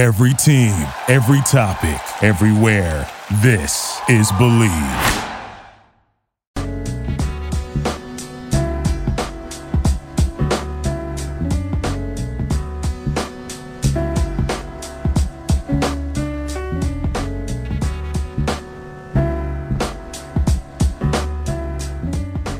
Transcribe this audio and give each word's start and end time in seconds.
Every 0.00 0.32
team, 0.32 0.72
every 1.08 1.42
topic, 1.42 2.00
everywhere. 2.22 3.06
This 3.42 4.00
is 4.08 4.32
Believe. 4.32 4.70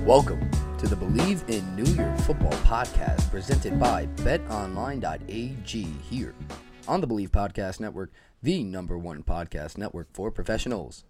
Welcome 0.05 0.51
to 0.77 0.87
the 0.87 0.95
Believe 0.95 1.43
in 1.49 1.75
New 1.75 1.91
York 1.95 2.19
Football 2.19 2.53
podcast 2.65 3.31
presented 3.31 3.81
by 3.81 4.09
betonline.ag 4.17 5.87
here 6.11 6.35
on 6.91 7.01
the 7.01 7.07
Believe 7.07 7.31
Podcast 7.31 7.79
Network, 7.79 8.11
the 8.43 8.65
number 8.65 8.99
one 8.99 9.23
podcast 9.23 9.79
network 9.79 10.09
for 10.13 10.33
professionals. 10.33 11.05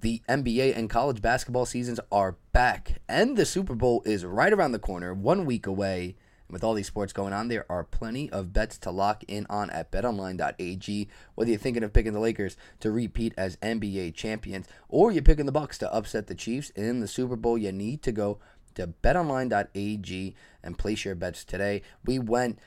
The 0.00 0.22
NBA 0.30 0.74
and 0.74 0.88
college 0.88 1.20
basketball 1.20 1.66
seasons 1.66 2.00
are 2.10 2.38
back, 2.54 3.02
and 3.06 3.36
the 3.36 3.44
Super 3.44 3.74
Bowl 3.74 4.02
is 4.06 4.24
right 4.24 4.50
around 4.50 4.72
the 4.72 4.78
corner, 4.78 5.12
one 5.12 5.44
week 5.44 5.66
away. 5.66 6.16
And 6.48 6.54
with 6.54 6.64
all 6.64 6.72
these 6.72 6.86
sports 6.86 7.12
going 7.12 7.34
on, 7.34 7.48
there 7.48 7.66
are 7.68 7.84
plenty 7.84 8.30
of 8.30 8.54
bets 8.54 8.78
to 8.78 8.90
lock 8.90 9.22
in 9.28 9.46
on 9.50 9.68
at 9.68 9.92
betonline.ag. 9.92 11.08
Whether 11.34 11.50
you're 11.50 11.60
thinking 11.60 11.84
of 11.84 11.92
picking 11.92 12.14
the 12.14 12.18
Lakers 12.18 12.56
to 12.80 12.90
repeat 12.90 13.34
as 13.36 13.56
NBA 13.56 14.14
champions, 14.14 14.68
or 14.88 15.12
you're 15.12 15.22
picking 15.22 15.44
the 15.44 15.52
Bucs 15.52 15.76
to 15.80 15.92
upset 15.92 16.28
the 16.28 16.34
Chiefs 16.34 16.70
in 16.70 17.00
the 17.00 17.06
Super 17.06 17.36
Bowl, 17.36 17.58
you 17.58 17.72
need 17.72 18.00
to 18.04 18.12
go 18.12 18.38
to 18.74 18.86
betonline.ag 18.86 20.34
and 20.62 20.78
place 20.78 21.04
your 21.04 21.14
bets 21.14 21.44
today. 21.44 21.82
We 22.06 22.18
went 22.18 22.58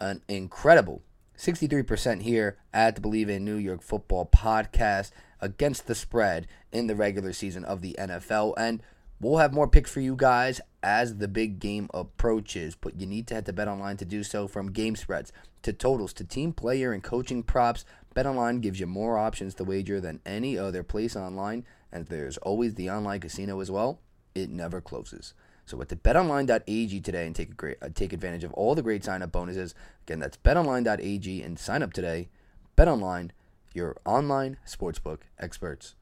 an 0.00 0.22
incredible 0.26 1.02
63% 1.42 2.22
here 2.22 2.56
at 2.72 2.94
the 2.94 3.00
Believe 3.00 3.28
in 3.28 3.44
New 3.44 3.56
York 3.56 3.82
Football 3.82 4.26
podcast 4.32 5.10
against 5.40 5.88
the 5.88 5.94
spread 5.96 6.46
in 6.70 6.86
the 6.86 6.94
regular 6.94 7.32
season 7.32 7.64
of 7.64 7.82
the 7.82 7.96
NFL. 7.98 8.54
And 8.56 8.80
we'll 9.20 9.38
have 9.38 9.52
more 9.52 9.66
picks 9.66 9.90
for 9.90 9.98
you 9.98 10.14
guys 10.14 10.60
as 10.84 11.16
the 11.16 11.26
big 11.26 11.58
game 11.58 11.90
approaches. 11.92 12.76
But 12.76 13.00
you 13.00 13.08
need 13.08 13.26
to 13.26 13.34
head 13.34 13.46
to 13.46 13.52
BetOnline 13.52 13.98
to 13.98 14.04
do 14.04 14.22
so 14.22 14.46
from 14.46 14.70
game 14.70 14.94
spreads 14.94 15.32
to 15.62 15.72
totals 15.72 16.12
to 16.12 16.24
team 16.24 16.52
player 16.52 16.92
and 16.92 17.02
coaching 17.02 17.42
props. 17.42 17.84
BetOnline 18.14 18.60
gives 18.60 18.78
you 18.78 18.86
more 18.86 19.18
options 19.18 19.56
to 19.56 19.64
wager 19.64 20.00
than 20.00 20.20
any 20.24 20.56
other 20.56 20.84
place 20.84 21.16
online. 21.16 21.66
And 21.90 22.06
there's 22.06 22.38
always 22.38 22.76
the 22.76 22.88
online 22.88 23.18
casino 23.18 23.58
as 23.58 23.68
well. 23.68 23.98
It 24.36 24.48
never 24.48 24.80
closes. 24.80 25.34
So 25.72 25.78
with 25.78 25.88
the 25.88 25.96
betonline.ag 25.96 27.00
today 27.00 27.26
and 27.26 27.34
take 27.34 27.48
a 27.48 27.54
great 27.54 27.78
uh, 27.80 27.88
take 27.94 28.12
advantage 28.12 28.44
of 28.44 28.52
all 28.52 28.74
the 28.74 28.82
great 28.82 29.02
sign 29.02 29.22
up 29.22 29.32
bonuses. 29.32 29.74
Again, 30.06 30.18
that's 30.18 30.36
betonline.ag 30.36 31.42
and 31.42 31.58
sign 31.58 31.82
up 31.82 31.94
today. 31.94 32.28
BetOnline, 32.76 33.30
your 33.72 33.96
online 34.04 34.58
sportsbook 34.68 35.20
experts. 35.38 35.94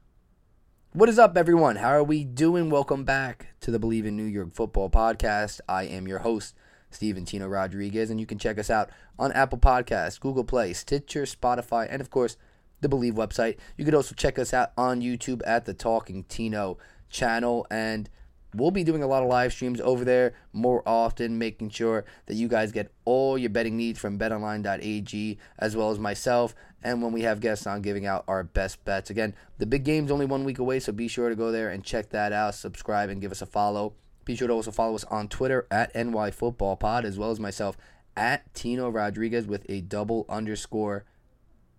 What 0.91 1.07
is 1.07 1.17
up, 1.17 1.37
everyone? 1.37 1.77
How 1.77 1.87
are 1.87 2.03
we 2.03 2.25
doing? 2.25 2.69
Welcome 2.69 3.05
back 3.05 3.53
to 3.61 3.71
the 3.71 3.79
Believe 3.79 4.05
in 4.05 4.17
New 4.17 4.25
York 4.25 4.53
Football 4.53 4.89
podcast. 4.89 5.61
I 5.69 5.83
am 5.83 6.05
your 6.05 6.19
host, 6.19 6.53
Steven 6.89 7.23
Tino 7.23 7.47
Rodriguez, 7.47 8.09
and 8.09 8.19
you 8.19 8.25
can 8.25 8.39
check 8.39 8.59
us 8.59 8.69
out 8.69 8.89
on 9.17 9.31
Apple 9.31 9.57
Podcasts, 9.57 10.19
Google 10.19 10.43
Play, 10.43 10.73
Stitcher, 10.73 11.23
Spotify, 11.23 11.87
and 11.89 12.01
of 12.01 12.09
course, 12.09 12.35
the 12.81 12.89
Believe 12.89 13.13
website. 13.13 13.55
You 13.77 13.85
could 13.85 13.95
also 13.95 14.15
check 14.15 14.37
us 14.37 14.53
out 14.53 14.73
on 14.77 14.99
YouTube 14.99 15.41
at 15.47 15.63
the 15.63 15.73
Talking 15.73 16.25
Tino 16.25 16.77
channel 17.09 17.65
and 17.71 18.09
we'll 18.53 18.71
be 18.71 18.83
doing 18.83 19.03
a 19.03 19.07
lot 19.07 19.23
of 19.23 19.29
live 19.29 19.53
streams 19.53 19.79
over 19.81 20.03
there 20.03 20.33
more 20.53 20.83
often, 20.85 21.37
making 21.37 21.69
sure 21.69 22.05
that 22.25 22.35
you 22.35 22.47
guys 22.47 22.71
get 22.71 22.91
all 23.05 23.37
your 23.37 23.49
betting 23.49 23.77
needs 23.77 23.99
from 23.99 24.19
betonline.ag 24.19 25.37
as 25.59 25.75
well 25.75 25.91
as 25.91 25.99
myself. 25.99 26.55
And 26.83 27.01
when 27.01 27.11
we 27.11 27.21
have 27.21 27.39
guests 27.39 27.67
on, 27.67 27.81
giving 27.81 28.05
out 28.05 28.23
our 28.27 28.43
best 28.43 28.83
bets. 28.85 29.09
Again, 29.09 29.35
the 29.59 29.65
big 29.65 29.83
game's 29.83 30.11
only 30.11 30.25
one 30.25 30.43
week 30.43 30.59
away, 30.59 30.79
so 30.79 30.91
be 30.91 31.07
sure 31.07 31.29
to 31.29 31.35
go 31.35 31.51
there 31.51 31.69
and 31.69 31.83
check 31.83 32.09
that 32.09 32.33
out. 32.33 32.55
Subscribe 32.55 33.09
and 33.09 33.21
give 33.21 33.31
us 33.31 33.41
a 33.41 33.45
follow. 33.45 33.93
Be 34.25 34.35
sure 34.35 34.47
to 34.47 34.53
also 34.53 34.71
follow 34.71 34.95
us 34.95 35.03
on 35.05 35.27
Twitter 35.27 35.67
at 35.71 35.93
NY 35.95 36.31
Football 36.31 36.75
Pod 36.75 37.05
as 37.05 37.17
well 37.17 37.31
as 37.31 37.39
myself 37.39 37.77
at 38.15 38.53
Tino 38.53 38.89
Rodriguez 38.89 39.47
with 39.47 39.65
a 39.69 39.81
double 39.81 40.25
underscore. 40.27 41.05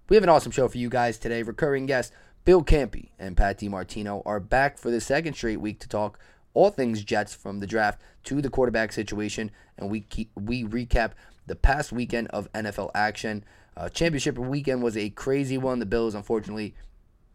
We 0.09 0.17
have 0.17 0.25
an 0.25 0.29
awesome 0.29 0.53
show 0.53 0.69
for 0.69 0.79
you 0.79 0.89
guys 0.89 1.19
today. 1.19 1.43
Recurring 1.43 1.87
guests 1.87 2.13
Bill 2.45 2.65
Campy 2.65 3.11
and 3.19 3.37
Pat 3.37 3.59
DiMartino 3.59 4.23
are 4.27 4.41
back 4.41 4.77
for 4.77 4.91
the 4.91 5.01
second 5.01 5.35
straight 5.35 5.61
week 5.61 5.79
to 5.81 5.89
talk 5.89 6.19
all 6.55 6.71
things 6.71 7.05
Jets 7.05 7.35
from 7.35 7.61
the 7.61 7.67
draft 7.67 8.01
to 8.25 8.41
the 8.41 8.51
quarterback 8.51 8.93
situation, 8.93 9.51
and 9.79 9.91
we 9.91 10.01
keep, 10.01 10.31
we 10.35 10.65
recap 10.65 11.13
the 11.47 11.57
past 11.57 11.93
weekend 11.93 12.29
of 12.29 12.53
NFL 12.53 12.91
action. 12.95 13.45
Uh, 13.77 13.89
championship 13.89 14.39
weekend 14.39 14.83
was 14.83 14.97
a 14.97 15.11
crazy 15.11 15.59
one. 15.59 15.79
The 15.79 15.87
Bills, 15.87 16.15
unfortunately, 16.15 16.75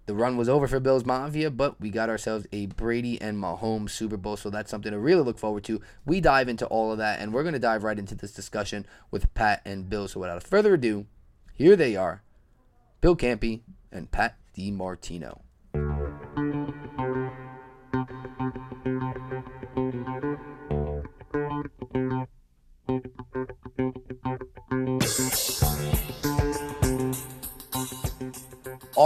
the 0.07 0.13
run 0.13 0.37
was 0.37 0.47
over 0.47 0.67
for 0.67 0.79
Bills 0.79 1.05
Mafia, 1.05 1.51
but 1.51 1.79
we 1.81 1.89
got 1.89 2.09
ourselves 2.09 2.47
a 2.53 2.67
Brady 2.67 3.19
and 3.21 3.37
Mahomes 3.37 3.89
Super 3.89 4.15
Bowl, 4.15 4.37
so 4.37 4.49
that's 4.49 4.71
something 4.71 4.91
to 4.91 4.99
really 4.99 5.21
look 5.21 5.37
forward 5.37 5.65
to. 5.65 5.81
We 6.05 6.21
dive 6.21 6.47
into 6.47 6.65
all 6.67 6.93
of 6.93 6.97
that, 6.99 7.19
and 7.19 7.33
we're 7.33 7.43
going 7.43 7.53
to 7.53 7.59
dive 7.59 7.83
right 7.83 7.99
into 7.99 8.15
this 8.15 8.31
discussion 8.31 8.85
with 9.11 9.33
Pat 9.33 9.61
and 9.65 9.89
Bill. 9.89 10.07
So 10.07 10.21
without 10.21 10.43
further 10.43 10.75
ado, 10.75 11.07
here 11.53 11.75
they 11.75 11.97
are, 11.97 12.21
Bill 13.01 13.17
Campy 13.17 13.61
and 13.91 14.09
Pat 14.09 14.37
DiMartino. 14.57 15.41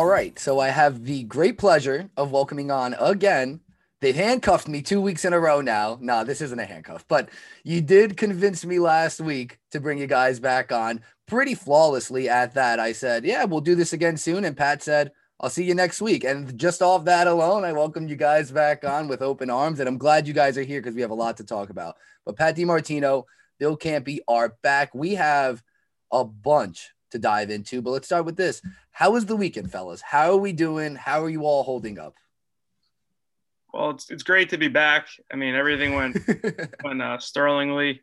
All 0.02 0.08
right, 0.08 0.40
so 0.40 0.58
I 0.58 0.70
have 0.70 1.06
the 1.06 1.22
great 1.26 1.60
pleasure 1.60 2.10
of 2.18 2.32
welcoming 2.32 2.72
on 2.72 2.96
again. 3.00 3.60
They've 4.00 4.16
handcuffed 4.16 4.68
me 4.68 4.82
two 4.82 5.00
weeks 5.00 5.26
in 5.26 5.34
a 5.34 5.40
row 5.40 5.62
now. 5.62 6.00
Nah, 6.02 6.24
this 6.24 6.42
isn't 6.42 6.60
a 6.60 6.66
handcuff, 6.66 7.06
but 7.08 7.30
you 7.64 7.82
did 7.82 8.18
convince 8.18 8.66
me 8.66 8.80
last 8.80 9.22
week 9.22 9.60
to 9.70 9.80
bring 9.80 10.00
you 10.00 10.08
guys 10.08 10.40
back 10.40 10.72
on 10.72 11.02
pretty 11.28 11.54
flawlessly 11.54 12.28
at 12.28 12.56
that. 12.56 12.80
I 12.80 12.94
said, 12.94 13.26
Yeah, 13.26 13.44
we'll 13.44 13.62
do 13.62 13.76
this 13.76 13.94
again 13.94 14.18
soon. 14.18 14.44
And 14.44 14.58
Pat 14.58 14.82
said, 14.82 15.12
I'll 15.40 15.52
see 15.52 15.66
you 15.66 15.76
next 15.76 16.02
week. 16.02 16.24
And 16.24 16.58
just 16.58 16.82
off 16.82 17.06
that 17.06 17.28
alone, 17.28 17.64
I 17.64 17.72
welcomed 17.72 18.10
you 18.10 18.16
guys 18.16 18.50
back 18.50 18.84
on 18.84 19.08
with 19.08 19.22
open 19.22 19.52
arms. 19.52 19.80
And 19.80 19.88
I'm 19.88 20.00
glad 20.00 20.28
you 20.28 20.34
guys 20.34 20.58
are 20.58 20.64
here 20.64 20.82
because 20.82 20.96
we 20.96 21.02
have 21.02 21.12
a 21.12 21.14
lot 21.14 21.38
to 21.38 21.44
talk 21.44 21.70
about. 21.70 21.96
But 22.26 22.38
Pat 22.38 22.58
DiMartino, 22.58 23.26
Bill 23.60 23.78
Campy 23.78 24.18
are 24.28 24.58
back. 24.64 24.96
We 24.96 25.14
have 25.14 25.62
a 26.12 26.26
bunch 26.26 26.90
to 27.12 27.20
dive 27.20 27.50
into. 27.50 27.82
But 27.82 27.92
let's 27.92 28.08
start 28.08 28.26
with 28.26 28.38
this. 28.38 28.62
How 28.92 29.12
was 29.12 29.26
the 29.26 29.36
weekend, 29.36 29.72
fellas? 29.72 30.02
How 30.02 30.32
are 30.32 30.38
we 30.38 30.54
doing? 30.54 30.96
How 30.96 31.24
are 31.24 31.30
you 31.30 31.44
all 31.44 31.64
holding 31.64 32.00
up? 32.00 32.16
Well, 33.74 33.92
it's, 33.92 34.10
it's 34.10 34.24
great 34.24 34.50
to 34.50 34.58
be 34.58 34.68
back. 34.68 35.08
I 35.32 35.36
mean, 35.36 35.56
everything 35.56 35.96
went 35.96 36.18
went 36.84 37.02
uh, 37.02 37.18
sterlingly. 37.20 38.02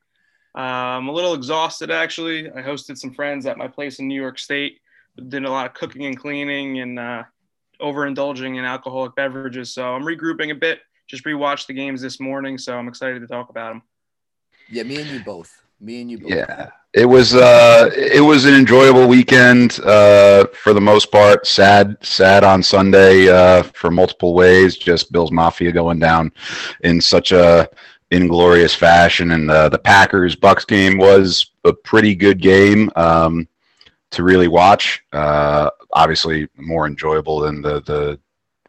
Uh, 0.56 0.96
I'm 0.96 1.08
a 1.08 1.12
little 1.12 1.34
exhausted 1.34 1.90
actually. 1.90 2.50
I 2.50 2.62
hosted 2.62 2.96
some 2.96 3.12
friends 3.12 3.46
at 3.46 3.58
my 3.58 3.68
place 3.68 3.98
in 3.98 4.08
New 4.08 4.20
York 4.20 4.38
State. 4.38 4.80
Did 5.28 5.44
a 5.44 5.50
lot 5.50 5.66
of 5.66 5.74
cooking 5.74 6.06
and 6.06 6.18
cleaning 6.18 6.80
and 6.80 6.98
uh, 6.98 7.24
overindulging 7.80 8.56
in 8.56 8.64
alcoholic 8.64 9.14
beverages. 9.14 9.72
So 9.72 9.94
I'm 9.94 10.02
regrouping 10.02 10.50
a 10.50 10.54
bit. 10.54 10.80
Just 11.06 11.24
rewatched 11.24 11.66
the 11.66 11.72
games 11.72 12.00
this 12.00 12.20
morning, 12.20 12.58
so 12.58 12.76
I'm 12.76 12.88
excited 12.88 13.20
to 13.20 13.26
talk 13.26 13.48
about 13.48 13.72
them. 13.72 13.82
Yeah, 14.68 14.82
me 14.82 15.00
and 15.00 15.08
you 15.08 15.20
both. 15.20 15.62
Me 15.80 16.02
and 16.02 16.10
you 16.10 16.18
both. 16.18 16.30
Yeah, 16.30 16.70
it 16.98 17.04
was 17.04 17.34
uh, 17.34 17.90
it 17.94 18.20
was 18.20 18.44
an 18.44 18.54
enjoyable 18.54 19.06
weekend 19.06 19.78
uh, 19.80 20.46
for 20.52 20.72
the 20.72 20.80
most 20.80 21.12
part. 21.12 21.46
Sad, 21.46 21.96
sad 22.00 22.42
on 22.42 22.60
Sunday 22.60 23.28
uh, 23.28 23.62
for 23.62 23.90
multiple 23.90 24.34
ways. 24.34 24.76
Just 24.76 25.12
Bills 25.12 25.30
Mafia 25.30 25.70
going 25.70 26.00
down 26.00 26.32
in 26.82 27.00
such 27.00 27.30
a 27.30 27.68
inglorious 28.10 28.74
fashion, 28.74 29.30
and 29.30 29.48
uh, 29.48 29.68
the 29.68 29.78
Packers 29.78 30.34
Bucs 30.34 30.66
game 30.66 30.98
was 30.98 31.52
a 31.64 31.72
pretty 31.72 32.16
good 32.16 32.40
game 32.40 32.90
um, 32.96 33.46
to 34.10 34.24
really 34.24 34.48
watch. 34.48 35.04
Uh, 35.12 35.70
obviously, 35.92 36.48
more 36.56 36.88
enjoyable 36.88 37.38
than 37.38 37.62
the 37.62 37.80
the 37.82 38.18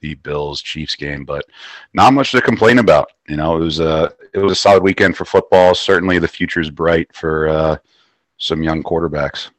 the 0.01 0.13
Bills 0.15 0.61
Chiefs 0.61 0.95
game, 0.95 1.25
but 1.25 1.45
not 1.95 2.13
much 2.13 2.31
to 2.31 2.41
complain 2.41 2.77
about. 2.77 3.11
You 3.27 3.37
know, 3.37 3.57
it 3.57 3.61
was 3.61 3.79
a 3.79 4.13
it 4.35 4.39
was 4.39 4.51
a 4.51 4.55
solid 4.55 4.83
weekend 4.83 5.17
for 5.17 5.25
football. 5.25 5.73
Certainly, 5.73 6.19
the 6.19 6.27
future 6.27 6.61
is 6.61 6.69
bright 6.69 7.11
for 7.15 7.49
uh, 7.49 7.77
some 8.39 8.63
young 8.63 8.81
quarterbacks. 8.81 9.49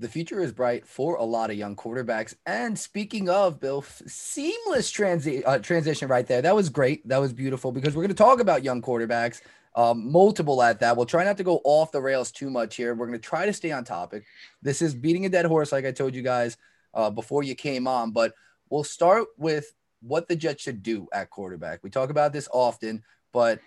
The 0.00 0.08
future 0.08 0.40
is 0.40 0.52
bright 0.52 0.86
for 0.86 1.16
a 1.16 1.24
lot 1.24 1.50
of 1.50 1.56
young 1.56 1.76
quarterbacks. 1.76 2.34
And 2.46 2.78
speaking 2.78 3.28
of 3.28 3.60
Bill, 3.60 3.82
seamless 3.82 4.90
transi- 4.90 5.42
uh, 5.46 5.58
transition 5.58 6.08
right 6.08 6.26
there. 6.26 6.42
That 6.42 6.54
was 6.54 6.68
great. 6.68 7.06
That 7.08 7.18
was 7.18 7.32
beautiful 7.32 7.70
because 7.70 7.94
we're 7.94 8.02
going 8.02 8.08
to 8.08 8.14
talk 8.14 8.40
about 8.40 8.64
young 8.64 8.82
quarterbacks, 8.82 9.40
um, 9.76 10.10
multiple 10.10 10.62
at 10.62 10.80
that. 10.80 10.96
We'll 10.96 11.06
try 11.06 11.24
not 11.24 11.36
to 11.36 11.44
go 11.44 11.60
off 11.64 11.92
the 11.92 12.00
rails 12.00 12.32
too 12.32 12.50
much 12.50 12.76
here. 12.76 12.94
We're 12.94 13.06
going 13.06 13.18
to 13.18 13.24
try 13.24 13.46
to 13.46 13.52
stay 13.52 13.70
on 13.70 13.84
topic. 13.84 14.24
This 14.62 14.82
is 14.82 14.94
beating 14.94 15.26
a 15.26 15.28
dead 15.28 15.46
horse, 15.46 15.70
like 15.70 15.84
I 15.84 15.92
told 15.92 16.14
you 16.14 16.22
guys 16.22 16.56
uh, 16.92 17.10
before 17.10 17.44
you 17.44 17.54
came 17.54 17.86
on. 17.86 18.10
But 18.10 18.34
we'll 18.70 18.84
start 18.84 19.26
with 19.36 19.72
what 20.00 20.28
the 20.28 20.36
Jets 20.36 20.62
should 20.62 20.82
do 20.82 21.08
at 21.12 21.30
quarterback. 21.30 21.82
We 21.82 21.90
talk 21.90 22.10
about 22.10 22.32
this 22.32 22.48
often, 22.52 23.04
but 23.32 23.60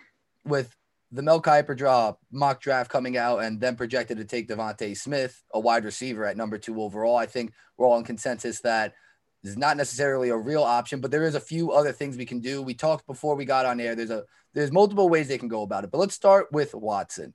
with 0.45 0.75
the 1.11 1.21
Mel 1.21 1.41
Kiper 1.41 1.75
draw 1.75 2.15
mock 2.31 2.59
draft 2.59 2.91
coming 2.91 3.17
out 3.17 3.39
and 3.39 3.59
then 3.59 3.75
projected 3.75 4.17
to 4.17 4.25
take 4.25 4.47
DeVonta 4.47 4.95
Smith, 4.97 5.41
a 5.53 5.59
wide 5.59 5.85
receiver 5.85 6.25
at 6.25 6.37
number 6.37 6.57
two 6.57 6.81
overall. 6.81 7.15
I 7.15 7.25
think 7.25 7.53
we're 7.77 7.87
all 7.87 7.97
in 7.97 8.03
consensus 8.03 8.59
that 8.61 8.93
is 9.43 9.57
not 9.57 9.77
necessarily 9.77 10.29
a 10.29 10.37
real 10.37 10.63
option, 10.63 10.99
but 10.99 11.11
there 11.11 11.23
is 11.23 11.35
a 11.35 11.39
few 11.39 11.71
other 11.71 11.93
things 11.93 12.17
we 12.17 12.25
can 12.25 12.39
do. 12.39 12.61
We 12.61 12.73
talked 12.73 13.07
before 13.07 13.35
we 13.35 13.45
got 13.45 13.65
on 13.65 13.79
air. 13.79 13.95
There's 13.95 14.09
a 14.09 14.23
there's 14.53 14.71
multiple 14.71 15.07
ways 15.07 15.27
they 15.27 15.37
can 15.37 15.47
go 15.47 15.61
about 15.61 15.83
it. 15.83 15.91
But 15.91 15.99
let's 15.99 16.15
start 16.15 16.47
with 16.51 16.73
Watson. 16.73 17.33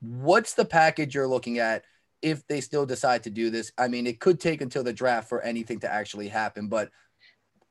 What's 0.00 0.54
the 0.54 0.64
package 0.64 1.14
you're 1.14 1.26
looking 1.26 1.58
at 1.58 1.84
if 2.22 2.46
they 2.46 2.60
still 2.60 2.86
decide 2.86 3.24
to 3.24 3.30
do 3.30 3.50
this? 3.50 3.72
I 3.78 3.88
mean, 3.88 4.06
it 4.06 4.20
could 4.20 4.38
take 4.38 4.60
until 4.60 4.84
the 4.84 4.92
draft 4.92 5.28
for 5.28 5.40
anything 5.40 5.80
to 5.80 5.92
actually 5.92 6.28
happen, 6.28 6.68
but 6.68 6.90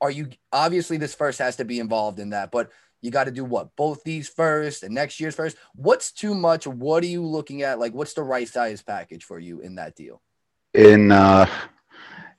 are 0.00 0.10
you 0.10 0.28
obviously 0.52 0.98
this 0.98 1.14
first 1.14 1.38
has 1.38 1.56
to 1.56 1.64
be 1.64 1.80
involved 1.80 2.18
in 2.18 2.30
that, 2.30 2.50
but 2.50 2.70
you 3.06 3.12
got 3.12 3.24
to 3.24 3.30
do 3.30 3.44
what? 3.44 3.74
Both 3.76 4.02
these 4.04 4.28
first 4.28 4.82
and 4.82 4.94
next 4.94 5.20
year's 5.20 5.34
first. 5.34 5.56
What's 5.74 6.12
too 6.12 6.34
much? 6.34 6.66
What 6.66 7.02
are 7.04 7.06
you 7.06 7.24
looking 7.24 7.62
at? 7.62 7.78
Like, 7.78 7.94
what's 7.94 8.12
the 8.12 8.22
right 8.22 8.48
size 8.48 8.82
package 8.82 9.24
for 9.24 9.38
you 9.38 9.60
in 9.60 9.76
that 9.76 9.94
deal? 9.94 10.20
In 10.74 11.12
uh, 11.12 11.46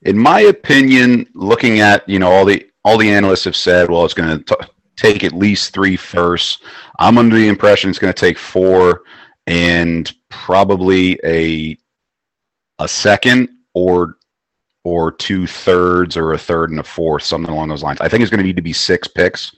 in 0.02 0.16
my 0.16 0.40
opinion, 0.42 1.26
looking 1.34 1.80
at 1.80 2.08
you 2.08 2.18
know 2.18 2.30
all 2.30 2.44
the 2.44 2.68
all 2.84 2.98
the 2.98 3.10
analysts 3.10 3.44
have 3.44 3.56
said, 3.56 3.90
well, 3.90 4.04
it's 4.04 4.14
going 4.14 4.44
to 4.44 4.68
take 4.96 5.24
at 5.24 5.32
least 5.32 5.72
three 5.72 5.96
firsts. 5.96 6.62
I'm 6.98 7.18
under 7.18 7.36
the 7.36 7.48
impression 7.48 7.90
it's 7.90 7.98
going 7.98 8.12
to 8.12 8.20
take 8.20 8.38
four 8.38 9.02
and 9.46 10.12
probably 10.28 11.18
a 11.24 11.78
a 12.78 12.86
second 12.86 13.48
or 13.74 14.18
or 14.84 15.12
two 15.12 15.46
thirds 15.46 16.16
or 16.16 16.32
a 16.32 16.38
third 16.38 16.70
and 16.70 16.80
a 16.80 16.84
fourth, 16.84 17.22
something 17.22 17.52
along 17.52 17.68
those 17.68 17.82
lines. 17.82 18.00
I 18.00 18.08
think 18.08 18.22
it's 18.22 18.30
going 18.30 18.38
to 18.38 18.46
need 18.46 18.56
to 18.56 18.62
be 18.62 18.72
six 18.72 19.08
picks, 19.08 19.54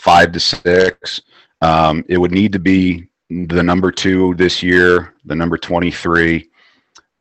five 0.00 0.32
to 0.32 0.40
six. 0.40 1.20
Um, 1.60 2.04
it 2.08 2.16
would 2.16 2.32
need 2.32 2.52
to 2.52 2.58
be 2.58 3.08
the 3.28 3.62
number 3.62 3.92
two 3.92 4.34
this 4.36 4.62
year, 4.62 5.14
the 5.26 5.36
number 5.36 5.58
23. 5.58 6.48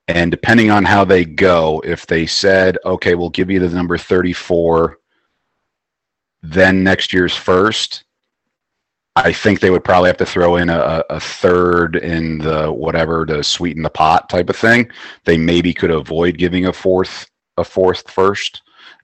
And 0.08 0.32
depending 0.32 0.72
on 0.72 0.86
how 0.86 1.04
they 1.04 1.26
go, 1.26 1.84
if 1.86 2.08
they 2.08 2.26
said, 2.26 2.78
okay, 2.86 3.16
we'll 3.16 3.30
give 3.30 3.52
you 3.52 3.60
the 3.60 3.70
number 3.70 3.98
34, 3.98 4.98
then 6.42 6.84
next 6.84 7.12
year's 7.14 7.36
first, 7.36 8.06
I 9.16 9.34
think 9.34 9.60
they 9.60 9.70
would 9.70 9.84
probably 9.84 10.08
have 10.08 10.18
to 10.18 10.26
throw 10.26 10.56
in 10.56 10.70
a, 10.70 11.04
a 11.10 11.20
third 11.20 11.98
in 11.98 12.38
the 12.38 12.72
whatever 12.72 13.26
to 13.26 13.44
sweeten 13.44 13.84
the 13.84 13.90
pot 13.90 14.30
type 14.30 14.50
of 14.50 14.56
thing. 14.56 14.90
They 15.26 15.38
maybe 15.38 15.74
could 15.74 15.92
avoid 15.92 16.38
giving 16.38 16.68
a 16.68 16.74
fourth 16.74 17.30
a 17.58 17.64
fourth 17.66 18.10
first, 18.10 18.62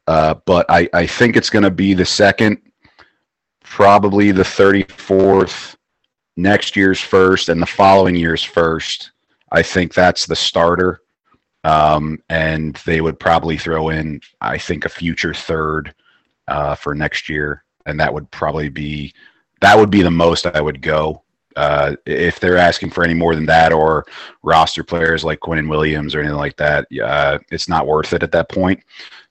uh, 0.07 0.35
but 0.45 0.65
I, 0.69 0.87
I 0.93 1.05
think 1.05 1.35
it's 1.35 1.49
going 1.49 1.63
to 1.63 1.71
be 1.71 1.93
the 1.93 2.05
second, 2.05 2.61
probably 3.75 4.31
the 4.31 4.41
thirty 4.41 4.83
fourth, 4.83 5.75
next 6.37 6.77
year's 6.77 7.01
first, 7.01 7.49
and 7.49 7.61
the 7.61 7.65
following 7.65 8.15
year's 8.15 8.41
first. 8.41 9.11
I 9.51 9.63
think 9.63 9.93
that's 9.93 10.25
the 10.25 10.35
starter, 10.35 11.01
um, 11.65 12.19
and 12.29 12.75
they 12.85 13.01
would 13.01 13.19
probably 13.19 13.57
throw 13.57 13.89
in 13.89 14.21
I 14.39 14.57
think 14.57 14.85
a 14.85 14.89
future 14.89 15.33
third 15.33 15.93
uh, 16.47 16.75
for 16.75 16.95
next 16.95 17.27
year, 17.27 17.65
and 17.85 17.99
that 17.99 18.13
would 18.13 18.31
probably 18.31 18.69
be 18.69 19.13
that 19.59 19.77
would 19.77 19.89
be 19.89 20.01
the 20.01 20.09
most 20.09 20.45
I 20.45 20.61
would 20.61 20.81
go. 20.81 21.23
Uh, 21.57 21.97
if 22.05 22.39
they're 22.39 22.57
asking 22.57 22.91
for 22.91 23.03
any 23.03 23.13
more 23.13 23.35
than 23.35 23.45
that, 23.47 23.73
or 23.73 24.05
roster 24.41 24.85
players 24.85 25.25
like 25.25 25.41
Quinnen 25.41 25.69
Williams 25.69 26.15
or 26.15 26.21
anything 26.21 26.37
like 26.37 26.55
that, 26.55 26.87
uh, 27.03 27.39
it's 27.51 27.67
not 27.67 27.87
worth 27.87 28.13
it 28.13 28.23
at 28.23 28.31
that 28.31 28.47
point. 28.47 28.81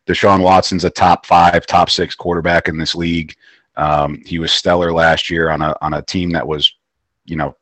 Deshaun 0.06 0.43
Watson's 0.43 0.85
a 0.85 0.91
top 0.91 1.25
five, 1.25 1.64
top 1.64 1.88
six 1.88 2.14
quarterback 2.14 2.69
in 2.69 2.76
this 2.76 2.94
league. 2.94 3.35
Um, 3.76 4.22
he 4.24 4.38
was 4.38 4.52
stellar 4.52 4.92
last 4.92 5.30
year 5.30 5.50
on 5.50 5.62
a 5.62 5.74
on 5.80 5.94
a 5.94 6.02
team 6.02 6.30
that 6.30 6.46
was, 6.46 6.72
you 7.24 7.36
know, 7.36 7.56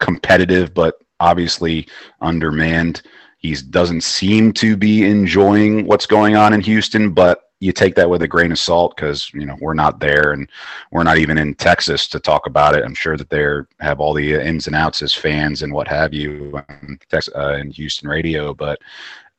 competitive 0.00 0.74
but 0.74 0.96
obviously 1.20 1.86
undermanned. 2.20 3.02
He 3.38 3.54
doesn't 3.54 4.02
seem 4.02 4.52
to 4.54 4.76
be 4.76 5.04
enjoying 5.04 5.86
what's 5.86 6.06
going 6.06 6.36
on 6.36 6.52
in 6.52 6.60
Houston, 6.60 7.12
but 7.12 7.42
you 7.62 7.72
take 7.72 7.94
that 7.94 8.10
with 8.10 8.22
a 8.22 8.28
grain 8.28 8.50
of 8.50 8.58
salt 8.58 8.96
because 8.96 9.32
you 9.32 9.46
know 9.46 9.56
we're 9.60 9.72
not 9.72 10.00
there 10.00 10.32
and 10.32 10.50
we're 10.90 11.04
not 11.04 11.18
even 11.18 11.38
in 11.38 11.54
Texas 11.54 12.08
to 12.08 12.18
talk 12.18 12.46
about 12.46 12.74
it. 12.74 12.84
I'm 12.84 12.94
sure 12.94 13.16
that 13.16 13.30
they 13.30 13.46
have 13.78 14.00
all 14.00 14.14
the 14.14 14.32
ins 14.34 14.66
and 14.66 14.74
outs 14.74 15.00
as 15.00 15.14
fans 15.14 15.62
and 15.62 15.72
what 15.72 15.86
have 15.86 16.12
you 16.12 16.60
in, 16.82 16.98
uh, 17.36 17.52
in 17.54 17.70
Houston 17.70 18.08
radio, 18.08 18.52
but 18.52 18.80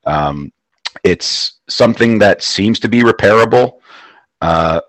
um, 0.05 0.53
it's 1.03 1.59
something 1.67 2.17
that 2.19 2.41
seems 2.41 2.79
to 2.79 2.87
be 2.87 3.01
repairable. 3.01 3.79
Uh, 4.39 4.79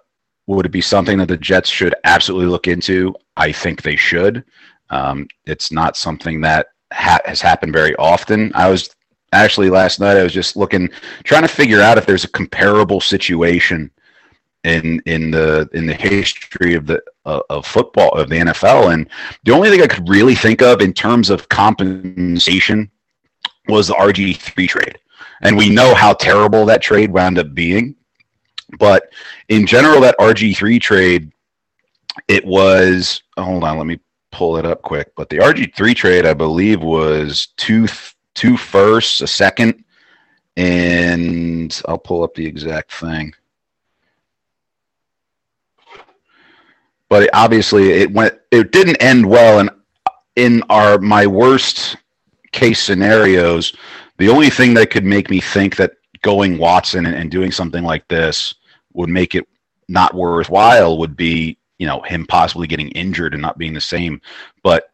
would 0.46 0.66
it 0.66 0.72
be 0.72 0.80
something 0.80 1.18
that 1.18 1.28
the 1.28 1.36
Jets 1.36 1.70
should 1.70 1.94
absolutely 2.04 2.46
look 2.46 2.68
into? 2.68 3.14
I 3.36 3.52
think 3.52 3.82
they 3.82 3.96
should. 3.96 4.44
Um, 4.90 5.26
it's 5.46 5.72
not 5.72 5.96
something 5.96 6.40
that 6.42 6.68
ha- 6.92 7.20
has 7.24 7.40
happened 7.40 7.72
very 7.72 7.96
often. 7.96 8.52
I 8.54 8.68
was 8.70 8.94
actually 9.32 9.70
last 9.70 10.00
night 10.00 10.16
I 10.16 10.22
was 10.22 10.32
just 10.32 10.56
looking, 10.56 10.90
trying 11.24 11.42
to 11.42 11.48
figure 11.48 11.80
out 11.80 11.98
if 11.98 12.06
there's 12.06 12.24
a 12.24 12.28
comparable 12.28 13.00
situation 13.00 13.90
in 14.64 15.00
in 15.04 15.30
the 15.30 15.68
in 15.74 15.86
the 15.86 15.94
history 15.94 16.74
of 16.74 16.86
the 16.86 17.02
uh, 17.26 17.40
of 17.50 17.66
football 17.66 18.10
of 18.10 18.28
the 18.28 18.36
NFL, 18.36 18.92
and 18.92 19.08
the 19.44 19.52
only 19.52 19.70
thing 19.70 19.82
I 19.82 19.86
could 19.86 20.08
really 20.08 20.34
think 20.34 20.62
of 20.62 20.80
in 20.80 20.92
terms 20.92 21.30
of 21.30 21.48
compensation 21.48 22.90
was 23.68 23.88
the 23.88 23.94
RG 23.94 24.36
three 24.36 24.66
trade, 24.66 24.98
and 25.42 25.56
we 25.56 25.68
know 25.68 25.94
how 25.94 26.14
terrible 26.14 26.64
that 26.66 26.82
trade 26.82 27.10
wound 27.10 27.38
up 27.38 27.54
being. 27.54 27.94
But 28.78 29.12
in 29.48 29.66
general, 29.66 30.00
that 30.00 30.18
RG 30.18 30.56
three 30.56 30.78
trade, 30.78 31.32
it 32.28 32.44
was. 32.44 33.22
Hold 33.36 33.64
on, 33.64 33.78
let 33.78 33.86
me 33.86 34.00
pull 34.30 34.56
it 34.56 34.66
up 34.66 34.82
quick. 34.82 35.14
But 35.16 35.28
the 35.28 35.38
RG 35.38 35.74
three 35.74 35.94
trade, 35.94 36.26
I 36.26 36.34
believe, 36.34 36.82
was 36.82 37.48
two 37.56 37.86
two 38.34 38.56
firsts, 38.56 39.20
a 39.20 39.26
second, 39.26 39.84
and 40.56 41.80
I'll 41.86 41.98
pull 41.98 42.22
up 42.22 42.34
the 42.34 42.46
exact 42.46 42.92
thing. 42.92 43.32
But 47.08 47.30
obviously, 47.32 47.92
it 47.92 48.12
went. 48.12 48.34
It 48.50 48.72
didn't 48.72 48.96
end 48.96 49.26
well, 49.26 49.60
and 49.60 49.70
in 50.36 50.62
our 50.68 50.98
my 50.98 51.26
worst 51.26 51.96
case 52.52 52.82
scenarios, 52.82 53.74
the 54.18 54.28
only 54.28 54.50
thing 54.50 54.74
that 54.74 54.90
could 54.90 55.04
make 55.04 55.30
me 55.30 55.40
think 55.40 55.76
that 55.76 55.92
going 56.24 56.58
Watson 56.58 57.06
and, 57.06 57.14
and 57.14 57.30
doing 57.30 57.52
something 57.52 57.84
like 57.84 58.08
this 58.08 58.54
would 58.94 59.10
make 59.10 59.36
it 59.36 59.46
not 59.88 60.14
worthwhile 60.14 60.98
would 60.98 61.16
be 61.16 61.58
you 61.78 61.86
know 61.86 62.00
him 62.02 62.26
possibly 62.26 62.66
getting 62.66 62.88
injured 62.90 63.34
and 63.34 63.42
not 63.42 63.58
being 63.58 63.74
the 63.74 63.80
same. 63.80 64.20
But 64.64 64.90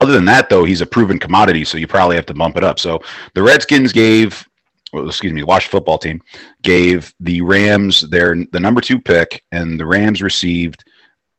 other 0.00 0.12
than 0.12 0.24
that, 0.26 0.50
though, 0.50 0.64
he's 0.64 0.80
a 0.80 0.86
proven 0.86 1.18
commodity, 1.18 1.64
so 1.64 1.78
you 1.78 1.86
probably 1.86 2.16
have 2.16 2.26
to 2.26 2.34
bump 2.34 2.56
it 2.56 2.64
up. 2.64 2.80
So 2.80 3.00
the 3.34 3.42
Redskins 3.42 3.92
gave, 3.92 4.44
well, 4.92 5.06
excuse 5.06 5.32
me, 5.32 5.42
the 5.42 5.46
Washington 5.46 5.78
football 5.78 5.98
team 5.98 6.20
gave 6.62 7.14
the 7.20 7.40
Rams 7.40 8.02
their 8.10 8.34
the 8.52 8.60
number 8.60 8.80
two 8.80 9.00
pick, 9.00 9.44
and 9.52 9.78
the 9.78 9.86
Rams 9.86 10.20
received 10.20 10.84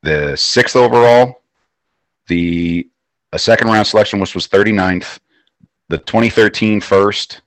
the 0.01 0.35
sixth 0.38 0.75
overall, 0.75 1.41
the 2.27 2.88
a 3.33 3.39
second 3.39 3.67
round 3.67 3.88
selection, 3.88 4.19
which 4.19 4.35
was 4.35 4.47
39th, 4.47 5.19
the 5.89 5.97
2013 5.97 6.79
first, 6.79 7.41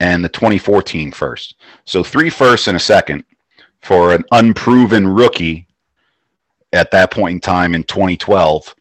and 0.00 0.24
the 0.24 0.28
2014 0.28 1.12
first. 1.12 1.56
So 1.84 2.02
three 2.02 2.30
firsts 2.30 2.68
and 2.68 2.76
a 2.76 2.80
second 2.80 3.24
for 3.82 4.14
an 4.14 4.24
unproven 4.32 5.06
rookie 5.06 5.66
at 6.72 6.90
that 6.90 7.10
point 7.10 7.34
in 7.34 7.40
time 7.40 7.74
in 7.74 7.84
2012 7.84 8.74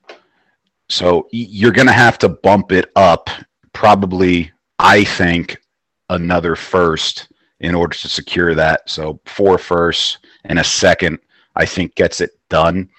so 0.89 1.27
you're 1.31 1.71
going 1.71 1.87
to 1.87 1.93
have 1.93 2.17
to 2.19 2.29
bump 2.29 2.71
it 2.71 2.91
up, 2.95 3.29
probably, 3.73 4.51
I 4.79 5.03
think, 5.03 5.61
another 6.09 6.55
first 6.55 7.29
in 7.59 7.75
order 7.75 7.95
to 7.95 8.09
secure 8.09 8.55
that. 8.55 8.89
So 8.89 9.19
four 9.25 9.59
firsts 9.59 10.17
and 10.45 10.57
a 10.57 10.63
second, 10.63 11.19
I 11.55 11.65
think, 11.65 11.93
gets 11.93 12.21
it 12.21 12.31
done. 12.49 12.89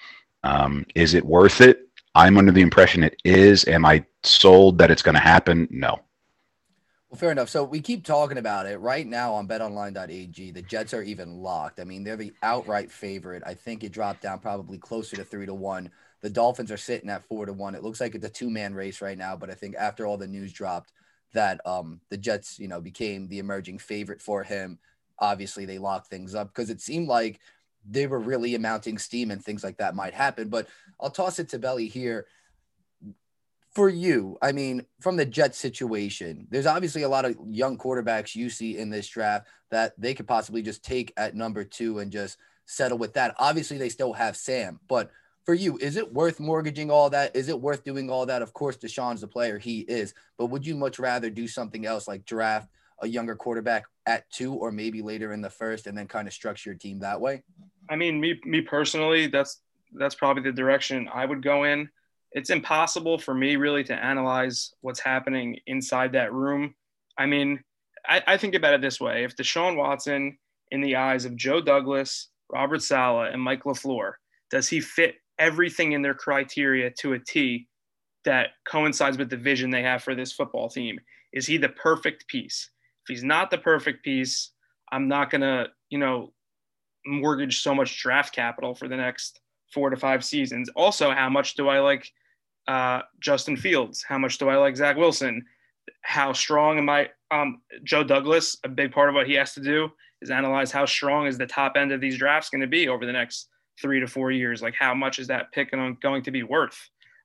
Um, 0.43 0.85
is 0.95 1.13
it 1.13 1.25
worth 1.25 1.59
it? 1.59 1.89
I'm 2.15 2.37
under 2.37 2.51
the 2.51 2.61
impression 2.61 3.03
it 3.03 3.21
is. 3.25 3.67
Am 3.67 3.85
I 3.85 4.05
sold 4.23 4.77
that 4.77 4.89
it's 4.89 5.01
going 5.01 5.15
to 5.15 5.21
happen? 5.21 5.67
No. 5.69 5.99
Well, 7.11 7.19
fair 7.19 7.31
enough. 7.31 7.49
So 7.49 7.65
we 7.65 7.81
keep 7.81 8.05
talking 8.05 8.39
about 8.39 8.67
it 8.67 8.77
right 8.77 9.05
now 9.05 9.33
on 9.33 9.47
betonline.ag. 9.47 10.51
The 10.51 10.61
Jets 10.63 10.93
are 10.93 11.03
even 11.03 11.41
locked. 11.43 11.81
I 11.81 11.83
mean, 11.83 12.05
they're 12.05 12.15
the 12.15 12.33
outright 12.41 12.89
favorite. 12.89 13.43
I 13.45 13.53
think 13.53 13.83
it 13.83 13.91
dropped 13.91 14.21
down 14.21 14.39
probably 14.39 14.77
closer 14.77 15.17
to 15.17 15.25
three 15.25 15.45
to 15.45 15.53
one 15.53 15.91
the 16.21 16.29
Dolphins 16.29 16.71
are 16.71 16.77
sitting 16.77 17.09
at 17.09 17.23
four 17.23 17.45
to 17.45 17.53
one. 17.53 17.75
It 17.75 17.83
looks 17.83 17.99
like 17.99 18.15
it's 18.15 18.25
a 18.25 18.29
two 18.29 18.49
man 18.49 18.73
race 18.73 19.01
right 19.01 19.17
now, 19.17 19.35
but 19.35 19.49
I 19.49 19.55
think 19.55 19.75
after 19.75 20.05
all 20.05 20.17
the 20.17 20.27
news 20.27 20.53
dropped 20.53 20.91
that 21.33 21.59
um, 21.65 21.99
the 22.09 22.17
Jets, 22.17 22.59
you 22.59 22.67
know, 22.67 22.79
became 22.79 23.27
the 23.27 23.39
emerging 23.39 23.79
favorite 23.79 24.21
for 24.21 24.43
him, 24.43 24.77
obviously 25.19 25.65
they 25.65 25.79
locked 25.79 26.07
things 26.07 26.35
up 26.35 26.49
because 26.49 26.69
it 26.69 26.81
seemed 26.81 27.07
like 27.07 27.39
they 27.89 28.05
were 28.05 28.19
really 28.19 28.53
amounting 28.53 28.99
steam 28.99 29.31
and 29.31 29.43
things 29.43 29.63
like 29.63 29.77
that 29.77 29.95
might 29.95 30.13
happen. 30.13 30.49
But 30.49 30.67
I'll 30.99 31.09
toss 31.09 31.39
it 31.39 31.49
to 31.49 31.59
Belly 31.59 31.87
here. 31.87 32.27
For 33.73 33.87
you, 33.87 34.37
I 34.41 34.51
mean, 34.51 34.85
from 34.99 35.15
the 35.15 35.25
Jets 35.25 35.57
situation, 35.57 36.47
there's 36.49 36.65
obviously 36.65 37.03
a 37.03 37.09
lot 37.09 37.23
of 37.23 37.37
young 37.47 37.77
quarterbacks 37.77 38.35
you 38.35 38.49
see 38.49 38.77
in 38.77 38.89
this 38.89 39.07
draft 39.07 39.47
that 39.69 39.93
they 39.97 40.13
could 40.13 40.27
possibly 40.27 40.61
just 40.61 40.83
take 40.83 41.13
at 41.15 41.35
number 41.35 41.63
two 41.63 41.99
and 41.99 42.11
just 42.11 42.37
settle 42.65 42.97
with 42.97 43.13
that. 43.13 43.33
Obviously, 43.39 43.77
they 43.77 43.87
still 43.87 44.11
have 44.11 44.35
Sam, 44.35 44.79
but 44.89 45.09
for 45.45 45.53
you, 45.53 45.77
is 45.77 45.95
it 45.95 46.13
worth 46.13 46.39
mortgaging 46.39 46.91
all 46.91 47.09
that? 47.09 47.35
Is 47.35 47.49
it 47.49 47.59
worth 47.59 47.83
doing 47.83 48.09
all 48.09 48.25
that? 48.27 48.41
Of 48.41 48.53
course, 48.53 48.77
Deshaun's 48.77 49.21
the 49.21 49.27
player, 49.27 49.57
he 49.57 49.79
is. 49.81 50.13
But 50.37 50.47
would 50.47 50.65
you 50.65 50.75
much 50.75 50.99
rather 50.99 51.29
do 51.29 51.47
something 51.47 51.85
else 51.85 52.07
like 52.07 52.25
draft 52.25 52.69
a 53.01 53.07
younger 53.07 53.35
quarterback 53.35 53.85
at 54.05 54.29
two 54.29 54.53
or 54.53 54.71
maybe 54.71 55.01
later 55.01 55.33
in 55.33 55.41
the 55.41 55.49
first 55.49 55.87
and 55.87 55.97
then 55.97 56.07
kind 56.07 56.27
of 56.27 56.33
structure 56.33 56.69
your 56.69 56.77
team 56.77 56.99
that 56.99 57.19
way? 57.19 57.43
I 57.89 57.95
mean, 57.95 58.19
me 58.19 58.39
me 58.45 58.61
personally, 58.61 59.27
that's 59.27 59.61
that's 59.93 60.15
probably 60.15 60.43
the 60.43 60.51
direction 60.51 61.09
I 61.11 61.25
would 61.25 61.41
go 61.41 61.63
in. 61.63 61.89
It's 62.33 62.49
impossible 62.49 63.17
for 63.17 63.33
me 63.33 63.55
really 63.55 63.83
to 63.85 63.93
analyze 63.93 64.73
what's 64.81 64.99
happening 64.99 65.59
inside 65.67 66.13
that 66.13 66.33
room. 66.33 66.75
I 67.17 67.25
mean, 67.25 67.63
I, 68.07 68.21
I 68.25 68.37
think 68.37 68.55
about 68.55 68.73
it 68.73 68.81
this 68.81 69.01
way: 69.01 69.23
if 69.23 69.35
Deshaun 69.35 69.75
Watson, 69.75 70.37
in 70.71 70.81
the 70.81 70.95
eyes 70.95 71.25
of 71.25 71.35
Joe 71.35 71.61
Douglas, 71.61 72.29
Robert 72.51 72.81
Saleh, 72.81 73.33
and 73.33 73.41
Mike 73.41 73.63
LaFleur, 73.63 74.13
does 74.49 74.67
he 74.67 74.79
fit 74.79 75.15
everything 75.39 75.91
in 75.91 76.01
their 76.01 76.13
criteria 76.13 76.89
to 76.99 77.13
a 77.13 77.19
T 77.19 77.67
that 78.23 78.49
coincides 78.65 79.17
with 79.17 79.29
the 79.29 79.37
vision 79.37 79.69
they 79.69 79.83
have 79.83 80.03
for 80.03 80.15
this 80.15 80.31
football 80.31 80.69
team? 80.69 80.99
Is 81.33 81.47
he 81.47 81.57
the 81.57 81.69
perfect 81.69 82.27
piece? 82.27 82.69
If 83.03 83.15
he's 83.15 83.23
not 83.23 83.49
the 83.49 83.57
perfect 83.57 84.03
piece, 84.03 84.51
I'm 84.91 85.07
not 85.07 85.31
going 85.31 85.41
to, 85.41 85.67
you 85.89 85.97
know, 85.97 86.33
mortgage 87.05 87.61
so 87.61 87.73
much 87.73 88.01
draft 88.01 88.35
capital 88.35 88.75
for 88.75 88.87
the 88.87 88.97
next 88.97 89.39
four 89.73 89.89
to 89.89 89.97
five 89.97 90.23
seasons. 90.23 90.69
Also, 90.75 91.11
how 91.11 91.29
much 91.29 91.55
do 91.55 91.67
I 91.67 91.79
like 91.79 92.11
uh, 92.67 93.01
Justin 93.19 93.57
Fields? 93.57 94.03
How 94.07 94.17
much 94.17 94.37
do 94.37 94.49
I 94.49 94.57
like 94.57 94.75
Zach 94.75 94.97
Wilson? 94.97 95.45
How 96.01 96.33
strong 96.33 96.77
am 96.77 96.89
I? 96.89 97.09
Um, 97.31 97.61
Joe 97.83 98.03
Douglas, 98.03 98.57
a 98.63 98.69
big 98.69 98.91
part 98.91 99.09
of 99.09 99.15
what 99.15 99.27
he 99.27 99.33
has 99.33 99.53
to 99.53 99.61
do 99.61 99.89
is 100.21 100.29
analyze 100.29 100.71
how 100.71 100.85
strong 100.85 101.27
is 101.27 101.37
the 101.37 101.47
top 101.47 101.73
end 101.75 101.91
of 101.91 102.01
these 102.01 102.17
drafts 102.17 102.49
going 102.49 102.61
to 102.61 102.67
be 102.67 102.87
over 102.87 103.05
the 103.05 103.11
next 103.11 103.47
three 103.81 103.99
to 103.99 104.07
four 104.07 104.31
years. 104.31 104.61
Like, 104.61 104.75
how 104.75 104.93
much 104.93 105.19
is 105.19 105.27
that 105.27 105.51
pick 105.51 105.71
going 105.71 106.23
to 106.23 106.31
be 106.31 106.43
worth? 106.43 106.77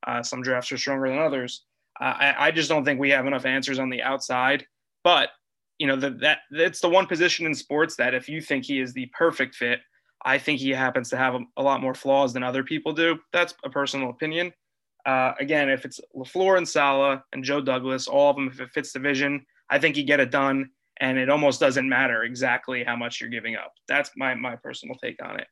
Uh, 0.07 0.23
some 0.23 0.43
drafts 0.43 0.73
are 0.73 0.79
stronger 0.79 1.09
than 1.09 1.19
others. 1.19 1.65
Uh, 2.01 2.15
I, 2.19 2.35
I, 2.47 2.51
just 2.51 2.69
don't 2.69 2.85
think 2.85 3.01
we 3.01 3.11
have 3.11 3.27
enough 3.27 3.47
answers 3.47 3.79
on 3.79 3.91
the 3.91 4.03
outside. 4.03 4.67
But 5.03 5.31
you 5.79 5.87
know, 5.87 5.97
the, 5.97 6.11
that 6.11 6.39
that's 6.51 6.81
the 6.81 6.89
one 6.89 7.07
position 7.07 7.47
in 7.47 7.55
sports 7.55 7.97
that 7.97 8.15
if 8.15 8.29
you 8.29 8.41
think 8.41 8.65
he 8.65 8.81
is 8.81 8.93
the 8.93 9.07
perfect 9.07 9.55
fit, 9.55 9.81
I 10.25 10.39
think 10.39 10.61
he 10.61 10.71
happens 10.71 11.11
to 11.11 11.17
have 11.17 11.35
a, 11.35 11.41
a 11.57 11.63
lot 11.63 11.81
more 11.81 11.95
flaws 11.95 12.33
than 12.33 12.43
other 12.43 12.63
people 12.63 12.93
do. 12.93 13.19
That's 13.33 13.55
a 13.65 13.71
personal 13.71 14.11
opinion. 14.11 14.53
Uh, 15.07 15.33
again, 15.39 15.71
if 15.71 15.85
it's 15.85 16.01
LaFleur 16.15 16.59
and 16.59 16.69
Saleh 16.69 17.23
and 17.33 17.45
Joe 17.45 17.61
Douglas, 17.61 18.09
all 18.09 18.31
of 18.31 18.37
them, 18.37 18.49
if 18.49 18.61
it 18.61 18.71
fits 18.73 18.93
the 18.93 18.99
vision, 18.99 19.47
I 19.71 19.79
think 19.79 19.97
you 19.97 20.05
get 20.05 20.21
it 20.21 20.31
done. 20.31 20.71
And 20.99 21.17
it 21.19 21.29
almost 21.29 21.61
doesn't 21.61 21.89
matter 21.89 22.25
exactly 22.25 22.83
how 22.83 22.97
much 22.97 23.21
you're 23.21 23.31
giving 23.31 23.55
up. 23.55 23.73
That's 23.87 24.11
my 24.17 24.35
my 24.35 24.57
personal 24.57 24.97
take 24.97 25.23
on 25.23 25.39
it. 25.39 25.47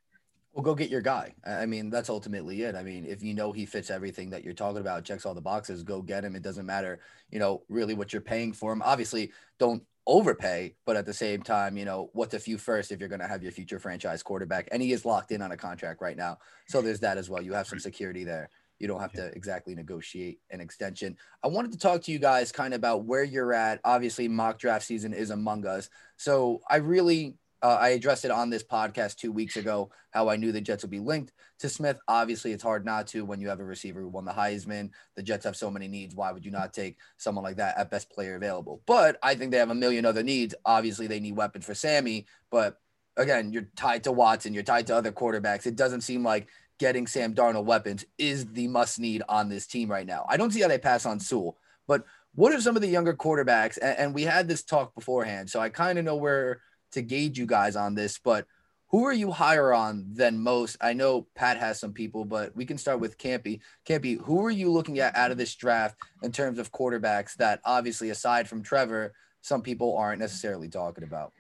Well, 0.55 0.63
go 0.63 0.75
get 0.75 0.89
your 0.89 1.03
guy. 1.03 1.35
I 1.45 1.67
mean, 1.67 1.91
that's 1.91 2.09
ultimately 2.09 2.63
it. 2.63 2.77
I 2.77 2.83
mean, 2.83 3.05
if 3.05 3.23
you 3.23 3.35
know 3.35 3.53
he 3.53 3.67
fits 3.67 3.91
everything 3.91 4.31
that 4.31 4.45
you're 4.45 4.55
talking 4.55 4.81
about, 4.81 5.05
checks 5.05 5.27
all 5.27 5.35
the 5.35 5.41
boxes, 5.41 5.83
go 5.83 6.01
get 6.01 6.25
him. 6.25 6.37
It 6.37 6.43
doesn't 6.43 6.65
matter, 6.65 7.01
you 7.31 7.41
know, 7.41 7.65
really 7.69 7.93
what 7.93 8.13
you're 8.13 8.23
paying 8.23 8.53
for 8.53 8.73
him. 8.73 8.81
Obviously, 8.81 9.33
don't 9.59 9.83
overpay, 10.07 10.77
but 10.87 10.97
at 10.97 11.07
the 11.07 11.13
same 11.13 11.43
time, 11.43 11.77
you 11.77 11.85
know, 11.85 12.09
what's 12.13 12.35
a 12.35 12.39
few 12.39 12.57
first 12.57 12.93
if 12.93 13.01
you're 13.01 13.09
going 13.09 13.21
to 13.21 13.27
have 13.27 13.43
your 13.43 13.51
future 13.51 13.81
franchise 13.81 14.23
quarterback? 14.23 14.69
And 14.71 14.81
he 14.81 14.93
is 14.93 15.05
locked 15.05 15.33
in 15.33 15.43
on 15.43 15.51
a 15.51 15.57
contract 15.57 16.01
right 16.01 16.17
now. 16.17 16.39
So 16.69 16.81
there's 16.81 17.01
that 17.01 17.19
as 17.19 17.29
well. 17.29 17.43
You 17.43 17.53
have 17.55 17.67
some 17.67 17.81
security 17.81 18.23
there. 18.23 18.49
You 18.85 18.89
don't 18.89 19.01
have 19.01 19.13
to 19.13 19.29
exactly 19.29 19.75
negotiate 19.75 20.41
an 20.51 20.61
extension. 20.61 21.17
I 21.43 21.49
wanted 21.49 21.73
to 21.73 21.79
talk 21.79 22.03
to 22.03 22.13
you 22.13 22.19
guys 22.19 22.53
kind 22.53 22.75
of 22.75 22.79
about 22.81 23.05
where 23.05 23.25
you're 23.25 23.55
at. 23.55 23.81
Obviously, 23.83 24.29
mock 24.29 24.59
draft 24.59 24.85
season 24.85 25.15
is 25.15 25.31
among 25.31 25.65
us. 25.67 25.89
So 26.19 26.61
I 26.69 26.77
really 26.77 27.39
uh, 27.63 27.79
I 27.81 27.89
addressed 27.91 28.27
it 28.27 28.31
on 28.31 28.51
this 28.51 28.63
podcast 28.63 29.17
two 29.17 29.33
weeks 29.33 29.57
ago 29.57 29.91
how 30.11 30.29
I 30.29 30.37
knew 30.37 30.53
the 30.53 30.61
Jets 30.61 30.83
would 30.83 30.91
be 30.91 30.99
linked 30.99 31.33
to 31.61 31.71
Smith. 31.71 31.99
Obviously, 32.09 32.53
it's 32.53 32.63
hard 32.63 32.85
not 32.85 33.07
to 33.07 33.25
when 33.25 33.41
you 33.41 33.49
have 33.49 33.59
a 33.59 33.65
receiver 33.65 34.03
who 34.03 34.09
won 34.09 34.27
the 34.27 34.33
Heisman. 34.33 34.91
The 35.17 35.23
Jets 35.23 35.47
have 35.47 35.57
so 35.57 35.71
many 35.71 35.89
needs. 35.89 36.15
Why 36.15 36.31
would 36.31 36.45
you 36.45 36.51
not 36.51 36.75
take 36.75 36.99
someone 37.17 37.43
like 37.43 37.57
that 37.57 37.79
at 37.79 37.91
best 37.91 38.11
player 38.11 38.37
available? 38.37 38.83
But 38.85 39.17
I 39.23 39.35
think 39.35 39.51
they 39.51 39.57
have 39.57 39.71
a 39.71 39.75
million 39.75 40.05
other 40.05 40.23
needs. 40.23 40.55
Obviously, 40.67 41.07
they 41.07 41.21
need 41.21 41.37
weapons 41.37 41.65
for 41.65 41.75
Sammy. 41.75 42.27
But 42.51 42.79
again, 43.17 43.51
you're 43.51 43.69
tied 43.77 44.05
to 44.05 44.13
Watson. 44.13 44.53
You're 44.53 44.63
tied 44.63 44.87
to 44.89 44.97
other 44.97 45.11
quarterbacks. 45.11 45.65
It 45.65 45.77
doesn't 45.77 46.03
seem 46.03 46.23
like 46.23 46.49
getting 46.85 47.07
Sam 47.07 47.35
Darnold 47.35 47.65
weapons 47.65 48.05
is 48.19 48.47
the 48.47 48.69
must 48.69 48.99
need 48.99 49.23
on 49.29 49.49
this 49.49 49.67
team 49.67 49.91
right 49.91 50.07
now. 50.07 50.27
I 50.29 50.37
don't 50.37 50.53
see 50.53 50.61
how 50.61 50.69
they 50.69 50.79
pass 50.79 51.07
on 51.07 51.19
Sewell. 51.19 51.57
But 51.87 52.05
what 52.35 52.53
are 52.53 52.61
some 52.61 52.77
of 52.77 52.83
the 52.83 52.89
younger 52.89 53.15
quarterbacks? 53.15 53.79
And, 53.81 53.99
and 53.99 54.15
we 54.15 54.23
had 54.23 54.49
this 54.49 54.63
talk 54.63 54.95
beforehand, 54.95 55.51
so 55.51 55.61
I 55.61 55.69
kind 55.69 55.99
of 55.99 56.05
know 56.05 56.17
where– 56.17 56.61
to 56.95 57.03
gauge 57.03 57.39
you 57.39 57.47
guys 57.47 57.77
on 57.77 57.95
this, 57.95 58.19
but 58.19 58.47
who 58.89 59.05
are 59.05 59.13
you 59.13 59.31
higher 59.31 59.73
on 59.73 60.07
than 60.13 60.39
most? 60.39 60.77
I 60.81 60.93
know 60.93 61.27
Pat 61.35 61.59
has 61.59 61.81
some 61.81 61.93
people, 61.93 62.25
but 62.25 62.55
we 62.55 62.65
can 62.65 62.79
start 62.79 63.01
with 63.01 63.19
Campy. 63.19 63.61
Campy, 63.87 64.21
who 64.21 64.45
are 64.45 64.51
you 64.51 64.71
looking 64.71 65.01
at 65.01 65.17
out 65.17 65.33
of 65.33 65.37
this 65.37 65.55
draft 65.55 65.97
in 66.23 66.31
terms 66.31 66.59
of 66.59 66.73
quarterbacks 66.73 67.35
that 67.35 67.61
obviously, 67.65 68.11
aside 68.11 68.49
from 68.49 68.63
Trevor, 68.63 69.13
some 69.43 69.63
people 69.63 69.97
aren't 69.97 70.21
necessarily 70.21 70.69
talking 70.69 71.05
about? 71.05 71.33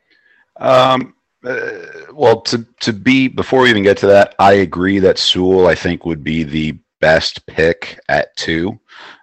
Um, 0.56 1.14
uh, 1.44 2.12
well, 2.12 2.40
to 2.42 2.66
to 2.80 2.92
be 2.92 3.28
before 3.28 3.62
we 3.62 3.70
even 3.70 3.82
get 3.82 3.98
to 3.98 4.06
that, 4.06 4.34
I 4.38 4.54
agree 4.54 4.98
that 5.00 5.18
Sewell 5.18 5.66
I 5.66 5.74
think 5.74 6.04
would 6.04 6.24
be 6.24 6.42
the 6.42 6.78
best 7.00 7.44
pick 7.46 7.98
at 8.08 8.34
two. 8.36 8.78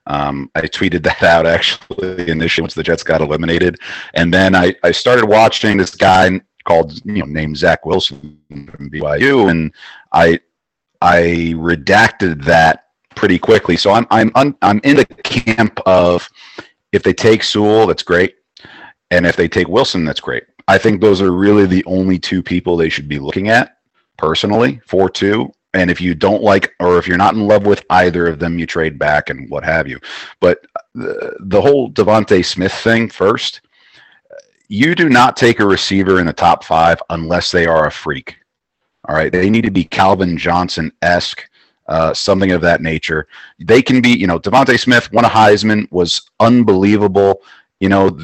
Um, 0.08 0.52
I 0.56 0.62
tweeted 0.62 1.04
that 1.04 1.24
out 1.24 1.46
actually 1.46 2.30
initially 2.30 2.64
once 2.64 2.74
the 2.74 2.84
Jets 2.84 3.04
got 3.04 3.22
eliminated, 3.22 3.80
and 4.14 4.34
then 4.34 4.56
I, 4.56 4.76
I 4.84 4.92
started 4.92 5.26
watching 5.26 5.78
this 5.78 5.96
guy 5.96 6.40
called 6.64 7.04
you 7.06 7.20
know 7.20 7.26
named 7.26 7.58
Zach 7.58 7.86
Wilson 7.86 8.38
from 8.50 8.90
BYU, 8.92 9.50
and 9.50 9.74
I 10.12 10.40
I 11.02 11.54
redacted 11.56 12.44
that 12.44 12.86
pretty 13.16 13.40
quickly. 13.40 13.78
So 13.78 13.92
I'm 13.92 14.06
I'm 14.12 14.56
I'm 14.62 14.80
in 14.84 14.98
the 14.98 15.06
camp 15.06 15.80
of 15.86 16.30
if 16.92 17.04
they 17.04 17.14
take 17.14 17.44
Sewell, 17.44 17.88
that's 17.88 18.04
great, 18.04 18.36
and 19.10 19.26
if 19.26 19.36
they 19.36 19.48
take 19.48 19.68
Wilson, 19.68 20.06
that's 20.06 20.20
great. 20.20 20.44
I 20.72 20.78
think 20.78 21.02
those 21.02 21.22
are 21.22 21.34
really 21.34 21.66
the 21.66 21.84
only 21.84 22.18
two 22.18 22.42
people 22.42 22.78
they 22.78 22.88
should 22.88 23.10
be 23.10 23.20
looking 23.20 23.50
at 23.50 23.80
personally 24.18 24.80
for 24.88 25.10
two. 25.10 25.52
And 25.74 25.92
if 25.92 26.00
you 26.00 26.16
don't 26.16 26.42
like 26.42 26.72
or 26.80 26.98
if 26.98 27.10
you're 27.10 27.18
not 27.18 27.34
in 27.34 27.46
love 27.46 27.66
with 27.66 27.84
either 27.90 28.26
of 28.26 28.40
them 28.40 28.58
you 28.58 28.66
trade 28.66 28.98
back 28.98 29.30
and 29.30 29.50
what 29.50 29.66
have 29.66 29.86
you. 29.86 30.00
But 30.40 30.66
the, 30.96 31.36
the 31.42 31.60
whole 31.60 31.92
DeVonta 31.92 32.46
Smith 32.46 32.72
thing 32.72 33.10
first 33.10 33.60
you 34.70 34.96
do 34.96 35.10
not 35.10 35.36
take 35.36 35.60
a 35.60 35.66
receiver 35.66 36.22
in 36.22 36.26
the 36.26 36.32
top 36.32 36.64
five 36.64 37.04
unless 37.10 37.52
they 37.52 37.66
are 37.66 37.88
a 37.88 37.92
freak. 37.92 38.38
All 39.10 39.16
right? 39.16 39.30
They 39.30 39.50
need 39.50 39.66
to 39.66 39.72
be 39.72 39.84
calvin 39.84 40.38
johnson-esque 40.38 41.50
uh, 41.90 42.14
something 42.14 42.54
of 42.54 42.62
that 42.62 42.82
nature. 42.82 43.28
They 43.60 43.82
can 43.82 44.00
be 44.00 44.12
you 44.12 44.26
know 44.28 44.40
DeVonta 44.40 44.80
Smith 44.80 45.12
won 45.12 45.26
a 45.26 45.30
heisman 45.30 45.92
was 45.92 46.32
unbelievable. 46.40 47.42
You 47.82 47.90
know 47.90 48.18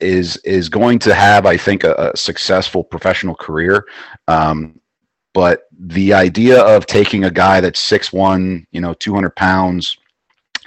is 0.00 0.36
is 0.38 0.68
going 0.68 0.98
to 0.98 1.14
have 1.14 1.46
i 1.46 1.56
think 1.56 1.84
a, 1.84 2.10
a 2.12 2.16
successful 2.16 2.84
professional 2.84 3.34
career 3.34 3.86
um, 4.28 4.78
but 5.36 5.64
the 5.78 6.14
idea 6.14 6.62
of 6.62 6.86
taking 6.86 7.24
a 7.24 7.30
guy 7.30 7.60
that's 7.60 7.78
six 7.78 8.10
one, 8.10 8.66
you 8.70 8.80
know, 8.80 8.94
200 8.94 9.36
pounds 9.36 9.98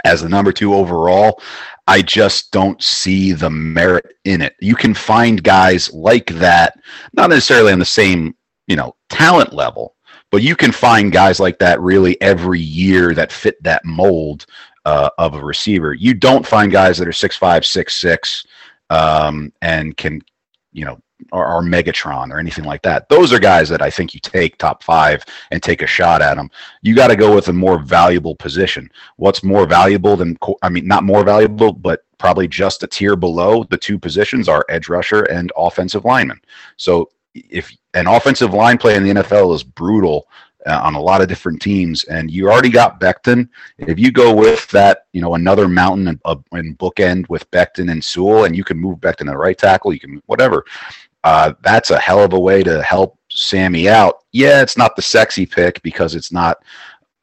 as 0.06 0.22
the 0.22 0.30
number 0.30 0.52
two 0.52 0.76
overall, 0.76 1.42
I 1.88 2.04
just 2.04 2.52
don't 2.52 2.80
see 2.80 3.32
the 3.32 3.50
merit 3.50 4.06
in 4.26 4.44
it. 4.44 4.54
You 4.60 4.76
can 4.76 4.94
find 4.94 5.44
guys 5.44 5.92
like 5.92 6.28
that, 6.36 6.80
not 7.14 7.32
necessarily 7.32 7.74
on 7.74 7.80
the 7.80 7.86
same, 7.86 8.36
you 8.68 8.76
know, 8.76 8.96
talent 9.10 9.54
level, 9.54 9.96
but 10.30 10.44
you 10.44 10.56
can 10.56 10.72
find 10.72 11.12
guys 11.12 11.40
like 11.40 11.58
that 11.58 11.82
really 11.82 12.22
every 12.22 12.62
year 12.62 13.16
that 13.16 13.32
fit 13.32 13.62
that 13.64 13.84
mold 13.86 14.46
uh, 14.86 15.10
of 15.18 15.34
a 15.34 15.44
receiver. 15.44 15.96
You 15.96 16.14
don't 16.14 16.46
find 16.46 16.72
guys 16.72 17.00
that 17.00 17.08
are 17.08 17.12
six 17.12 17.36
five, 17.36 17.66
six 17.66 17.96
six, 17.96 18.46
um, 18.90 19.52
and 19.62 19.96
can, 19.98 20.22
you 20.72 20.86
know, 20.86 21.00
or, 21.32 21.46
or, 21.46 21.62
Megatron 21.62 22.32
or 22.32 22.40
anything 22.40 22.64
like 22.64 22.82
that. 22.84 23.10
Those 23.10 23.34
are 23.34 23.40
guys 23.40 23.68
that 23.70 23.82
I 23.82 23.90
think 23.90 24.14
you 24.14 24.20
take 24.22 24.58
top 24.58 24.84
five 24.84 25.24
and 25.52 25.62
take 25.62 25.82
a 25.82 25.88
shot 25.88 26.22
at 26.22 26.36
them. 26.36 26.50
You 26.82 26.96
got 26.96 27.08
to 27.08 27.16
go 27.16 27.36
with 27.36 27.50
a 27.50 27.54
more 27.54 27.78
valuable 27.78 28.36
position. 28.36 28.90
What's 29.18 29.44
more 29.44 29.68
valuable 29.68 30.16
than, 30.16 30.38
I 30.62 30.70
mean, 30.70 30.88
not 30.88 31.04
more 31.04 31.24
valuable, 31.24 31.74
but 31.74 32.06
probably 32.18 32.48
just 32.48 32.84
a 32.84 32.88
tier 32.88 33.16
below 33.16 33.64
the 33.66 33.78
two 33.78 34.00
positions 34.00 34.48
are 34.48 34.66
edge 34.70 34.88
rusher 34.88 35.24
and 35.24 35.52
offensive 35.58 36.06
lineman. 36.06 36.40
So 36.78 37.10
if 37.34 37.76
an 37.94 38.08
offensive 38.08 38.54
line 38.54 38.78
play 38.78 38.96
in 38.96 39.04
the 39.04 39.22
NFL 39.22 39.54
is 39.56 39.64
brutal 39.64 40.28
uh, 40.66 40.82
on 40.84 40.96
a 40.96 41.02
lot 41.02 41.22
of 41.22 41.28
different 41.28 41.62
teams, 41.62 42.04
and 42.06 42.30
you 42.30 42.50
already 42.50 42.70
got 42.70 43.00
Becton. 43.00 43.50
If 43.78 44.00
you 44.00 44.12
go 44.12 44.34
with 44.34 44.70
that, 44.72 45.06
you 45.14 45.22
know, 45.22 45.36
another 45.36 45.68
mountain 45.68 46.10
and, 46.10 46.20
uh, 46.26 46.36
and 46.52 46.78
bookend 46.78 47.30
with 47.30 47.50
Becton 47.52 47.92
and 47.92 48.04
Sewell, 48.04 48.46
and 48.46 48.56
you 48.56 48.64
can 48.64 48.78
move 48.78 49.00
Becton 49.00 49.26
to 49.26 49.26
the 49.26 49.38
right 49.38 49.58
tackle, 49.58 49.94
you 49.94 50.00
can 50.00 50.22
whatever. 50.26 50.66
Uh, 51.24 51.54
that's 51.62 51.92
a 51.92 52.00
hell 52.00 52.24
of 52.24 52.34
a 52.34 52.40
way 52.40 52.64
to 52.64 52.82
help 52.82 53.18
Sammy 53.30 53.90
out. 53.90 54.24
Yeah, 54.32 54.62
it's 54.62 54.78
not 54.78 54.96
the 54.96 55.02
sexy 55.02 55.46
pick 55.46 55.82
because 55.82 56.16
it's 56.16 56.32
not 56.32 56.64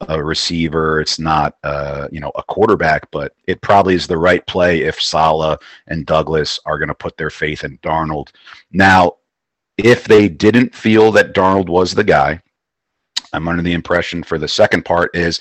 a 0.09 0.23
receiver, 0.23 1.01
it's 1.01 1.19
not 1.19 1.57
uh, 1.63 2.09
you 2.13 2.21
know 2.21 2.33
a 2.37 2.43
quarterback, 2.43 3.11
but 3.11 3.35
it 3.47 3.61
probably 3.63 3.95
is 3.95 4.07
the 4.07 4.19
right 4.19 4.47
play 4.47 4.83
if 4.83 5.01
Saleh 5.01 5.59
and 5.87 6.07
Douglas 6.07 6.61
are 6.67 6.79
going 6.79 6.89
to 6.89 6.95
put 6.95 7.17
their 7.17 7.31
faith 7.31 7.65
in 7.65 7.79
Darnold. 7.79 8.29
Now, 8.73 9.17
if 9.79 10.05
they 10.05 10.29
didn't 10.29 10.75
feel 10.75 11.13
that 11.13 11.35
Darnold 11.35 11.69
was 11.69 11.95
the 11.95 12.05
guy, 12.05 12.41
I'm 13.37 13.49
under 13.49 13.63
the 13.63 13.73
impression 13.73 14.23
for 14.23 14.39
the 14.39 14.49
second 14.49 14.85
part 14.85 15.15
is 15.15 15.41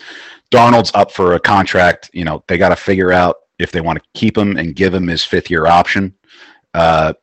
Darnold's 0.52 0.92
up 0.94 1.12
for 1.12 1.34
a 1.34 1.40
contract. 1.40 2.10
You 2.14 2.25
know, 2.25 2.44
they 2.48 2.58
got 2.58 2.70
to 2.70 2.75
figure 2.75 3.12
out 3.12 3.38
if 3.58 3.72
they 3.72 3.82
want 3.82 4.00
to 4.00 4.06
keep 4.14 4.38
him 4.38 4.58
and 4.58 4.75
give 4.75 4.94
him 4.94 5.08
his 5.08 5.24
fifth 5.24 5.50
year 5.50 5.66
option. 5.66 6.14
Uh, 6.74 7.14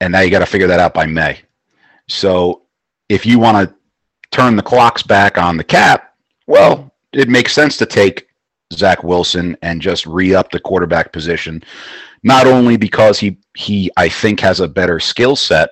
and 0.00 0.12
now 0.12 0.20
you 0.20 0.30
got 0.30 0.40
to 0.40 0.46
figure 0.46 0.66
that 0.66 0.80
out 0.80 0.92
by 0.92 1.06
May. 1.06 1.40
So 2.08 2.62
if 3.08 3.24
you 3.24 3.38
want 3.38 3.68
to 3.68 3.74
turn 4.30 4.56
the 4.56 4.62
clocks 4.62 5.02
back 5.02 5.38
on 5.38 5.56
the 5.56 5.64
cap, 5.64 6.14
well, 6.46 6.92
it 7.12 7.28
makes 7.28 7.52
sense 7.52 7.76
to 7.78 7.86
take 7.86 8.28
Zach 8.72 9.04
Wilson 9.04 9.56
and 9.62 9.80
just 9.80 10.06
re 10.06 10.34
up 10.34 10.50
the 10.50 10.60
quarterback 10.60 11.12
position, 11.12 11.62
not 12.22 12.46
only 12.46 12.76
because 12.76 13.18
he 13.18 13.38
he 13.56 13.90
I 13.96 14.08
think 14.08 14.40
has 14.40 14.60
a 14.60 14.68
better 14.68 15.00
skill 15.00 15.36
set, 15.36 15.70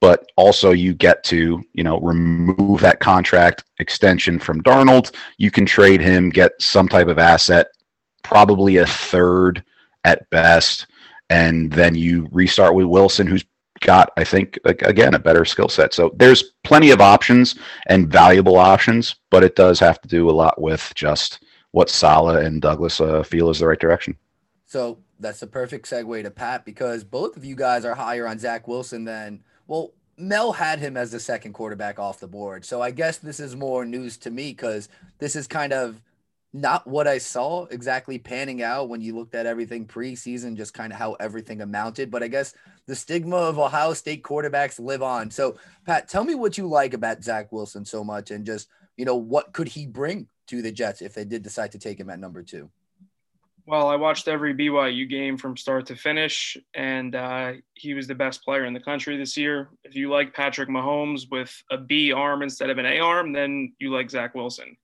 but 0.00 0.30
also 0.36 0.70
you 0.70 0.94
get 0.94 1.24
to 1.24 1.62
you 1.72 1.84
know 1.84 2.00
remove 2.00 2.80
that 2.80 3.00
contract 3.00 3.64
extension 3.78 4.38
from 4.38 4.62
Darnold. 4.62 5.14
You 5.38 5.50
can 5.50 5.66
trade 5.66 6.00
him, 6.00 6.30
get 6.30 6.52
some 6.60 6.88
type 6.88 7.08
of 7.08 7.18
asset, 7.18 7.68
probably 8.22 8.76
a 8.76 8.86
third 8.86 9.64
at 10.04 10.28
best, 10.30 10.86
and 11.30 11.72
then 11.72 11.94
you 11.94 12.28
restart 12.30 12.74
with 12.74 12.86
Wilson, 12.86 13.26
who's 13.26 13.44
got 13.80 14.10
I 14.16 14.24
think 14.24 14.58
again 14.64 15.14
a 15.14 15.18
better 15.18 15.44
skill 15.44 15.68
set. 15.68 15.94
So 15.94 16.12
there's 16.16 16.54
plenty 16.64 16.90
of 16.90 17.00
options 17.00 17.56
and 17.86 18.10
valuable 18.10 18.56
options, 18.56 19.16
but 19.30 19.44
it 19.44 19.56
does 19.56 19.78
have 19.80 20.00
to 20.02 20.08
do 20.08 20.28
a 20.30 20.32
lot 20.32 20.60
with 20.60 20.92
just 20.94 21.44
what 21.72 21.90
Saleh 21.90 22.44
and 22.44 22.62
Douglas 22.62 23.00
uh, 23.00 23.22
feel 23.22 23.50
is 23.50 23.58
the 23.58 23.66
right 23.66 23.78
direction. 23.78 24.16
So 24.66 24.98
that's 25.20 25.40
the 25.40 25.46
perfect 25.46 25.88
segue 25.88 26.22
to 26.22 26.30
Pat 26.30 26.64
because 26.64 27.04
both 27.04 27.36
of 27.36 27.44
you 27.44 27.56
guys 27.56 27.84
are 27.84 27.94
higher 27.94 28.26
on 28.26 28.38
Zach 28.38 28.68
Wilson 28.68 29.04
than 29.04 29.42
well, 29.68 29.92
Mel 30.16 30.52
had 30.52 30.80
him 30.80 30.96
as 30.96 31.12
the 31.12 31.20
second 31.20 31.52
quarterback 31.52 32.00
off 32.00 32.18
the 32.18 32.26
board. 32.26 32.64
So 32.64 32.82
I 32.82 32.90
guess 32.90 33.18
this 33.18 33.38
is 33.38 33.54
more 33.54 33.84
news 33.84 34.16
to 34.18 34.30
me 34.30 34.50
because 34.50 34.88
this 35.18 35.36
is 35.36 35.46
kind 35.46 35.72
of 35.72 36.02
not 36.52 36.86
what 36.86 37.06
I 37.06 37.18
saw 37.18 37.66
exactly 37.66 38.18
panning 38.18 38.62
out 38.62 38.88
when 38.88 39.00
you 39.00 39.14
looked 39.14 39.34
at 39.34 39.46
everything 39.46 39.86
preseason, 39.86 40.56
just 40.56 40.74
kind 40.74 40.92
of 40.92 40.98
how 40.98 41.12
everything 41.14 41.60
amounted. 41.60 42.10
But 42.10 42.22
I 42.22 42.28
guess 42.28 42.54
the 42.86 42.96
stigma 42.96 43.36
of 43.36 43.58
Ohio 43.58 43.92
State 43.92 44.22
quarterbacks 44.22 44.80
live 44.80 45.02
on. 45.02 45.30
So, 45.30 45.56
Pat, 45.86 46.08
tell 46.08 46.24
me 46.24 46.34
what 46.34 46.58
you 46.58 46.66
like 46.66 46.94
about 46.94 47.22
Zach 47.22 47.52
Wilson 47.52 47.84
so 47.84 48.02
much 48.02 48.30
and 48.30 48.46
just, 48.46 48.68
you 48.96 49.04
know, 49.04 49.16
what 49.16 49.52
could 49.52 49.68
he 49.68 49.86
bring 49.86 50.26
to 50.48 50.62
the 50.62 50.72
Jets 50.72 51.02
if 51.02 51.14
they 51.14 51.24
did 51.24 51.42
decide 51.42 51.70
to 51.72 51.78
take 51.78 52.00
him 52.00 52.10
at 52.10 52.18
number 52.18 52.42
two? 52.42 52.70
Well, 53.68 53.88
I 53.88 53.96
watched 53.96 54.28
every 54.28 54.54
BYU 54.54 55.06
game 55.06 55.36
from 55.36 55.54
start 55.54 55.84
to 55.88 55.94
finish, 55.94 56.56
and 56.72 57.14
uh, 57.14 57.52
he 57.74 57.92
was 57.92 58.06
the 58.06 58.14
best 58.14 58.42
player 58.42 58.64
in 58.64 58.72
the 58.72 58.80
country 58.80 59.18
this 59.18 59.36
year. 59.36 59.68
If 59.84 59.94
you 59.94 60.08
like 60.08 60.32
Patrick 60.32 60.70
Mahomes 60.70 61.30
with 61.30 61.54
a 61.70 61.76
B 61.76 62.10
arm 62.10 62.42
instead 62.42 62.70
of 62.70 62.78
an 62.78 62.86
A 62.86 62.98
arm, 62.98 63.34
then 63.34 63.74
you 63.78 63.92
like 63.92 64.08
Zach 64.08 64.34
Wilson. 64.34 64.74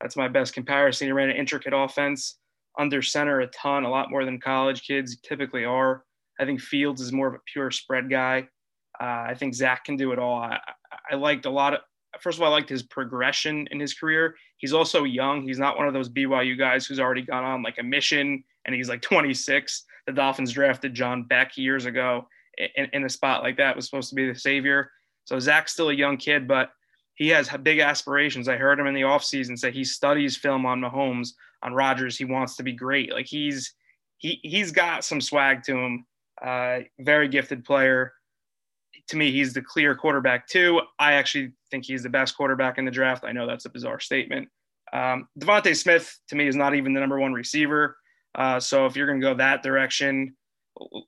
That's 0.00 0.16
my 0.16 0.28
best 0.28 0.54
comparison. 0.54 1.08
He 1.08 1.12
ran 1.12 1.28
an 1.28 1.34
intricate 1.34 1.72
offense 1.74 2.38
under 2.78 3.02
center 3.02 3.40
a 3.40 3.48
ton, 3.48 3.82
a 3.82 3.90
lot 3.90 4.12
more 4.12 4.24
than 4.24 4.38
college 4.38 4.86
kids 4.86 5.18
typically 5.22 5.64
are. 5.64 6.04
I 6.38 6.44
think 6.44 6.60
Fields 6.60 7.00
is 7.00 7.10
more 7.10 7.26
of 7.26 7.34
a 7.34 7.42
pure 7.52 7.72
spread 7.72 8.08
guy. 8.08 8.46
Uh, 9.00 9.26
I 9.26 9.34
think 9.36 9.54
Zach 9.54 9.82
can 9.82 9.96
do 9.96 10.12
it 10.12 10.20
all. 10.20 10.40
I, 10.40 10.60
I 11.10 11.16
liked 11.16 11.46
a 11.46 11.50
lot 11.50 11.74
of, 11.74 11.80
first 12.20 12.38
of 12.38 12.42
all, 12.42 12.48
I 12.48 12.56
liked 12.56 12.68
his 12.68 12.82
progression 12.82 13.68
in 13.70 13.78
his 13.78 13.94
career. 13.94 14.34
He's 14.56 14.72
also 14.72 15.04
young. 15.04 15.42
He's 15.42 15.58
not 15.58 15.76
one 15.76 15.86
of 15.86 15.94
those 15.94 16.08
BYU 16.08 16.58
guys 16.58 16.86
who's 16.86 17.00
already 17.00 17.22
gone 17.22 17.44
on 17.44 17.62
like 17.62 17.78
a 17.78 17.82
mission 17.82 18.42
and 18.64 18.74
he's 18.74 18.88
like 18.88 19.02
26. 19.02 19.84
The 20.06 20.12
Dolphins 20.12 20.52
drafted 20.52 20.94
John 20.94 21.24
Beck 21.24 21.56
years 21.56 21.86
ago 21.86 22.26
in, 22.76 22.88
in 22.92 23.04
a 23.04 23.08
spot 23.08 23.42
like 23.42 23.56
that, 23.58 23.76
was 23.76 23.86
supposed 23.86 24.08
to 24.10 24.14
be 24.14 24.26
the 24.26 24.38
savior. 24.38 24.90
So 25.24 25.38
Zach's 25.38 25.72
still 25.72 25.90
a 25.90 25.94
young 25.94 26.16
kid, 26.16 26.48
but 26.48 26.70
he 27.14 27.28
has 27.28 27.50
big 27.62 27.80
aspirations. 27.80 28.48
I 28.48 28.56
heard 28.56 28.80
him 28.80 28.86
in 28.86 28.94
the 28.94 29.02
offseason 29.02 29.58
say 29.58 29.70
he 29.70 29.84
studies 29.84 30.36
film 30.36 30.64
on 30.64 30.80
Mahomes, 30.80 31.30
on 31.62 31.74
Rodgers. 31.74 32.16
He 32.16 32.24
wants 32.24 32.56
to 32.56 32.62
be 32.62 32.72
great. 32.72 33.12
Like 33.12 33.26
he's 33.26 33.74
he 34.16 34.40
he's 34.42 34.72
got 34.72 35.04
some 35.04 35.20
swag 35.20 35.62
to 35.64 35.76
him. 35.76 36.06
Uh, 36.42 36.78
very 36.98 37.28
gifted 37.28 37.64
player 37.64 38.14
to 39.08 39.16
me, 39.16 39.30
he's 39.30 39.52
the 39.52 39.62
clear 39.62 39.94
quarterback 39.94 40.46
too. 40.46 40.80
I 40.98 41.14
actually 41.14 41.52
think 41.70 41.84
he's 41.84 42.02
the 42.02 42.08
best 42.08 42.36
quarterback 42.36 42.78
in 42.78 42.84
the 42.84 42.90
draft. 42.90 43.24
I 43.24 43.32
know 43.32 43.46
that's 43.46 43.64
a 43.64 43.70
bizarre 43.70 44.00
statement. 44.00 44.48
Um, 44.92 45.28
DeVonta 45.38 45.76
Smith 45.76 46.18
to 46.28 46.36
me 46.36 46.46
is 46.46 46.56
not 46.56 46.74
even 46.74 46.92
the 46.92 47.00
number 47.00 47.18
one 47.18 47.32
receiver. 47.32 47.96
Uh, 48.34 48.60
so 48.60 48.86
if 48.86 48.96
you're 48.96 49.06
going 49.06 49.20
to 49.20 49.26
go 49.26 49.34
that 49.34 49.62
direction, 49.62 50.36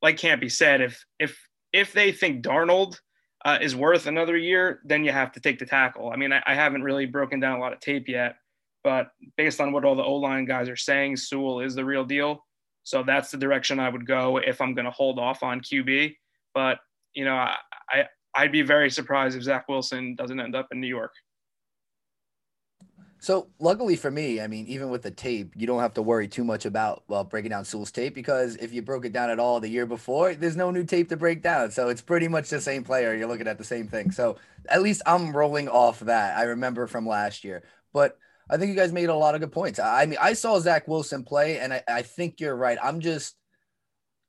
like 0.03 0.17
can't 0.19 0.41
be 0.41 0.49
said, 0.49 0.81
if 0.81 1.05
if 1.19 1.39
if 1.73 1.93
they 1.93 2.13
think 2.13 2.45
Darnold 2.45 2.99
uh, 3.45 3.59
is 3.61 3.75
worth 3.75 4.07
another 4.07 4.37
year, 4.37 4.81
then 4.85 5.05
you 5.05 5.13
have 5.13 5.33
to 5.33 5.41
take 5.41 5.59
the 5.59 5.67
tackle. 5.67 6.11
I 6.11 6.17
mean, 6.17 6.33
I, 6.33 6.43
I, 6.47 6.55
haven't 6.55 6.83
really 6.83 7.07
broken 7.07 7.41
down 7.41 7.59
a 7.59 7.61
lot 7.61 7.73
of 7.73 7.81
tape 7.81 8.07
yet, 8.07 8.37
but 8.85 9.09
based 9.37 9.61
on 9.61 9.73
what 9.73 9.85
all 9.85 9.97
the 9.97 10.03
O 10.03 10.15
line 10.15 10.45
guys 10.45 10.69
are 10.69 10.77
saying, 10.77 11.17
Sewell 11.17 11.61
is 11.61 11.75
the 11.75 11.85
real 11.85 12.05
deal. 12.05 12.45
So 12.85 13.03
that's 13.03 13.31
the 13.31 13.39
direction 13.39 13.81
I 13.81 13.89
would 13.89 14.07
go 14.07 14.39
if 14.39 14.61
I'm 14.61 14.75
going 14.75 14.85
to 14.85 14.91
hold 14.91 15.19
off 15.19 15.43
on 15.43 15.61
QB. 15.61 16.15
But 16.55 16.79
you 17.15 17.25
know, 17.25 17.35
I, 17.35 17.57
I 17.93 18.07
I'd 18.35 18.53
be 18.53 18.63
very 18.63 18.91
surprised 18.91 19.37
if 19.37 19.43
Zach 19.43 19.69
Wilson 19.69 20.15
doesn't 20.15 20.41
end 20.41 20.57
up 20.57 20.69
in 20.73 20.81
New 20.81 20.89
York. 20.89 21.13
So 23.19 23.51
luckily 23.61 23.95
for 23.95 24.11
me, 24.11 24.41
I 24.41 24.49
mean, 24.49 24.67
even 24.67 24.91
with 24.91 25.03
the 25.03 25.11
tape, 25.13 25.53
you 25.55 25.65
don't 25.65 25.81
have 25.81 25.95
to 25.95 26.03
worry 26.03 26.27
too 26.27 26.43
much 26.43 26.65
about 26.65 27.05
well 27.07 27.23
breaking 27.23 27.51
down 27.51 27.65
Sewell's 27.65 27.93
tape 27.93 28.17
because 28.17 28.57
if 28.57 28.73
you 28.73 28.83
broke 28.83 29.05
it 29.05 29.13
down 29.13 29.31
at 29.31 29.39
all 29.39 29.61
the 29.61 29.69
year 29.69 29.87
before, 29.87 30.35
there's 30.35 30.57
no 30.57 30.73
new 30.73 30.83
tape 30.83 31.09
to 31.11 31.17
break 31.17 31.41
down. 31.41 31.71
So 31.71 31.89
it's 31.89 32.03
pretty 32.03 32.27
much 32.27 32.51
the 32.51 32.61
same 32.61 32.83
player. 32.83 33.15
You're 33.15 33.29
looking 33.29 33.47
at 33.47 33.59
the 33.59 33.65
same 33.65 33.87
thing. 33.87 34.11
So 34.11 34.39
at 34.69 34.83
least 34.83 35.03
I'm 35.07 35.37
rolling 35.37 35.69
off 35.69 36.01
that. 36.01 36.37
I 36.37 36.45
remember 36.45 36.89
from 36.89 37.07
last 37.07 37.45
year, 37.45 37.63
but 37.93 38.19
I 38.51 38.57
think 38.57 38.71
you 38.71 38.75
guys 38.75 38.93
made 38.93 39.09
a 39.09 39.15
lot 39.15 39.37
of 39.37 39.41
good 39.41 39.53
points. 39.53 39.79
I 39.79 40.05
mean, 40.07 40.19
I 40.21 40.33
saw 40.33 40.59
Zach 40.59 40.89
Wilson 40.89 41.23
play, 41.23 41.59
and 41.59 41.73
I, 41.73 41.83
I 41.87 42.03
think 42.03 42.41
you're 42.41 42.57
right. 42.57 42.77
I'm 42.83 42.99
just, 42.99 43.37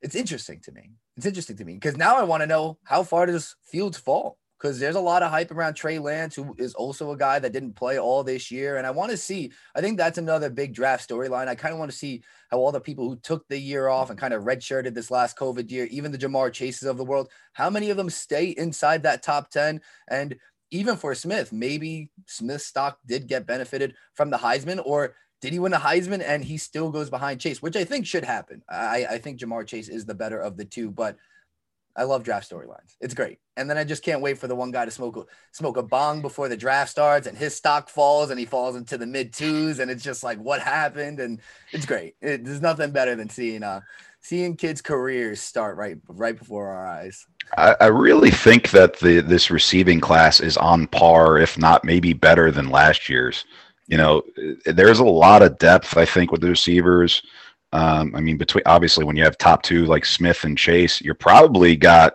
it's 0.02 0.15
interesting 0.15 0.62
to 0.65 0.71
me 0.71 0.91
it's 1.17 1.26
interesting 1.26 1.58
to 1.58 1.65
me 1.65 1.73
because 1.73 1.97
now 1.97 2.17
I 2.17 2.23
want 2.23 2.41
to 2.41 2.47
know 2.47 2.78
how 2.84 3.04
far 3.04 3.26
does 3.26 3.56
Fields 3.63 3.97
fall? 3.97 4.38
Because 4.60 4.80
there's 4.80 4.95
a 4.95 5.02
lot 5.02 5.23
of 5.23 5.30
hype 5.30 5.52
around 5.52 5.73
Trey 5.73 5.99
Lance, 5.99 6.36
who 6.36 6.56
is 6.58 6.73
also 6.73 7.12
a 7.12 7.17
guy 7.17 7.38
that 7.38 7.52
didn't 7.52 7.76
play 7.76 7.99
all 7.99 8.23
this 8.23 8.49
year. 8.49 8.78
And 8.78 8.88
I 8.88 8.91
want 8.91 9.12
to 9.12 9.17
see, 9.17 9.52
I 9.76 9.82
think 9.82 9.97
that's 9.97 10.17
another 10.17 10.49
big 10.49 10.73
draft 10.73 11.10
storyline. 11.10 11.49
I 11.49 11.56
kind 11.56 11.73
of 11.73 11.80
want 11.80 11.91
to 11.91 11.97
see 11.97 12.23
how 12.49 12.60
all 12.60 12.71
the 12.71 12.80
people 12.80 13.10
who 13.10 13.17
took 13.17 13.45
the 13.49 13.58
year 13.58 13.89
off 13.89 14.10
and 14.10 14.17
kind 14.17 14.34
of 14.34 14.43
redshirted 14.43 14.93
this 14.93 15.12
last 15.12 15.38
COVID 15.38 15.69
year, 15.69 15.86
even 15.91 16.13
the 16.13 16.17
Ja'Marr 16.17 16.54
Chases 16.54 16.88
of 16.88 16.95
the 16.95 17.04
world, 17.04 17.30
how 17.52 17.69
many 17.69 17.89
of 17.89 17.97
them 17.97 18.10
stay 18.10 18.52
inside 18.52 19.04
that 19.04 19.21
top 19.21 19.49
10? 19.49 19.82
And 20.08 20.38
even 20.71 20.95
for 20.95 21.13
Smith, 21.13 21.52
maybe 21.52 22.10
Smith's 22.26 22.65
stock 22.65 22.99
did 23.06 23.28
get 23.28 23.45
benefited 23.45 23.95
from 24.15 24.30
the 24.30 24.38
Heisman, 24.38 24.82
or 24.84 25.13
did 25.43 25.51
he 25.51 25.60
win 25.60 25.73
the 25.73 25.77
Heisman 25.77 26.23
and 26.25 26.41
he 26.41 26.58
still 26.58 26.89
goes 26.89 27.10
behind 27.10 27.41
Chase, 27.41 27.62
which 27.62 27.75
I 27.75 27.84
think 27.84 28.06
should 28.06 28.23
happen. 28.23 28.63
I, 28.69 29.06
I 29.10 29.17
think 29.17 29.41
Ja'Marr 29.41 29.67
Chase 29.67 29.89
is 29.89 30.06
the 30.06 30.13
better 30.13 30.39
of 30.39 30.56
the 30.56 30.63
two, 30.63 30.89
but 30.89 31.17
I 31.97 32.03
love 32.03 32.23
draft 32.23 32.49
storylines. 32.49 32.95
It's 33.01 33.13
great. 33.13 33.39
And 33.58 33.69
then 33.69 33.77
I 33.77 33.84
just 33.84 34.06
can't 34.06 34.21
wait 34.21 34.38
for 34.38 34.47
the 34.47 34.56
one 34.56 34.71
guy 34.71 34.86
to 34.86 34.89
smoke 34.91 35.17
a, 35.17 35.25
smoke 35.51 35.75
a 35.75 35.84
bong 35.84 36.21
before 36.21 36.47
the 36.47 36.56
draft 36.56 36.91
starts 36.91 37.27
and 37.27 37.38
his 37.38 37.53
stock 37.53 37.89
falls 37.89 38.29
and 38.29 38.39
he 38.39 38.45
falls 38.45 38.77
into 38.77 38.97
the 38.97 39.06
mid 39.06 39.34
twos 39.34 39.79
and 39.79 39.91
it's 39.91 40.01
just 40.01 40.23
like 40.23 40.39
what 40.39 40.62
happened 40.62 41.19
and 41.19 41.41
it's 41.73 41.86
great. 41.86 42.15
It, 42.21 42.45
there's 42.45 42.62
nothing 42.62 42.91
better 42.91 43.13
than 43.13 43.27
seeing 43.27 43.63
uh 43.63 43.82
seeing 44.21 44.56
kids' 44.56 44.82
careers 44.82 45.41
start 45.41 45.75
right 45.75 45.97
right 46.08 46.39
before 46.39 46.69
our 46.69 46.88
eyes. 46.88 47.27
I, 47.58 47.75
I 47.82 47.88
really 47.88 48.32
think 48.32 48.71
that 48.71 48.97
the 48.99 49.19
this 49.19 49.51
receiving 49.51 49.99
class 49.99 50.39
is 50.39 50.56
on 50.56 50.88
par, 50.88 51.38
if 51.38 51.58
not 51.58 51.84
maybe 51.84 52.13
better 52.13 52.49
than 52.49 52.69
last 52.69 53.10
year's. 53.10 53.43
You 53.93 53.97
know, 53.97 54.23
there's 54.65 55.01
a 55.01 55.06
lot 55.06 55.43
of 55.43 55.60
depth, 55.60 55.97
I 55.97 56.06
think, 56.06 56.32
with 56.32 56.41
the 56.41 56.49
receivers. 56.49 57.21
Um, 57.73 58.15
I 58.15 58.21
mean, 58.21 58.38
between 58.38 58.63
obviously 58.65 59.06
when 59.06 59.15
you 59.15 59.23
have 59.23 59.38
top 59.38 59.62
two 59.62 59.86
like 59.86 60.03
Smith 60.03 60.45
and 60.45 60.58
Chase, 60.58 60.99
you're 60.99 61.13
probably 61.13 61.75
got 61.75 62.13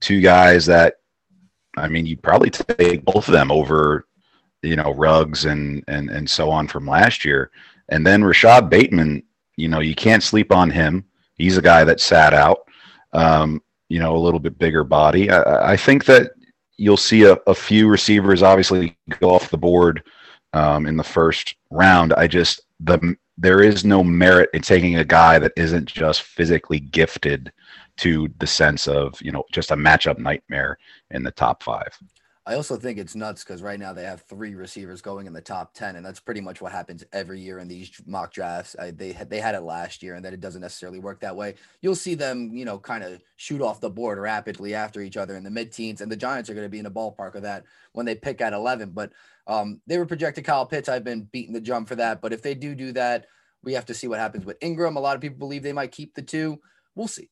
two 0.00 0.22
guys 0.22 0.64
that, 0.64 0.94
I 1.76 1.88
mean, 1.88 2.06
you 2.06 2.16
probably 2.16 2.48
take 2.48 3.04
both 3.04 3.28
of 3.28 3.32
them 3.32 3.52
over, 3.52 4.06
you 4.62 4.76
know, 4.76 4.94
Ruggs 4.94 5.44
and 5.44 5.84
and 5.88 6.08
and 6.08 6.30
so 6.30 6.48
on 6.50 6.66
from 6.66 6.86
last 6.86 7.22
year. 7.22 7.50
And 7.90 8.06
then 8.06 8.24
Rashod 8.24 8.70
Bateman, 8.70 9.22
you 9.58 9.68
know, 9.68 9.80
you 9.80 9.94
can't 9.94 10.22
sleep 10.22 10.50
on 10.50 10.70
him. 10.70 11.04
He's 11.34 11.58
a 11.58 11.62
guy 11.62 11.84
that 11.84 12.00
sat 12.00 12.32
out. 12.32 12.60
Um, 13.12 13.62
you 13.90 13.98
know, 13.98 14.16
a 14.16 14.24
little 14.24 14.40
bit 14.40 14.58
bigger 14.58 14.84
body. 14.84 15.28
I, 15.28 15.72
I 15.72 15.76
think 15.76 16.06
that 16.06 16.30
you'll 16.78 16.96
see 16.96 17.24
a, 17.24 17.34
a 17.46 17.54
few 17.54 17.88
receivers 17.88 18.42
obviously 18.42 18.96
go 19.20 19.28
off 19.28 19.50
the 19.50 19.58
board 19.58 20.02
um, 20.52 20.86
in 20.86 20.96
the 20.96 21.04
first 21.04 21.54
round. 21.70 22.12
I 22.14 22.26
just 22.26 22.62
the 22.80 23.16
there 23.38 23.62
is 23.62 23.84
no 23.84 24.04
merit 24.04 24.50
in 24.52 24.60
taking 24.60 24.96
a 24.96 25.04
guy 25.04 25.38
that 25.38 25.52
isn't 25.56 25.86
just 25.86 26.22
physically 26.22 26.78
gifted 26.78 27.52
to 27.96 28.28
the 28.38 28.46
sense 28.46 28.86
of 28.88 29.20
you 29.22 29.32
know 29.32 29.44
just 29.52 29.70
a 29.70 29.76
matchup 29.76 30.18
nightmare 30.18 30.78
in 31.10 31.22
the 31.22 31.30
top 31.30 31.62
five. 31.62 31.98
I 32.46 32.54
also 32.54 32.76
think 32.76 32.98
it's 32.98 33.14
nuts 33.14 33.44
because 33.44 33.62
right 33.62 33.78
now 33.78 33.92
they 33.92 34.02
have 34.02 34.22
three 34.22 34.54
receivers 34.54 35.02
going 35.02 35.26
in 35.26 35.32
the 35.32 35.42
top 35.42 35.74
ten, 35.74 35.96
and 35.96 36.04
that's 36.04 36.18
pretty 36.18 36.40
much 36.40 36.60
what 36.60 36.72
happens 36.72 37.04
every 37.12 37.38
year 37.38 37.58
in 37.58 37.68
these 37.68 37.92
mock 38.06 38.32
drafts. 38.32 38.74
I, 38.78 38.90
they 38.90 39.12
had 39.12 39.28
they 39.30 39.40
had 39.40 39.54
it 39.54 39.60
last 39.60 40.02
year, 40.02 40.14
and 40.14 40.24
then 40.24 40.32
it 40.32 40.40
doesn't 40.40 40.62
necessarily 40.62 40.98
work 40.98 41.20
that 41.20 41.36
way. 41.36 41.54
You'll 41.82 41.94
see 41.94 42.14
them, 42.14 42.50
you 42.52 42.64
know, 42.64 42.78
kind 42.78 43.04
of 43.04 43.22
shoot 43.36 43.60
off 43.60 43.80
the 43.80 43.90
board 43.90 44.18
rapidly 44.18 44.74
after 44.74 45.02
each 45.02 45.18
other 45.18 45.36
in 45.36 45.44
the 45.44 45.50
mid 45.50 45.70
teens, 45.70 46.00
and 46.00 46.10
the 46.10 46.16
Giants 46.16 46.48
are 46.48 46.54
going 46.54 46.64
to 46.64 46.70
be 46.70 46.78
in 46.78 46.84
the 46.84 46.90
ballpark 46.90 47.34
of 47.34 47.42
that 47.42 47.64
when 47.92 48.06
they 48.06 48.14
pick 48.14 48.40
at 48.40 48.54
eleven. 48.54 48.90
But 48.90 49.12
um, 49.50 49.80
they 49.86 49.98
were 49.98 50.06
projected 50.06 50.44
Kyle 50.44 50.66
Pitts. 50.66 50.88
I've 50.88 51.04
been 51.04 51.28
beating 51.30 51.52
the 51.52 51.60
drum 51.60 51.84
for 51.84 51.96
that, 51.96 52.22
but 52.22 52.32
if 52.32 52.42
they 52.42 52.54
do 52.54 52.74
do 52.74 52.92
that, 52.92 53.26
we 53.62 53.74
have 53.74 53.86
to 53.86 53.94
see 53.94 54.08
what 54.08 54.18
happens 54.18 54.46
with 54.46 54.58
Engram. 54.60 54.96
A 54.96 55.00
lot 55.00 55.16
of 55.16 55.20
people 55.20 55.38
believe 55.38 55.62
they 55.62 55.72
might 55.72 55.92
keep 55.92 56.14
the 56.14 56.22
two. 56.22 56.60
We'll 56.94 57.08
see 57.08 57.28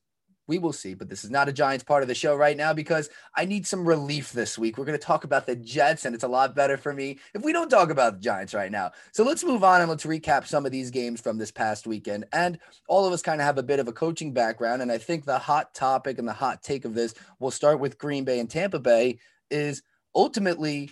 we 0.49 0.59
will 0.59 0.73
see. 0.73 0.95
But 0.95 1.09
this 1.09 1.23
is 1.23 1.31
not 1.31 1.49
a 1.49 1.53
Giants 1.53 1.85
part 1.85 2.03
of 2.03 2.09
the 2.09 2.15
show 2.15 2.35
right 2.35 2.57
now 2.57 2.73
because 2.73 3.09
I 3.37 3.45
need 3.45 3.67
some 3.67 3.87
relief 3.87 4.33
this 4.33 4.59
week. 4.59 4.77
We're 4.77 4.87
going 4.87 4.99
to 4.99 5.05
talk 5.05 5.23
about 5.23 5.47
the 5.47 5.55
Jets, 5.55 6.05
and 6.05 6.15
it's 6.15 6.25
a 6.25 6.29
lot 6.29 6.57
better 6.57 6.77
for 6.77 6.93
me 6.93 7.19
if 7.35 7.45
we 7.45 7.53
don't 7.53 7.69
talk 7.69 7.91
about 7.91 8.15
the 8.15 8.21
Giants 8.21 8.55
right 8.55 8.73
now. 8.73 8.91
So 9.13 9.23
let's 9.23 9.45
move 9.45 9.63
on 9.63 9.83
and 9.83 9.91
let's 9.91 10.07
recap 10.07 10.47
some 10.47 10.67
of 10.67 10.73
these 10.73 10.91
games 10.91 11.21
from 11.21 11.39
this 11.39 11.53
past 11.53 11.87
weekend. 11.87 12.25
And 12.33 12.59
all 12.89 13.07
of 13.07 13.13
us 13.13 13.23
kind 13.23 13.41
of 13.41 13.47
have 13.47 13.59
a 13.59 13.63
bit 13.63 13.79
of 13.79 13.87
a 13.87 13.93
coaching 13.93 14.33
background. 14.33 14.83
And 14.83 14.91
I 14.91 14.99
think 14.99 15.25
the 15.25 15.39
hot 15.39 15.75
topic 15.75 16.19
and 16.19 16.27
the 16.27 16.33
hot 16.33 16.63
take 16.63 16.85
of 16.85 16.95
this, 16.95 17.15
we'll 17.39 17.51
start 17.51 17.79
with 17.79 17.99
Green 17.99 18.25
Bay 18.25 18.41
and 18.41 18.51
Tampa 18.51 18.81
Bay, 18.81 19.19
is 19.51 19.83
ultimately. 20.15 20.91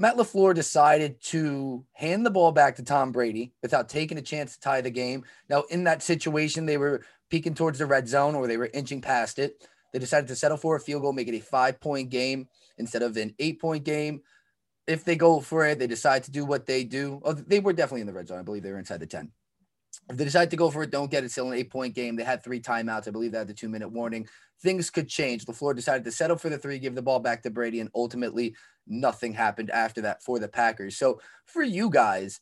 Matt 0.00 0.16
LaFleur 0.16 0.54
decided 0.54 1.20
to 1.24 1.84
hand 1.92 2.24
the 2.24 2.30
ball 2.30 2.52
back 2.52 2.74
to 2.76 2.82
Tom 2.82 3.12
Brady 3.12 3.52
without 3.60 3.90
taking 3.90 4.16
a 4.16 4.22
chance 4.22 4.54
to 4.54 4.60
tie 4.60 4.80
the 4.80 4.90
game. 4.90 5.24
Now, 5.50 5.64
in 5.68 5.84
that 5.84 6.02
situation, 6.02 6.64
they 6.64 6.78
were 6.78 7.04
peeking 7.28 7.52
towards 7.52 7.78
the 7.78 7.84
red 7.84 8.08
zone 8.08 8.34
or 8.34 8.46
they 8.46 8.56
were 8.56 8.70
inching 8.72 9.02
past 9.02 9.38
it. 9.38 9.68
They 9.92 9.98
decided 9.98 10.26
to 10.28 10.36
settle 10.36 10.56
for 10.56 10.74
a 10.74 10.80
field 10.80 11.02
goal, 11.02 11.12
make 11.12 11.28
it 11.28 11.34
a 11.34 11.40
five 11.40 11.78
point 11.80 12.08
game 12.08 12.48
instead 12.78 13.02
of 13.02 13.14
an 13.18 13.34
eight 13.38 13.60
point 13.60 13.84
game. 13.84 14.22
If 14.86 15.04
they 15.04 15.16
go 15.16 15.38
for 15.38 15.66
it, 15.66 15.78
they 15.78 15.86
decide 15.86 16.24
to 16.24 16.30
do 16.30 16.46
what 16.46 16.64
they 16.64 16.82
do. 16.82 17.20
Oh, 17.22 17.34
they 17.34 17.60
were 17.60 17.74
definitely 17.74 18.00
in 18.00 18.06
the 18.06 18.14
red 18.14 18.28
zone. 18.28 18.38
I 18.38 18.42
believe 18.42 18.62
they 18.62 18.72
were 18.72 18.78
inside 18.78 19.00
the 19.00 19.06
10. 19.06 19.30
If 20.08 20.16
they 20.16 20.24
decide 20.24 20.50
to 20.50 20.56
go 20.56 20.70
for 20.70 20.82
it, 20.82 20.90
don't 20.90 21.10
get 21.10 21.24
it. 21.24 21.30
Still 21.30 21.50
an 21.50 21.58
eight 21.58 21.70
point 21.70 21.94
game. 21.94 22.16
They 22.16 22.24
had 22.24 22.42
three 22.42 22.60
timeouts. 22.60 23.08
I 23.08 23.10
believe 23.10 23.32
they 23.32 23.38
had 23.38 23.48
the 23.48 23.54
two 23.54 23.68
minute 23.68 23.90
warning. 23.90 24.28
Things 24.62 24.90
could 24.90 25.08
change. 25.08 25.46
LaFleur 25.46 25.74
decided 25.74 26.04
to 26.04 26.12
settle 26.12 26.36
for 26.36 26.48
the 26.48 26.58
three, 26.58 26.78
give 26.78 26.94
the 26.94 27.02
ball 27.02 27.20
back 27.20 27.42
to 27.42 27.50
Brady, 27.50 27.80
and 27.80 27.90
ultimately 27.94 28.54
nothing 28.86 29.32
happened 29.32 29.70
after 29.70 30.02
that 30.02 30.22
for 30.22 30.38
the 30.38 30.48
Packers. 30.48 30.96
So 30.96 31.20
for 31.46 31.62
you 31.62 31.90
guys, 31.90 32.40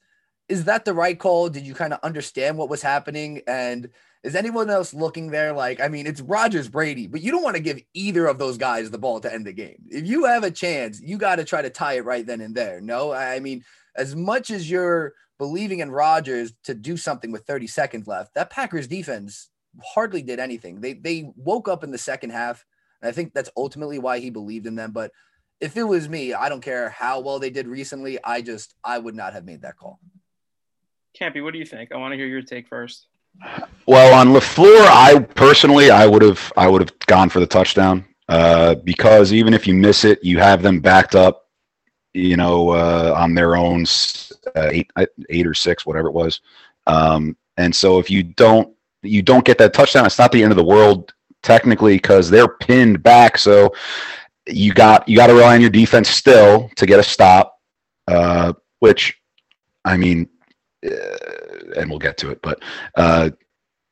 is 0.48 0.64
that 0.64 0.84
the 0.84 0.94
right 0.94 1.18
call? 1.18 1.48
Did 1.48 1.66
you 1.66 1.74
kind 1.74 1.92
of 1.92 2.00
understand 2.02 2.56
what 2.56 2.70
was 2.70 2.82
happening? 2.82 3.42
And 3.46 3.90
is 4.24 4.34
anyone 4.34 4.70
else 4.70 4.94
looking 4.94 5.30
there? 5.30 5.52
Like, 5.52 5.80
I 5.80 5.88
mean, 5.88 6.06
it's 6.06 6.20
Rodgers 6.20 6.68
Brady, 6.68 7.06
but 7.06 7.20
you 7.20 7.30
don't 7.30 7.42
want 7.42 7.56
to 7.56 7.62
give 7.62 7.80
either 7.94 8.26
of 8.26 8.38
those 8.38 8.58
guys 8.58 8.90
the 8.90 8.98
ball 8.98 9.20
to 9.20 9.32
end 9.32 9.46
the 9.46 9.52
game. 9.52 9.76
If 9.88 10.06
you 10.06 10.24
have 10.24 10.42
a 10.42 10.50
chance, 10.50 11.00
you 11.00 11.18
got 11.18 11.36
to 11.36 11.44
try 11.44 11.62
to 11.62 11.70
tie 11.70 11.94
it 11.94 12.04
right 12.04 12.26
then 12.26 12.40
and 12.40 12.54
there. 12.54 12.80
No, 12.80 13.12
I 13.12 13.40
mean, 13.40 13.62
as 13.94 14.16
much 14.16 14.50
as 14.50 14.70
you're 14.70 15.12
believing 15.38 15.80
in 15.80 15.90
Rodgers 15.90 16.52
to 16.64 16.74
do 16.74 16.96
something 16.96 17.30
with 17.30 17.46
30 17.46 17.66
seconds 17.66 18.06
left, 18.06 18.34
that 18.34 18.50
Packers 18.50 18.86
defense 18.86 19.50
hardly 19.84 20.22
did 20.22 20.40
anything. 20.40 20.80
They 20.80 20.94
they 20.94 21.30
woke 21.36 21.68
up 21.68 21.84
in 21.84 21.90
the 21.90 21.98
second 21.98 22.30
half, 22.30 22.64
and 23.00 23.08
I 23.08 23.12
think 23.12 23.32
that's 23.32 23.50
ultimately 23.56 23.98
why 23.98 24.18
he 24.18 24.30
believed 24.30 24.66
in 24.66 24.74
them. 24.74 24.92
But 24.92 25.12
if 25.60 25.76
it 25.76 25.84
was 25.84 26.08
me, 26.08 26.34
I 26.34 26.48
don't 26.48 26.62
care 26.62 26.90
how 26.90 27.20
well 27.20 27.38
they 27.38 27.50
did 27.50 27.66
recently. 27.66 28.18
I 28.22 28.42
just 28.42 28.74
I 28.84 28.98
would 28.98 29.14
not 29.14 29.32
have 29.32 29.44
made 29.44 29.62
that 29.62 29.76
call. 29.76 30.00
Campy, 31.18 31.42
what 31.42 31.52
do 31.52 31.58
you 31.58 31.66
think? 31.66 31.92
I 31.92 31.96
want 31.96 32.12
to 32.12 32.16
hear 32.16 32.26
your 32.26 32.42
take 32.42 32.68
first. 32.68 33.06
Well, 33.86 34.14
on 34.14 34.28
Lafleur, 34.28 34.86
I 34.86 35.20
personally, 35.34 35.90
I 35.90 36.06
would 36.06 36.22
have, 36.22 36.52
I 36.56 36.68
would 36.68 36.82
have 36.82 36.98
gone 37.06 37.28
for 37.28 37.40
the 37.40 37.46
touchdown 37.46 38.04
uh, 38.28 38.74
because 38.76 39.32
even 39.32 39.54
if 39.54 39.66
you 39.66 39.74
miss 39.74 40.04
it, 40.04 40.22
you 40.22 40.38
have 40.38 40.62
them 40.62 40.80
backed 40.80 41.14
up, 41.14 41.48
you 42.14 42.36
know, 42.36 42.70
uh, 42.70 43.14
on 43.16 43.34
their 43.34 43.56
own 43.56 43.86
eight, 44.56 44.90
uh, 44.96 45.06
eight 45.30 45.46
or 45.46 45.54
six, 45.54 45.86
whatever 45.86 46.08
it 46.08 46.14
was. 46.14 46.40
Um, 46.86 47.36
and 47.56 47.74
so 47.74 47.98
if 47.98 48.10
you 48.10 48.22
don't, 48.22 48.72
you 49.02 49.22
don't 49.22 49.44
get 49.44 49.58
that 49.58 49.74
touchdown, 49.74 50.06
it's 50.06 50.18
not 50.18 50.32
the 50.32 50.42
end 50.42 50.52
of 50.52 50.56
the 50.56 50.64
world 50.64 51.12
technically 51.42 51.96
because 51.96 52.30
they're 52.30 52.48
pinned 52.48 53.02
back. 53.02 53.38
So 53.38 53.74
you 54.46 54.74
got 54.74 55.08
you 55.08 55.16
got 55.16 55.28
to 55.28 55.34
rely 55.34 55.54
on 55.54 55.60
your 55.60 55.70
defense 55.70 56.08
still 56.08 56.70
to 56.76 56.86
get 56.86 56.98
a 56.98 57.02
stop, 57.02 57.58
uh, 58.06 58.52
which, 58.80 59.20
I 59.84 59.96
mean. 59.96 60.28
Uh, 60.84 61.38
and 61.76 61.90
we'll 61.90 61.98
get 61.98 62.16
to 62.18 62.30
it. 62.30 62.40
But 62.42 62.62
uh, 62.96 63.30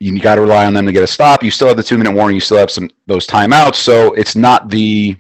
you 0.01 0.19
got 0.21 0.37
to 0.37 0.43
rely 0.43 0.67
on 0.67 0.75
them 0.75 0.87
to 0.87 0.93
get 0.93 1.03
a 1.03 1.07
stop. 1.07 1.43
You 1.43 1.51
still 1.51 1.69
have 1.69 1.77
the 1.77 1.83
two 1.83 1.99
minute 1.99 2.13
warning. 2.13 2.37
You 2.37 2.41
still 2.41 2.59
have 2.59 2.71
some 2.71 2.91
those 3.07 3.27
timeouts. 3.27 3.77
So 3.77 4.13
it's 4.15 4.37
not 4.37 4.69
the 4.69 5.17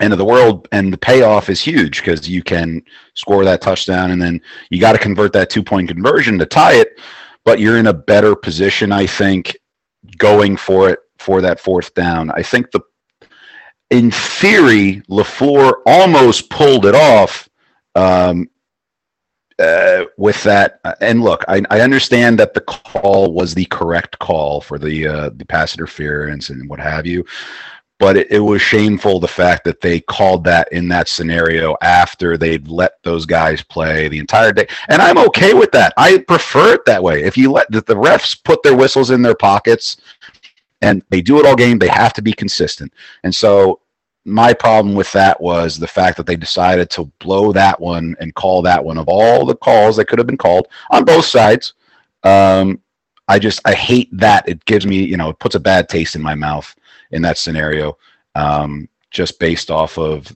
end 0.00 0.12
of 0.12 0.18
the 0.18 0.24
world, 0.24 0.68
and 0.72 0.92
the 0.92 0.98
payoff 0.98 1.48
is 1.48 1.60
huge 1.60 2.00
because 2.00 2.28
you 2.28 2.42
can 2.42 2.82
score 3.14 3.44
that 3.44 3.60
touchdown, 3.60 4.10
and 4.10 4.20
then 4.20 4.40
you 4.70 4.80
got 4.80 4.92
to 4.92 4.98
convert 4.98 5.32
that 5.32 5.50
two 5.50 5.62
point 5.62 5.88
conversion 5.88 6.38
to 6.38 6.46
tie 6.46 6.74
it. 6.74 7.00
But 7.44 7.60
you're 7.60 7.78
in 7.78 7.86
a 7.86 7.94
better 7.94 8.34
position, 8.36 8.92
I 8.92 9.06
think, 9.06 9.56
going 10.18 10.56
for 10.56 10.90
it 10.90 11.00
for 11.18 11.40
that 11.40 11.60
fourth 11.60 11.94
down. 11.94 12.30
I 12.30 12.42
think 12.42 12.70
the 12.70 12.80
in 13.90 14.10
theory, 14.10 15.02
Lafleur 15.08 15.74
almost 15.86 16.50
pulled 16.50 16.86
it 16.86 16.94
off. 16.94 17.48
Um, 17.94 18.48
uh, 19.58 20.04
with 20.16 20.40
that, 20.44 20.78
uh, 20.84 20.94
and 21.00 21.20
look, 21.20 21.44
I, 21.48 21.62
I, 21.68 21.80
understand 21.80 22.38
that 22.38 22.54
the 22.54 22.60
call 22.60 23.32
was 23.32 23.54
the 23.54 23.64
correct 23.64 24.16
call 24.20 24.60
for 24.60 24.78
the 24.78 25.04
uh, 25.04 25.30
the 25.34 25.44
pass 25.44 25.74
interference 25.74 26.50
and 26.50 26.70
what 26.70 26.78
have 26.78 27.06
you, 27.06 27.24
but 27.98 28.16
it, 28.16 28.30
it, 28.30 28.40
was 28.40 28.62
shameful 28.62 29.18
the 29.18 29.28
fact 29.28 29.64
that 29.64 29.80
they 29.80 30.00
called 30.00 30.44
that 30.44 30.72
in 30.72 30.88
that 30.88 31.08
scenario 31.08 31.76
after 31.82 32.36
they'd 32.36 32.68
let 32.68 33.02
those 33.02 33.26
guys 33.26 33.62
play 33.62 34.08
the 34.08 34.18
entire 34.18 34.52
day. 34.52 34.66
And 34.88 35.02
I'm 35.02 35.18
okay 35.18 35.52
with 35.52 35.72
that. 35.72 35.92
I 35.96 36.18
prefer 36.18 36.74
it 36.74 36.84
that 36.86 37.02
way. 37.02 37.24
If 37.24 37.36
you 37.36 37.50
let 37.50 37.70
the, 37.70 37.80
the 37.82 37.94
refs 37.94 38.42
put 38.42 38.62
their 38.62 38.76
whistles 38.76 39.10
in 39.10 39.20
their 39.20 39.34
pockets 39.34 39.96
and 40.80 41.02
they 41.10 41.20
do 41.20 41.40
it 41.40 41.46
all 41.46 41.56
game, 41.56 41.78
they 41.78 41.88
have 41.88 42.12
to 42.14 42.22
be 42.22 42.32
consistent. 42.32 42.92
And 43.24 43.34
so 43.34 43.80
my 44.24 44.52
problem 44.52 44.94
with 44.94 45.10
that 45.12 45.40
was 45.40 45.78
the 45.78 45.88
fact 45.88 46.16
that 46.18 46.26
they 46.26 46.36
decided 46.36 46.90
to 46.90 47.10
blow 47.18 47.52
that 47.52 47.80
one 47.80 48.14
and 48.20 48.34
call 48.34 48.62
that 48.62 48.84
one 48.84 48.98
of 48.98 49.08
all 49.08 49.44
the 49.44 49.56
calls 49.56 49.96
that 49.96 50.06
could 50.06 50.18
have 50.18 50.26
been 50.26 50.36
called 50.36 50.68
on 50.90 51.04
both 51.04 51.24
sides. 51.24 51.72
Um, 52.22 52.80
I 53.26 53.38
just 53.38 53.60
I 53.64 53.74
hate 53.74 54.08
that 54.12 54.48
it 54.48 54.64
gives 54.64 54.86
me 54.86 55.02
you 55.02 55.16
know 55.16 55.28
it 55.30 55.38
puts 55.38 55.54
a 55.54 55.60
bad 55.60 55.88
taste 55.88 56.16
in 56.16 56.22
my 56.22 56.34
mouth 56.34 56.74
in 57.10 57.22
that 57.22 57.38
scenario. 57.38 57.96
Um, 58.34 58.88
just 59.10 59.38
based 59.38 59.70
off 59.70 59.98
of 59.98 60.34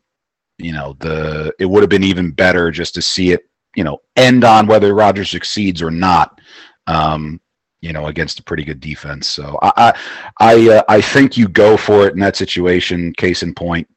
you 0.58 0.72
know 0.72 0.96
the 1.00 1.52
it 1.58 1.66
would 1.66 1.82
have 1.82 1.90
been 1.90 2.04
even 2.04 2.30
better 2.30 2.70
just 2.70 2.94
to 2.94 3.02
see 3.02 3.32
it 3.32 3.48
you 3.76 3.84
know 3.84 4.00
end 4.16 4.44
on 4.44 4.66
whether 4.66 4.94
Rodgers 4.94 5.30
succeeds 5.30 5.82
or 5.82 5.90
not. 5.90 6.40
Um, 6.86 7.40
you 7.80 7.92
know, 7.92 8.06
against 8.06 8.38
a 8.38 8.44
pretty 8.44 8.64
good 8.64 8.80
defense. 8.80 9.26
So 9.28 9.58
I 9.60 9.72
I 9.76 9.94
I, 10.38 10.68
uh, 10.76 10.82
I 10.88 11.00
think 11.00 11.36
you 11.36 11.48
go 11.48 11.76
for 11.76 12.06
it 12.06 12.14
in 12.14 12.20
that 12.20 12.36
situation. 12.36 13.12
Case 13.14 13.42
in 13.42 13.54
point, 13.54 13.88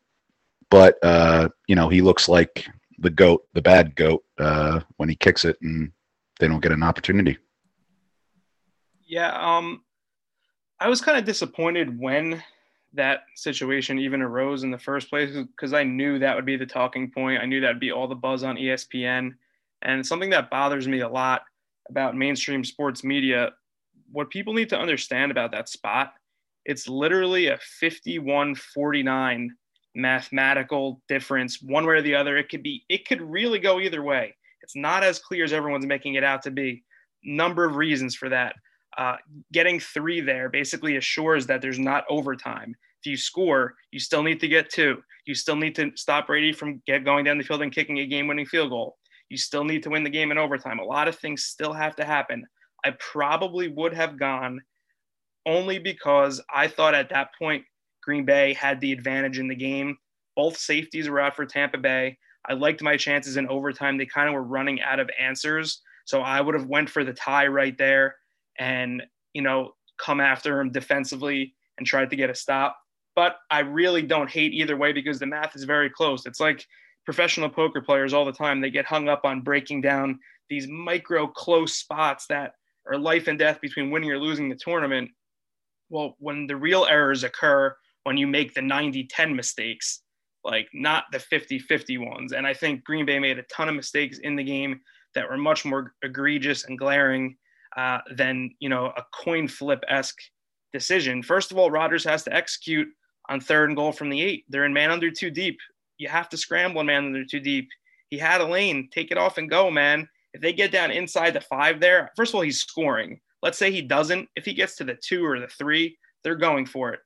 but 0.70 0.98
uh, 1.04 1.50
you 1.68 1.76
know 1.76 1.88
he 1.88 2.02
looks 2.02 2.28
like 2.28 2.68
the 3.00 3.12
goat, 3.12 3.46
the 3.54 3.62
bad 3.62 3.96
goat, 3.96 4.24
uh, 4.40 4.82
when 4.98 5.08
he 5.08 5.16
kicks 5.16 5.46
it, 5.46 5.58
and 5.62 5.92
they 6.40 6.48
don't 6.48 6.62
get 6.62 6.72
an 6.72 6.84
opportunity. 6.84 7.38
Yeah, 9.06 9.32
um, 9.40 9.84
I 10.80 10.90
was 10.90 11.02
kind 11.02 11.18
of 11.18 11.26
disappointed 11.26 12.00
when 12.00 12.42
that 12.96 13.22
situation 13.36 14.00
even 14.00 14.22
arose 14.22 14.64
in 14.64 14.72
the 14.72 14.78
first 14.78 15.10
place 15.10 15.36
because 15.36 15.74
I 15.74 15.84
knew 15.84 16.20
that 16.20 16.36
would 16.36 16.46
be 16.46 16.58
the 16.58 16.66
talking 16.66 17.12
point. 17.12 17.42
I 17.42 17.46
knew 17.46 17.62
that'd 17.62 17.80
be 17.80 17.92
all 17.92 18.08
the 18.08 18.16
buzz 18.16 18.44
on 18.44 18.58
ESPN, 18.58 19.36
and 19.82 20.06
something 20.06 20.30
that 20.32 20.50
bothers 20.50 20.88
me 20.88 21.02
a 21.02 21.10
lot 21.10 21.44
about 21.90 22.16
mainstream 22.16 22.64
sports 22.64 23.04
media 23.04 23.52
what 24.12 24.30
people 24.30 24.54
need 24.54 24.70
to 24.70 24.80
understand 24.80 25.32
about 25.32 25.52
that 25.52 25.70
spot, 25.70 26.14
it's 26.66 26.88
literally 26.88 27.48
a 27.48 27.58
51 27.58 28.56
49 28.56 29.56
mathematical 29.94 31.02
difference 31.08 31.62
one 31.62 31.86
way 31.86 31.96
or 31.96 32.02
the 32.02 32.16
other. 32.16 32.38
It 32.38 32.50
could 32.50 32.64
be, 32.64 32.84
it 32.90 33.08
could 33.08 33.22
really 33.22 33.60
go 33.60 33.80
either 33.80 34.04
way. 34.04 34.36
It's 34.62 34.76
not 34.76 35.04
as 35.04 35.20
clear 35.20 35.44
as 35.44 35.54
everyone's 35.54 35.86
making 35.86 36.16
it 36.16 36.24
out 36.24 36.42
to 36.44 36.52
be. 36.52 36.84
Number 37.24 37.66
of 37.66 37.76
reasons 37.76 38.16
for 38.16 38.30
that. 38.30 38.56
Uh, 38.98 39.18
getting 39.52 39.80
three 39.80 40.22
there 40.22 40.50
basically 40.50 40.98
assures 40.98 41.46
that 41.48 41.62
there's 41.62 41.80
not 41.80 42.06
overtime. 42.10 42.74
If 43.02 43.10
you 43.10 43.18
score, 43.18 43.76
you 43.92 44.00
still 44.00 44.24
need 44.24 44.40
to 44.40 44.48
get 44.48 44.70
two. 44.70 44.98
You 45.26 45.36
still 45.36 45.56
need 45.56 45.76
to 45.76 45.92
stop 45.96 46.28
Brady 46.28 46.54
from 46.54 46.82
get 46.88 47.04
going 47.04 47.26
down 47.26 47.38
the 47.38 47.44
field 47.44 47.62
and 47.62 47.74
kicking 47.74 48.00
a 48.00 48.06
game-winning 48.06 48.46
field 48.46 48.70
goal. 48.70 48.98
You 49.30 49.38
still 49.38 49.64
need 49.64 49.84
to 49.84 49.90
win 49.90 50.04
the 50.04 50.10
game 50.10 50.32
in 50.32 50.38
overtime. 50.38 50.80
A 50.80 50.84
lot 50.84 51.08
of 51.08 51.16
things 51.16 51.46
still 51.46 51.74
have 51.74 51.96
to 51.98 52.06
happen. 52.06 52.46
I 52.86 52.94
probably 53.00 53.68
would 53.68 53.94
have 53.94 54.20
gone 54.20 54.62
only 55.46 55.80
because 55.80 56.42
I 56.54 56.68
thought 56.68 56.94
at 56.94 57.10
that 57.10 57.30
point 57.38 57.64
Green 58.04 58.26
Bay 58.26 58.54
had 58.54 58.80
the 58.80 58.92
advantage 58.92 59.40
in 59.40 59.48
the 59.48 59.56
game. 59.56 59.98
Both 60.36 60.58
safeties 60.58 61.10
were 61.10 61.20
out 61.20 61.36
for 61.36 61.46
Tampa 61.46 61.80
Bay. 61.80 62.18
I 62.48 62.54
liked 62.54 62.84
my 62.84 62.98
chances 62.98 63.38
in 63.38 63.48
overtime. 63.48 63.98
They 63.98 64.06
kind 64.06 64.28
of 64.28 64.36
were 64.36 64.44
running 64.44 64.82
out 64.82 65.00
of 65.00 65.10
answers. 65.20 65.82
So 66.06 66.22
I 66.22 66.40
would 66.42 66.54
have 66.54 66.68
went 66.68 66.90
for 66.90 67.04
the 67.04 67.14
tie 67.14 67.48
right 67.48 67.76
there 67.78 68.16
and, 68.60 69.04
you 69.34 69.42
know, 69.42 69.72
come 69.98 70.20
after 70.20 70.60
him 70.60 70.72
defensively 70.72 71.54
and 71.78 71.88
tried 71.88 72.10
to 72.10 72.16
get 72.16 72.30
a 72.30 72.36
stop. 72.36 72.78
But 73.16 73.38
I 73.50 73.60
really 73.60 74.02
don't 74.02 74.30
hate 74.30 74.54
either 74.54 74.76
way 74.76 74.92
because 74.92 75.20
the 75.20 75.26
math 75.26 75.56
is 75.56 75.64
very 75.64 75.90
close. 75.90 76.26
It's 76.26 76.40
like 76.40 76.66
professional 77.06 77.50
poker 77.50 77.82
players 77.82 78.14
all 78.14 78.26
the 78.26 78.32
time. 78.32 78.60
They 78.60 78.70
get 78.70 78.86
hung 78.86 79.08
up 79.08 79.22
on 79.24 79.42
breaking 79.42 79.82
down 79.82 80.20
these 80.50 80.68
micro 80.68 81.28
close 81.28 81.76
spots 81.76 82.26
that 82.28 82.54
are 82.88 82.98
life 82.98 83.28
and 83.28 83.40
death 83.40 83.62
between 83.62 83.90
winning 83.90 84.12
or 84.12 84.20
losing 84.20 84.50
the 84.50 84.56
tournament. 84.56 85.10
Well, 85.90 86.16
when 86.20 86.48
the 86.48 86.56
real 86.56 86.86
errors 86.90 87.24
occur, 87.24 87.76
when 88.04 88.18
you 88.18 88.28
make 88.28 88.54
the 88.54 88.62
90 88.62 89.06
10 89.06 89.36
mistakes, 89.36 90.02
like 90.44 90.68
not 90.74 91.06
the 91.12 91.20
50 91.20 91.60
50 91.60 91.98
ones. 91.98 92.34
And 92.34 92.46
I 92.46 92.54
think 92.54 92.84
Green 92.84 93.06
Bay 93.06 93.18
made 93.18 93.40
a 93.40 93.44
ton 93.44 93.70
of 93.70 93.76
mistakes 93.76 94.20
in 94.20 94.36
the 94.36 94.44
game 94.44 94.82
that 95.16 95.30
were 95.30 95.38
much 95.38 95.66
more 95.66 95.94
egregious 96.04 96.66
and 96.66 96.78
glaring 96.78 97.36
uh, 97.78 98.00
than, 98.14 98.52
you 98.60 98.70
know, 98.70 98.94
a 98.98 99.04
coin 99.14 99.48
flip 99.48 99.84
esque 99.88 100.20
decision. 100.74 101.24
First 101.24 101.52
of 101.52 101.58
all, 101.58 101.72
Rodgers 101.72 102.04
has 102.06 102.24
to 102.24 102.34
execute 102.34 102.88
on 103.30 103.40
third 103.40 103.70
and 103.70 103.78
goal 103.78 103.92
from 103.92 104.10
the 104.10 104.22
eight. 104.22 104.46
They're 104.50 104.66
in 104.66 104.74
man 104.74 104.92
under 104.92 105.12
two 105.12 105.32
deep. 105.32 105.58
You 105.98 106.08
have 106.10 106.30
to 106.30 106.38
scramble 106.38 106.82
in 106.82 106.88
man 106.88 107.06
under 107.06 107.26
two 107.26 107.40
deep. 107.40 107.70
He 108.10 108.18
had 108.18 108.42
a 108.42 108.46
lane, 108.46 108.90
take 108.92 109.12
it 109.12 109.18
off 109.18 109.38
and 109.38 109.50
go, 109.50 109.72
man. 109.72 110.08
If 110.34 110.42
they 110.42 110.54
get 110.54 110.72
down 110.72 110.92
inside 110.92 111.34
the 111.34 111.42
five 111.42 111.80
there, 111.80 112.12
first 112.16 112.32
of 112.32 112.36
all, 112.36 112.42
he's 112.42 112.60
scoring. 112.60 113.20
Let's 113.42 113.58
say 113.58 113.72
he 113.72 113.82
doesn't. 113.82 114.28
If 114.36 114.46
he 114.46 114.54
gets 114.54 114.76
to 114.78 114.84
the 114.84 114.96
two 114.96 115.26
or 115.26 115.40
the 115.40 115.48
three, 115.48 115.98
they're 116.24 116.36
going 116.36 116.66
for 116.66 116.92
it. 116.92 117.00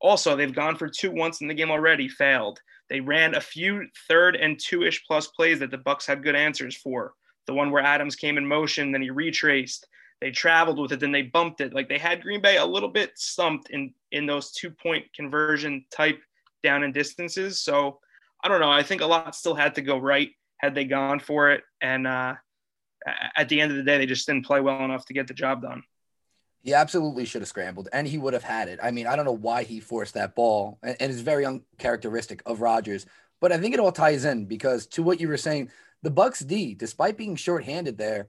Also, 0.00 0.34
they've 0.34 0.54
gone 0.54 0.76
for 0.76 0.88
two 0.88 1.10
once 1.10 1.40
in 1.40 1.48
the 1.48 1.54
game 1.54 1.70
already, 1.70 2.08
failed. 2.08 2.58
They 2.88 3.00
ran 3.00 3.34
a 3.34 3.40
few 3.40 3.86
third 4.08 4.34
and 4.34 4.58
two-ish 4.58 5.04
plus 5.06 5.26
plays 5.28 5.60
that 5.60 5.70
the 5.70 5.78
Bucs 5.78 6.06
had 6.06 6.22
good 6.22 6.34
answers 6.34 6.76
for. 6.76 7.12
The 7.46 7.54
one 7.54 7.70
where 7.70 7.82
Adams 7.82 8.16
came 8.16 8.38
in 8.38 8.46
motion, 8.46 8.92
then 8.92 9.02
he 9.02 9.10
retraced. 9.10 9.86
They 10.20 10.30
traveled 10.30 10.78
with 10.78 10.92
it, 10.92 11.00
then 11.00 11.12
they 11.12 11.22
bumped 11.22 11.60
it. 11.60 11.72
Like 11.72 11.88
they 11.88 11.98
had 11.98 12.22
Green 12.22 12.42
Bay 12.42 12.58
a 12.58 12.64
little 12.64 12.90
bit 12.90 13.12
stumped 13.16 13.70
in 13.70 13.94
in 14.12 14.26
those 14.26 14.52
two-point 14.52 15.06
conversion 15.14 15.84
type 15.90 16.20
down 16.62 16.82
and 16.82 16.92
distances. 16.92 17.60
So 17.60 18.00
I 18.42 18.48
don't 18.48 18.60
know. 18.60 18.70
I 18.70 18.82
think 18.82 19.00
a 19.00 19.06
lot 19.06 19.34
still 19.34 19.54
had 19.54 19.74
to 19.76 19.82
go 19.82 19.98
right 19.98 20.30
had 20.58 20.74
they 20.74 20.84
gone 20.84 21.20
for 21.20 21.50
it. 21.50 21.62
And 21.80 22.06
uh, 22.06 22.34
at 23.36 23.48
the 23.48 23.60
end 23.60 23.70
of 23.70 23.78
the 23.78 23.82
day, 23.82 23.98
they 23.98 24.06
just 24.06 24.26
didn't 24.26 24.44
play 24.44 24.60
well 24.60 24.84
enough 24.84 25.06
to 25.06 25.14
get 25.14 25.26
the 25.26 25.34
job 25.34 25.62
done. 25.62 25.82
He 26.62 26.74
absolutely 26.74 27.24
should 27.24 27.40
have 27.40 27.48
scrambled, 27.48 27.88
and 27.90 28.06
he 28.06 28.18
would 28.18 28.34
have 28.34 28.42
had 28.42 28.68
it. 28.68 28.78
I 28.82 28.90
mean, 28.90 29.06
I 29.06 29.16
don't 29.16 29.24
know 29.24 29.32
why 29.32 29.62
he 29.62 29.80
forced 29.80 30.12
that 30.14 30.34
ball, 30.34 30.78
and, 30.82 30.94
and 31.00 31.10
it's 31.10 31.22
very 31.22 31.46
uncharacteristic 31.46 32.42
of 32.44 32.60
Rodgers. 32.60 33.06
But 33.40 33.52
I 33.52 33.56
think 33.56 33.72
it 33.72 33.80
all 33.80 33.92
ties 33.92 34.26
in 34.26 34.44
because 34.44 34.86
to 34.88 35.02
what 35.02 35.20
you 35.20 35.28
were 35.28 35.38
saying, 35.38 35.70
the 36.02 36.10
Bucs 36.10 36.46
D, 36.46 36.74
despite 36.74 37.16
being 37.16 37.36
shorthanded 37.36 37.96
there, 37.96 38.28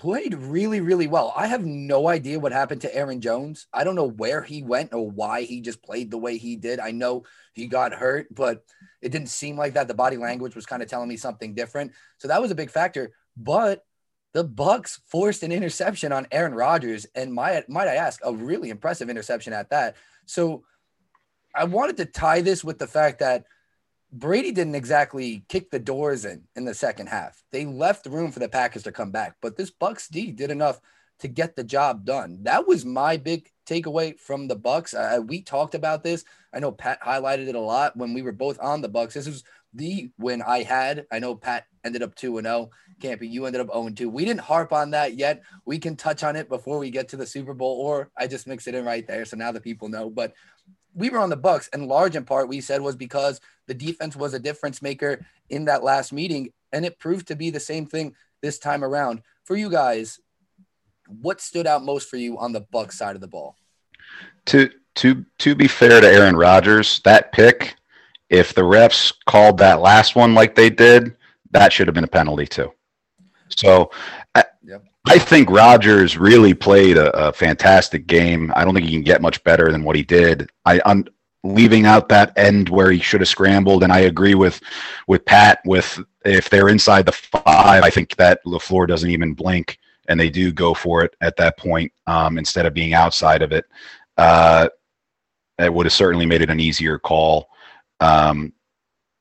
played 0.00 0.34
really, 0.34 0.80
really 0.80 1.06
well. 1.06 1.32
I 1.36 1.46
have 1.46 1.64
no 1.64 2.08
idea 2.08 2.40
what 2.40 2.52
happened 2.52 2.80
to 2.80 2.96
Aaron 2.96 3.20
Jones. 3.20 3.66
I 3.72 3.84
don't 3.84 3.94
know 3.94 4.08
where 4.08 4.40
he 4.40 4.62
went 4.62 4.94
or 4.94 5.10
why 5.10 5.42
he 5.42 5.60
just 5.60 5.82
played 5.82 6.10
the 6.10 6.18
way 6.18 6.38
he 6.38 6.56
did. 6.56 6.80
I 6.80 6.90
know 6.90 7.24
he 7.52 7.66
got 7.66 7.92
hurt, 7.92 8.34
but 8.34 8.64
it 9.02 9.12
didn't 9.12 9.28
seem 9.28 9.58
like 9.58 9.74
that. 9.74 9.88
The 9.88 9.94
body 9.94 10.16
language 10.16 10.56
was 10.56 10.64
kind 10.64 10.82
of 10.82 10.88
telling 10.88 11.08
me 11.08 11.18
something 11.18 11.54
different. 11.54 11.92
So 12.16 12.28
that 12.28 12.40
was 12.40 12.50
a 12.50 12.54
big 12.54 12.70
factor. 12.70 13.12
But 13.36 13.84
the 14.32 14.44
Bucs 14.44 15.00
forced 15.06 15.42
an 15.42 15.52
interception 15.52 16.12
on 16.12 16.26
Aaron 16.32 16.54
Rodgers, 16.54 17.06
and 17.14 17.34
might 17.34 17.68
might 17.68 17.88
I 17.88 17.96
ask, 17.96 18.20
a 18.24 18.32
really 18.32 18.70
impressive 18.70 19.10
interception 19.10 19.52
at 19.52 19.68
that. 19.70 19.96
So 20.24 20.64
I 21.54 21.64
wanted 21.64 21.98
to 21.98 22.06
tie 22.06 22.40
this 22.40 22.64
with 22.64 22.78
the 22.78 22.86
fact 22.86 23.18
that 23.18 23.44
Brady 24.12 24.50
didn't 24.50 24.74
exactly 24.74 25.44
kick 25.48 25.70
the 25.70 25.78
doors 25.78 26.24
in 26.24 26.42
in 26.56 26.64
the 26.64 26.74
second 26.74 27.08
half. 27.08 27.42
They 27.52 27.64
left 27.64 28.06
room 28.06 28.32
for 28.32 28.40
the 28.40 28.48
Packers 28.48 28.82
to 28.84 28.92
come 28.92 29.12
back, 29.12 29.36
but 29.40 29.56
this 29.56 29.70
Bucs 29.70 30.08
D 30.08 30.32
did 30.32 30.50
enough 30.50 30.80
to 31.20 31.28
get 31.28 31.54
the 31.54 31.64
job 31.64 32.04
done. 32.04 32.38
That 32.42 32.66
was 32.66 32.84
my 32.84 33.16
big 33.16 33.48
takeaway 33.68 34.18
from 34.18 34.48
the 34.48 34.56
Bucs. 34.56 34.94
Uh, 34.94 35.20
we 35.22 35.42
talked 35.42 35.74
about 35.74 36.02
this. 36.02 36.24
I 36.52 36.58
know 36.58 36.72
Pat 36.72 37.00
highlighted 37.02 37.46
it 37.48 37.54
a 37.54 37.60
lot 37.60 37.96
when 37.96 38.14
we 38.14 38.22
were 38.22 38.32
both 38.32 38.58
on 38.60 38.80
the 38.80 38.88
Bucs. 38.88 39.12
This 39.12 39.26
was 39.26 39.44
the 39.74 40.10
win 40.18 40.42
I 40.42 40.62
had. 40.62 41.06
I 41.12 41.20
know 41.20 41.36
Pat 41.36 41.66
ended 41.84 42.02
up 42.02 42.14
2 42.14 42.38
and 42.38 42.46
0. 42.46 42.70
Campy, 43.00 43.30
you 43.30 43.46
ended 43.46 43.60
up 43.60 43.72
0 43.72 43.90
2. 43.90 44.10
We 44.10 44.24
didn't 44.24 44.40
harp 44.40 44.72
on 44.72 44.90
that 44.90 45.14
yet. 45.14 45.42
We 45.64 45.78
can 45.78 45.94
touch 45.94 46.24
on 46.24 46.36
it 46.36 46.48
before 46.48 46.78
we 46.78 46.90
get 46.90 47.08
to 47.10 47.16
the 47.16 47.26
Super 47.26 47.54
Bowl, 47.54 47.78
or 47.80 48.10
I 48.16 48.26
just 48.26 48.46
mix 48.46 48.66
it 48.66 48.74
in 48.74 48.84
right 48.84 49.06
there. 49.06 49.24
So 49.24 49.36
now 49.36 49.52
the 49.52 49.60
people 49.60 49.88
know. 49.88 50.10
But 50.10 50.32
we 50.94 51.10
were 51.10 51.18
on 51.18 51.30
the 51.30 51.36
Bucs, 51.36 51.68
and 51.72 51.86
large 51.86 52.16
in 52.16 52.24
part 52.24 52.48
we 52.48 52.60
said 52.60 52.80
was 52.80 52.96
because 52.96 53.40
the 53.66 53.74
defense 53.74 54.16
was 54.16 54.34
a 54.34 54.38
difference 54.38 54.82
maker 54.82 55.24
in 55.48 55.66
that 55.66 55.84
last 55.84 56.12
meeting, 56.12 56.52
and 56.72 56.84
it 56.84 56.98
proved 56.98 57.28
to 57.28 57.36
be 57.36 57.50
the 57.50 57.60
same 57.60 57.86
thing 57.86 58.14
this 58.40 58.58
time 58.58 58.84
around. 58.84 59.22
For 59.44 59.56
you 59.56 59.70
guys, 59.70 60.20
what 61.06 61.40
stood 61.40 61.66
out 61.66 61.84
most 61.84 62.08
for 62.08 62.16
you 62.16 62.38
on 62.38 62.52
the 62.52 62.62
Bucs 62.62 62.92
side 62.92 63.14
of 63.14 63.20
the 63.20 63.28
ball? 63.28 63.56
To 64.46 64.70
to 64.96 65.24
to 65.38 65.54
be 65.54 65.68
fair 65.68 66.00
to 66.00 66.06
Aaron 66.06 66.36
Rodgers, 66.36 67.00
that 67.04 67.32
pick, 67.32 67.76
if 68.28 68.54
the 68.54 68.62
refs 68.62 69.12
called 69.26 69.58
that 69.58 69.80
last 69.80 70.16
one 70.16 70.34
like 70.34 70.54
they 70.54 70.70
did, 70.70 71.16
that 71.52 71.72
should 71.72 71.86
have 71.86 71.94
been 71.94 72.04
a 72.04 72.08
penalty 72.08 72.46
too. 72.46 72.72
So 73.48 73.90
I, 75.06 75.18
think 75.18 75.50
Rodgers 75.50 76.16
really 76.18 76.54
played 76.54 76.96
a, 76.96 77.28
a, 77.28 77.32
fantastic 77.32 78.06
game. 78.06 78.52
I 78.54 78.64
don't 78.64 78.74
think 78.74 78.86
he 78.86 78.92
can 78.92 79.02
get 79.02 79.22
much 79.22 79.42
better 79.44 79.72
than 79.72 79.84
what 79.84 79.96
he 79.96 80.02
did. 80.02 80.50
I 80.64 80.80
I'm 80.84 81.06
leaving 81.42 81.86
out 81.86 82.08
that 82.10 82.36
end 82.36 82.68
where 82.68 82.90
he 82.90 83.00
should 83.00 83.20
have 83.20 83.28
scrambled, 83.28 83.82
and 83.82 83.92
I 83.92 84.00
agree 84.00 84.34
with 84.34 84.60
with 85.06 85.24
Pat. 85.24 85.60
With 85.64 85.98
if 86.24 86.50
they're 86.50 86.68
inside 86.68 87.06
the 87.06 87.12
five, 87.12 87.82
I 87.82 87.90
think 87.90 88.16
that 88.16 88.44
LaFleur 88.44 88.86
doesn't 88.86 89.10
even 89.10 89.34
blink, 89.34 89.78
and 90.08 90.20
they 90.20 90.30
do 90.30 90.52
go 90.52 90.74
for 90.74 91.02
it 91.02 91.16
at 91.20 91.36
that 91.36 91.56
point 91.56 91.92
um, 92.06 92.38
instead 92.38 92.66
of 92.66 92.74
being 92.74 92.94
outside 92.94 93.42
of 93.42 93.52
it. 93.52 93.64
Uh, 94.18 94.68
it 95.58 95.72
would 95.72 95.86
have 95.86 95.92
certainly 95.92 96.26
made 96.26 96.42
it 96.42 96.50
an 96.50 96.60
easier 96.60 96.98
call. 96.98 97.48
Um, 98.00 98.52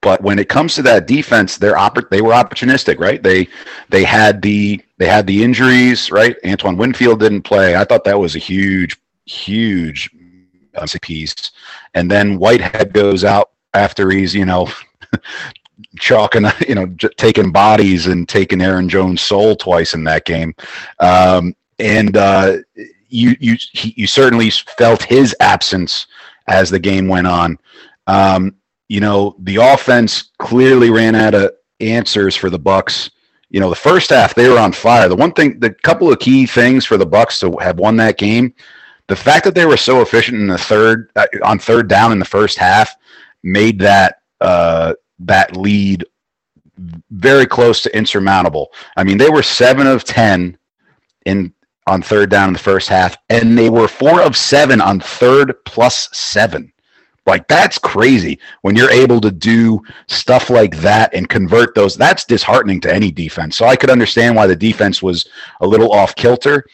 but 0.02 0.22
when 0.22 0.40
it 0.40 0.48
comes 0.50 0.76
to 0.76 0.82
that 0.84 1.08
defense, 1.08 1.58
they're 1.58 1.76
oppor- 1.76 2.10
they 2.10 2.22
were 2.22 2.32
opportunistic, 2.34 3.00
right? 3.00 3.22
They 3.22 3.48
they 3.90 4.04
had 4.04 4.42
the 4.42 4.82
they 4.98 5.08
had 5.08 5.28
the 5.28 5.44
injuries, 5.44 6.12
right? 6.12 6.36
Antoine 6.46 6.78
Winfield 6.78 7.20
didn't 7.20 7.42
play. 7.42 7.76
I 7.76 7.84
thought 7.84 8.04
that 8.06 8.20
was 8.20 8.36
a 8.36 8.40
huge, 8.40 8.98
huge 9.26 10.10
uh, 10.76 10.88
piece. 11.02 11.52
And 11.94 12.10
then 12.10 12.38
Whitehead 12.38 12.94
goes 12.94 13.24
out 13.24 13.52
after 13.74 14.10
he's 14.10 14.34
you 14.34 14.46
know 14.46 14.70
chalking 16.00 16.46
you 16.68 16.76
know 16.76 16.88
j- 16.88 17.10
taking 17.18 17.52
bodies 17.52 18.08
and 18.08 18.28
taking 18.28 18.62
Aaron 18.62 18.88
Jones' 18.88 19.22
soul 19.22 19.56
twice 19.56 19.94
in 19.94 20.04
that 20.06 20.26
game, 20.26 20.56
um, 21.00 21.56
and 21.80 22.16
uh, 22.16 22.58
you 23.10 23.36
you 23.40 23.58
he, 23.74 23.94
you 23.98 24.08
certainly 24.08 24.50
felt 24.50 25.04
his 25.04 25.36
absence 25.42 26.08
as 26.48 26.70
the 26.70 26.80
game 26.80 27.08
went 27.08 27.28
on. 27.28 27.60
Um, 28.08 28.56
you 28.90 29.00
know, 29.00 29.36
the 29.40 29.58
offense 29.58 30.32
clearly 30.40 30.90
ran 30.90 31.16
out 31.16 31.36
of 31.36 31.52
answers 31.80 32.36
for 32.36 32.50
the 32.50 32.60
Bucs. 32.60 33.10
You 33.50 33.60
know, 33.60 33.70
the 33.70 33.76
first 33.76 34.10
half 34.10 34.36
they 34.36 34.50
were 34.50 34.60
on 34.60 34.74
fire. 34.74 35.08
The 35.08 35.16
one 35.16 35.32
thing, 35.32 35.60
the 35.60 35.72
couple 35.72 36.12
of 36.12 36.20
key 36.20 36.46
things 36.46 36.86
for 36.86 36.98
the 36.98 37.08
Bucs 37.08 37.40
to 37.40 37.58
have 37.64 37.80
won 37.80 37.96
that 37.98 38.18
game, 38.18 38.54
the 39.08 39.16
fact 39.16 39.46
that 39.46 39.56
they 39.56 39.66
were 39.66 39.78
so 39.78 40.02
efficient 40.02 40.40
in 40.40 40.48
the 40.48 40.58
third 40.58 41.12
uh, 41.16 41.26
on 41.44 41.60
third 41.60 41.88
down 41.88 42.12
in 42.12 42.20
the 42.20 42.26
first 42.26 42.58
half 42.58 42.96
made 43.44 43.80
that 43.80 44.22
uh, 44.42 44.94
that 45.20 45.56
lead 45.56 46.06
very 47.12 47.46
close 47.46 47.82
to 47.84 47.96
insurmountable. 47.96 48.72
I 48.98 49.04
mean, 49.04 49.18
they 49.18 49.30
were 49.30 49.44
seven 49.44 49.88
of 49.88 50.04
ten 50.04 50.58
in 51.26 51.54
on 51.88 52.02
third 52.02 52.30
down 52.30 52.50
in 52.50 52.54
the 52.54 52.60
first 52.60 52.88
half, 52.88 53.18
and 53.30 53.58
they 53.58 53.70
were 53.70 53.88
four 53.88 54.22
of 54.22 54.38
seven 54.38 54.82
on 54.82 55.00
third 55.00 55.54
plus 55.66 56.10
seven. 56.12 56.72
Like 57.26 57.48
that's 57.48 57.78
crazy 57.78 58.40
when 58.62 58.76
you're 58.76 58.92
able 58.92 59.22
to 59.22 59.32
do 59.32 59.82
stuff 60.08 60.50
like 60.50 60.78
that 60.78 61.14
and 61.14 61.30
convert 61.30 61.76
those. 61.76 61.96
That's 61.96 62.26
disheartening 62.26 62.82
to 62.82 62.94
any 62.94 63.12
defense. 63.12 63.56
So 63.56 63.66
I 63.66 63.76
could 63.76 63.90
understand 63.90 64.36
why 64.36 64.48
the 64.48 64.56
defense 64.56 65.02
was 65.04 65.28
a 65.62 65.68
little 65.68 65.92
off 65.92 66.16
kilter, 66.16 66.66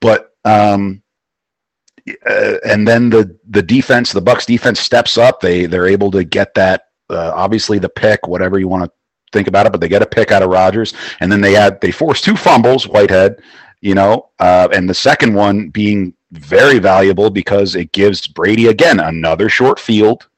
but 0.00 0.34
um, 0.44 1.02
uh, 2.26 2.56
and 2.66 2.86
then 2.86 3.08
the 3.08 3.36
the 3.48 3.62
defense, 3.62 4.12
the 4.12 4.22
Bucs 4.22 4.46
defense 4.46 4.80
steps 4.80 5.16
up. 5.16 5.40
They 5.40 5.66
they're 5.66 5.86
able 5.86 6.10
to 6.12 6.24
get 6.24 6.54
that. 6.54 6.88
Uh, 7.10 7.32
obviously, 7.34 7.78
the 7.78 7.88
pick, 7.88 8.26
whatever 8.26 8.58
you 8.58 8.68
want 8.68 8.84
to 8.84 8.90
think 9.32 9.48
about 9.48 9.66
it, 9.66 9.72
but 9.72 9.80
they 9.80 9.88
get 9.88 10.02
a 10.02 10.06
pick 10.06 10.30
out 10.30 10.42
of 10.42 10.50
Rodgers, 10.50 10.94
and 11.20 11.30
then 11.30 11.40
they 11.40 11.52
had 11.52 11.80
they 11.80 11.90
force 11.90 12.20
two 12.20 12.36
fumbles, 12.36 12.86
Whitehead, 12.86 13.42
you 13.80 13.94
know, 13.94 14.30
uh, 14.38 14.68
and 14.72 14.88
the 14.88 14.94
second 14.94 15.34
one 15.34 15.68
being 15.68 16.14
very 16.34 16.78
valuable 16.78 17.30
because 17.30 17.74
it 17.76 17.92
gives 17.92 18.26
Brady 18.26 18.68
again 18.68 19.00
another 19.00 19.48
short 19.48 19.78
field 19.78 20.28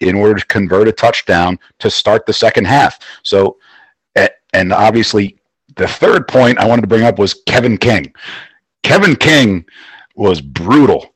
in 0.00 0.14
order 0.14 0.34
to 0.34 0.46
convert 0.46 0.88
a 0.88 0.92
touchdown 0.92 1.58
to 1.78 1.90
start 1.90 2.26
the 2.26 2.32
second 2.32 2.66
half. 2.66 2.98
So, 3.22 3.58
and 4.52 4.72
obviously, 4.72 5.36
the 5.76 5.86
third 5.86 6.26
point 6.28 6.58
I 6.58 6.66
wanted 6.66 6.82
to 6.82 6.88
bring 6.88 7.04
up 7.04 7.18
was 7.18 7.42
Kevin 7.46 7.76
King. 7.76 8.12
Kevin 8.82 9.16
King 9.16 9.64
was 10.14 10.40
brutal 10.40 11.14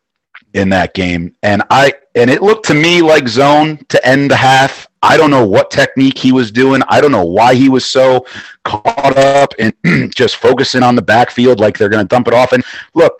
in 0.52 0.68
that 0.70 0.92
game, 0.94 1.34
and 1.42 1.62
I 1.70 1.94
and 2.14 2.28
it 2.28 2.42
looked 2.42 2.66
to 2.66 2.74
me 2.74 3.00
like 3.00 3.28
zone 3.28 3.78
to 3.88 4.06
end 4.06 4.30
the 4.30 4.36
half. 4.36 4.86
I 5.02 5.16
don't 5.16 5.30
know 5.30 5.46
what 5.46 5.70
technique 5.70 6.18
he 6.18 6.32
was 6.32 6.50
doing. 6.50 6.82
I 6.88 7.00
don't 7.00 7.12
know 7.12 7.24
why 7.24 7.54
he 7.54 7.70
was 7.70 7.86
so 7.86 8.26
caught 8.64 9.16
up 9.16 9.54
and 9.58 9.72
just 10.14 10.36
focusing 10.36 10.82
on 10.82 10.94
the 10.94 11.02
backfield 11.02 11.58
like 11.58 11.78
they're 11.78 11.88
going 11.88 12.04
to 12.04 12.08
dump 12.08 12.28
it 12.28 12.34
off. 12.34 12.52
And 12.52 12.62
look, 12.94 13.14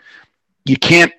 you 0.64 0.76
can't, 0.76 1.12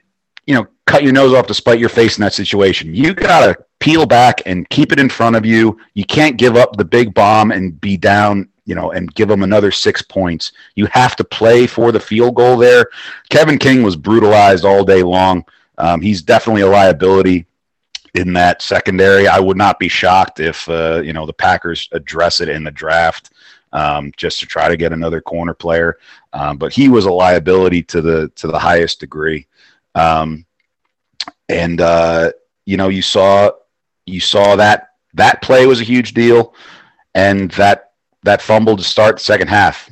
you 0.46 0.56
know, 0.56 0.68
cut 0.86 1.04
your 1.04 1.14
nose 1.14 1.34
off 1.34 1.48
to 1.48 1.54
spite 1.54 1.80
your 1.80 1.90
face 1.90 2.18
in 2.18 2.22
that 2.22 2.34
situation. 2.34 2.94
You 2.94 3.14
gotta 3.14 3.58
peel 3.80 4.06
back 4.06 4.42
and 4.46 4.70
keep 4.70 4.92
it 4.92 5.00
in 5.00 5.10
front 5.10 5.36
of 5.36 5.46
you. 5.46 5.78
You 5.94 6.06
can't 6.06 6.38
give 6.38 6.56
up 6.56 6.78
the 6.78 6.86
big 6.86 7.14
bomb 7.14 7.52
and 7.52 7.80
be 7.80 7.98
down, 7.98 8.50
you 8.66 8.76
know, 8.76 8.92
and 8.92 9.14
give 9.16 9.28
them 9.28 9.44
another 9.44 9.72
six 9.72 10.02
points. 10.02 10.52
You 10.76 10.88
have 10.88 11.16
to 11.18 11.24
play 11.24 11.68
for 11.68 11.92
the 11.92 12.00
field 12.00 12.36
goal 12.36 12.58
there. 12.58 12.88
Kevin 13.30 13.58
King 13.58 13.84
was 13.84 13.96
brutalized 13.96 14.66
all 14.66 14.84
day 14.84 15.04
long. 15.04 15.46
Um, 15.78 16.02
he's 16.02 16.22
definitely 16.22 16.62
a 16.62 16.68
liability 16.68 17.48
in 18.14 18.34
that 18.34 18.62
secondary. 18.62 19.28
I 19.28 19.40
would 19.40 19.58
not 19.58 19.80
be 19.80 19.88
shocked 19.88 20.40
if 20.40 20.68
uh, 20.70 21.02
you 21.04 21.14
know 21.14 21.26
the 21.26 21.34
Packers 21.34 21.90
address 21.92 22.40
it 22.42 22.50
in 22.50 22.64
the 22.64 22.72
draft 22.72 23.31
um, 23.74 24.12
just 24.18 24.40
to 24.40 24.46
try 24.46 24.68
to 24.68 24.78
get 24.78 24.94
another 24.94 25.22
corner 25.22 25.54
player. 25.54 25.98
Um, 26.34 26.58
but 26.58 26.74
he 26.74 26.90
was 26.90 27.06
a 27.06 27.12
liability 27.12 27.84
to 27.84 28.02
the 28.02 28.30
to 28.36 28.48
the 28.48 28.60
highest 28.60 29.00
degree. 29.00 29.48
Um, 29.96 30.46
and 31.50 31.82
uh, 31.82 32.32
you 32.66 32.78
know 32.78 32.90
you 32.90 33.02
saw 33.02 33.52
you 34.06 34.20
saw 34.20 34.56
that 34.56 34.90
that 35.14 35.42
play 35.42 35.66
was 35.66 35.82
a 35.82 35.86
huge 35.86 36.14
deal, 36.14 36.54
and 37.16 37.52
that 37.52 37.92
that 38.24 38.42
fumble 38.42 38.78
to 38.78 38.84
start 38.84 39.18
the 39.18 39.24
second 39.24 39.48
half, 39.48 39.90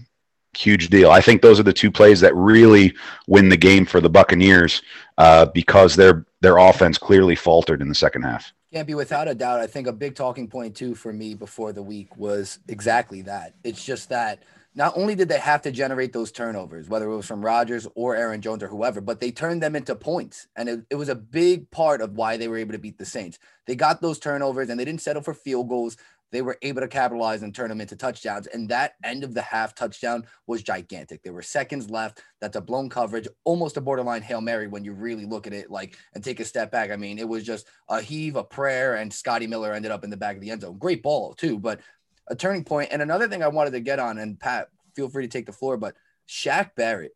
huge 0.56 0.90
deal. 0.90 1.12
I 1.12 1.22
think 1.22 1.42
those 1.42 1.60
are 1.60 1.64
the 1.64 1.74
two 1.74 1.92
plays 1.92 2.20
that 2.22 2.36
really 2.36 2.94
win 3.28 3.50
the 3.50 3.58
game 3.58 3.86
for 3.86 4.02
the 4.02 4.10
Buccaneers 4.10 4.82
uh, 5.18 5.46
because 5.48 5.96
their 5.96 6.26
their 6.42 6.58
offense 6.58 6.98
clearly 6.98 7.36
faltered 7.36 7.82
in 7.82 7.90
the 7.90 7.96
second 7.96 8.24
half. 8.24 8.54
Can't 8.72 8.88
be 8.88 8.94
without 8.94 9.28
a 9.28 9.34
doubt. 9.34 9.60
I 9.60 9.68
think 9.68 9.88
a 9.88 9.94
big 9.94 10.16
talking 10.16 10.48
point 10.48 10.76
too 10.76 10.94
for 10.94 11.12
me 11.12 11.34
before 11.34 11.74
the 11.74 11.82
week 11.82 12.16
was 12.18 12.60
exactly 12.68 13.24
that. 13.24 13.56
It's 13.64 13.84
just 13.84 14.10
that 14.10 14.44
not 14.76 14.94
only 14.96 15.16
did 15.16 15.28
they 15.28 15.40
have 15.40 15.64
to 15.64 15.72
generate 15.72 16.14
those 16.14 16.32
turnovers, 16.32 16.88
whether 16.88 17.10
it 17.10 17.16
was 17.16 17.26
from 17.26 17.44
Rodgers 17.44 17.88
or 17.96 18.16
Aaron 18.16 18.42
Jones 18.42 18.62
or 18.62 18.68
whoever, 18.68 19.02
but 19.02 19.20
they 19.20 19.32
turned 19.32 19.64
them 19.64 19.76
into 19.76 19.96
points. 19.96 20.48
And 20.56 20.70
it, 20.70 20.82
it, 20.92 20.96
was 20.96 21.10
a 21.10 21.16
big 21.16 21.72
part 21.72 22.00
of 22.00 22.14
why 22.14 22.38
they 22.38 22.48
were 22.48 22.58
able 22.58 22.74
to 22.74 22.78
beat 22.78 23.00
the 23.00 23.06
Saints. 23.06 23.40
They 23.66 23.76
got 23.76 24.02
those 24.02 24.20
turnovers 24.20 24.70
and 24.70 24.80
they 24.80 24.86
didn't 24.86 25.02
settle 25.02 25.24
for 25.24 25.34
field 25.34 25.68
goals. 25.68 25.98
They 26.32 26.42
were 26.42 26.58
able 26.62 26.82
to 26.82 26.88
capitalize 26.88 27.42
and 27.42 27.54
turn 27.54 27.70
them 27.70 27.82
into 27.82 27.96
touchdowns. 27.96 28.48
And 28.48 28.70
that 28.70 28.94
end 29.04 29.24
of 29.24 29.34
the 29.34 29.42
half 29.42 29.74
touchdown 29.74 30.26
was 30.48 30.62
gigantic. 30.64 31.24
There 31.24 31.34
were 31.34 31.42
seconds 31.42 31.90
left. 31.90 32.22
That's 32.40 32.56
a 32.56 32.62
blown 32.62 32.90
coverage, 32.90 33.28
almost 33.46 33.78
a 33.78 33.82
borderline 33.82 34.22
Hail 34.22 34.42
Mary 34.42 34.68
when 34.68 34.84
you 34.84 34.94
really 34.94 35.26
look 35.26 35.48
at 35.48 35.54
it 35.54 35.72
like 35.72 35.98
and 36.14 36.24
take 36.24 36.40
a 36.40 36.46
step 36.46 36.72
back. 36.72 36.92
I 36.92 36.96
mean, 36.96 37.18
it 37.18 37.28
was 37.28 37.44
just 37.44 37.68
a 37.88 38.02
heave, 38.02 38.36
a 38.36 38.44
prayer, 38.44 38.96
and 38.96 39.12
Scotty 39.12 39.48
Miller 39.48 39.74
ended 39.74 39.92
up 39.92 40.04
in 40.04 40.10
the 40.10 40.18
back 40.18 40.36
of 40.36 40.42
the 40.42 40.52
end 40.52 40.62
zone. 40.62 40.78
Great 40.78 41.04
ball, 41.04 41.34
too, 41.34 41.58
but 41.58 41.82
a 42.28 42.36
turning 42.36 42.64
point. 42.64 42.90
And 42.92 43.02
another 43.02 43.28
thing 43.28 43.44
I 43.44 43.48
wanted 43.48 43.72
to 43.72 43.80
get 43.80 44.00
on, 44.00 44.18
and 44.20 44.40
Pat, 44.40 44.70
feel 44.96 45.10
free 45.10 45.26
to 45.26 45.32
take 45.32 45.46
the 45.46 45.52
floor. 45.52 45.78
But 45.78 45.96
Shaq 46.28 46.76
Barrett, 46.76 47.16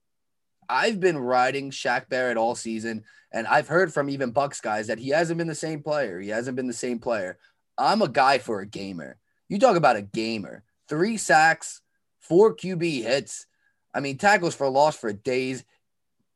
I've 0.67 0.99
been 0.99 1.17
riding 1.17 1.71
Shaq 1.71 2.09
Barrett 2.09 2.37
all 2.37 2.55
season, 2.55 3.03
and 3.31 3.45
I've 3.47 3.67
heard 3.67 3.93
from 3.93 4.09
even 4.09 4.33
Bucs 4.33 4.61
guys 4.61 4.87
that 4.87 4.99
he 4.99 5.09
hasn't 5.09 5.37
been 5.37 5.47
the 5.47 5.55
same 5.55 5.83
player. 5.83 6.19
He 6.19 6.29
hasn't 6.29 6.55
been 6.55 6.67
the 6.67 6.73
same 6.73 6.99
player. 6.99 7.37
I'm 7.77 8.01
a 8.01 8.07
guy 8.07 8.37
for 8.37 8.59
a 8.59 8.65
gamer. 8.65 9.17
You 9.49 9.59
talk 9.59 9.75
about 9.75 9.95
a 9.95 10.01
gamer. 10.01 10.63
Three 10.87 11.17
sacks, 11.17 11.81
four 12.19 12.55
QB 12.55 13.03
hits. 13.03 13.45
I 13.93 13.99
mean, 13.99 14.17
tackles 14.17 14.55
for 14.55 14.67
loss 14.69 14.97
for 14.97 15.13
days. 15.13 15.63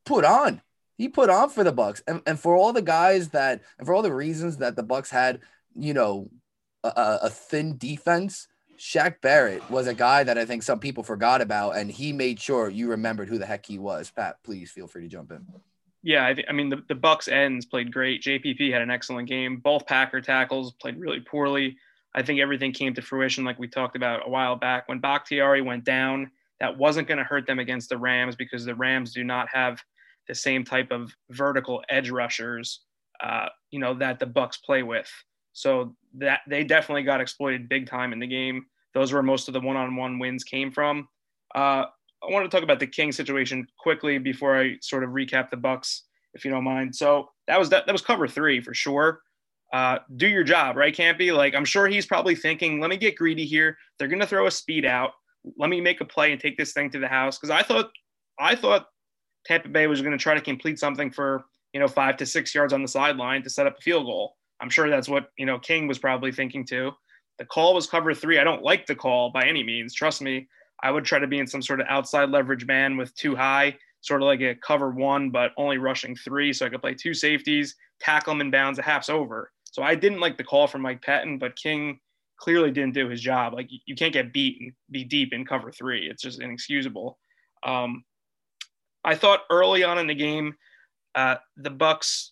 Put 0.05 0.25
on. 0.25 0.61
He 0.97 1.09
put 1.09 1.29
on 1.29 1.49
for 1.49 1.63
the 1.63 1.73
Bucs, 1.73 2.01
and, 2.07 2.21
and 2.25 2.39
for 2.39 2.55
all 2.55 2.73
the 2.73 2.81
guys 2.81 3.29
that, 3.29 3.61
and 3.77 3.85
for 3.85 3.93
all 3.93 4.01
the 4.01 4.13
reasons 4.13 4.57
that 4.57 4.75
the 4.75 4.83
Bucs 4.83 5.09
had, 5.09 5.41
you 5.75 5.93
know, 5.93 6.31
a, 6.83 7.19
a 7.23 7.29
thin 7.29 7.77
defense 7.77 8.47
Shaq 8.77 9.21
Barrett 9.21 9.69
was 9.69 9.87
a 9.87 9.93
guy 9.93 10.23
that 10.23 10.37
I 10.37 10.45
think 10.45 10.63
some 10.63 10.79
people 10.79 11.03
forgot 11.03 11.41
about, 11.41 11.75
and 11.75 11.91
he 11.91 12.13
made 12.13 12.39
sure 12.39 12.69
you 12.69 12.89
remembered 12.89 13.27
who 13.27 13.39
the 13.39 13.45
heck 13.45 13.65
he 13.65 13.79
was. 13.79 14.11
Pat, 14.11 14.37
please 14.43 14.71
feel 14.71 14.87
free 14.87 15.03
to 15.03 15.07
jump 15.07 15.31
in. 15.31 15.45
Yeah, 16.03 16.25
I, 16.27 16.33
th- 16.33 16.47
I 16.49 16.53
mean 16.53 16.69
the, 16.69 16.83
the 16.87 16.95
Bucs 16.95 17.31
ends 17.31 17.65
played 17.65 17.91
great. 17.91 18.23
JPP 18.23 18.71
had 18.71 18.81
an 18.81 18.91
excellent 18.91 19.27
game. 19.27 19.57
Both 19.57 19.87
Packer 19.87 20.21
tackles 20.21 20.73
played 20.73 20.97
really 20.99 21.19
poorly. 21.19 21.77
I 22.15 22.23
think 22.23 22.39
everything 22.39 22.71
came 22.71 22.93
to 22.95 23.01
fruition 23.01 23.43
like 23.43 23.59
we 23.59 23.67
talked 23.67 23.95
about 23.95 24.25
a 24.25 24.29
while 24.29 24.55
back 24.55 24.87
when 24.87 24.99
Bakhtiari 24.99 25.61
went 25.61 25.83
down. 25.83 26.31
That 26.59 26.77
wasn't 26.77 27.07
going 27.07 27.19
to 27.19 27.23
hurt 27.23 27.45
them 27.45 27.59
against 27.59 27.89
the 27.89 27.97
Rams 27.97 28.35
because 28.35 28.65
the 28.65 28.75
Rams 28.75 29.13
do 29.13 29.23
not 29.23 29.47
have 29.53 29.81
the 30.27 30.33
same 30.35 30.63
type 30.63 30.91
of 30.91 31.13
vertical 31.29 31.83
edge 31.89 32.09
rushers, 32.09 32.81
uh, 33.23 33.49
you 33.69 33.79
know, 33.79 33.93
that 33.95 34.19
the 34.19 34.25
Bucs 34.25 34.61
play 34.61 34.83
with. 34.83 35.11
So 35.53 35.95
that 36.15 36.41
they 36.47 36.63
definitely 36.63 37.03
got 37.03 37.21
exploited 37.21 37.69
big 37.69 37.87
time 37.87 38.13
in 38.13 38.19
the 38.19 38.27
game. 38.27 38.65
Those 38.93 39.13
were 39.13 39.23
most 39.23 39.47
of 39.47 39.53
the 39.53 39.59
one-on-one 39.59 40.19
wins 40.19 40.43
came 40.43 40.71
from. 40.71 41.07
Uh, 41.53 41.85
I 42.23 42.31
want 42.31 42.49
to 42.49 42.55
talk 42.55 42.63
about 42.63 42.79
the 42.79 42.87
King 42.87 43.11
situation 43.11 43.67
quickly 43.79 44.17
before 44.17 44.59
I 44.59 44.77
sort 44.81 45.03
of 45.03 45.11
recap 45.11 45.49
the 45.49 45.57
Bucs, 45.57 46.01
if 46.33 46.43
you 46.43 46.51
don't 46.51 46.63
mind. 46.63 46.95
So 46.95 47.29
that 47.47 47.59
was 47.59 47.69
that, 47.69 47.85
that 47.85 47.91
was 47.91 48.01
cover 48.01 48.27
three 48.27 48.61
for 48.61 48.73
sure. 48.73 49.21
Uh, 49.73 49.99
do 50.15 50.27
your 50.27 50.43
job, 50.43 50.77
right, 50.77 50.95
Campy? 50.95 51.35
Like 51.35 51.53
I'm 51.53 51.65
sure 51.65 51.87
he's 51.87 52.05
probably 52.05 52.35
thinking, 52.35 52.79
let 52.79 52.89
me 52.89 52.97
get 52.97 53.15
greedy 53.15 53.45
here. 53.45 53.77
They're 53.97 54.07
gonna 54.07 54.27
throw 54.27 54.47
a 54.47 54.51
speed 54.51 54.85
out. 54.85 55.11
Let 55.57 55.69
me 55.69 55.81
make 55.81 56.01
a 56.01 56.05
play 56.05 56.31
and 56.31 56.41
take 56.41 56.57
this 56.57 56.73
thing 56.73 56.89
to 56.91 56.99
the 56.99 57.07
house. 57.07 57.37
Because 57.37 57.49
I 57.49 57.63
thought 57.63 57.89
I 58.39 58.55
thought 58.55 58.87
Tampa 59.45 59.69
Bay 59.69 59.87
was 59.87 60.01
gonna 60.01 60.17
try 60.17 60.33
to 60.33 60.41
complete 60.41 60.79
something 60.79 61.11
for 61.11 61.43
you 61.73 61.79
know 61.79 61.87
five 61.87 62.17
to 62.17 62.25
six 62.25 62.55
yards 62.55 62.73
on 62.73 62.81
the 62.81 62.87
sideline 62.87 63.43
to 63.43 63.49
set 63.49 63.67
up 63.67 63.77
a 63.77 63.81
field 63.81 64.05
goal. 64.05 64.35
I'm 64.61 64.69
sure 64.69 64.89
that's 64.89 65.09
what 65.09 65.29
you 65.37 65.45
know 65.45 65.59
King 65.59 65.87
was 65.87 65.99
probably 65.99 66.31
thinking 66.31 66.65
too. 66.65 66.91
The 67.37 67.45
call 67.45 67.75
was 67.75 67.87
cover 67.87 68.13
three. 68.13 68.39
I 68.39 68.43
don't 68.43 68.63
like 68.63 68.85
the 68.85 68.95
call 68.95 69.31
by 69.31 69.43
any 69.43 69.63
means. 69.63 69.93
Trust 69.93 70.21
me. 70.21 70.47
I 70.83 70.91
would 70.91 71.05
try 71.05 71.19
to 71.19 71.27
be 71.27 71.39
in 71.39 71.47
some 71.47 71.61
sort 71.61 71.79
of 71.81 71.87
outside 71.89 72.29
leverage 72.29 72.65
man 72.65 72.97
with 72.97 73.15
two 73.15 73.35
high, 73.35 73.77
sort 74.01 74.21
of 74.21 74.27
like 74.27 74.41
a 74.41 74.55
cover 74.55 74.91
one, 74.91 75.29
but 75.29 75.51
only 75.57 75.77
rushing 75.77 76.15
three. 76.15 76.53
So 76.53 76.65
I 76.65 76.69
could 76.69 76.81
play 76.81 76.93
two 76.93 77.13
safeties, 77.13 77.75
tackle 77.99 78.33
them 78.33 78.41
in 78.41 78.51
bounds, 78.51 78.79
a 78.79 78.83
half's 78.83 79.09
over. 79.09 79.51
So 79.65 79.83
I 79.83 79.95
didn't 79.95 80.19
like 80.19 80.37
the 80.37 80.43
call 80.43 80.67
from 80.67 80.81
Mike 80.81 81.01
Pettine, 81.01 81.39
but 81.39 81.55
King 81.55 81.99
clearly 82.37 82.71
didn't 82.71 82.93
do 82.93 83.09
his 83.09 83.21
job. 83.21 83.53
Like 83.53 83.69
you 83.69 83.95
can't 83.95 84.13
get 84.13 84.33
beat 84.33 84.61
and 84.61 84.71
be 84.91 85.03
deep 85.03 85.33
in 85.33 85.45
cover 85.45 85.71
three. 85.71 86.07
It's 86.09 86.21
just 86.21 86.41
inexcusable. 86.41 87.17
Um, 87.63 88.03
I 89.03 89.15
thought 89.15 89.41
early 89.49 89.83
on 89.83 89.97
in 89.97 90.07
the 90.07 90.15
game, 90.15 90.55
uh, 91.15 91.35
the 91.55 91.71
Bucs 91.71 92.29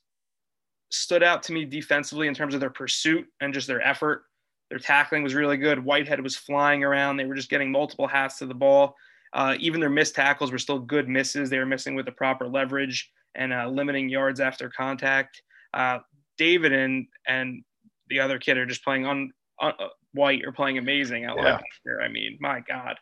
stood 0.89 1.23
out 1.23 1.43
to 1.43 1.53
me 1.53 1.65
defensively 1.65 2.27
in 2.27 2.33
terms 2.33 2.53
of 2.53 2.59
their 2.59 2.69
pursuit 2.69 3.25
and 3.41 3.53
just 3.53 3.67
their 3.67 3.81
effort. 3.81 4.25
Their 4.69 4.79
tackling 4.79 5.23
was 5.23 5.35
really 5.35 5.57
good. 5.57 5.83
Whitehead 5.83 6.21
was 6.21 6.35
flying 6.35 6.83
around. 6.83 7.17
They 7.17 7.25
were 7.25 7.35
just 7.35 7.49
getting 7.49 7.71
multiple 7.71 8.07
hats 8.07 8.39
to 8.39 8.45
the 8.45 8.53
ball. 8.53 8.95
Uh, 9.33 9.55
even 9.59 9.79
their 9.79 9.89
missed 9.89 10.15
tackles 10.15 10.51
were 10.51 10.57
still 10.57 10.79
good 10.79 11.09
misses. 11.09 11.49
They 11.49 11.59
were 11.59 11.65
missing 11.65 11.95
with 11.95 12.05
the 12.05 12.11
proper 12.11 12.47
leverage 12.47 13.11
and 13.35 13.53
uh, 13.53 13.67
limiting 13.67 14.09
yards 14.09 14.39
after 14.39 14.69
contact. 14.69 15.41
Uh, 15.73 15.99
David 16.37 16.73
and 16.73 17.07
and 17.27 17.63
the 18.09 18.19
other 18.19 18.39
kid 18.39 18.57
are 18.57 18.65
just 18.65 18.83
playing 18.83 19.05
on, 19.05 19.31
uh, 19.61 19.71
White 20.13 20.45
are 20.45 20.51
playing 20.51 20.77
amazing 20.77 21.25
at 21.25 21.35
yeah. 21.35 21.59
linebacker. 21.59 22.03
I 22.03 22.07
mean, 22.07 22.37
my 22.39 22.61
God. 22.61 22.97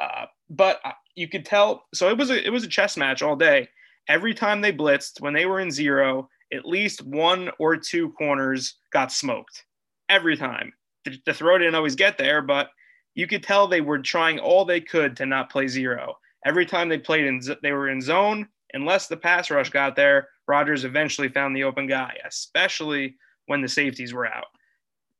Uh, 0.00 0.26
but 0.48 0.80
uh, 0.84 0.92
you 1.14 1.28
could 1.28 1.44
tell. 1.44 1.84
So 1.94 2.08
it 2.08 2.16
was 2.16 2.30
a 2.30 2.44
it 2.44 2.50
was 2.50 2.64
a 2.64 2.68
chess 2.68 2.96
match 2.96 3.22
all 3.22 3.36
day. 3.36 3.68
Every 4.08 4.34
time 4.34 4.60
they 4.60 4.72
blitzed, 4.72 5.20
when 5.20 5.34
they 5.34 5.46
were 5.46 5.60
in 5.60 5.70
zero, 5.70 6.28
at 6.52 6.64
least 6.64 7.02
one 7.02 7.50
or 7.58 7.76
two 7.76 8.10
corners 8.12 8.76
got 8.92 9.12
smoked 9.12 9.64
every 10.08 10.36
time. 10.36 10.72
The, 11.04 11.18
the 11.26 11.34
throw 11.34 11.58
didn't 11.58 11.74
always 11.74 11.96
get 11.96 12.18
there, 12.18 12.42
but 12.42 12.70
you 13.14 13.26
could 13.26 13.42
tell 13.42 13.66
they 13.66 13.80
were 13.80 13.98
trying 13.98 14.38
all 14.38 14.64
they 14.64 14.80
could 14.80 15.16
to 15.16 15.26
not 15.26 15.50
play 15.50 15.68
zero. 15.68 16.16
Every 16.44 16.66
time 16.66 16.88
they 16.88 16.98
played 16.98 17.26
in, 17.26 17.40
they 17.62 17.72
were 17.72 17.88
in 17.88 18.00
zone. 18.00 18.48
Unless 18.72 19.08
the 19.08 19.16
pass 19.16 19.50
rush 19.50 19.70
got 19.70 19.96
there, 19.96 20.28
Rodgers 20.46 20.84
eventually 20.84 21.28
found 21.28 21.56
the 21.56 21.64
open 21.64 21.86
guy, 21.86 22.16
especially 22.24 23.16
when 23.46 23.62
the 23.62 23.68
safeties 23.68 24.14
were 24.14 24.26
out. 24.26 24.46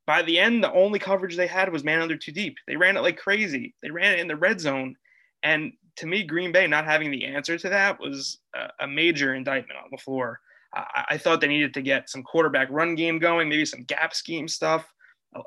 By 0.06 0.22
the 0.22 0.38
end, 0.38 0.62
the 0.62 0.72
only 0.72 0.98
coverage 0.98 1.36
they 1.36 1.46
had 1.46 1.72
was 1.72 1.84
man 1.84 2.00
under 2.00 2.16
two 2.16 2.32
deep. 2.32 2.56
They 2.66 2.76
ran 2.76 2.96
it 2.96 3.00
like 3.00 3.16
crazy. 3.16 3.74
They 3.82 3.90
ran 3.90 4.12
it 4.12 4.20
in 4.20 4.28
the 4.28 4.36
red 4.36 4.60
zone. 4.60 4.96
And 5.42 5.72
to 5.96 6.06
me, 6.06 6.22
Green 6.22 6.52
Bay 6.52 6.66
not 6.66 6.84
having 6.84 7.10
the 7.10 7.24
answer 7.24 7.58
to 7.58 7.68
that 7.68 8.00
was 8.00 8.38
a, 8.80 8.86
major 8.86 9.34
indictment 9.34 9.78
on 9.78 9.88
the 9.90 9.98
floor. 9.98 10.40
I 10.72 11.18
thought 11.18 11.40
they 11.40 11.48
needed 11.48 11.74
to 11.74 11.82
get 11.82 12.08
some 12.08 12.22
quarterback 12.22 12.68
run 12.70 12.94
game 12.94 13.18
going, 13.18 13.48
maybe 13.48 13.64
some 13.64 13.82
gap 13.82 14.14
scheme 14.14 14.46
stuff, 14.46 14.86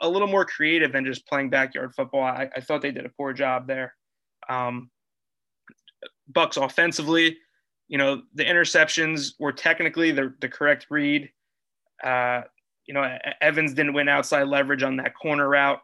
a, 0.01 0.09
little 0.09 0.27
more 0.27 0.45
creative 0.45 0.91
than 0.91 1.05
just 1.05 1.27
playing 1.27 1.49
backyard 1.49 1.93
football. 1.95 2.23
I, 2.23 2.49
I 2.55 2.61
thought 2.61 2.81
they 2.81 2.91
did 2.91 3.05
a 3.05 3.11
poor 3.17 3.33
job 3.33 3.67
there. 3.67 3.95
Um, 4.49 4.89
Bucs 6.31 6.63
offensively, 6.63 7.37
you 7.87 7.97
know, 7.97 8.21
the 8.33 8.45
interceptions 8.45 9.33
were 9.39 9.51
technically 9.51 10.11
the, 10.11 10.33
the 10.41 10.49
correct 10.49 10.87
read. 10.89 11.29
Uh, 12.03 12.41
you 12.85 12.93
know, 12.93 13.17
Evans 13.41 13.73
didn't 13.73 13.93
win 13.93 14.09
outside 14.09 14.47
leverage 14.47 14.83
on 14.83 14.97
that 14.97 15.15
corner 15.15 15.47
route. 15.49 15.79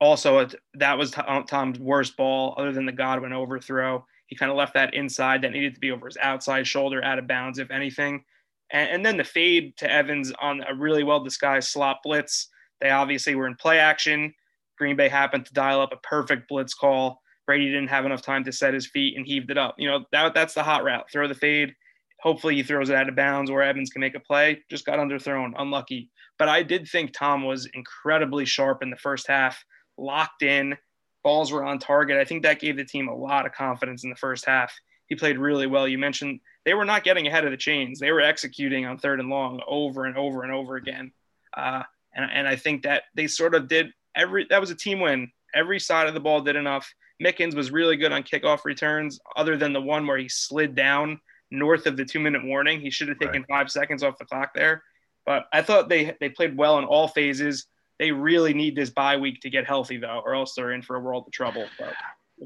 Also, 0.00 0.46
that 0.74 0.98
was 0.98 1.12
Tom's 1.12 1.78
worst 1.78 2.16
ball, 2.16 2.54
other 2.58 2.72
than 2.72 2.86
the 2.86 2.92
Godwin 2.92 3.32
overthrow. 3.32 4.04
He 4.26 4.36
kind 4.36 4.50
of 4.50 4.56
left 4.56 4.74
that 4.74 4.94
inside 4.94 5.42
that 5.42 5.52
needed 5.52 5.74
to 5.74 5.80
be 5.80 5.90
over 5.90 6.06
his 6.06 6.16
outside 6.20 6.66
shoulder, 6.66 7.02
out 7.04 7.18
of 7.18 7.26
bounds, 7.26 7.58
if 7.58 7.70
anything. 7.70 8.24
And, 8.70 8.90
and 8.90 9.06
then 9.06 9.16
the 9.16 9.24
fade 9.24 9.76
to 9.78 9.90
Evans 9.90 10.32
on 10.40 10.62
a 10.68 10.74
really 10.74 11.04
well 11.04 11.22
disguised 11.22 11.68
slot 11.68 11.98
blitz. 12.02 12.48
They 12.80 12.90
obviously 12.90 13.34
were 13.34 13.46
in 13.46 13.56
play 13.56 13.78
action. 13.78 14.34
Green 14.78 14.96
Bay 14.96 15.08
happened 15.08 15.46
to 15.46 15.52
dial 15.52 15.80
up 15.80 15.92
a 15.92 15.96
perfect 15.98 16.48
blitz 16.48 16.74
call. 16.74 17.20
Brady 17.46 17.66
didn't 17.66 17.88
have 17.88 18.06
enough 18.06 18.22
time 18.22 18.44
to 18.44 18.52
set 18.52 18.74
his 18.74 18.86
feet 18.86 19.16
and 19.16 19.26
heaved 19.26 19.50
it 19.50 19.58
up. 19.58 19.74
You 19.78 19.88
know, 19.88 20.04
that, 20.12 20.34
that's 20.34 20.54
the 20.54 20.62
hot 20.62 20.84
route. 20.84 21.10
Throw 21.12 21.28
the 21.28 21.34
fade. 21.34 21.74
Hopefully 22.20 22.54
he 22.54 22.62
throws 22.62 22.88
it 22.88 22.96
out 22.96 23.08
of 23.08 23.16
bounds 23.16 23.50
or 23.50 23.62
Evans 23.62 23.90
can 23.90 24.00
make 24.00 24.14
a 24.14 24.20
play. 24.20 24.62
Just 24.70 24.86
got 24.86 24.98
underthrown, 24.98 25.52
unlucky. 25.58 26.10
But 26.38 26.48
I 26.48 26.62
did 26.62 26.88
think 26.88 27.12
Tom 27.12 27.44
was 27.44 27.68
incredibly 27.74 28.44
sharp 28.46 28.82
in 28.82 28.90
the 28.90 28.96
first 28.96 29.28
half, 29.28 29.62
locked 29.98 30.42
in, 30.42 30.76
balls 31.24 31.50
were 31.50 31.64
on 31.64 31.78
target. 31.78 32.18
I 32.18 32.24
think 32.24 32.42
that 32.42 32.60
gave 32.60 32.76
the 32.76 32.84
team 32.84 33.08
a 33.08 33.14
lot 33.14 33.46
of 33.46 33.52
confidence 33.52 34.04
in 34.04 34.10
the 34.10 34.16
first 34.16 34.44
half. 34.44 34.72
He 35.06 35.16
played 35.16 35.38
really 35.38 35.66
well. 35.66 35.88
You 35.88 35.98
mentioned 35.98 36.40
they 36.64 36.74
were 36.74 36.84
not 36.84 37.02
getting 37.02 37.26
ahead 37.26 37.44
of 37.44 37.50
the 37.50 37.56
chains. 37.56 37.98
They 37.98 38.12
were 38.12 38.20
executing 38.20 38.86
on 38.86 38.98
third 38.98 39.20
and 39.20 39.28
long 39.28 39.60
over 39.66 40.04
and 40.04 40.16
over 40.16 40.42
and 40.44 40.52
over 40.52 40.76
again. 40.76 41.12
Uh, 41.56 41.82
and, 42.14 42.30
and 42.32 42.48
I 42.48 42.56
think 42.56 42.82
that 42.82 43.04
they 43.14 43.26
sort 43.26 43.54
of 43.54 43.68
did 43.68 43.90
every, 44.16 44.46
that 44.50 44.60
was 44.60 44.70
a 44.70 44.74
team 44.74 45.00
win. 45.00 45.30
Every 45.54 45.78
side 45.78 46.08
of 46.08 46.14
the 46.14 46.20
ball 46.20 46.40
did 46.40 46.56
enough. 46.56 46.92
Mickens 47.22 47.54
was 47.54 47.70
really 47.70 47.96
good 47.96 48.12
on 48.12 48.22
kickoff 48.22 48.64
returns, 48.64 49.20
other 49.36 49.56
than 49.56 49.72
the 49.72 49.80
one 49.80 50.06
where 50.06 50.18
he 50.18 50.28
slid 50.28 50.74
down 50.74 51.20
north 51.50 51.86
of 51.86 51.96
the 51.96 52.04
two 52.04 52.20
minute 52.20 52.44
warning. 52.44 52.80
He 52.80 52.90
should 52.90 53.08
have 53.08 53.18
taken 53.18 53.44
right. 53.48 53.48
five 53.48 53.70
seconds 53.70 54.02
off 54.02 54.18
the 54.18 54.24
clock 54.24 54.52
there. 54.54 54.82
But 55.24 55.46
I 55.52 55.62
thought 55.62 55.88
they 55.88 56.16
they 56.20 56.28
played 56.28 56.56
well 56.56 56.78
in 56.78 56.84
all 56.84 57.08
phases. 57.08 57.66
They 57.98 58.10
really 58.10 58.52
need 58.52 58.76
this 58.76 58.90
bye 58.90 59.16
week 59.16 59.40
to 59.42 59.50
get 59.50 59.66
healthy 59.66 59.96
though, 59.96 60.20
or 60.24 60.34
else 60.34 60.54
they're 60.54 60.72
in 60.72 60.82
for 60.82 60.96
a 60.96 61.00
world 61.00 61.24
of 61.26 61.32
trouble. 61.32 61.66
But 61.78 61.94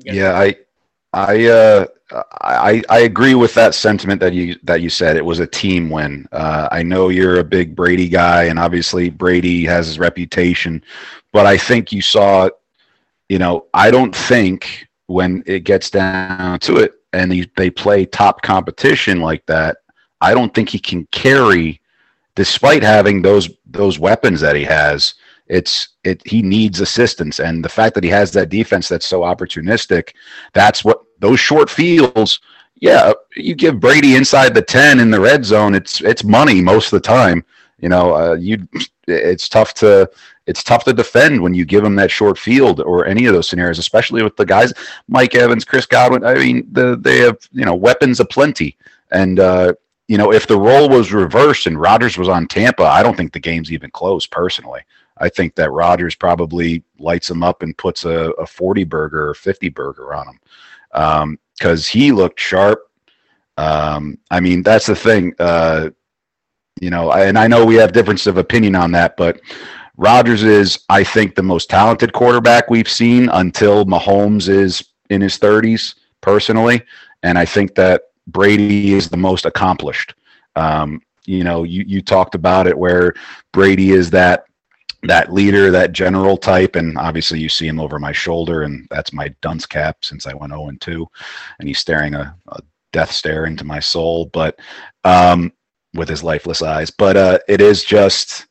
yeah, 0.05 0.39
I 0.39 0.55
I 1.13 1.47
uh, 1.47 1.87
I 2.43 2.83
I 2.89 3.01
agree 3.01 3.35
with 3.35 3.55
that 3.55 3.75
sentiment 3.75 4.21
that 4.21 4.35
you 4.35 4.57
that 4.63 4.83
you 4.83 4.91
said. 4.91 5.17
It 5.17 5.25
was 5.25 5.41
a 5.41 5.47
team 5.47 5.91
win. 5.91 6.29
Uh, 6.33 6.69
I 6.71 6.83
know 6.83 7.09
you're 7.09 7.41
a 7.41 7.45
big 7.45 7.75
Brady 7.75 8.09
guy, 8.09 8.45
and 8.45 8.59
obviously 8.59 9.11
Brady 9.11 9.65
has 9.65 9.87
his 9.87 9.99
reputation, 9.99 10.83
but 11.33 11.47
I 11.47 11.57
think 11.57 11.93
you 11.93 12.03
saw, 12.03 12.51
you 13.29 13.39
know, 13.39 13.67
I 13.75 13.91
don't 13.91 14.15
think 14.15 14.87
when 15.07 15.43
it 15.47 15.61
gets 15.61 15.91
down 15.91 16.59
to 16.61 16.77
it, 16.77 16.93
and 17.13 17.33
they, 17.33 17.47
they 17.57 17.71
play 17.71 18.05
top 18.05 18.43
competition 18.43 19.21
like 19.21 19.45
that, 19.47 19.79
I 20.21 20.35
don't 20.35 20.55
think 20.55 20.69
he 20.69 20.79
can 20.79 21.07
carry, 21.07 21.81
despite 22.35 22.83
having 22.83 23.23
those 23.23 23.49
those 23.67 23.99
weapons 23.99 24.41
that 24.41 24.57
he 24.57 24.65
has. 24.65 25.15
It's 25.49 25.89
it 26.05 26.23
he 26.27 26.43
needs 26.43 26.81
assistance, 26.81 27.41
and 27.41 27.65
the 27.65 27.69
fact 27.69 27.95
that 27.95 28.05
he 28.05 28.11
has 28.11 28.33
that 28.33 28.51
defense 28.51 28.89
that's 28.89 29.07
so 29.07 29.21
opportunistic, 29.21 30.13
that's 30.53 30.85
what 30.85 31.03
those 31.19 31.41
short 31.41 31.71
fields. 31.71 32.41
Yeah, 32.81 33.13
you 33.35 33.55
give 33.55 33.81
Brady 33.81 34.15
inside 34.15 34.55
the 34.55 34.63
ten 34.63 35.01
in 35.01 35.11
the 35.11 35.21
red 35.21 35.45
zone, 35.45 35.75
it's 35.75 36.01
it's 36.03 36.23
money 36.23 36.61
most 36.61 36.93
of 36.93 37.03
the 37.03 37.09
time. 37.09 37.45
You 37.81 37.89
know, 37.89 38.15
uh, 38.15 38.35
you 38.35 38.69
it's 39.07 39.49
tough 39.49 39.73
to 39.75 40.11
it's 40.47 40.63
tough 40.63 40.85
to 40.85 40.93
defend 40.93 41.41
when 41.41 41.55
you 41.55 41.65
give 41.65 41.83
them 41.83 41.95
that 41.97 42.11
short 42.11 42.39
field 42.39 42.81
or 42.81 43.07
any 43.07 43.27
of 43.27 43.35
those 43.35 43.49
scenarios, 43.49 43.79
especially 43.79 44.23
with 44.23 44.37
the 44.37 44.47
guys 44.47 44.73
Mike 45.07 45.35
Evans, 45.35 45.65
Chris 45.65 45.87
Godwin. 45.87 46.25
I 46.25 46.35
mean, 46.35 46.67
the, 46.73 46.97
they 46.97 47.19
have 47.19 47.39
you 47.53 47.65
know 47.65 47.75
weapons 47.75 48.21
aplenty, 48.21 48.77
and 49.13 49.39
uh, 49.39 49.75
you 50.09 50.19
know 50.19 50.33
if 50.33 50.47
the 50.47 50.59
role 50.59 50.89
was 50.89 51.13
reversed 51.13 51.67
and 51.67 51.81
Rodgers 51.81 52.19
was 52.19 52.29
on 52.29 52.47
Tampa, 52.47 52.85
I 52.85 53.03
don't 53.03 53.17
think 53.17 53.33
the 53.33 53.41
game's 53.41 53.73
even 53.73 53.91
close. 53.91 54.27
Personally, 54.27 54.81
I 55.21 55.29
think 55.29 55.55
that 55.57 55.71
Rodgers 55.71 56.15
probably 56.15 56.83
lights 56.99 57.29
them 57.29 57.43
up 57.43 57.63
and 57.63 57.77
puts 57.77 58.05
a, 58.05 58.31
a 58.33 58.47
forty 58.47 58.85
burger 58.85 59.29
or 59.31 59.35
fifty 59.35 59.69
burger 59.69 60.15
on 60.15 60.27
them 60.27 61.39
because 61.59 61.87
um, 61.87 61.91
he 61.91 62.13
looked 62.13 62.41
sharp. 62.41 62.91
Um, 63.57 64.19
I 64.31 64.41
mean, 64.41 64.63
that's 64.63 64.87
the 64.87 64.97
thing. 64.97 65.35
Uh, 65.39 65.91
you 66.81 66.91
know, 66.91 67.13
and 67.13 67.39
I 67.39 67.49
know 67.49 67.65
we 67.65 67.75
have 67.77 67.93
difference 67.93 68.27
of 68.27 68.37
opinion 68.37 68.77
on 68.77 68.93
that, 68.93 69.17
but 69.17 69.41
Rodgers 69.97 70.45
is, 70.45 70.79
I 70.89 71.03
think, 71.03 71.35
the 71.35 71.43
most 71.43 71.69
talented 71.69 72.13
quarterback 72.13 72.71
we've 72.71 72.89
seen 72.89 73.29
until 73.31 73.85
Mahomes 73.85 74.49
is 74.49 74.85
in 75.11 75.21
his 75.21 75.39
30s, 75.39 75.97
personally. 76.21 76.83
And 77.25 77.37
I 77.37 77.45
think 77.45 77.75
that 77.75 78.03
Brady 78.29 78.95
is 78.95 79.09
the 79.09 79.17
most 79.17 79.45
accomplished. 79.45 80.15
Um, 80.55 81.03
you 81.27 81.43
know, 81.43 81.65
you, 81.65 81.85
you 81.87 82.01
talked 82.01 82.37
about 82.37 82.69
it 82.69 82.79
where 82.79 83.15
Brady 83.53 83.91
is 83.91 84.09
that 84.11 84.45
that 85.05 85.33
leader, 85.33 85.71
that 85.71 85.93
general 85.93 86.37
type, 86.37 86.77
and 86.77 86.99
obviously 86.99 87.39
you 87.39 87.49
see 87.49 87.67
him 87.67 87.81
over 87.81 87.99
my 87.99 88.13
shoulder, 88.13 88.63
and 88.63 88.87
that's 88.91 89.13
my 89.13 89.29
dunce 89.43 89.67
cap 89.67 89.99
since 90.03 90.27
I 90.27 90.35
went 90.35 90.53
0 90.53 90.69
and 90.69 90.81
2, 90.81 91.07
and 91.59 91.69
he's 91.69 91.79
staring 91.79 92.15
a, 92.15 92.35
a 92.49 92.61
death 92.93 93.13
stare 93.13 93.47
into 93.47 93.65
my 93.65 93.79
soul, 93.79 94.27
but 94.33 94.59
um, 95.05 95.53
with 95.95 96.09
his 96.09 96.25
lifeless 96.25 96.63
eyes. 96.63 96.91
But 96.91 97.17
uh, 97.17 97.39
it 97.49 97.61
is 97.61 97.85
just 97.85 98.47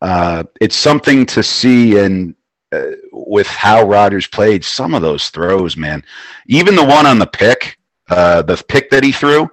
uh, 0.00 0.44
it's 0.60 0.76
something 0.76 1.26
to 1.26 1.42
see 1.42 1.98
and 1.98 2.34
uh, 2.72 2.92
with 3.12 3.46
how 3.46 3.82
Rodgers 3.82 4.26
played 4.26 4.64
some 4.64 4.94
of 4.94 5.02
those 5.02 5.28
throws, 5.30 5.76
man. 5.76 6.04
Even 6.46 6.76
the 6.76 6.84
one 6.84 7.06
on 7.06 7.18
the 7.18 7.26
pick, 7.26 7.76
uh, 8.08 8.42
the 8.42 8.62
pick 8.68 8.90
that 8.90 9.04
he 9.04 9.12
threw, 9.12 9.48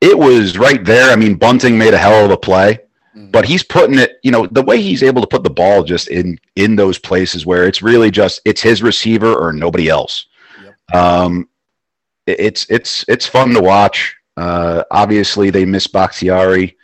it 0.00 0.16
was 0.16 0.58
right 0.58 0.84
there. 0.84 1.10
I 1.10 1.16
mean, 1.16 1.36
Bunting 1.36 1.78
made 1.78 1.94
a 1.94 1.98
hell 1.98 2.24
of 2.24 2.30
a 2.30 2.36
play, 2.36 2.78
mm-hmm. 3.16 3.30
but 3.30 3.44
he's 3.44 3.62
putting 3.62 3.98
it. 3.98 4.18
You 4.22 4.30
know, 4.30 4.46
the 4.46 4.62
way 4.62 4.80
he's 4.80 5.02
able 5.02 5.20
to 5.20 5.28
put 5.28 5.44
the 5.44 5.50
ball 5.50 5.82
just 5.82 6.08
in 6.08 6.38
in 6.56 6.76
those 6.76 6.98
places 6.98 7.46
where 7.46 7.66
it's 7.66 7.82
really 7.82 8.10
just 8.10 8.40
it's 8.44 8.62
his 8.62 8.82
receiver 8.82 9.34
or 9.34 9.52
nobody 9.52 9.88
else. 9.88 10.26
Yep. 10.62 10.94
Um, 10.94 11.48
it's 12.26 12.66
it's 12.70 13.04
it's 13.08 13.26
fun 13.26 13.50
to 13.50 13.60
watch. 13.60 14.16
Uh, 14.36 14.84
obviously, 14.90 15.50
they 15.50 15.64
miss 15.64 15.86
Bakhtiari. 15.86 16.76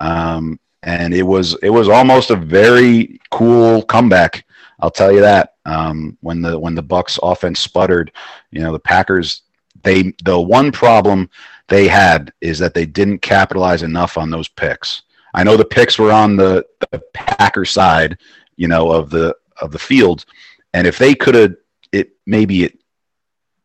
Um, 0.00 0.58
and 0.84 1.14
it 1.14 1.22
was 1.22 1.56
it 1.62 1.70
was 1.70 1.88
almost 1.88 2.30
a 2.30 2.36
very 2.36 3.20
cool 3.30 3.82
comeback. 3.82 4.44
I'll 4.80 4.90
tell 4.90 5.12
you 5.12 5.20
that. 5.20 5.54
Um, 5.64 6.18
when 6.20 6.42
the 6.42 6.58
when 6.58 6.74
the 6.74 6.82
Bucs 6.82 7.18
offense 7.22 7.60
sputtered, 7.60 8.12
you 8.50 8.60
know 8.60 8.72
the 8.72 8.78
Packers. 8.78 9.42
They 9.82 10.14
the 10.24 10.38
one 10.38 10.72
problem 10.72 11.28
they 11.68 11.88
had 11.88 12.32
is 12.40 12.58
that 12.58 12.74
they 12.74 12.86
didn't 12.86 13.18
capitalize 13.18 13.82
enough 13.82 14.16
on 14.18 14.30
those 14.30 14.48
picks. 14.48 15.02
I 15.34 15.42
know 15.42 15.56
the 15.56 15.64
picks 15.64 15.98
were 15.98 16.12
on 16.12 16.36
the, 16.36 16.64
the 16.90 17.00
Packer 17.12 17.64
side, 17.64 18.18
you 18.56 18.68
know, 18.68 18.90
of 18.90 19.10
the 19.10 19.36
of 19.60 19.72
the 19.72 19.78
field, 19.78 20.24
and 20.72 20.86
if 20.86 20.96
they 20.96 21.14
could 21.14 21.34
have 21.34 21.56
it 21.92 22.12
maybe 22.26 22.64
it 22.64 22.78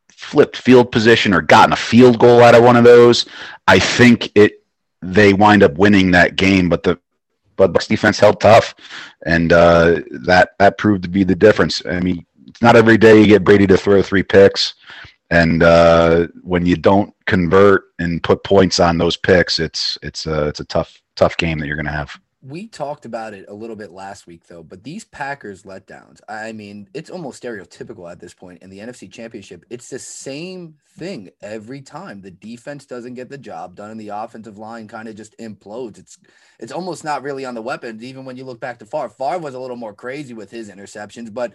flipped 0.09 0.57
field 0.57 0.91
position 0.91 1.34
or 1.34 1.41
gotten 1.41 1.74
a 1.74 1.78
field 1.78 2.20
goal 2.20 2.41
out 2.41 2.55
of 2.55 2.63
one 2.63 2.76
of 2.76 2.84
those, 2.84 3.26
I 3.67 3.80
think 3.80 4.32
it 4.36 4.63
they 5.01 5.34
wind 5.34 5.63
up 5.63 5.78
winning 5.78 6.11
that 6.11 6.36
game. 6.36 6.70
But 6.70 6.84
the 6.84 6.99
but 7.55 7.74
Bucs 7.74 7.88
defense 7.88 8.20
held 8.20 8.39
tough, 8.41 8.74
and 9.26 9.53
uh, 9.53 10.01
that 10.24 10.51
that 10.59 10.78
proved 10.78 11.03
to 11.03 11.09
be 11.09 11.24
the 11.24 11.36
difference. 11.36 11.82
I 11.86 11.99
mean, 11.99 12.26
it's 12.47 12.61
not 12.61 12.76
every 12.76 12.97
day 12.97 13.20
you 13.20 13.28
get 13.28 13.43
Brady 13.43 13.67
to 13.67 13.78
throw 13.78 14.01
three 14.01 14.24
picks, 14.24 14.76
and 15.30 15.61
uh, 15.61 16.28
when 16.41 16.65
you 16.65 16.76
don't 16.76 17.13
convert 17.26 17.86
and 17.99 18.24
put 18.24 18.43
points 18.43 18.80
on 18.80 18.97
those 18.97 19.17
picks, 19.17 19.59
it's 19.59 19.97
it's 20.01 20.26
a 20.26 20.47
it's 20.47 20.61
a 20.61 20.65
tough 20.65 21.01
tough 21.20 21.38
game 21.38 21.59
that 21.59 21.67
you're 21.67 21.76
going 21.76 21.86
to 21.86 21.91
have 21.91 22.20
we 22.41 22.67
talked 22.67 23.03
about 23.05 23.34
it 23.34 23.45
a 23.49 23.53
little 23.53 23.76
bit 23.76 23.91
last 23.91 24.26
week 24.26 24.47
though, 24.47 24.63
but 24.63 24.84
these 24.84 25.03
Packers 25.03 25.63
letdowns, 25.63 26.22
I 26.30 26.53
mean, 26.53 26.88
it's 26.93 27.09
almost 27.09 27.43
stereotypical 27.43 28.09
at 28.09 28.22
this 28.22 28.34
point 28.34 28.61
in 28.63 28.70
the 28.70 28.80
NFC 28.80 29.11
Championship. 29.11 29.65
It's 29.70 29.89
the 29.89 29.99
same 29.99 30.76
thing 30.97 31.32
every 31.41 31.82
time. 31.82 32.22
The 32.22 32.32
defense 32.32 32.86
doesn't 32.86 33.15
get 33.15 33.28
the 33.28 33.38
job 33.38 33.76
done 33.76 33.91
and 33.91 33.99
the 33.99 34.09
offensive 34.09 34.57
line 34.57 34.88
kind 34.88 35.09
of 35.09 35.15
just 35.15 35.38
implodes. 35.38 35.97
It's 35.97 36.17
it's 36.59 36.72
almost 36.72 37.03
not 37.03 37.24
really 37.24 37.43
on 37.43 37.55
the 37.55 37.61
weapons 37.61 38.03
even 38.03 38.24
when 38.24 38.38
you 38.38 38.45
look 38.45 38.61
back 38.61 38.80
to 38.80 38.86
Favre. 38.86 39.09
Favre 39.09 39.39
was 39.39 39.53
a 39.53 39.59
little 39.59 39.76
more 39.76 39.93
crazy 39.93 40.34
with 40.34 40.49
his 40.49 40.70
interceptions, 40.70 41.34
but 41.34 41.53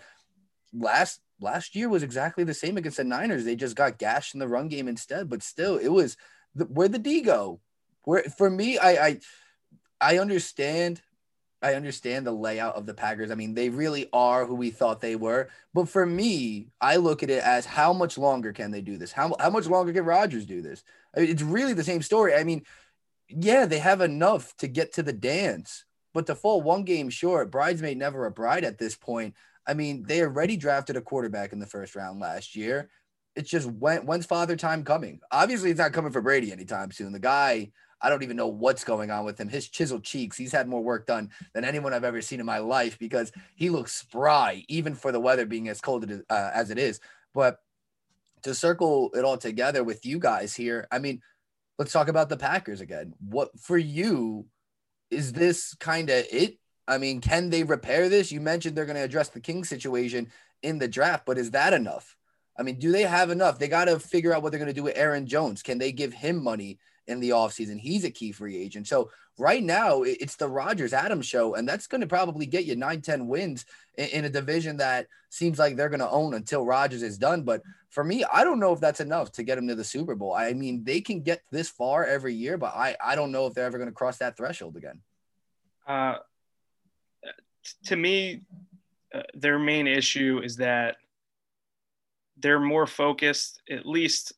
last 0.75 1.21
last 1.41 1.75
year 1.75 1.89
was 1.89 2.03
exactly 2.03 2.45
the 2.45 2.53
same 2.53 2.77
against 2.77 2.99
the 2.99 3.05
Niners. 3.05 3.47
They 3.47 3.57
just 3.57 3.77
got 3.77 3.97
gashed 3.97 4.35
in 4.35 4.41
the 4.41 4.49
run 4.49 4.69
game 4.69 4.89
instead, 4.89 5.31
but 5.31 5.43
still 5.43 5.79
it 5.79 5.89
was 5.89 6.19
the, 6.55 6.67
where 6.67 6.89
the 6.89 6.99
D 6.99 7.23
go. 7.23 7.61
Where 8.03 8.25
for 8.25 8.51
me 8.51 8.77
I 8.77 9.07
I 9.07 9.21
I 10.01 10.19
understand 10.19 11.01
I 11.65 11.75
understand 11.75 12.27
the 12.27 12.33
layout 12.33 12.75
of 12.75 12.85
the 12.85 12.93
Packers. 12.93 13.31
I 13.31 13.37
mean, 13.37 13.55
they 13.55 13.71
really 13.71 14.07
are 14.13 14.45
who 14.45 14.55
we 14.55 14.71
thought 14.71 15.01
they 15.01 15.17
were. 15.17 15.49
But 15.73 15.89
for 15.89 16.05
me, 16.05 16.69
I 16.79 16.97
look 16.97 17.23
at 17.23 17.31
it 17.31 17.43
as 17.43 17.65
how 17.65 17.95
much 17.95 18.19
longer 18.19 18.53
can 18.53 18.71
they 18.71 18.83
do 18.83 18.99
this? 18.99 19.13
How, 19.13 19.35
how 19.41 19.49
much 19.49 19.67
longer 19.67 19.91
can 19.95 20.05
Rodgers 20.05 20.45
do 20.45 20.61
this? 20.61 20.85
I 21.17 21.21
mean, 21.21 21.31
it's 21.31 21.41
really 21.41 21.73
the 21.73 21.83
same 21.83 22.03
story. 22.03 22.35
I 22.35 22.45
mean, 22.45 22.65
yeah, 23.31 23.65
they 23.65 23.79
have 23.79 24.03
enough 24.03 24.55
to 24.59 24.69
get 24.69 24.93
to 24.95 25.03
the 25.03 25.15
dance, 25.15 25.87
but 26.13 26.27
to 26.27 26.35
fall 26.35 26.61
one 26.61 26.85
game 26.85 27.09
short, 27.09 27.51
bridesmaid 27.51 27.97
never 27.97 28.27
a 28.27 28.31
bride 28.31 28.65
at 28.65 28.77
this 28.77 28.95
point. 28.95 29.35
I 29.67 29.73
mean, 29.73 30.03
they 30.07 30.21
already 30.21 30.59
drafted 30.59 30.97
a 30.97 31.01
quarterback 31.01 31.55
in 31.55 31.61
the 31.61 31.67
first 31.67 31.97
round 31.97 32.21
last 32.21 32.55
year. 32.55 32.91
It's 33.37 33.49
just 33.49 33.67
when, 33.71 34.05
when's 34.05 34.27
father 34.27 34.57
time 34.57 34.85
coming? 34.85 35.21
Obviously, 35.33 35.71
it's 35.71 35.81
not 35.81 35.95
coming 35.95 36.13
for 36.13 36.21
Brady 36.21 36.53
anytime 36.53 36.91
soon. 36.91 37.13
The 37.13 37.19
guy 37.19 37.73
I 38.01 38.09
don't 38.09 38.23
even 38.23 38.37
know 38.37 38.49
what's 38.49 38.85
going 38.85 39.11
on 39.11 39.25
with 39.25 39.39
him. 39.39 39.49
His 39.49 39.69
chiseled 39.69 40.05
cheeks, 40.05 40.37
he's 40.37 40.53
had 40.53 40.69
more 40.69 40.83
work 40.83 41.07
done 41.07 41.31
than 41.53 41.65
anyone 41.65 41.93
I've 41.93 42.05
ever 42.05 42.21
seen 42.21 42.41
in 42.41 42.47
my 42.47 42.59
life 42.59 42.99
because 42.99 43.33
he 43.55 43.71
looks 43.71 43.93
spry, 43.93 44.65
even 44.69 44.95
for 44.95 45.13
the 45.13 45.21
weather 45.21 45.47
being 45.47 45.69
as 45.69 45.81
cold 45.81 46.11
uh, 46.31 46.51
as 46.55 46.71
it 46.71 46.79
is. 46.79 47.01
But 47.33 47.59
to 48.43 48.55
circle 48.55 49.11
it 49.15 49.25
all 49.25 49.39
together 49.39 49.83
with 49.83 50.05
you 50.05 50.19
guys 50.19 50.55
here, 50.55 50.87
I 50.91 50.99
mean, 50.99 51.23
let's 51.79 51.93
talk 51.93 52.09
about 52.09 52.29
the 52.29 52.37
Packers 52.37 52.81
again. 52.81 53.15
What 53.19 53.59
for 53.59 53.79
you 53.79 54.47
is 55.11 55.33
this 55.33 55.75
kind 55.75 56.11
of 56.11 56.25
it? 56.31 56.59
I 56.87 56.99
mean, 56.99 57.21
can 57.21 57.51
they 57.51 57.65
repair 57.65 58.09
this? 58.09 58.31
You 58.31 58.41
mentioned 58.41 58.77
they're 58.77 58.85
going 58.85 58.97
to 58.97 59.03
address 59.03 59.31
the 59.31 59.41
King 59.41 59.65
situation 59.65 60.31
in 60.63 60.79
the 60.79 60.89
draft, 60.89 61.25
but 61.25 61.39
is 61.39 61.53
that 61.53 61.73
enough? 61.73 62.17
I 62.59 62.63
mean, 62.63 62.79
do 62.79 62.93
they 62.93 63.03
have 63.03 63.31
enough? 63.31 63.59
They 63.59 63.69
got 63.69 63.87
to 63.87 63.99
figure 63.99 64.33
out 64.33 64.43
what 64.43 64.51
they're 64.51 64.61
going 64.61 64.69
to 64.69 64.75
do 64.75 64.85
with 64.85 64.97
Aaron 64.97 65.27
Jones. 65.27 65.63
Can 65.63 65.79
they 65.79 65.93
give 65.93 66.13
him 66.13 66.43
money 66.43 66.79
in 67.07 67.21
the 67.21 67.31
offseason. 67.31 67.79
He's 67.79 68.05
a 68.05 68.11
key 68.11 68.33
free 68.33 68.57
agent. 68.57 68.87
So 68.87 69.11
right 69.39 69.63
now 69.63 70.03
it's 70.03 70.37
the 70.37 70.49
Rodgers 70.49 70.93
Adams 70.93 71.27
show, 71.27 71.55
and 71.55 71.69
that's 71.69 71.87
going 71.87 72.01
to 72.01 72.07
probably 72.07 72.47
get 72.47 72.65
you 72.65 72.77
nine, 72.77 73.01
10 73.01 73.27
wins 73.27 73.67
in, 73.97 74.25
a 74.25 74.29
division 74.29 74.79
that 74.79 75.07
seems 75.31 75.59
like 75.59 75.77
they're 75.77 75.89
going 75.89 76.01
to 76.01 76.11
own 76.11 76.35
until 76.35 76.65
Rodgers 76.65 77.03
is 77.03 77.19
done. 77.19 77.43
But 77.43 77.63
for 77.91 78.05
me, 78.05 78.25
I 78.33 78.45
don't 78.45 78.61
know 78.61 78.73
if 78.73 78.81
that's 78.81 79.01
enough 79.01 79.33
to 79.33 79.43
get 79.43 79.57
them 79.57 79.69
to 79.69 79.75
the 79.75 79.85
Super 79.85 80.15
Bowl. 80.15 80.33
I 80.33 80.53
mean, 80.53 80.85
they 80.85 81.01
can 81.01 81.23
get 81.23 81.43
this 81.51 81.69
far 81.69 82.05
every 82.05 82.35
year, 82.35 82.59
but 82.59 82.75
I, 82.75 82.97
I 83.05 83.15
don't 83.15 83.33
know 83.33 83.47
if 83.47 83.55
they're 83.55 83.67
ever 83.67 83.79
going 83.79 83.91
to 83.91 83.95
cross 83.95 84.19
that 84.19 84.37
threshold 84.37 84.77
again. 84.77 85.01
Uh, 85.87 86.17
to 87.87 87.97
me, 87.97 88.43
uh, 89.15 89.23
their 89.35 89.59
main 89.59 89.87
issue 89.87 90.41
is 90.43 90.57
that 90.57 90.97
they're 92.37 92.61
more 92.61 92.87
focused, 92.87 93.63
at 93.71 93.87
least 93.87 94.33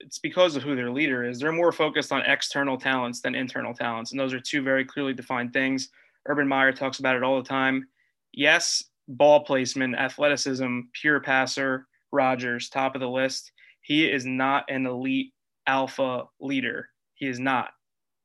it's 0.00 0.18
because 0.18 0.56
of 0.56 0.62
who 0.62 0.76
their 0.76 0.90
leader 0.90 1.24
is. 1.24 1.38
They're 1.38 1.52
more 1.52 1.72
focused 1.72 2.12
on 2.12 2.22
external 2.22 2.76
talents 2.76 3.20
than 3.20 3.34
internal 3.34 3.74
talents. 3.74 4.10
And 4.10 4.20
those 4.20 4.32
are 4.32 4.40
two 4.40 4.62
very 4.62 4.84
clearly 4.84 5.14
defined 5.14 5.52
things. 5.52 5.88
Urban 6.26 6.46
Meyer 6.46 6.72
talks 6.72 6.98
about 6.98 7.16
it 7.16 7.22
all 7.22 7.42
the 7.42 7.48
time. 7.48 7.86
Yes, 8.32 8.84
ball 9.08 9.40
placement, 9.40 9.96
athleticism, 9.96 10.80
pure 10.92 11.20
passer, 11.20 11.86
Rodgers, 12.12 12.68
top 12.68 12.94
of 12.94 13.00
the 13.00 13.08
list. 13.08 13.52
He 13.80 14.10
is 14.10 14.24
not 14.24 14.64
an 14.70 14.86
elite 14.86 15.32
alpha 15.66 16.24
leader. 16.40 16.88
He 17.14 17.26
is 17.26 17.40
not. 17.40 17.70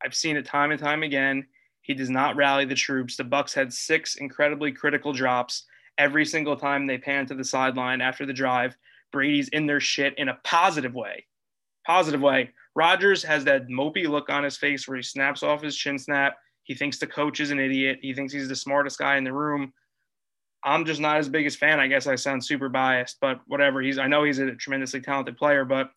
I've 0.04 0.14
seen 0.14 0.38
it 0.38 0.46
time 0.46 0.72
and 0.72 0.80
time 0.80 1.04
again. 1.04 1.46
He 1.82 1.94
does 1.94 2.10
not 2.10 2.36
rally 2.36 2.66
the 2.66 2.76
troops. 2.76 3.16
The 3.16 3.24
Bucs 3.24 3.54
had 3.54 3.74
six 3.74 4.16
incredibly 4.16 4.72
critical 4.72 5.14
drops 5.14 5.64
every 5.98 6.26
single 6.26 6.56
time 6.56 6.86
they 6.86 6.98
pan 6.98 7.26
to 7.28 7.36
the 7.36 7.44
sideline 7.44 8.02
after 8.02 8.26
the 8.26 8.34
drive. 8.34 8.78
Brady's 9.12 9.48
in 9.50 9.66
their 9.66 9.80
shit 9.80 10.14
in 10.18 10.30
a 10.30 10.38
positive 10.44 10.94
way 10.94 11.26
positive 11.88 12.22
way. 12.22 12.52
Rodgers 12.76 13.24
has 13.24 13.44
that 13.46 13.68
mopey 13.70 14.08
look 14.08 14.30
on 14.30 14.44
his 14.44 14.58
face 14.58 14.88
where 14.88 14.98
he 14.98 15.04
snaps 15.04 15.42
off 15.42 15.64
his 15.64 15.76
chin 15.76 15.98
snap. 15.98 16.38
He 16.64 16.76
thinks 16.76 17.00
the 17.00 17.08
coach 17.08 17.40
is 17.40 17.50
an 17.50 17.60
idiot. 17.60 18.00
He 18.02 18.14
thinks 18.14 18.34
he's 18.34 18.50
the 18.50 18.56
smartest 18.56 19.00
guy 19.00 19.18
in 19.18 19.24
the 19.24 19.34
room. 19.34 19.74
I'm 20.64 20.86
just 20.86 21.00
not 21.00 21.18
his 21.18 21.30
biggest 21.30 21.58
fan. 21.58 21.80
I 21.80 21.88
guess 21.88 22.08
I 22.08 22.16
sound 22.16 22.44
super 22.44 22.68
biased, 22.68 23.18
but 23.22 23.40
whatever. 23.48 23.82
He's 23.82 23.98
I 23.98 24.08
know 24.08 24.24
he's 24.24 24.40
a 24.40 24.54
tremendously 24.54 25.00
talented 25.00 25.38
player, 25.38 25.64
but 25.64 25.92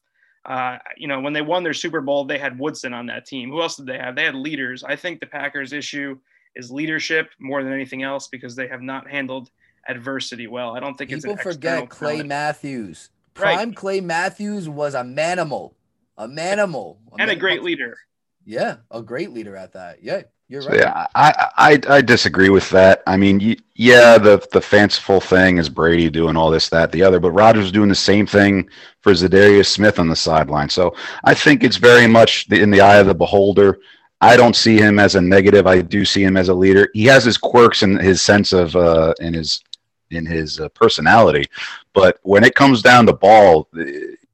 uh, 0.46 0.78
you 0.96 1.08
know 1.08 1.20
when 1.20 1.32
they 1.32 1.42
won 1.42 1.64
their 1.64 1.74
Super 1.74 2.00
Bowl, 2.00 2.24
they 2.24 2.38
had 2.38 2.58
Woodson 2.58 2.94
on 2.94 3.06
that 3.06 3.26
team. 3.26 3.50
Who 3.50 3.60
else 3.60 3.76
did 3.76 3.86
they 3.86 3.98
have? 3.98 4.14
They 4.14 4.24
had 4.24 4.36
leaders. 4.36 4.84
I 4.84 4.96
think 4.96 5.18
the 5.18 5.26
Packers' 5.26 5.72
issue 5.72 6.18
is 6.54 6.70
leadership 6.70 7.30
more 7.40 7.64
than 7.64 7.72
anything 7.72 8.04
else 8.04 8.28
because 8.28 8.54
they 8.54 8.68
have 8.68 8.80
not 8.80 9.10
handled 9.10 9.50
adversity 9.88 10.46
well. 10.46 10.76
I 10.76 10.80
don't 10.80 10.96
think 10.96 11.10
people 11.10 11.36
forget 11.36 11.88
Clay 11.88 12.12
talent. 12.12 12.28
Matthews. 12.28 13.10
Prime 13.34 13.68
right. 13.70 13.76
Clay 13.76 14.00
Matthews 14.00 14.68
was 14.68 14.94
a 14.94 15.02
manimal 15.02 15.72
a 16.20 16.28
manimal, 16.28 16.98
a 17.12 17.22
and 17.22 17.30
a 17.30 17.36
great 17.36 17.62
leader. 17.62 17.96
Yeah, 18.44 18.76
a 18.90 19.02
great 19.02 19.30
leader 19.30 19.56
at 19.56 19.72
that. 19.72 20.02
Yeah, 20.02 20.22
you're 20.48 20.62
right. 20.62 20.70
So, 20.70 20.76
yeah, 20.76 21.06
I, 21.14 21.50
I 21.56 21.80
I 21.88 22.00
disagree 22.02 22.50
with 22.50 22.68
that. 22.70 23.02
I 23.06 23.16
mean, 23.16 23.56
yeah, 23.74 24.18
the 24.18 24.46
the 24.52 24.60
fanciful 24.60 25.20
thing 25.20 25.56
is 25.58 25.68
Brady 25.68 26.10
doing 26.10 26.36
all 26.36 26.50
this, 26.50 26.68
that, 26.68 26.92
the 26.92 27.02
other, 27.02 27.20
but 27.20 27.30
Rodgers 27.30 27.72
doing 27.72 27.88
the 27.88 27.94
same 27.94 28.26
thing 28.26 28.68
for 29.00 29.12
Za'Darius 29.12 29.66
Smith 29.66 29.98
on 29.98 30.08
the 30.08 30.16
sideline. 30.16 30.68
So 30.68 30.94
I 31.24 31.32
think 31.34 31.64
it's 31.64 31.76
very 31.76 32.06
much 32.06 32.50
in 32.50 32.70
the 32.70 32.82
eye 32.82 32.98
of 32.98 33.06
the 33.06 33.14
beholder. 33.14 33.78
I 34.20 34.36
don't 34.36 34.56
see 34.56 34.76
him 34.76 34.98
as 34.98 35.14
a 35.14 35.20
negative. 35.22 35.66
I 35.66 35.80
do 35.80 36.04
see 36.04 36.22
him 36.22 36.36
as 36.36 36.50
a 36.50 36.54
leader. 36.54 36.90
He 36.92 37.04
has 37.06 37.24
his 37.24 37.38
quirks 37.38 37.82
and 37.82 37.98
his 37.98 38.20
sense 38.20 38.52
of 38.52 38.76
uh, 38.76 39.14
in 39.20 39.32
his 39.32 39.62
in 40.10 40.26
his 40.26 40.60
uh, 40.60 40.68
personality, 40.70 41.46
but 41.94 42.18
when 42.22 42.44
it 42.44 42.54
comes 42.54 42.82
down 42.82 43.06
to 43.06 43.12
ball, 43.12 43.68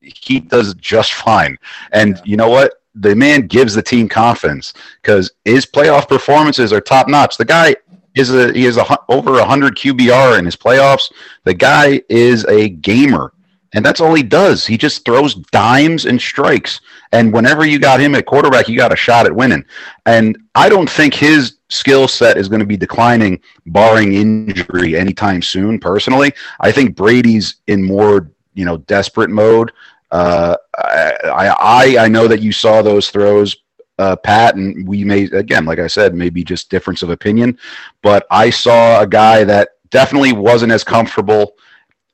he 0.06 0.40
does 0.40 0.74
just 0.74 1.14
fine. 1.14 1.58
And 1.92 2.16
yeah. 2.16 2.22
you 2.24 2.36
know 2.36 2.48
what? 2.48 2.74
The 2.94 3.14
man 3.14 3.46
gives 3.46 3.74
the 3.74 3.82
team 3.82 4.08
confidence 4.08 4.72
because 5.02 5.32
his 5.44 5.66
playoff 5.66 6.08
performances 6.08 6.72
are 6.72 6.80
top 6.80 7.08
notch. 7.08 7.36
The 7.36 7.44
guy 7.44 7.76
is 8.14 8.34
a 8.34 8.52
he 8.52 8.64
is 8.64 8.78
a 8.78 8.98
over 9.10 9.42
hundred 9.44 9.76
QBR 9.76 10.38
in 10.38 10.44
his 10.44 10.56
playoffs. 10.56 11.12
The 11.44 11.54
guy 11.54 12.00
is 12.08 12.44
a 12.46 12.70
gamer, 12.70 13.32
and 13.74 13.84
that's 13.84 14.00
all 14.00 14.14
he 14.14 14.22
does. 14.22 14.66
He 14.66 14.78
just 14.78 15.04
throws 15.04 15.34
dimes 15.34 16.06
and 16.06 16.20
strikes. 16.20 16.80
And 17.12 17.32
whenever 17.32 17.66
you 17.66 17.78
got 17.78 18.00
him 18.00 18.14
at 18.14 18.26
quarterback, 18.26 18.68
you 18.68 18.76
got 18.76 18.92
a 18.92 18.96
shot 18.96 19.26
at 19.26 19.34
winning. 19.34 19.64
And 20.06 20.38
I 20.54 20.68
don't 20.68 20.88
think 20.88 21.14
his 21.14 21.58
skill 21.68 22.08
set 22.08 22.38
is 22.38 22.48
going 22.48 22.60
to 22.60 22.66
be 22.66 22.76
declining, 22.76 23.40
barring 23.66 24.14
injury, 24.14 24.96
anytime 24.96 25.42
soon. 25.42 25.78
Personally, 25.78 26.32
I 26.60 26.72
think 26.72 26.96
Brady's 26.96 27.56
in 27.66 27.82
more 27.82 28.30
you 28.54 28.64
know 28.64 28.78
desperate 28.78 29.30
mode 29.30 29.70
uh, 30.16 30.56
I, 30.78 31.54
I 31.60 32.04
I 32.04 32.08
know 32.08 32.26
that 32.26 32.40
you 32.40 32.50
saw 32.50 32.80
those 32.80 33.10
throws, 33.10 33.54
uh, 33.98 34.16
Pat, 34.16 34.54
and 34.56 34.88
we 34.88 35.04
may 35.04 35.24
again, 35.24 35.66
like 35.66 35.78
I 35.78 35.88
said, 35.88 36.14
maybe 36.14 36.42
just 36.42 36.70
difference 36.70 37.02
of 37.02 37.10
opinion, 37.10 37.58
but 38.02 38.26
I 38.30 38.48
saw 38.48 39.02
a 39.02 39.06
guy 39.06 39.44
that 39.44 39.70
definitely 39.90 40.32
wasn't 40.32 40.72
as 40.72 40.82
comfortable 40.82 41.56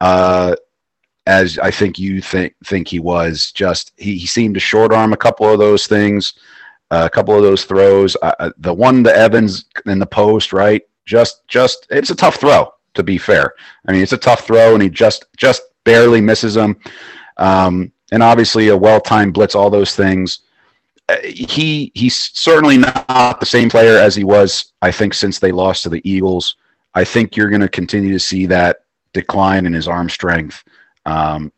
uh, 0.01 0.57
as 1.29 1.61
I 1.61 1.71
think 1.71 1.97
you 1.97 2.21
think 2.21 2.55
think 2.65 2.89
he 2.89 2.99
was. 2.99 3.53
Just 3.53 3.93
he, 3.97 4.19
he 4.19 4.27
seemed 4.27 4.55
to 4.55 4.61
short 4.61 4.93
arm 4.93 5.13
a 5.13 5.17
couple 5.17 5.49
of 5.49 5.61
those 5.61 5.87
things, 5.87 6.35
uh, 6.91 7.05
a 7.07 7.15
couple 7.15 7.37
of 7.37 7.43
those 7.45 7.65
throws. 7.65 8.17
Uh, 8.21 8.35
uh, 8.41 8.51
the 8.59 8.75
one 8.75 9.05
to 9.05 9.15
Evans 9.15 9.67
in 9.87 10.01
the 10.01 10.07
post, 10.07 10.53
right? 10.53 10.83
Just 11.07 11.47
just 11.47 11.87
it's 11.91 12.11
a 12.11 12.17
tough 12.17 12.37
throw. 12.37 12.73
To 12.95 13.05
be 13.05 13.17
fair, 13.17 13.55
I 13.87 13.93
mean 13.93 14.03
it's 14.03 14.13
a 14.13 14.19
tough 14.19 14.45
throw, 14.45 14.75
and 14.75 14.83
he 14.83 14.91
just 14.91 15.25
just 15.37 15.63
barely 15.85 16.21
misses 16.21 16.57
him. 16.57 16.77
Um, 17.43 17.93
and 18.13 18.23
obviously 18.23 18.69
a 18.69 18.77
well-timed 18.77 19.35
blitz, 19.35 19.55
all 19.55 19.69
those 19.69 19.97
things. 19.97 20.41
Uh, 21.09 21.17
he 21.25 21.91
he's 21.95 22.31
certainly 22.39 22.79
not 22.79 23.41
the 23.41 23.47
same 23.47 23.69
player 23.69 23.99
as 23.99 24.15
he 24.15 24.23
was, 24.23 24.73
I 24.81 24.93
think, 24.93 25.13
since 25.13 25.41
they 25.41 25.51
lost 25.51 25.83
to 25.83 25.89
the 25.89 26.09
Eagles. 26.09 26.57
I 26.95 27.05
think 27.05 27.37
you're 27.37 27.51
going 27.51 27.63
to 27.63 27.69
continue 27.69 28.13
to 28.13 28.21
see 28.21 28.47
that 28.47 28.85
decline 29.13 29.67
in 29.67 29.73
his 29.73 29.89
arm 29.89 30.09
strength. 30.09 30.63
Um, 31.05 31.53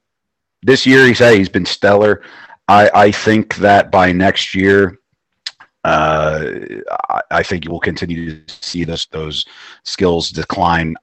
this 0.62 0.86
year, 0.86 1.06
he 1.06 1.12
said 1.12 1.36
he's 1.36 1.50
been 1.50 1.66
stellar. 1.66 2.22
I, 2.68 2.90
I 2.94 3.10
think 3.10 3.56
that 3.56 3.90
by 3.90 4.12
next 4.12 4.54
year, 4.54 4.98
uh, 5.84 6.50
I, 7.30 7.42
think 7.42 7.66
you 7.66 7.70
will 7.70 7.80
continue 7.80 8.40
to 8.40 8.54
see 8.54 8.84
those 8.84 9.44
skills 9.82 10.30
decline 10.30 10.96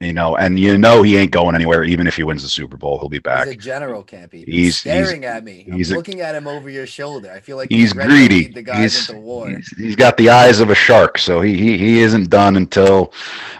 you 0.00 0.12
know, 0.12 0.36
and 0.36 0.60
you 0.60 0.78
know 0.78 1.02
he 1.02 1.16
ain't 1.16 1.32
going 1.32 1.56
anywhere. 1.56 1.82
Even 1.82 2.06
if 2.06 2.14
he 2.14 2.22
wins 2.22 2.42
the 2.42 2.48
Super 2.48 2.76
Bowl, 2.76 3.00
he'll 3.00 3.08
be 3.08 3.18
back. 3.18 3.46
He's 3.46 3.56
a 3.56 3.58
general, 3.58 4.04
Campy. 4.04 4.44
He's, 4.44 4.46
he's 4.46 4.78
staring 4.78 5.22
he's, 5.22 5.30
at 5.30 5.42
me. 5.42 5.64
I'm 5.66 5.76
he's 5.76 5.90
looking 5.90 6.20
a, 6.20 6.24
at 6.24 6.36
him 6.36 6.46
over 6.46 6.70
your 6.70 6.86
shoulder. 6.86 7.32
I 7.32 7.40
feel 7.40 7.56
like 7.56 7.68
he's, 7.68 7.92
he's 7.92 8.06
greedy. 8.06 8.46
the 8.46 8.62
guys 8.62 8.94
he's, 8.94 9.10
into 9.10 9.20
war. 9.20 9.48
He's, 9.50 9.68
he's 9.76 9.96
got 9.96 10.16
the 10.16 10.30
eyes 10.30 10.60
of 10.60 10.70
a 10.70 10.74
shark, 10.74 11.18
so 11.18 11.40
he 11.40 11.58
he, 11.58 11.76
he 11.76 12.00
isn't 12.00 12.30
done 12.30 12.56
until, 12.56 13.12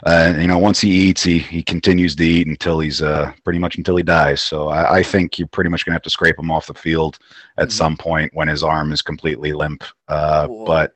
uh, 0.05 0.33
you 0.39 0.47
know, 0.47 0.59
once 0.59 0.81
he 0.81 0.91
eats, 0.91 1.25
he 1.25 1.41
he 1.41 1.61
continues 1.61 2.15
to 2.15 2.25
eat 2.25 2.47
until 2.47 2.79
he's 2.79 3.03
uh 3.03 3.33
pretty 3.43 3.59
much 3.59 3.77
until 3.77 3.97
he 3.97 4.05
dies. 4.05 4.41
So 4.41 4.69
I, 4.69 4.99
I 4.99 5.03
think 5.03 5.41
you're 5.41 5.49
pretty 5.49 5.71
much 5.71 5.85
gonna 5.85 5.97
have 5.97 6.03
to 6.03 6.11
scrape 6.11 6.39
him 6.39 6.53
off 6.53 6.69
the 6.69 6.75
field 6.75 7.19
at 7.57 7.65
mm-hmm. 7.65 7.71
some 7.73 7.97
point 7.97 8.33
when 8.35 8.47
his 8.47 8.63
arm 8.63 8.93
is 8.93 9.03
completely 9.03 9.53
limp. 9.53 9.83
Uh, 10.07 10.47
but 10.47 10.95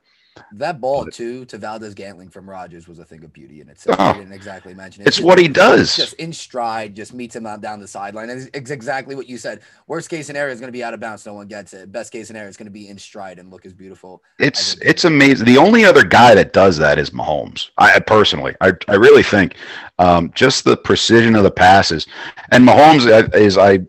that 0.52 0.80
ball 0.80 1.06
too 1.06 1.44
to 1.46 1.58
Valdes-Scantling 1.58 2.30
from 2.30 2.48
Rodgers 2.48 2.88
was 2.88 2.98
a 2.98 3.04
thing 3.04 3.22
of 3.24 3.32
beauty 3.32 3.60
in 3.60 3.68
itself. 3.68 3.96
Oh, 3.98 4.04
I 4.04 4.12
didn't 4.14 4.32
exactly 4.32 4.74
mention 4.74 5.02
it. 5.02 5.08
It's, 5.08 5.20
what 5.20 5.38
he 5.38 5.48
does. 5.48 5.96
Just 5.96 6.14
in 6.14 6.32
stride, 6.32 6.94
just 6.94 7.12
meets 7.12 7.36
him 7.36 7.44
down 7.60 7.80
the 7.80 7.88
sideline. 7.88 8.30
And 8.30 8.48
it's 8.54 8.70
exactly 8.70 9.14
what 9.14 9.28
you 9.28 9.38
said. 9.38 9.60
Worst 9.86 10.08
case 10.08 10.26
scenario 10.26 10.52
is 10.52 10.60
going 10.60 10.68
to 10.68 10.72
be 10.72 10.82
out 10.82 10.94
of 10.94 11.00
bounds. 11.00 11.26
No 11.26 11.34
one 11.34 11.48
gets 11.48 11.74
it. 11.74 11.92
Best 11.92 12.12
case 12.12 12.26
scenario 12.28 12.48
is 12.48 12.56
going 12.56 12.66
to 12.66 12.72
be 12.72 12.88
in 12.88 12.98
stride 12.98 13.38
and 13.38 13.50
look 13.50 13.66
as 13.66 13.74
beautiful. 13.74 14.22
It's 14.38 14.76
it's 14.80 15.04
amazing. 15.04 15.46
The 15.46 15.58
only 15.58 15.84
other 15.84 16.04
guy 16.04 16.34
that 16.34 16.52
does 16.52 16.78
that 16.78 16.98
is 16.98 17.10
Mahomes. 17.10 17.70
I 17.78 17.98
personally, 18.00 18.54
I, 18.60 18.72
I 18.88 18.94
really 18.94 19.22
think 19.22 19.56
um, 19.98 20.32
just 20.34 20.64
the 20.64 20.76
precision 20.76 21.36
of 21.36 21.42
the 21.42 21.50
passes. 21.50 22.06
And 22.50 22.66
Mahomes 22.66 23.06
uh, 23.06 23.28
is 23.36 23.58
I, 23.58 23.80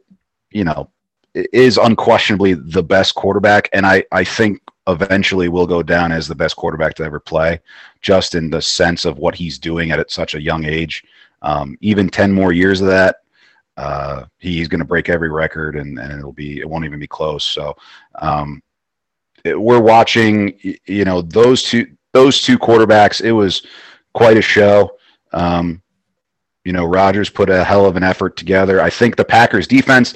you 0.52 0.64
know, 0.64 0.89
is 1.34 1.78
unquestionably 1.78 2.54
the 2.54 2.84
best 2.84 3.16
quarterback. 3.16 3.70
And 3.74 3.86
I 3.86 4.04
I 4.12 4.24
think 4.24 4.62
eventually 4.88 5.48
will 5.48 5.68
go 5.68 5.82
down 5.82 6.12
as 6.12 6.28
the 6.28 6.36
best 6.36 6.56
quarterback 6.56 6.94
to 6.96 7.04
ever 7.04 7.20
play, 7.20 7.60
just 8.02 8.36
in 8.36 8.50
the 8.50 8.62
sense 8.62 9.06
of 9.06 9.18
what 9.18 9.36
he's 9.36 9.58
doing 9.58 9.92
at 9.92 10.12
such 10.12 10.36
a 10.36 10.42
young 10.42 10.66
age. 10.66 11.04
Um, 11.42 11.78
even 11.82 12.10
10 12.10 12.32
more 12.32 12.54
years 12.54 12.82
of 12.82 12.88
that, 12.88 13.18
uh, 13.78 14.26
he's 14.40 14.68
going 14.68 14.80
to 14.80 14.86
break 14.86 15.10
every 15.10 15.30
record 15.30 15.76
and, 15.76 15.98
and 16.00 16.20
it'll 16.20 16.34
be, 16.34 16.60
it 16.60 16.70
won't 16.70 16.86
even 16.86 17.00
be 17.00 17.08
close. 17.08 17.44
So, 17.44 17.76
um, 18.16 18.62
it, 19.44 19.60
we're 19.60 19.82
watching, 19.82 20.58
you 20.86 21.06
know, 21.06 21.22
those 21.22 21.64
two, 21.64 21.88
those 22.14 22.42
two 22.42 22.58
quarterbacks. 22.58 23.22
It 23.22 23.32
was 23.32 23.66
quite 24.14 24.38
a 24.38 24.42
show. 24.42 24.98
Um, 25.34 25.82
you 26.64 26.72
know, 26.72 26.86
Rodgers 26.86 27.30
put 27.30 27.50
a 27.50 27.64
hell 27.64 27.86
of 27.86 27.98
an 27.98 28.04
effort 28.04 28.38
together. 28.38 28.80
I 28.80 28.90
think 28.90 29.16
the 29.16 29.26
Packers 29.26 29.68
defense, 29.68 30.14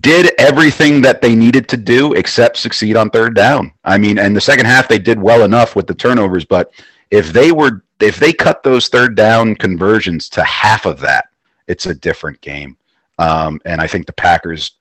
did 0.00 0.32
everything 0.38 1.00
that 1.02 1.22
they 1.22 1.34
needed 1.34 1.68
to 1.68 1.76
do 1.76 2.12
except 2.14 2.56
succeed 2.56 2.96
on 2.96 3.10
third 3.10 3.34
down. 3.34 3.72
I 3.84 3.98
mean, 3.98 4.18
and 4.18 4.34
the 4.34 4.40
second 4.40 4.66
half 4.66 4.88
they 4.88 4.98
did 4.98 5.20
well 5.20 5.42
enough 5.42 5.76
with 5.76 5.86
the 5.86 5.94
turnovers, 5.94 6.44
but 6.44 6.72
if 7.10 7.32
they 7.32 7.52
were 7.52 7.84
if 8.00 8.18
they 8.18 8.32
cut 8.32 8.62
those 8.62 8.88
third 8.88 9.14
down 9.14 9.54
conversions 9.54 10.28
to 10.30 10.42
half 10.44 10.86
of 10.86 11.00
that, 11.00 11.26
it's 11.66 11.86
a 11.86 11.94
different 11.94 12.40
game. 12.40 12.76
Um, 13.18 13.60
and 13.64 13.80
I 13.80 13.86
think 13.86 14.06
the 14.06 14.12
Packers 14.12 14.72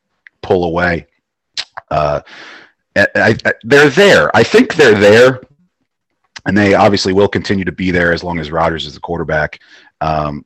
pull 0.41 0.65
away. 0.65 1.07
Uh, 1.89 2.21
I, 2.95 3.37
I, 3.45 3.53
they're 3.63 3.89
there. 3.89 4.35
I 4.35 4.43
think 4.43 4.75
they're 4.75 4.99
there, 4.99 5.41
and 6.45 6.57
they 6.57 6.73
obviously 6.73 7.13
will 7.13 7.27
continue 7.27 7.65
to 7.65 7.71
be 7.71 7.91
there 7.91 8.11
as 8.11 8.23
long 8.23 8.39
as 8.39 8.51
Rodgers 8.51 8.85
is 8.85 8.93
the 8.93 8.99
quarterback. 8.99 9.59
Um, 10.01 10.45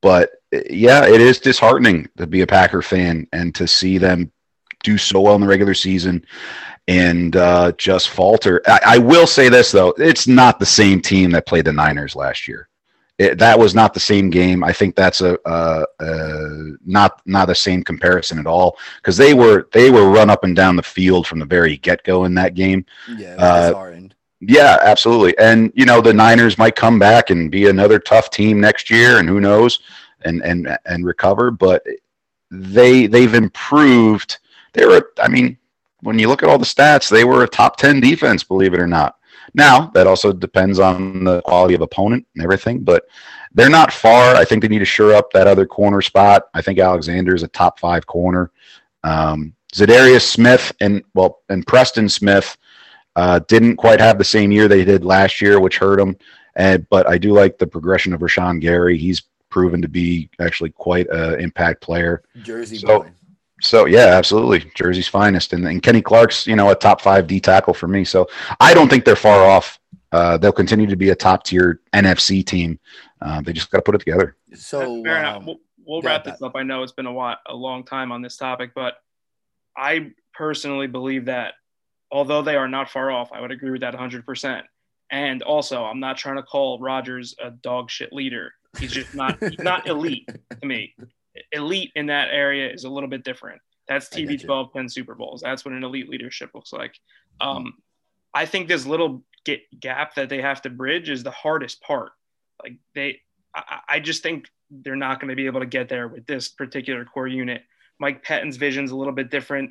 but 0.00 0.30
yeah, 0.70 1.06
it 1.06 1.20
is 1.20 1.38
disheartening 1.38 2.08
to 2.16 2.26
be 2.26 2.42
a 2.42 2.46
Packer 2.46 2.82
fan 2.82 3.26
and 3.32 3.54
to 3.54 3.66
see 3.66 3.98
them 3.98 4.30
do 4.82 4.98
so 4.98 5.20
well 5.20 5.34
in 5.34 5.40
the 5.40 5.46
regular 5.46 5.74
season 5.74 6.24
and 6.86 7.36
uh, 7.36 7.72
just 7.72 8.10
falter. 8.10 8.60
I, 8.66 8.80
I, 8.86 8.98
will 8.98 9.26
say 9.26 9.48
this 9.48 9.72
though: 9.72 9.94
it's 9.96 10.26
not 10.26 10.58
the 10.58 10.66
same 10.66 11.00
team 11.00 11.30
that 11.30 11.46
played 11.46 11.64
the 11.64 11.72
Niners 11.72 12.14
last 12.14 12.46
year. 12.46 12.68
It, 13.16 13.38
that 13.38 13.58
was 13.58 13.74
not 13.74 13.94
the 13.94 14.00
same 14.00 14.28
game. 14.28 14.64
I 14.64 14.72
think 14.72 14.96
that's 14.96 15.20
a, 15.20 15.38
a, 15.46 15.86
a 16.00 16.72
not 16.84 17.22
not 17.24 17.46
the 17.46 17.54
same 17.54 17.84
comparison 17.84 18.38
at 18.38 18.46
all 18.46 18.76
because 18.96 19.16
they 19.16 19.34
were 19.34 19.68
they 19.72 19.90
were 19.90 20.10
run 20.10 20.30
up 20.30 20.44
and 20.44 20.54
down 20.54 20.76
the 20.76 20.82
field 20.82 21.26
from 21.26 21.38
the 21.38 21.46
very 21.46 21.76
get 21.78 22.04
go 22.04 22.24
in 22.24 22.34
that 22.34 22.54
game. 22.54 22.84
Yeah, 23.16 23.36
uh, 23.36 23.90
yeah, 24.40 24.78
absolutely. 24.82 25.38
And 25.38 25.72
you 25.74 25.86
know 25.86 26.00
the 26.00 26.12
Niners 26.12 26.58
might 26.58 26.76
come 26.76 26.98
back 26.98 27.30
and 27.30 27.50
be 27.50 27.68
another 27.68 27.98
tough 27.98 28.30
team 28.30 28.60
next 28.60 28.90
year, 28.90 29.18
and 29.18 29.28
who 29.28 29.40
knows, 29.40 29.80
and 30.24 30.42
and 30.42 30.78
and 30.86 31.04
recover. 31.04 31.50
But 31.50 31.84
they 32.50 33.06
they've 33.06 33.34
improved. 33.34 34.38
They 34.72 34.86
were, 34.86 35.12
I 35.18 35.28
mean, 35.28 35.56
when 36.00 36.18
you 36.18 36.28
look 36.28 36.42
at 36.42 36.48
all 36.48 36.58
the 36.58 36.64
stats, 36.64 37.08
they 37.08 37.24
were 37.24 37.44
a 37.44 37.48
top 37.48 37.76
ten 37.76 38.00
defense, 38.00 38.42
believe 38.42 38.74
it 38.74 38.80
or 38.80 38.86
not. 38.86 39.16
Now, 39.54 39.90
that 39.94 40.06
also 40.06 40.32
depends 40.32 40.80
on 40.80 41.24
the 41.24 41.40
quality 41.42 41.74
of 41.74 41.80
opponent 41.80 42.26
and 42.34 42.42
everything, 42.42 42.80
but 42.80 43.04
they're 43.52 43.70
not 43.70 43.92
far. 43.92 44.34
I 44.34 44.44
think 44.44 44.62
they 44.62 44.68
need 44.68 44.80
to 44.80 44.84
shore 44.84 45.14
up 45.14 45.32
that 45.32 45.46
other 45.46 45.64
corner 45.64 46.02
spot. 46.02 46.48
I 46.54 46.60
think 46.60 46.78
Alexander 46.78 47.34
is 47.34 47.44
a 47.44 47.48
top 47.48 47.78
five 47.78 48.04
corner. 48.06 48.50
Um, 49.04 49.54
Za'Darius 49.72 50.22
Smith 50.22 50.72
and 50.80 51.02
well, 51.14 51.40
and 51.48 51.66
Preston 51.66 52.08
Smith 52.08 52.56
uh, 53.16 53.40
didn't 53.46 53.76
quite 53.76 54.00
have 54.00 54.18
the 54.18 54.24
same 54.24 54.50
year 54.50 54.66
they 54.66 54.84
did 54.84 55.04
last 55.04 55.40
year, 55.40 55.60
which 55.60 55.78
hurt 55.78 55.98
them. 55.98 56.16
And 56.56 56.88
but 56.88 57.08
I 57.08 57.18
do 57.18 57.32
like 57.32 57.58
the 57.58 57.66
progression 57.66 58.12
of 58.12 58.20
Rashan 58.20 58.60
Gary. 58.60 58.96
He's 58.96 59.22
proven 59.54 59.80
to 59.80 59.86
be 59.86 60.28
actually 60.40 60.70
quite 60.70 61.08
an 61.10 61.38
impact 61.38 61.80
player. 61.80 62.24
Jersey 62.42 62.78
so, 62.78 63.02
boy. 63.02 63.10
So 63.60 63.84
yeah, 63.84 64.06
absolutely, 64.06 64.68
Jersey's 64.74 65.06
finest, 65.06 65.52
and, 65.52 65.64
and 65.68 65.80
Kenny 65.80 66.02
Clark's 66.02 66.44
you 66.44 66.56
know 66.56 66.70
a 66.70 66.74
top 66.74 67.00
five 67.00 67.28
D 67.28 67.38
tackle 67.38 67.72
for 67.72 67.86
me. 67.86 68.04
So 68.04 68.26
I 68.58 68.74
don't 68.74 68.88
think 68.88 69.04
they're 69.04 69.14
far 69.14 69.48
off. 69.48 69.78
Uh, 70.10 70.36
they'll 70.38 70.50
continue 70.50 70.88
to 70.88 70.96
be 70.96 71.10
a 71.10 71.14
top 71.14 71.44
tier 71.44 71.80
NFC 71.92 72.44
team. 72.44 72.80
Uh, 73.22 73.42
they 73.42 73.52
just 73.52 73.70
got 73.70 73.78
to 73.78 73.82
put 73.82 73.94
it 73.94 73.98
together. 73.98 74.36
So 74.54 75.04
fair 75.04 75.24
um. 75.24 75.46
We'll, 75.46 75.60
we'll 75.86 76.02
yeah, 76.02 76.10
wrap 76.10 76.24
this 76.24 76.42
up. 76.42 76.56
I 76.56 76.64
know 76.64 76.82
it's 76.82 76.92
been 76.92 77.06
a 77.06 77.12
while, 77.12 77.36
a 77.46 77.54
long 77.54 77.84
time 77.84 78.10
on 78.10 78.22
this 78.22 78.36
topic, 78.36 78.72
but 78.74 78.94
I 79.76 80.10
personally 80.34 80.88
believe 80.88 81.26
that 81.26 81.54
although 82.10 82.42
they 82.42 82.56
are 82.56 82.68
not 82.68 82.90
far 82.90 83.12
off, 83.12 83.30
I 83.32 83.40
would 83.40 83.52
agree 83.52 83.70
with 83.70 83.82
that 83.82 83.94
100. 83.94 84.26
percent 84.26 84.66
And 85.12 85.42
also, 85.42 85.84
I'm 85.84 86.00
not 86.00 86.16
trying 86.16 86.36
to 86.36 86.42
call 86.42 86.80
Rodgers 86.80 87.36
a 87.40 87.52
dog 87.52 87.88
shit 87.88 88.12
leader. 88.12 88.52
He's 88.78 88.92
just 88.92 89.14
not 89.14 89.42
he's 89.42 89.58
not 89.58 89.86
elite 89.86 90.28
to 90.60 90.66
me 90.66 90.94
elite 91.52 91.92
in 91.94 92.06
that 92.06 92.28
area 92.30 92.70
is 92.70 92.84
a 92.84 92.90
little 92.90 93.08
bit 93.08 93.24
different. 93.24 93.60
That's 93.88 94.08
TB12 94.08 94.72
10 94.72 94.88
Super 94.88 95.14
Bowls. 95.14 95.42
That's 95.42 95.64
what 95.64 95.74
an 95.74 95.84
elite 95.84 96.08
leadership 96.08 96.50
looks 96.54 96.72
like. 96.72 96.98
Um, 97.40 97.74
I 98.32 98.46
think 98.46 98.68
this 98.68 98.86
little 98.86 99.22
get, 99.44 99.60
gap 99.78 100.14
that 100.14 100.28
they 100.28 100.40
have 100.40 100.62
to 100.62 100.70
bridge 100.70 101.10
is 101.10 101.22
the 101.22 101.30
hardest 101.30 101.82
part. 101.82 102.12
Like 102.62 102.76
they, 102.94 103.20
I, 103.54 103.80
I 103.88 104.00
just 104.00 104.22
think 104.22 104.48
they're 104.70 104.96
not 104.96 105.20
going 105.20 105.28
to 105.28 105.36
be 105.36 105.46
able 105.46 105.60
to 105.60 105.66
get 105.66 105.88
there 105.88 106.08
with 106.08 106.26
this 106.26 106.48
particular 106.48 107.04
core 107.04 107.28
unit. 107.28 107.62
Mike 108.00 108.22
Pettine's 108.22 108.56
vision 108.56 108.84
is 108.84 108.90
a 108.90 108.96
little 108.96 109.12
bit 109.12 109.30
different. 109.30 109.70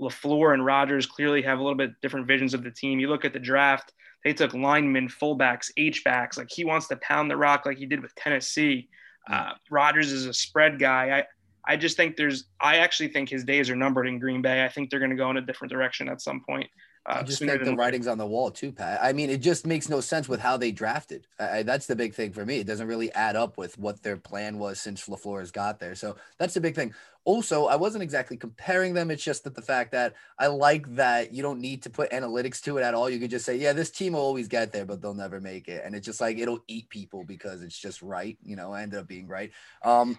LaFleur 0.00 0.52
and 0.52 0.64
Rodgers 0.64 1.06
clearly 1.06 1.42
have 1.42 1.58
a 1.58 1.62
little 1.62 1.78
bit 1.78 1.92
different 2.02 2.26
visions 2.26 2.52
of 2.52 2.64
the 2.64 2.70
team. 2.70 2.98
You 2.98 3.08
look 3.08 3.24
at 3.24 3.32
the 3.32 3.38
draft, 3.38 3.92
they 4.24 4.32
took 4.32 4.54
linemen, 4.54 5.08
fullbacks, 5.08 5.70
H-backs. 5.76 6.38
Like 6.38 6.48
he 6.50 6.64
wants 6.64 6.88
to 6.88 6.96
pound 6.96 7.30
the 7.30 7.36
rock 7.36 7.66
like 7.66 7.76
he 7.76 7.86
did 7.86 8.02
with 8.02 8.14
Tennessee. 8.14 8.88
Uh, 9.30 9.52
Rodgers 9.70 10.12
is 10.12 10.26
a 10.26 10.34
spread 10.34 10.78
guy. 10.78 11.18
I 11.18 11.24
I 11.66 11.76
just 11.76 11.96
think 11.96 12.16
there's. 12.16 12.44
I 12.60 12.76
actually 12.78 13.08
think 13.08 13.28
his 13.28 13.44
days 13.44 13.70
are 13.70 13.76
numbered 13.76 14.06
in 14.06 14.18
Green 14.18 14.42
Bay. 14.42 14.64
I 14.64 14.68
think 14.68 14.90
they're 14.90 14.98
going 14.98 15.10
to 15.10 15.16
go 15.16 15.30
in 15.30 15.38
a 15.38 15.40
different 15.40 15.72
direction 15.72 16.08
at 16.08 16.20
some 16.20 16.42
point. 16.46 16.68
Uh, 17.06 17.18
I 17.20 17.22
just 17.22 17.38
think 17.38 17.64
the 17.64 17.76
writing's 17.76 18.06
on 18.06 18.16
the 18.16 18.26
wall 18.26 18.50
too, 18.50 18.72
Pat. 18.72 18.98
I 19.02 19.12
mean, 19.12 19.28
it 19.28 19.42
just 19.42 19.66
makes 19.66 19.88
no 19.88 20.00
sense 20.00 20.28
with 20.28 20.40
how 20.40 20.56
they 20.56 20.72
drafted. 20.72 21.26
I, 21.38 21.62
that's 21.62 21.86
the 21.86 21.96
big 21.96 22.14
thing 22.14 22.32
for 22.32 22.46
me. 22.46 22.58
It 22.58 22.66
doesn't 22.66 22.86
really 22.86 23.12
add 23.12 23.36
up 23.36 23.58
with 23.58 23.78
what 23.78 24.02
their 24.02 24.16
plan 24.16 24.58
was 24.58 24.80
since 24.80 25.06
LaFleur 25.06 25.40
has 25.40 25.50
got 25.50 25.80
there. 25.80 25.94
So 25.94 26.16
that's 26.38 26.54
the 26.54 26.60
big 26.60 26.74
thing. 26.74 26.94
Also, 27.26 27.66
I 27.66 27.76
wasn't 27.76 28.02
exactly 28.02 28.36
comparing 28.36 28.94
them. 28.94 29.10
It's 29.10 29.24
just 29.24 29.44
that 29.44 29.54
the 29.54 29.62
fact 29.62 29.92
that 29.92 30.14
I 30.38 30.46
like 30.46 30.94
that 30.96 31.32
you 31.32 31.42
don't 31.42 31.60
need 31.60 31.82
to 31.82 31.90
put 31.90 32.10
analytics 32.10 32.62
to 32.62 32.78
it 32.78 32.82
at 32.82 32.94
all. 32.94 33.08
You 33.08 33.18
could 33.18 33.30
just 33.30 33.46
say, 33.46 33.56
yeah, 33.56 33.72
this 33.72 33.90
team 33.90 34.12
will 34.12 34.20
always 34.20 34.48
get 34.48 34.72
there, 34.72 34.84
but 34.84 35.00
they'll 35.00 35.14
never 35.14 35.40
make 35.40 35.68
it. 35.68 35.82
And 35.84 35.94
it's 35.94 36.06
just 36.06 36.20
like 36.20 36.38
it'll 36.38 36.62
eat 36.68 36.88
people 36.88 37.24
because 37.24 37.62
it's 37.62 37.78
just 37.78 38.02
right. 38.02 38.38
You 38.42 38.56
know, 38.56 38.72
ended 38.74 38.98
up 38.98 39.08
being 39.08 39.26
right. 39.26 39.52
Um, 39.82 40.18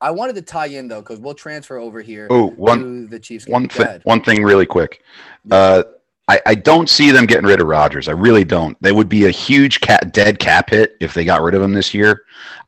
I 0.00 0.10
wanted 0.10 0.36
to 0.36 0.42
tie 0.42 0.66
in 0.66 0.88
though, 0.88 1.00
because 1.00 1.18
we'll 1.18 1.34
transfer 1.34 1.78
over 1.78 2.00
here. 2.00 2.26
Oh, 2.30 2.48
one 2.50 3.08
the 3.08 3.20
Chiefs. 3.20 3.46
One 3.46 3.68
thing. 3.68 4.00
One 4.04 4.22
thing, 4.22 4.42
really 4.42 4.66
quick. 4.66 5.02
Uh, 5.50 5.82
I, 6.26 6.40
I 6.46 6.54
don't 6.54 6.88
see 6.88 7.10
them 7.10 7.26
getting 7.26 7.46
rid 7.46 7.60
of 7.60 7.66
Rodgers. 7.66 8.08
I 8.08 8.12
really 8.12 8.44
don't. 8.44 8.80
They 8.82 8.92
would 8.92 9.08
be 9.08 9.26
a 9.26 9.30
huge 9.30 9.80
cat, 9.80 10.12
dead 10.12 10.38
cap 10.38 10.70
hit 10.70 10.96
if 11.00 11.12
they 11.12 11.24
got 11.24 11.42
rid 11.42 11.54
of 11.54 11.62
him 11.62 11.72
this 11.72 11.92
year. 11.92 12.22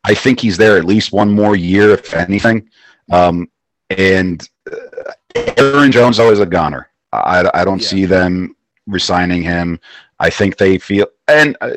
I 0.05 0.15
think 0.15 0.41
he's 0.41 0.57
there 0.57 0.77
at 0.77 0.85
least 0.85 1.13
one 1.13 1.31
more 1.31 1.57
year, 1.57 1.91
if 1.91 2.13
anything. 2.15 2.69
Um, 3.11 3.49
and 3.91 4.49
uh, 4.71 5.13
Aaron 5.57 5.91
Jones 5.91 6.19
always 6.19 6.41
a 6.41 6.47
goner. 6.47 6.91
I, 7.13 7.49
I 7.55 7.65
don't 7.65 7.81
yeah. 7.81 7.89
see 7.89 8.05
them 8.05 8.57
resigning 8.87 9.43
him. 9.43 9.81
I 10.19 10.31
think 10.31 10.57
they 10.57 10.79
feel 10.79 11.07
and. 11.29 11.57
Uh, 11.61 11.71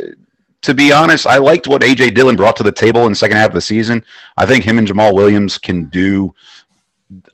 to 0.62 0.74
be 0.74 0.92
honest, 0.92 1.26
I 1.26 1.38
liked 1.38 1.68
what 1.68 1.84
AJ 1.84 2.16
Dillon 2.16 2.36
brought 2.36 2.58
to 2.58 2.64
the 2.64 2.72
table 2.72 3.06
in 3.06 3.14
the 3.14 3.16
second 3.16 3.38
half 3.38 3.48
of 3.48 3.54
the 3.54 3.62
season. 3.62 4.04
I 4.38 4.46
think 4.46 4.66
him 4.66 4.78
and 4.78 4.86
Jamaal 4.86 5.14
Williams 5.14 5.58
can 5.58 5.86
do 5.86 6.36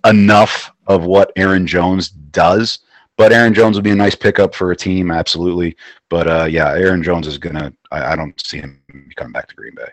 enough 0.06 0.72
of 0.86 1.06
what 1.06 1.32
Aaron 1.36 1.66
Jones 1.66 2.10
does. 2.10 2.80
But 3.18 3.32
Aaron 3.32 3.54
Jones 3.54 3.78
would 3.78 3.84
be 3.84 3.92
a 3.92 3.96
nice 3.96 4.16
pickup 4.16 4.54
for 4.54 4.72
a 4.72 4.76
team, 4.76 5.10
absolutely. 5.10 5.78
But 6.10 6.28
uh, 6.28 6.46
yeah, 6.46 6.70
Aaron 6.72 7.02
Jones 7.02 7.28
is 7.28 7.38
gonna. 7.38 7.74
I, 7.92 8.14
I 8.14 8.16
don't 8.16 8.40
see 8.46 8.58
him 8.58 8.82
coming 9.16 9.32
back 9.32 9.48
to 9.48 9.56
Green 9.56 9.76
Bay. 9.76 9.92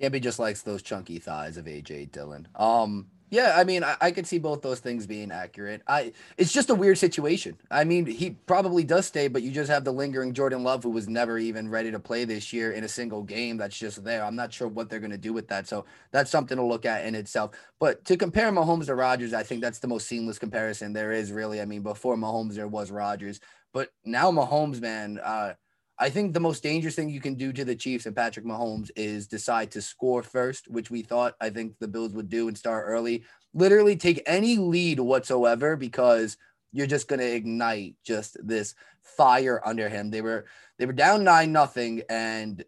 Campy 0.00 0.20
just 0.20 0.38
likes 0.38 0.62
those 0.62 0.82
chunky 0.82 1.18
thighs 1.18 1.56
of 1.56 1.66
AJ 1.66 2.10
Dillon. 2.10 2.48
Um, 2.56 3.06
yeah, 3.32 3.54
I 3.56 3.64
mean, 3.64 3.82
I, 3.82 3.96
I 3.98 4.10
could 4.10 4.26
see 4.26 4.38
both 4.38 4.60
those 4.60 4.80
things 4.80 5.06
being 5.06 5.32
accurate. 5.32 5.80
I 5.88 6.12
it's 6.36 6.52
just 6.52 6.68
a 6.68 6.74
weird 6.74 6.98
situation. 6.98 7.56
I 7.70 7.82
mean, 7.82 8.04
he 8.04 8.32
probably 8.46 8.84
does 8.84 9.06
stay, 9.06 9.26
but 9.28 9.40
you 9.40 9.50
just 9.50 9.70
have 9.70 9.84
the 9.84 9.90
lingering 9.90 10.34
Jordan 10.34 10.62
Love, 10.62 10.82
who 10.82 10.90
was 10.90 11.08
never 11.08 11.38
even 11.38 11.70
ready 11.70 11.90
to 11.90 11.98
play 11.98 12.26
this 12.26 12.52
year 12.52 12.72
in 12.72 12.84
a 12.84 12.88
single 12.88 13.22
game. 13.22 13.56
That's 13.56 13.78
just 13.78 14.04
there. 14.04 14.22
I'm 14.22 14.36
not 14.36 14.52
sure 14.52 14.68
what 14.68 14.90
they're 14.90 15.00
going 15.00 15.12
to 15.12 15.18
do 15.18 15.32
with 15.32 15.48
that. 15.48 15.66
So 15.66 15.86
that's 16.10 16.30
something 16.30 16.58
to 16.58 16.62
look 16.62 16.84
at 16.84 17.06
in 17.06 17.14
itself. 17.14 17.52
But 17.80 18.04
to 18.04 18.18
compare 18.18 18.52
Mahomes 18.52 18.84
to 18.86 18.94
Rodgers, 18.94 19.32
I 19.32 19.44
think 19.44 19.62
that's 19.62 19.78
the 19.78 19.88
most 19.88 20.06
seamless 20.06 20.38
comparison 20.38 20.92
there 20.92 21.10
is. 21.10 21.32
Really, 21.32 21.62
I 21.62 21.64
mean, 21.64 21.80
before 21.80 22.16
Mahomes 22.16 22.52
there 22.52 22.68
was 22.68 22.90
Rodgers, 22.90 23.40
but 23.72 23.88
now 24.04 24.30
Mahomes, 24.30 24.82
man. 24.82 25.18
Uh, 25.18 25.54
I 26.02 26.10
think 26.10 26.34
the 26.34 26.40
most 26.40 26.64
dangerous 26.64 26.96
thing 26.96 27.10
you 27.10 27.20
can 27.20 27.36
do 27.36 27.52
to 27.52 27.64
the 27.64 27.76
Chiefs 27.76 28.06
and 28.06 28.16
Patrick 28.16 28.44
Mahomes 28.44 28.90
is 28.96 29.28
decide 29.28 29.70
to 29.70 29.80
score 29.80 30.24
first, 30.24 30.66
which 30.66 30.90
we 30.90 31.02
thought 31.02 31.36
I 31.40 31.48
think 31.48 31.78
the 31.78 31.86
Bills 31.86 32.12
would 32.12 32.28
do 32.28 32.48
and 32.48 32.58
start 32.58 32.86
early. 32.88 33.22
Literally 33.54 33.94
take 33.94 34.20
any 34.26 34.56
lead 34.56 34.98
whatsoever 34.98 35.76
because 35.76 36.36
you're 36.72 36.88
just 36.88 37.06
going 37.06 37.20
to 37.20 37.32
ignite 37.32 37.94
just 38.04 38.36
this 38.44 38.74
fire 39.04 39.62
under 39.64 39.88
him. 39.88 40.10
They 40.10 40.22
were 40.22 40.46
they 40.76 40.86
were 40.86 40.92
down 40.92 41.22
9 41.22 41.52
nothing 41.52 42.02
and 42.10 42.64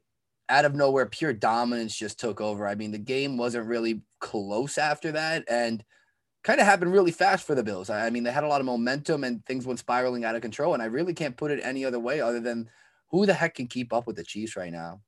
out 0.49 0.65
of 0.65 0.77
nowhere 0.77 1.07
pure 1.07 1.33
dominance 1.33 1.97
just 1.97 2.21
took 2.21 2.41
over. 2.41 2.69
I 2.69 2.77
mean, 2.77 2.93
the 2.93 2.99
game 2.99 3.37
wasn't 3.37 3.67
really 3.67 4.03
close 4.21 4.79
after 4.79 5.11
that 5.11 5.43
and 5.49 5.83
kind 6.45 6.61
of 6.61 6.67
happened 6.67 6.93
really 6.93 7.11
fast 7.11 7.45
for 7.45 7.57
the 7.57 7.65
Bills. 7.65 7.91
I 7.91 8.11
mean, 8.11 8.23
they 8.23 8.31
had 8.31 8.45
a 8.45 8.49
lot 8.49 8.61
of 8.61 8.67
momentum 8.67 9.25
and 9.25 9.45
things 9.45 9.67
went 9.67 9.81
spiraling 9.81 10.25
out 10.25 10.37
of 10.37 10.43
control 10.43 10.75
and 10.75 10.83
I 10.85 10.87
really 10.87 11.15
can't 11.15 11.37
put 11.37 11.51
it 11.51 11.59
any 11.65 11.85
other 11.85 11.99
way 11.99 12.21
other 12.21 12.39
than 12.39 12.71
who 13.15 13.27
the 13.27 13.35
heck 13.35 13.55
can 13.55 13.69
keep 13.69 13.93
up 13.93 14.09
with 14.09 14.17
the 14.17 14.25
Chiefs 14.25 14.57
right 14.57 14.73
now? 14.73 15.01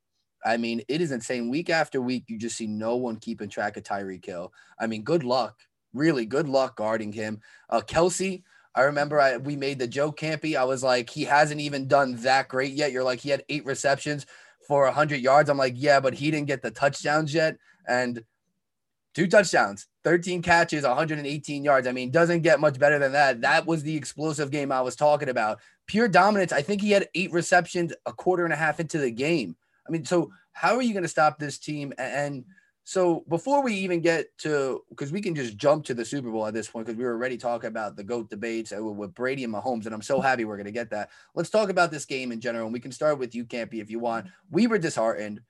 I 0.45 0.55
mean, 0.55 0.81
it 0.87 1.01
is 1.01 1.11
insane. 1.11 1.49
Week 1.49 1.69
after 1.69 1.99
week, 1.99 2.23
you 2.27 2.37
just 2.37 2.55
see 2.55 2.65
no 2.65 2.95
one 2.95 3.17
keeping 3.17 3.49
track 3.49 3.75
of 3.75 3.83
Tyreek 3.83 4.25
Hill. 4.25 4.53
I 4.79 4.87
mean, 4.87 5.03
good 5.03 5.25
luck. 5.25 5.59
Really 5.93 6.25
good 6.25 6.47
luck 6.47 6.77
guarding 6.77 7.11
him. 7.11 7.41
Uh, 7.69 7.81
Kelce, 7.81 8.43
I 8.73 8.83
remember 8.83 9.19
I, 9.19 9.35
we 9.35 9.57
made 9.57 9.77
the 9.77 9.87
joke, 9.87 10.17
Campy. 10.17 10.55
I 10.55 10.63
was 10.63 10.83
like, 10.83 11.09
he 11.09 11.25
hasn't 11.25 11.59
even 11.59 11.89
done 11.89 12.15
that 12.21 12.47
great 12.47 12.71
yet. 12.71 12.93
You're 12.93 13.03
like, 13.03 13.19
he 13.19 13.29
had 13.29 13.43
eight 13.49 13.65
receptions 13.65 14.25
for 14.69 14.85
100 14.85 15.17
yards. 15.17 15.49
I'm 15.49 15.57
like, 15.57 15.73
yeah, 15.75 15.99
but 15.99 16.13
he 16.13 16.31
didn't 16.31 16.47
get 16.47 16.61
the 16.61 16.71
touchdowns 16.71 17.33
yet. 17.33 17.57
And 17.89 18.23
two 19.15 19.27
touchdowns, 19.27 19.85
13 20.07 20.41
catches, 20.41 20.85
118 20.85 21.65
yards. 21.65 21.85
I 21.85 21.91
mean, 21.91 22.11
doesn't 22.11 22.39
get 22.39 22.61
much 22.61 22.79
better 22.79 22.97
than 22.97 23.11
that. 23.11 23.41
That 23.41 23.65
was 23.65 23.83
the 23.83 23.93
explosive 23.93 24.51
game 24.51 24.71
I 24.71 24.79
was 24.79 24.95
talking 24.95 25.27
about 25.27 25.59
pure 25.85 26.07
dominance. 26.07 26.53
I 26.53 26.61
think 26.61 26.79
he 26.81 26.91
had 26.91 27.09
eight 27.13 27.33
receptions 27.33 27.91
a 28.05 28.13
quarter 28.13 28.45
and 28.45 28.53
a 28.53 28.55
half 28.55 28.79
into 28.79 28.99
the 28.99 29.11
game. 29.11 29.57
I 29.85 29.91
mean, 29.91 30.05
so 30.05 30.31
how 30.53 30.77
are 30.77 30.81
you 30.81 30.93
going 30.93 31.03
to 31.03 31.09
stop 31.09 31.39
this 31.39 31.57
team 31.57 31.91
and 31.97 32.45
So 32.85 33.25
before 33.27 33.61
we 33.61 33.73
even 33.73 33.99
get 33.99 34.27
to, 34.37 34.81
because 34.87 35.11
we 35.11 35.19
can 35.19 35.35
just 35.35 35.57
jump 35.57 35.83
to 35.87 35.93
the 35.93 36.05
Super 36.05 36.31
Bowl 36.31 36.47
at 36.47 36.53
this 36.53 36.69
point, 36.69 36.85
because 36.85 36.97
we 36.97 37.03
were 37.03 37.11
already 37.11 37.35
talking 37.35 37.67
about 37.67 37.97
the 37.97 38.03
GOAT 38.05 38.29
debates 38.29 38.71
uh, 38.71 38.81
with 38.81 39.13
Brady 39.13 39.43
and 39.43 39.53
Mahomes, 39.53 39.87
and 39.87 39.93
I'm 39.93 40.01
so 40.01 40.21
happy 40.21 40.45
we're 40.45 40.55
going 40.55 40.67
to 40.67 40.71
get 40.71 40.89
that. 40.91 41.09
Let's 41.35 41.49
talk 41.49 41.69
about 41.69 41.91
this 41.91 42.05
game 42.05 42.31
in 42.31 42.39
general. 42.39 42.63
And 42.63 42.71
we 42.71 42.79
can 42.79 42.93
start 42.93 43.19
with 43.19 43.35
you, 43.35 43.43
Campy, 43.43 43.81
if 43.81 43.91
you 43.91 43.99
want. 43.99 44.27
We 44.51 44.67
were 44.67 44.77
disheartened. 44.77 45.41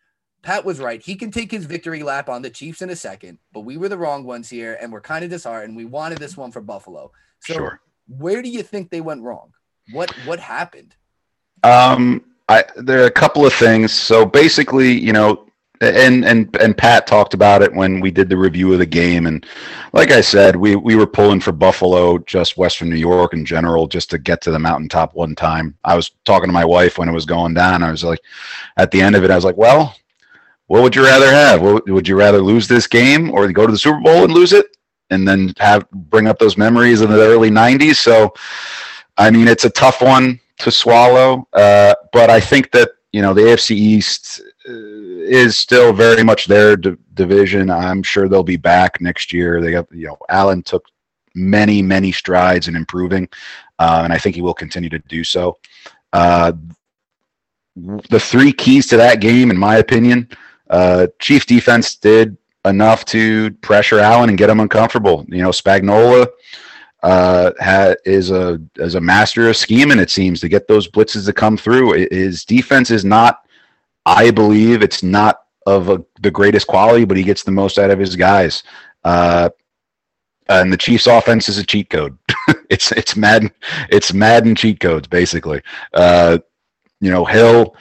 Pat 0.47 0.63
was 0.63 0.79
right. 0.79 1.01
He 1.01 1.15
can 1.15 1.29
take 1.29 1.51
his 1.51 1.65
victory 1.65 2.03
lap 2.03 2.29
on 2.29 2.41
the 2.41 2.49
Chiefs 2.49 2.81
in 2.81 2.89
a 2.89 2.95
second, 2.95 3.37
but 3.51 3.65
we 3.65 3.75
were 3.75 3.89
the 3.89 3.97
wrong 3.97 4.23
ones 4.23 4.49
here, 4.49 4.77
and 4.79 4.93
we're 4.93 5.01
kind 5.01 5.25
of 5.25 5.29
disheartened. 5.29 5.75
We 5.75 5.83
wanted 5.83 6.19
this 6.19 6.37
one 6.37 6.53
for 6.53 6.61
Buffalo. 6.61 7.11
So 7.41 7.55
Sure. 7.55 7.81
where 8.07 8.41
do 8.41 8.47
you 8.47 8.63
think 8.63 8.89
they 8.89 9.01
went 9.01 9.23
wrong? 9.23 9.51
What 9.91 10.09
what 10.25 10.39
happened? 10.39 10.95
Um, 11.63 12.23
I 12.47 12.63
there 12.77 13.03
are 13.03 13.07
a 13.07 13.11
couple 13.11 13.45
of 13.45 13.51
things. 13.51 13.91
So 13.91 14.25
basically, 14.25 14.97
you 14.97 15.11
know, 15.11 15.49
and 15.81 16.23
and 16.23 16.55
and 16.61 16.77
Pat 16.77 17.07
talked 17.07 17.33
about 17.33 17.61
it 17.61 17.73
when 17.73 17.99
we 17.99 18.09
did 18.09 18.29
the 18.29 18.37
review 18.37 18.71
of 18.71 18.79
the 18.79 18.85
game, 18.85 19.27
and 19.27 19.45
like 19.91 20.11
I 20.11 20.21
said, 20.21 20.55
we 20.55 20.77
we 20.77 20.95
were 20.95 21.07
pulling 21.07 21.41
for 21.41 21.51
Buffalo, 21.51 22.19
just 22.19 22.55
Western 22.55 22.89
New 22.89 22.95
York 22.95 23.33
in 23.33 23.43
general, 23.43 23.85
just 23.85 24.09
to 24.11 24.17
get 24.17 24.39
to 24.43 24.51
the 24.51 24.59
mountaintop 24.59 25.13
one 25.13 25.35
time. 25.35 25.75
I 25.83 25.97
was 25.97 26.11
talking 26.23 26.47
to 26.47 26.53
my 26.53 26.63
wife 26.63 26.97
when 26.97 27.09
it 27.09 27.13
was 27.13 27.25
going 27.25 27.53
down. 27.53 27.83
I 27.83 27.91
was 27.91 28.05
like, 28.05 28.21
at 28.77 28.91
the 28.91 29.01
end 29.01 29.17
of 29.17 29.25
it, 29.25 29.29
I 29.29 29.35
was 29.35 29.43
like, 29.43 29.57
well, 29.57 29.93
what 30.67 30.83
would 30.83 30.95
you 30.95 31.03
rather 31.03 31.31
have? 31.31 31.61
Would 31.61 32.07
you 32.07 32.15
rather 32.17 32.41
lose 32.41 32.67
this 32.67 32.87
game 32.87 33.31
or 33.31 33.49
go 33.51 33.65
to 33.65 33.71
the 33.71 33.77
Super 33.77 34.01
Bowl 34.01 34.23
and 34.23 34.33
lose 34.33 34.53
it, 34.53 34.67
and 35.09 35.27
then 35.27 35.53
have 35.57 35.89
bring 35.91 36.27
up 36.27 36.39
those 36.39 36.57
memories 36.57 37.01
of 37.01 37.09
the 37.09 37.21
early 37.21 37.49
'90s? 37.49 37.95
So, 37.95 38.33
I 39.17 39.31
mean, 39.31 39.47
it's 39.47 39.63
a 39.65 39.69
tough 39.69 40.01
one 40.01 40.39
to 40.59 40.71
swallow. 40.71 41.47
Uh, 41.53 41.93
but 42.11 42.29
I 42.29 42.39
think 42.41 42.71
that 42.71 42.91
you 43.13 43.21
know 43.21 43.33
the 43.33 43.41
AFC 43.41 43.71
East 43.71 44.41
uh, 44.67 44.73
is 44.73 45.57
still 45.57 45.93
very 45.93 46.23
much 46.23 46.47
their 46.47 46.75
d- 46.75 46.97
division. 47.13 47.69
I'm 47.69 48.03
sure 48.03 48.27
they'll 48.27 48.43
be 48.43 48.57
back 48.57 48.99
next 48.99 49.31
year. 49.31 49.61
They 49.61 49.71
got 49.71 49.87
you 49.91 50.07
know 50.07 50.17
Allen 50.29 50.63
took 50.63 50.85
many 51.33 51.81
many 51.81 52.11
strides 52.11 52.67
in 52.67 52.75
improving, 52.75 53.29
uh, 53.79 54.01
and 54.03 54.11
I 54.11 54.17
think 54.17 54.35
he 54.35 54.41
will 54.41 54.53
continue 54.53 54.89
to 54.89 54.99
do 54.99 55.23
so. 55.23 55.57
Uh, 56.11 56.51
the 58.09 58.19
three 58.19 58.51
keys 58.51 58.87
to 58.87 58.97
that 58.97 59.21
game, 59.21 59.51
in 59.51 59.57
my 59.57 59.77
opinion, 59.77 60.27
uh, 60.69 61.07
Chief 61.19 61.45
defense 61.45 61.95
did 61.95 62.37
enough 62.65 63.05
to 63.05 63.51
pressure 63.61 63.99
Allen 63.99 64.29
and 64.29 64.37
get 64.37 64.49
him 64.49 64.59
uncomfortable. 64.59 65.25
You 65.29 65.41
know, 65.41 65.49
Spagnuolo 65.49 66.27
uh, 67.03 67.51
ha, 67.59 67.95
is 68.05 68.31
a 68.31 68.61
is 68.75 68.95
a 68.95 69.01
master 69.01 69.49
of 69.49 69.57
scheming. 69.57 69.99
It 69.99 70.09
seems 70.09 70.39
to 70.41 70.49
get 70.49 70.67
those 70.67 70.89
blitzes 70.89 71.25
to 71.25 71.33
come 71.33 71.57
through. 71.57 72.07
His 72.11 72.45
defense 72.45 72.91
is 72.91 73.05
not, 73.05 73.41
I 74.05 74.31
believe, 74.31 74.81
it's 74.81 75.03
not 75.03 75.41
of 75.65 75.89
a, 75.89 76.03
the 76.21 76.31
greatest 76.31 76.67
quality, 76.67 77.05
but 77.05 77.17
he 77.17 77.23
gets 77.23 77.43
the 77.43 77.51
most 77.51 77.77
out 77.77 77.91
of 77.91 77.99
his 77.99 78.15
guys. 78.15 78.63
Uh, 79.03 79.49
and 80.49 80.71
the 80.71 80.77
Chiefs' 80.77 81.07
offense 81.07 81.49
is 81.49 81.57
a 81.57 81.65
cheat 81.65 81.89
code. 81.89 82.17
it's 82.69 82.91
it's 82.93 83.15
Madden, 83.15 83.51
it's 83.89 84.13
Madden 84.13 84.55
cheat 84.55 84.79
codes 84.79 85.07
basically. 85.07 85.61
Uh, 85.93 86.39
you 86.99 87.11
know, 87.11 87.25
Hill 87.25 87.75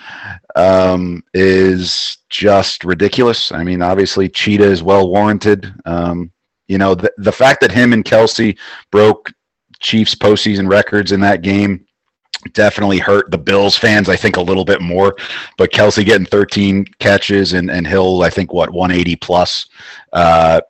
um, 0.56 1.22
is 1.32 2.18
just 2.28 2.84
ridiculous. 2.84 3.52
I 3.52 3.64
mean, 3.64 3.82
obviously, 3.82 4.28
Cheetah 4.28 4.64
is 4.64 4.82
well 4.82 5.08
warranted. 5.08 5.72
Um, 5.84 6.30
you 6.68 6.78
know, 6.78 6.94
the, 6.94 7.12
the 7.18 7.32
fact 7.32 7.60
that 7.60 7.72
him 7.72 7.92
and 7.92 8.04
Kelce 8.04 8.56
broke 8.90 9.32
Chiefs 9.80 10.14
postseason 10.14 10.68
records 10.68 11.12
in 11.12 11.20
that 11.20 11.42
game 11.42 11.86
definitely 12.52 12.98
hurt 12.98 13.30
the 13.30 13.38
Bills 13.38 13.76
fans, 13.76 14.08
I 14.08 14.16
think, 14.16 14.36
a 14.36 14.42
little 14.42 14.64
bit 14.64 14.80
more. 14.80 15.16
But 15.56 15.72
Kelce 15.72 16.04
getting 16.04 16.26
13 16.26 16.86
catches 16.98 17.54
and, 17.54 17.70
and 17.70 17.86
Hill, 17.86 18.22
I 18.22 18.30
think, 18.30 18.52
what, 18.52 18.70
180 18.70 19.16
plus. 19.16 19.68
Uh, 20.12 20.60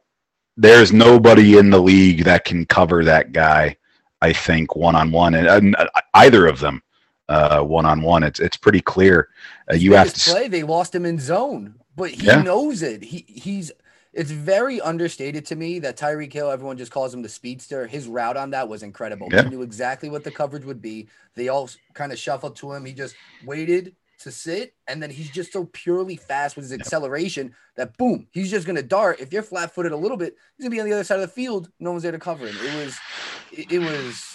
there's 0.56 0.92
nobody 0.92 1.58
in 1.58 1.70
the 1.70 1.80
league 1.80 2.24
that 2.24 2.44
can 2.44 2.64
cover 2.66 3.04
that 3.04 3.32
guy, 3.32 3.76
I 4.22 4.32
think, 4.32 4.74
one 4.74 4.94
on 4.94 5.10
one, 5.10 5.34
and 5.34 5.46
and 5.46 5.76
either 6.14 6.46
of 6.46 6.60
them 6.60 6.82
one 7.28 7.86
on 7.86 8.02
one. 8.02 8.22
It's 8.22 8.40
it's 8.40 8.56
pretty 8.56 8.80
clear. 8.80 9.28
Uh, 9.70 9.74
you 9.76 9.94
have 9.94 10.12
to. 10.12 10.30
play. 10.30 10.48
They 10.48 10.62
lost 10.62 10.94
him 10.94 11.04
in 11.06 11.18
zone, 11.18 11.74
but 11.96 12.10
he 12.10 12.26
Yeah. 12.26 12.42
knows 12.42 12.82
it. 12.82 13.02
He 13.02 13.24
he's. 13.28 13.72
It's 14.12 14.30
very 14.30 14.80
understated 14.80 15.44
to 15.46 15.56
me 15.56 15.78
that 15.80 15.98
Tyreek 15.98 16.32
Hill, 16.32 16.50
everyone 16.50 16.78
just 16.78 16.90
calls 16.90 17.12
him 17.12 17.20
the 17.20 17.28
speedster. 17.28 17.86
His 17.86 18.08
route 18.08 18.38
on 18.38 18.48
that 18.52 18.66
was 18.66 18.82
incredible. 18.82 19.28
Yeah. 19.30 19.42
He 19.42 19.50
knew 19.50 19.60
exactly 19.60 20.08
what 20.08 20.24
the 20.24 20.30
coverage 20.30 20.64
would 20.64 20.80
be. 20.80 21.08
They 21.34 21.48
all 21.48 21.68
kind 21.92 22.12
of 22.12 22.18
shuffled 22.18 22.56
to 22.56 22.72
him. 22.72 22.86
He 22.86 22.94
just 22.94 23.14
waited 23.44 23.94
to 24.20 24.30
sit, 24.32 24.72
and 24.88 25.02
then 25.02 25.10
he's 25.10 25.28
just 25.28 25.52
so 25.52 25.64
purely 25.74 26.16
fast 26.16 26.56
with 26.56 26.64
his 26.64 26.72
acceleration 26.72 27.54
that 27.76 27.94
boom, 27.98 28.26
he's 28.30 28.50
just 28.50 28.66
gonna 28.66 28.82
dart. 28.82 29.20
If 29.20 29.30
you're 29.34 29.42
flat 29.42 29.74
footed 29.74 29.92
a 29.92 29.96
little 29.98 30.16
bit, 30.16 30.34
he's 30.56 30.64
gonna 30.64 30.74
be 30.74 30.80
on 30.80 30.86
the 30.86 30.94
other 30.94 31.04
side 31.04 31.16
of 31.16 31.20
the 31.20 31.28
field. 31.28 31.70
No 31.78 31.90
one's 31.90 32.02
there 32.02 32.12
to 32.12 32.18
cover 32.18 32.46
him. 32.46 32.56
It 32.58 32.74
was, 32.86 32.98
it, 33.52 33.72
it 33.72 33.78
was. 33.80 34.32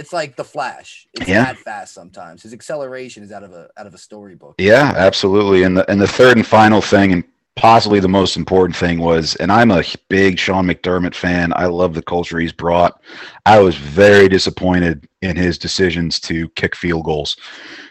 It's 0.00 0.12
like 0.14 0.34
the 0.34 0.44
Flash. 0.44 1.06
It's 1.14 1.28
Yeah. 1.28 1.44
that 1.44 1.58
fast 1.58 1.92
sometimes. 1.92 2.42
His 2.42 2.54
acceleration 2.54 3.22
is 3.22 3.30
out 3.32 3.42
of 3.42 3.52
a 3.52 3.68
out 3.76 3.86
of 3.86 3.92
a 3.94 3.98
storybook. 3.98 4.54
Yeah, 4.58 4.94
absolutely. 4.96 5.62
And 5.64 5.76
the 5.76 5.88
and 5.90 6.00
the 6.00 6.08
third 6.08 6.38
and 6.38 6.46
final 6.46 6.80
thing, 6.80 7.12
and 7.12 7.22
possibly 7.54 8.00
the 8.00 8.08
most 8.08 8.36
important 8.38 8.74
thing 8.74 8.98
was, 8.98 9.36
and 9.36 9.52
I'm 9.52 9.70
a 9.70 9.84
big 10.08 10.38
Sean 10.38 10.66
McDermott 10.66 11.14
fan. 11.14 11.52
I 11.54 11.66
love 11.66 11.92
the 11.92 12.02
culture 12.02 12.38
he's 12.38 12.52
brought. 12.52 12.98
I 13.44 13.58
was 13.60 13.76
very 13.76 14.28
disappointed 14.28 15.06
in 15.20 15.36
his 15.36 15.58
decisions 15.58 16.18
to 16.20 16.48
kick 16.50 16.74
field 16.74 17.04
goals. 17.04 17.36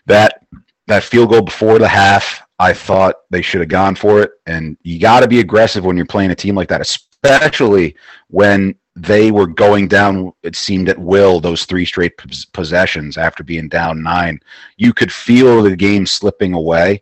That 0.07 0.43
that 0.87 1.03
field 1.03 1.29
goal 1.29 1.43
before 1.43 1.77
the 1.77 1.87
half, 1.87 2.41
I 2.57 2.73
thought 2.73 3.15
they 3.29 3.43
should 3.43 3.61
have 3.61 3.69
gone 3.69 3.93
for 3.93 4.23
it. 4.23 4.31
And 4.47 4.77
you 4.81 4.99
got 4.99 5.19
to 5.19 5.27
be 5.27 5.39
aggressive 5.39 5.85
when 5.85 5.95
you're 5.95 6.07
playing 6.07 6.31
a 6.31 6.35
team 6.35 6.55
like 6.55 6.69
that, 6.69 6.81
especially 6.81 7.95
when 8.29 8.73
they 8.95 9.31
were 9.31 9.47
going 9.47 9.87
down. 9.87 10.33
It 10.43 10.55
seemed 10.55 10.89
at 10.89 10.99
will 10.99 11.39
those 11.39 11.65
three 11.65 11.85
straight 11.85 12.13
possessions 12.53 13.17
after 13.17 13.43
being 13.43 13.69
down 13.69 14.03
nine. 14.03 14.39
You 14.77 14.93
could 14.93 15.11
feel 15.11 15.63
the 15.63 15.75
game 15.75 16.05
slipping 16.05 16.53
away. 16.53 17.01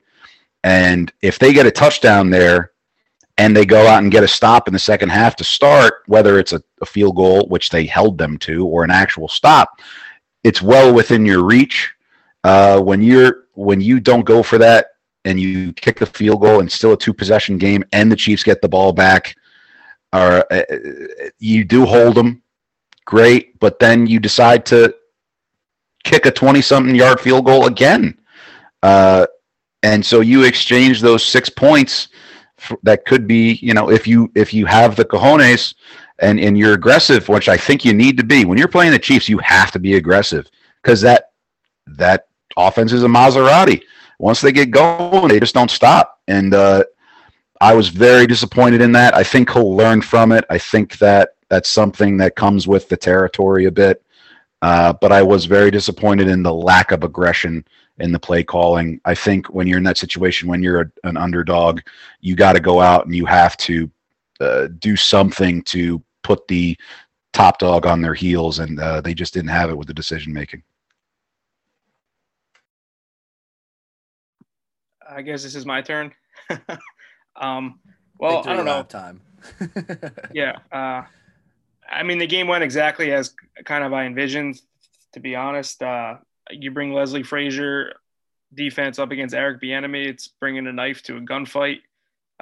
And 0.64 1.12
if 1.22 1.40
they 1.40 1.54
get 1.54 1.66
a 1.66 1.72
touchdown 1.72 2.30
there 2.30 2.72
and 3.38 3.56
they 3.56 3.66
go 3.66 3.88
out 3.88 4.04
and 4.04 4.12
get 4.12 4.24
a 4.24 4.28
stop 4.28 4.68
in 4.68 4.74
the 4.74 4.80
second 4.80 5.10
half 5.10 5.36
to 5.38 5.44
start, 5.44 6.04
whether 6.08 6.40
it's 6.40 6.54
a, 6.54 6.62
a 6.82 6.86
field 6.86 7.16
goal, 7.16 7.48
which 7.48 7.70
they 7.70 7.86
held 7.86 8.18
them 8.18 8.38
to, 8.40 8.66
or 8.66 8.84
an 8.84 8.92
actual 8.92 9.28
stop, 9.28 9.80
it's 10.44 10.62
well 10.62 10.94
within 10.94 11.26
your 11.26 11.44
reach. 11.44 11.94
Uh, 12.44 12.80
when 12.80 13.02
you're 13.02 13.46
when 13.54 13.82
you 13.82 14.00
don't 14.00 14.24
go 14.24 14.44
for 14.44 14.58
that 14.58 14.88
and 15.26 15.40
you 15.40 15.74
kick 15.74 16.00
the 16.00 16.06
field 16.06 16.42
goal 16.42 16.60
and 16.60 16.72
still 16.72 16.94
a 16.94 16.98
two 16.98 17.14
possession 17.14 17.58
game 17.58 17.84
and 17.92 18.12
the 18.12 18.16
Chiefs 18.16 18.44
get 18.44 18.62
the 18.62 18.70
ball 18.70 18.94
back, 18.94 19.36
or 20.14 20.46
uh, 20.52 20.64
you 21.40 21.64
do 21.64 21.86
hold 21.86 22.16
them, 22.16 22.42
great, 23.06 23.60
but 23.60 23.80
then 23.80 24.08
you 24.08 24.20
decide 24.20 24.66
to 24.68 24.96
kick 26.04 26.26
a 26.26 26.32
twenty 26.32 26.62
something 26.62 26.96
yard 26.96 27.20
field 27.20 27.46
goal 27.46 27.68
again. 27.68 28.18
Uh, 28.84 29.26
and 29.84 30.06
so 30.06 30.22
you 30.22 30.44
exchange 30.44 31.02
those 31.02 31.24
six 31.24 31.50
points 31.50 32.10
f- 32.58 32.78
that 32.84 33.06
could 33.06 33.28
be 33.28 33.54
you 33.62 33.74
know 33.74 33.90
if 33.90 34.08
you 34.08 34.32
if 34.36 34.54
you 34.54 34.66
have 34.66 34.96
the 34.96 35.06
cojones 35.06 35.76
and 36.20 36.40
and 36.40 36.58
you're 36.58 36.74
aggressive 36.74 37.28
which 37.30 37.48
i 37.50 37.58
think 37.58 37.86
you 37.86 37.94
need 37.94 38.18
to 38.18 38.24
be. 38.24 38.46
When 38.46 38.58
you're 38.58 38.68
playing 38.68 38.92
the 38.92 39.00
chiefs 39.00 39.30
you 39.30 39.38
have 39.40 39.72
to 39.72 39.80
be 39.80 39.96
aggressive 39.96 40.50
because 40.82 41.02
that 41.02 41.32
that 41.88 42.28
offense 42.58 42.92
is 42.92 43.04
a 43.04 43.08
maserati. 43.08 43.84
Once 44.20 44.42
they 44.42 44.52
get 44.52 44.72
going 44.72 45.28
they 45.28 45.40
just 45.40 45.54
don't 45.54 45.72
stop. 45.72 46.20
And 46.28 46.54
uh 46.54 46.84
i 47.62 47.74
was 47.74 47.90
very 47.90 48.28
disappointed 48.28 48.82
in 48.82 48.92
that 48.92 49.16
i 49.16 49.24
think 49.24 49.52
he'll 49.52 49.76
learn 49.76 50.02
from 50.02 50.32
it 50.32 50.46
i 50.50 50.58
think 50.58 50.98
that 50.98 51.30
that's 51.50 51.70
something 51.70 52.18
that 52.18 52.36
comes 52.36 52.68
with 52.68 52.90
the 52.90 52.98
territory 52.98 53.66
a 53.66 53.72
bit 53.72 54.04
uh, 54.62 54.94
but 55.02 55.12
i 55.12 55.22
was 55.22 55.46
very 55.46 55.72
disappointed 55.72 56.28
in 56.28 56.44
the 56.44 56.54
lack 56.54 56.92
of 56.92 57.04
aggression 57.04 57.64
in 58.00 58.12
the 58.12 58.20
play 58.20 58.44
calling. 58.44 59.02
I 59.06 59.16
think 59.16 59.48
when 59.48 59.68
you're 59.68 59.80
in 59.80 59.84
that 59.86 59.98
situation, 59.98 60.48
when 60.50 60.62
you're 60.62 60.82
a, 60.82 60.92
an 61.04 61.18
underdog, 61.18 61.82
you 62.22 62.36
got 62.36 62.54
to 62.54 62.60
go 62.60 62.80
out 62.80 63.06
and 63.06 63.16
you 63.16 63.26
have 63.26 63.58
to 63.58 63.90
uh, 64.40 64.68
do 64.80 64.96
something 64.96 65.64
to 65.64 66.02
put 66.24 66.48
the 66.48 66.78
top 67.34 67.60
dog 67.60 67.86
on 67.86 68.02
their 68.02 68.14
heels, 68.14 68.60
and 68.60 68.80
uh, 68.80 69.02
they 69.02 69.14
just 69.14 69.34
didn't 69.34 69.50
have 69.50 69.70
it 69.70 69.78
with 69.78 69.88
the 69.88 69.94
decision 69.94 70.34
making. 70.34 70.64
I 75.10 75.22
guess 75.22 75.44
this 75.44 75.56
is 75.56 75.66
my 75.66 75.82
turn. 75.82 76.14
um, 77.40 77.80
well, 78.20 78.44
Victory 78.44 78.54
I 78.54 78.56
don't 78.56 78.66
know. 78.66 78.84
time. 78.84 79.22
Yeah. 80.34 80.58
Uh, 80.72 81.04
I 81.90 82.04
mean, 82.04 82.18
the 82.18 82.28
game 82.28 82.48
went 82.48 82.64
exactly 82.64 83.12
as 83.14 83.34
kind 83.66 83.84
of 83.84 83.94
I 83.94 84.06
envisioned. 84.06 84.60
To 85.14 85.20
be 85.20 85.36
honest, 85.36 85.82
uh, 85.82 86.16
you 86.52 86.72
bring 86.72 86.94
Leslie 86.94 87.24
Frazier 87.24 87.94
defense 88.54 89.00
up 89.00 89.12
against 89.12 89.34
Eric 89.34 89.62
Bieniemy. 89.62 90.06
It's 90.08 90.28
bringing 90.28 90.68
a 90.68 90.74
knife 90.74 91.02
to 91.04 91.18
a 91.18 91.22
gunfight. 91.22 91.80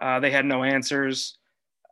Uh, 0.01 0.19
they 0.19 0.31
had 0.31 0.45
no 0.45 0.63
answers. 0.63 1.37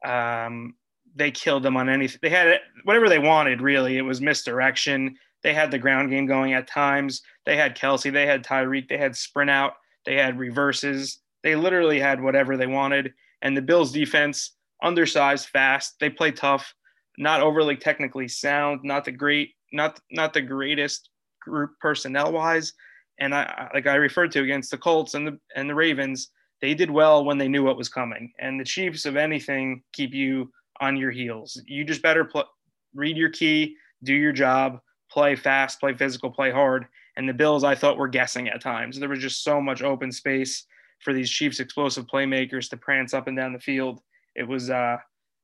Um, 0.03 0.75
they 1.15 1.31
killed 1.31 1.63
them 1.63 1.77
on 1.77 1.89
anything. 1.89 2.19
They 2.21 2.29
had 2.29 2.59
whatever 2.83 3.07
they 3.07 3.19
wanted. 3.19 3.61
Really, 3.61 3.97
it 3.97 4.01
was 4.01 4.19
misdirection. 4.19 5.17
They 5.43 5.53
had 5.53 5.71
the 5.71 5.77
ground 5.77 6.09
game 6.09 6.25
going 6.25 6.53
at 6.53 6.67
times. 6.67 7.21
They 7.45 7.55
had 7.55 7.77
Kelce. 7.77 8.11
They 8.11 8.25
had 8.25 8.43
Tyreek. 8.43 8.87
They 8.89 8.97
had 8.97 9.15
sprint 9.15 9.51
out. 9.51 9.73
They 10.05 10.15
had 10.15 10.39
reverses. 10.39 11.19
They 11.43 11.55
literally 11.55 11.99
had 11.99 12.21
whatever 12.21 12.57
they 12.57 12.67
wanted. 12.67 13.13
And 13.41 13.55
the 13.55 13.61
Bills 13.61 13.91
defense, 13.91 14.55
undersized, 14.81 15.49
fast. 15.49 15.95
They 15.99 16.09
play 16.09 16.31
tough, 16.31 16.73
not 17.17 17.41
overly 17.41 17.75
technically 17.75 18.27
sound, 18.27 18.81
not 18.83 19.05
the 19.05 19.11
great, 19.11 19.51
not 19.71 19.99
not 20.11 20.33
the 20.33 20.41
greatest 20.41 21.09
group 21.41 21.71
personnel 21.81 22.31
wise. 22.31 22.73
And 23.19 23.35
I 23.35 23.69
like 23.73 23.87
I 23.87 23.95
referred 23.95 24.31
to 24.31 24.41
against 24.43 24.71
the 24.71 24.77
Colts 24.77 25.13
and 25.13 25.27
the 25.27 25.39
and 25.55 25.69
the 25.69 25.75
Ravens, 25.75 26.29
they 26.61 26.73
did 26.73 26.89
well 26.89 27.25
when 27.25 27.37
they 27.37 27.49
knew 27.49 27.63
what 27.63 27.77
was 27.77 27.89
coming. 27.89 28.31
And 28.39 28.59
the 28.59 28.63
Chiefs, 28.65 29.05
of 29.05 29.17
anything, 29.17 29.83
keep 29.91 30.13
you 30.13 30.51
on 30.79 30.95
your 30.97 31.11
heels. 31.11 31.61
You 31.67 31.83
just 31.83 32.01
better 32.01 32.25
pl- 32.25 32.49
read 32.95 33.17
your 33.17 33.29
key, 33.29 33.75
do 34.03 34.13
your 34.13 34.31
job, 34.31 34.79
play 35.11 35.35
fast, 35.35 35.79
play 35.79 35.93
physical, 35.93 36.31
play 36.31 36.51
hard. 36.51 36.85
And 37.15 37.27
the 37.27 37.33
Bills, 37.33 37.63
I 37.63 37.75
thought, 37.75 37.97
were 37.97 38.07
guessing 38.07 38.47
at 38.47 38.61
times. 38.61 38.97
There 38.97 39.09
was 39.09 39.19
just 39.19 39.43
so 39.43 39.61
much 39.61 39.83
open 39.83 40.11
space 40.11 40.65
for 41.03 41.13
these 41.13 41.29
Chiefs 41.29 41.59
explosive 41.59 42.07
playmakers 42.07 42.69
to 42.69 42.77
prance 42.77 43.13
up 43.13 43.27
and 43.27 43.37
down 43.37 43.53
the 43.53 43.59
field. 43.59 44.01
It 44.35 44.47
was 44.47 44.69
uh, 44.69 44.97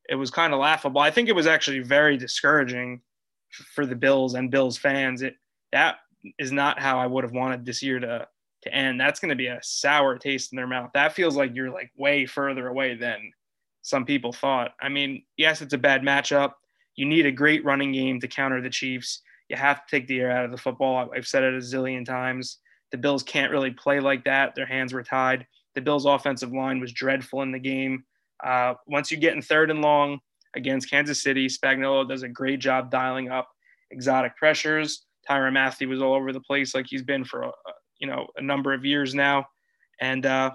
it 0.10 0.16
was 0.16 0.32
kind 0.32 0.54
of 0.54 0.60
laughable. 0.60 1.02
I 1.02 1.12
think 1.12 1.30
it 1.30 1.36
was 1.36 1.48
actually 1.48 1.80
very 1.80 2.18
discouraging 2.18 3.02
for 3.74 3.86
the 3.86 3.96
Bills 3.96 4.34
and 4.34 4.52
Bills 4.52 4.78
fans. 4.78 5.22
It 5.22 5.36
that 5.72 5.98
is 6.38 6.52
not 6.52 6.80
how 6.80 7.00
I 7.00 7.08
would 7.08 7.24
have 7.24 7.34
wanted 7.34 7.66
this 7.66 7.84
year 7.84 8.00
to 8.00 8.28
to 8.64 8.74
end. 8.74 9.00
That's 9.00 9.20
going 9.20 9.30
to 9.30 9.36
be 9.36 9.48
a 9.48 9.60
sour 9.62 10.18
taste 10.18 10.52
in 10.52 10.58
their 10.58 10.68
mouth. 10.68 10.92
That 10.94 11.14
feels 11.14 11.36
like 11.36 11.56
you're 11.56 11.72
like 11.72 11.92
way 11.98 12.26
further 12.26 12.68
away 12.68 12.96
than 12.96 13.32
some 13.82 14.06
people 14.06 14.34
thought. 14.34 14.72
I 14.82 14.90
mean, 14.90 15.24
yes, 15.38 15.62
it's 15.62 15.74
a 15.74 15.78
bad 15.78 16.02
matchup. 16.02 16.54
You 16.96 17.06
need 17.06 17.26
a 17.26 17.32
great 17.32 17.64
running 17.64 17.94
game 17.94 18.20
to 18.20 18.28
counter 18.28 18.62
the 18.62 18.70
Chiefs. 18.70 19.22
You 19.48 19.56
have 19.56 19.86
to 19.86 19.96
take 19.96 20.08
the 20.08 20.20
air 20.20 20.32
out 20.32 20.46
of 20.46 20.52
the 20.52 20.58
football. 20.58 21.10
I've 21.16 21.28
said 21.28 21.44
it 21.44 21.54
a 21.54 21.58
zillion 21.58 22.06
times. 22.06 22.58
The 22.92 22.98
Bills 22.98 23.24
can't 23.24 23.52
really 23.52 23.72
play 23.72 24.00
like 24.00 24.24
that. 24.26 24.56
Their 24.56 24.66
hands 24.66 24.94
were 24.94 25.04
tied. 25.04 25.46
The 25.76 25.82
Bills' 25.82 26.06
offensive 26.06 26.52
line 26.52 26.80
was 26.80 26.92
dreadful 26.92 27.42
in 27.42 27.52
the 27.52 27.60
game. 27.60 28.04
Uh, 28.44 28.74
once 28.88 29.12
you 29.12 29.18
get 29.18 29.36
in 29.36 29.42
third 29.42 29.70
and 29.70 29.82
long 29.82 30.20
against 30.56 30.90
Kansas 30.90 31.22
City, 31.22 31.48
Spagnuolo 31.48 32.08
does 32.08 32.24
a 32.24 32.30
great 32.30 32.60
job 32.60 32.90
dialing 32.90 33.30
up 33.30 33.50
exotic 33.92 34.36
pressures. 34.38 35.06
Tyrann 35.30 35.54
Mathieu 35.54 35.88
was 35.90 36.02
all 36.02 36.16
over 36.16 36.34
the 36.34 36.40
place 36.40 36.74
like 36.74 36.88
he's 36.88 37.04
been 37.04 37.24
for 37.24 37.44
a, 37.44 37.52
you 38.00 38.08
know 38.08 38.28
a 38.38 38.42
number 38.42 38.74
of 38.74 38.86
years 38.86 39.14
now, 39.14 39.46
and 40.00 40.26
uh, 40.26 40.52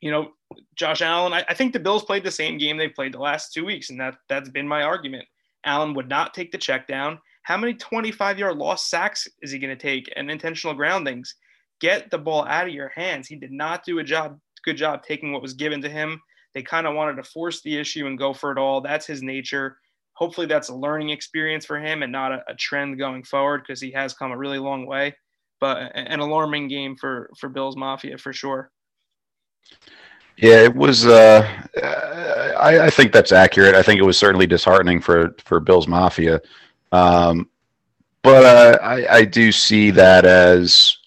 you 0.00 0.10
know 0.10 0.30
Josh 0.76 1.02
Allen. 1.02 1.32
I, 1.32 1.44
I 1.48 1.54
think 1.54 1.72
the 1.72 1.80
Bills 1.80 2.04
played 2.04 2.24
the 2.24 2.30
same 2.30 2.58
game 2.58 2.76
they 2.76 2.88
played 2.88 3.14
the 3.14 3.18
last 3.18 3.52
two 3.52 3.64
weeks, 3.64 3.90
and 3.90 4.00
that 4.00 4.16
that's 4.28 4.50
been 4.50 4.68
my 4.68 4.82
argument. 4.82 5.24
Allen 5.64 5.94
would 5.94 6.08
not 6.08 6.34
take 6.34 6.52
the 6.52 6.58
check 6.58 6.86
down. 6.86 7.18
How 7.42 7.56
many 7.56 7.74
25 7.74 8.38
yard 8.38 8.56
lost 8.58 8.88
sacks 8.88 9.26
is 9.42 9.50
he 9.50 9.58
going 9.58 9.76
to 9.76 9.82
take 9.82 10.12
and 10.16 10.30
intentional 10.30 10.74
groundings? 10.74 11.34
Get 11.80 12.10
the 12.10 12.18
ball 12.18 12.44
out 12.46 12.66
of 12.66 12.74
your 12.74 12.88
hands. 12.88 13.28
He 13.28 13.36
did 13.36 13.52
not 13.52 13.84
do 13.84 13.98
a 13.98 14.04
job, 14.04 14.38
good 14.64 14.76
job 14.76 15.02
taking 15.02 15.32
what 15.32 15.42
was 15.42 15.54
given 15.54 15.80
to 15.82 15.88
him. 15.88 16.20
They 16.54 16.62
kind 16.62 16.86
of 16.86 16.94
wanted 16.94 17.16
to 17.16 17.22
force 17.22 17.62
the 17.62 17.76
issue 17.76 18.06
and 18.06 18.18
go 18.18 18.32
for 18.32 18.50
it 18.50 18.58
all. 18.58 18.80
That's 18.80 19.06
his 19.06 19.22
nature. 19.22 19.78
Hopefully, 20.14 20.46
that's 20.46 20.70
a 20.70 20.74
learning 20.74 21.10
experience 21.10 21.64
for 21.64 21.78
him 21.78 22.02
and 22.02 22.10
not 22.10 22.32
a, 22.32 22.42
a 22.48 22.54
trend 22.54 22.98
going 22.98 23.22
forward 23.22 23.62
because 23.66 23.80
he 23.80 23.92
has 23.92 24.14
come 24.14 24.32
a 24.32 24.36
really 24.36 24.58
long 24.58 24.86
way. 24.86 25.14
But 25.60 25.92
an 25.94 26.20
alarming 26.20 26.68
game 26.68 26.96
for 26.96 27.30
for 27.38 27.48
Bills 27.48 27.76
Mafia 27.76 28.18
for 28.18 28.32
sure. 28.32 28.70
Yeah, 30.36 30.62
it 30.62 30.74
was. 30.74 31.04
Uh, 31.04 31.48
I, 32.58 32.80
I, 32.86 32.90
think 32.90 33.12
that's 33.12 33.32
accurate. 33.32 33.74
I 33.74 33.82
think 33.82 33.98
it 33.98 34.04
was 34.04 34.16
certainly 34.16 34.46
disheartening 34.46 35.00
for 35.00 35.34
for 35.44 35.58
Bills 35.58 35.88
Mafia. 35.88 36.40
Um, 36.92 37.48
but 38.22 38.44
uh, 38.44 38.78
I, 38.80 39.16
I 39.16 39.24
do 39.24 39.50
see 39.50 39.90
that 39.90 40.24
as 40.24 40.97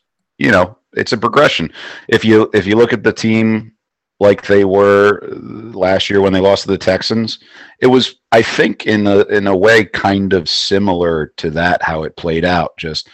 you 0.42 0.52
know 0.52 0.78
it's 0.94 1.14
a 1.14 1.18
progression. 1.18 1.72
If 2.08 2.26
you 2.26 2.50
if 2.54 2.66
you 2.66 2.76
look 2.76 2.94
at 2.94 3.04
the 3.04 3.14
team 3.14 3.74
like 4.20 4.46
they 4.46 4.66
were 4.66 5.22
last 5.32 6.10
year 6.10 6.22
when 6.22 6.34
they 6.34 6.40
lost 6.40 6.64
to 6.64 6.68
the 6.70 6.78
Texans, 6.78 7.40
it 7.80 7.88
was 7.88 8.16
I 8.32 8.42
think 8.42 8.88
in 8.88 9.08
a 9.08 9.20
in 9.26 9.48
a 9.48 9.56
way 9.56 9.86
kind 9.86 10.34
of 10.34 10.50
similar 10.50 11.28
to 11.38 11.50
that 11.52 11.82
how 11.82 12.04
it 12.04 12.18
played 12.18 12.46
out. 12.46 12.76
Just 12.78 13.10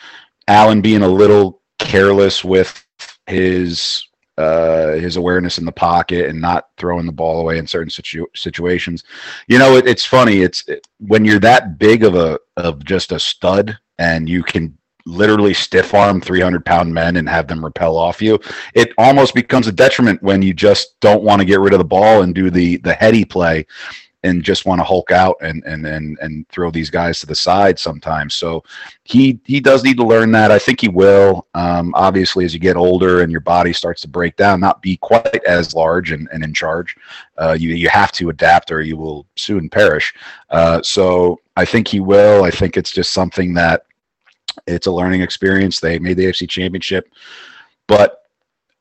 Allen 0.48 0.82
being 0.82 1.04
a 1.04 1.08
little 1.08 1.62
careless 1.80 2.44
with 2.44 2.84
his 3.28 4.04
uh, 4.38 4.94
his 4.94 5.18
awareness 5.18 5.58
in 5.58 5.66
the 5.66 5.72
pocket 5.72 6.30
and 6.30 6.40
not 6.40 6.66
throwing 6.78 7.08
the 7.08 7.12
ball 7.12 7.42
away 7.42 7.58
in 7.58 7.66
certain 7.66 7.90
situ- 7.90 8.28
situations. 8.36 9.04
You 9.48 9.58
know, 9.58 9.78
it, 9.78 9.88
it's 9.88 10.06
funny. 10.06 10.42
It's 10.42 10.64
it, 10.68 10.88
when 11.00 11.26
you're 11.26 11.40
that 11.40 11.80
big 11.80 12.04
of 12.04 12.16
a 12.16 12.40
of 12.56 12.86
just 12.86 13.12
a 13.12 13.20
stud 13.20 13.78
and 13.98 14.30
you 14.30 14.44
can 14.44 14.77
literally 15.08 15.54
stiff 15.54 15.94
arm 15.94 16.22
300 16.22 16.66
pound 16.66 16.94
men 16.94 17.18
and 17.18 17.28
have 17.30 17.48
them 17.48 17.64
repel 17.64 17.98
off 17.98 18.22
you. 18.22 18.40
It 18.74 18.94
almost 18.98 19.34
becomes 19.34 19.68
a 19.68 19.72
detriment 19.72 20.22
when 20.22 20.42
you 20.42 20.54
just 20.54 21.00
don't 21.00 21.24
want 21.24 21.40
to 21.40 21.46
get 21.46 21.60
rid 21.60 21.74
of 21.74 21.80
the 21.80 21.86
ball 21.86 22.22
and 22.22 22.36
do 22.36 22.50
the 22.50 22.78
the 22.78 22.94
heady 22.94 23.26
play 23.26 23.66
and 24.24 24.44
just 24.44 24.66
want 24.66 24.80
to 24.80 24.84
hulk 24.84 25.12
out 25.12 25.38
and 25.42 25.64
and 25.66 25.86
and 25.86 26.18
and 26.20 26.48
throw 26.50 26.72
these 26.72 26.90
guys 26.90 27.20
to 27.20 27.26
the 27.26 27.36
side 27.36 27.80
sometimes. 27.80 28.34
So 28.34 28.64
he 29.04 29.40
he 29.46 29.60
does 29.60 29.84
need 29.84 29.98
to 29.98 30.06
learn 30.06 30.32
that. 30.32 30.52
I 30.52 30.60
think 30.60 30.82
he 30.82 30.90
will. 30.90 31.48
Um, 31.54 31.94
obviously, 31.96 32.44
as 32.44 32.54
you 32.54 32.60
get 32.60 32.76
older 32.76 33.22
and 33.22 33.32
your 33.32 33.42
body 33.42 33.74
starts 33.74 34.02
to 34.02 34.08
break 34.08 34.36
down, 34.36 34.60
not 34.60 34.82
be 34.82 34.98
quite 34.98 35.44
as 35.46 35.74
large 35.74 36.12
and, 36.12 36.28
and 36.32 36.44
in 36.44 36.54
charge. 36.54 36.96
Uh, 37.38 37.56
you 37.58 37.70
you 37.70 37.90
have 37.90 38.12
to 38.14 38.30
adapt 38.30 38.72
or 38.72 38.82
you 38.82 38.98
will 38.98 39.26
soon 39.36 39.70
perish. 39.70 40.14
Uh, 40.50 40.82
so 40.82 41.40
I 41.56 41.66
think 41.66 41.88
he 41.88 42.00
will. 42.00 42.44
I 42.44 42.52
think 42.52 42.76
it's 42.76 42.92
just 42.92 43.14
something 43.14 43.54
that 43.54 43.87
it's 44.66 44.88
a 44.88 44.92
learning 44.92 45.22
experience. 45.22 45.80
They 45.80 46.00
made 46.00 46.18
the 46.18 46.26
AFC 46.26 46.50
Championship, 46.50 47.10
but 47.88 48.22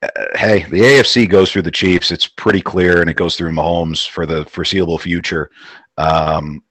uh, 0.03 0.09
hey, 0.35 0.65
the 0.65 0.81
AFC 0.81 1.29
goes 1.29 1.51
through 1.51 1.63
the 1.63 1.71
Chiefs. 1.71 2.11
It's 2.11 2.27
pretty 2.27 2.61
clear, 2.61 3.01
and 3.01 3.09
it 3.09 3.17
goes 3.17 3.37
through 3.37 3.53
Mahomes 3.53 4.09
for 4.09 4.27
the 4.27 4.45
foreseeable 4.47 4.99
future. 4.99 5.51
Um, 5.97 6.63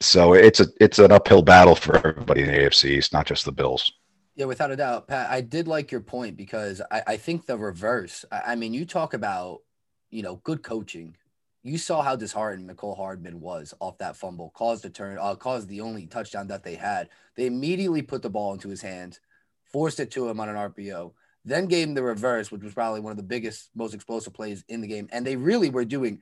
so 0.00 0.32
it's 0.32 0.60
a 0.60 0.66
it's 0.80 0.98
an 0.98 1.12
uphill 1.12 1.42
battle 1.42 1.74
for 1.74 1.96
everybody 1.96 2.42
in 2.42 2.48
the 2.48 2.54
AFC. 2.54 2.96
It's 2.96 3.12
not 3.12 3.26
just 3.26 3.44
the 3.44 3.52
Bills. 3.52 3.92
Yeah, 4.36 4.46
without 4.46 4.70
a 4.70 4.76
doubt, 4.76 5.08
Pat. 5.08 5.30
I 5.30 5.42
did 5.42 5.68
like 5.68 5.92
your 5.92 6.00
point 6.00 6.36
because 6.36 6.80
I, 6.90 7.02
I 7.06 7.16
think 7.16 7.44
the 7.44 7.58
reverse. 7.58 8.24
I, 8.32 8.52
I 8.52 8.54
mean, 8.54 8.72
you 8.72 8.86
talk 8.86 9.12
about 9.14 9.60
you 10.10 10.22
know 10.22 10.36
good 10.36 10.62
coaching. 10.62 11.16
You 11.62 11.76
saw 11.76 12.02
how 12.02 12.16
disheartened 12.16 12.68
Mecole 12.68 12.96
Hardman 12.96 13.40
was 13.40 13.74
off 13.80 13.98
that 13.98 14.16
fumble, 14.16 14.50
caused 14.54 14.84
a 14.84 14.90
turn, 14.90 15.18
uh, 15.20 15.34
caused 15.34 15.68
the 15.68 15.82
only 15.82 16.06
touchdown 16.06 16.46
that 16.48 16.64
they 16.64 16.74
had. 16.74 17.10
They 17.36 17.46
immediately 17.46 18.02
put 18.02 18.22
the 18.22 18.30
ball 18.30 18.52
into 18.54 18.68
his 18.68 18.80
hands, 18.80 19.20
forced 19.64 20.00
it 20.00 20.10
to 20.12 20.28
him 20.28 20.40
on 20.40 20.48
an 20.48 20.56
RPO 20.56 21.12
then 21.44 21.66
gave 21.66 21.88
him 21.88 21.94
the 21.94 22.02
reverse, 22.02 22.50
which 22.50 22.62
was 22.62 22.74
probably 22.74 23.00
one 23.00 23.12
of 23.12 23.16
the 23.16 23.22
biggest, 23.22 23.70
most 23.74 23.94
explosive 23.94 24.34
plays 24.34 24.64
in 24.68 24.80
the 24.80 24.88
game. 24.88 25.08
And 25.10 25.26
they 25.26 25.36
really 25.36 25.70
were 25.70 25.84
doing 25.84 26.20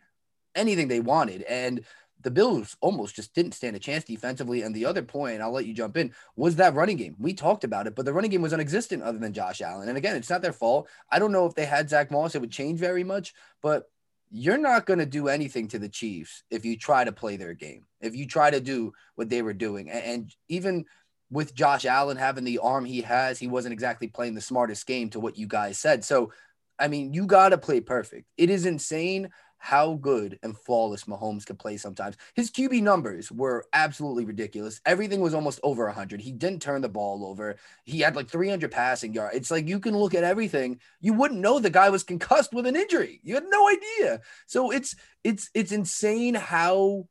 anything 0.54 0.88
they 0.88 1.00
wanted. 1.00 1.42
And 1.42 1.84
the 2.22 2.30
Bills 2.30 2.76
almost 2.80 3.16
just 3.16 3.34
didn't 3.34 3.54
stand 3.54 3.76
a 3.76 3.80
chance 3.80 4.04
defensively. 4.04 4.62
And 4.62 4.74
the 4.74 4.86
other 4.86 5.02
point, 5.02 5.40
I'll 5.40 5.52
let 5.52 5.66
you 5.66 5.74
jump 5.74 5.96
in, 5.96 6.12
was 6.36 6.56
that 6.56 6.74
running 6.74 6.96
game. 6.96 7.16
We 7.18 7.34
talked 7.34 7.64
about 7.64 7.86
it, 7.86 7.94
but 7.94 8.04
the 8.04 8.12
running 8.12 8.30
game 8.30 8.42
was 8.42 8.52
non-existent 8.52 9.02
other 9.02 9.18
than 9.18 9.32
Josh 9.32 9.60
Allen. 9.60 9.88
And 9.88 9.98
again, 9.98 10.16
it's 10.16 10.30
not 10.30 10.42
their 10.42 10.52
fault. 10.52 10.88
I 11.10 11.18
don't 11.18 11.32
know 11.32 11.46
if 11.46 11.54
they 11.54 11.64
had 11.64 11.90
Zack 11.90 12.10
Moss, 12.10 12.34
it 12.34 12.40
would 12.40 12.50
change 12.50 12.78
very 12.78 13.04
much, 13.04 13.34
but 13.62 13.90
you're 14.30 14.58
not 14.58 14.86
going 14.86 14.98
to 14.98 15.06
do 15.06 15.28
anything 15.28 15.68
to 15.68 15.78
the 15.78 15.88
Chiefs 15.88 16.42
if 16.50 16.64
you 16.64 16.76
try 16.76 17.04
to 17.04 17.12
play 17.12 17.36
their 17.36 17.54
game, 17.54 17.86
if 18.00 18.14
you 18.14 18.26
try 18.26 18.50
to 18.50 18.60
do 18.60 18.92
what 19.14 19.28
they 19.28 19.42
were 19.42 19.54
doing. 19.54 19.90
And 19.90 20.32
even 20.48 20.84
with 21.30 21.54
Josh 21.54 21.84
Allen 21.84 22.16
having 22.16 22.44
the 22.44 22.58
arm 22.58 22.84
he 22.84 23.02
has, 23.02 23.38
he 23.38 23.48
wasn't 23.48 23.72
exactly 23.72 24.08
playing 24.08 24.34
the 24.34 24.40
smartest 24.40 24.86
game 24.86 25.10
to 25.10 25.20
what 25.20 25.38
you 25.38 25.46
guys 25.46 25.78
said. 25.78 26.04
So, 26.04 26.32
I 26.78 26.88
mean, 26.88 27.12
you 27.12 27.26
got 27.26 27.50
to 27.50 27.58
play 27.58 27.80
perfect. 27.80 28.26
It 28.36 28.50
is 28.50 28.66
insane 28.66 29.30
how 29.58 29.94
good 29.94 30.38
and 30.42 30.56
flawless 30.56 31.04
Mahomes 31.04 31.44
could 31.44 31.58
play 31.58 31.76
sometimes. 31.76 32.16
His 32.34 32.50
QB 32.50 32.82
numbers 32.82 33.30
were 33.30 33.66
absolutely 33.72 34.24
ridiculous. 34.24 34.80
Everything 34.86 35.20
was 35.20 35.34
almost 35.34 35.60
over 35.62 35.84
100. 35.86 36.20
He 36.20 36.32
didn't 36.32 36.62
turn 36.62 36.80
the 36.80 36.88
ball 36.88 37.26
over. 37.26 37.56
He 37.84 38.00
had 38.00 38.16
like 38.16 38.28
300 38.28 38.70
passing 38.70 39.12
yards. 39.12 39.36
It's 39.36 39.50
like 39.50 39.68
you 39.68 39.80
can 39.80 39.96
look 39.96 40.14
at 40.14 40.24
everything. 40.24 40.80
You 41.00 41.12
wouldn't 41.12 41.40
know 41.40 41.58
the 41.58 41.70
guy 41.70 41.90
was 41.90 42.04
concussed 42.04 42.54
with 42.54 42.66
an 42.66 42.76
injury. 42.76 43.20
You 43.22 43.34
had 43.34 43.44
no 43.48 43.68
idea. 43.68 44.20
So 44.46 44.70
it's 44.70 44.94
it's 45.24 45.50
it's 45.54 45.72
insane 45.72 46.34
how 46.34 47.08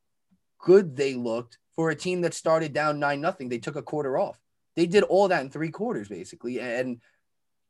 good 0.58 0.96
they 0.96 1.14
looked 1.14 1.58
for 1.76 1.90
a 1.90 1.96
team 1.96 2.22
that 2.22 2.34
started 2.34 2.72
down 2.72 2.98
nine 2.98 3.20
nothing. 3.20 3.48
They 3.48 3.58
took 3.58 3.76
a 3.76 3.82
quarter 3.82 4.18
off. 4.18 4.40
They 4.74 4.86
did 4.86 5.04
all 5.04 5.28
that 5.28 5.42
in 5.42 5.50
three 5.50 5.70
quarters 5.70 6.08
basically, 6.08 6.60
and 6.60 7.00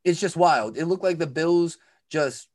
it's 0.05 0.21
just 0.21 0.37
wild. 0.37 0.77
It 0.77 0.87
looked 0.87 1.03
like 1.03 1.19
the 1.19 1.27
Bills 1.27 1.79
just 2.11 2.49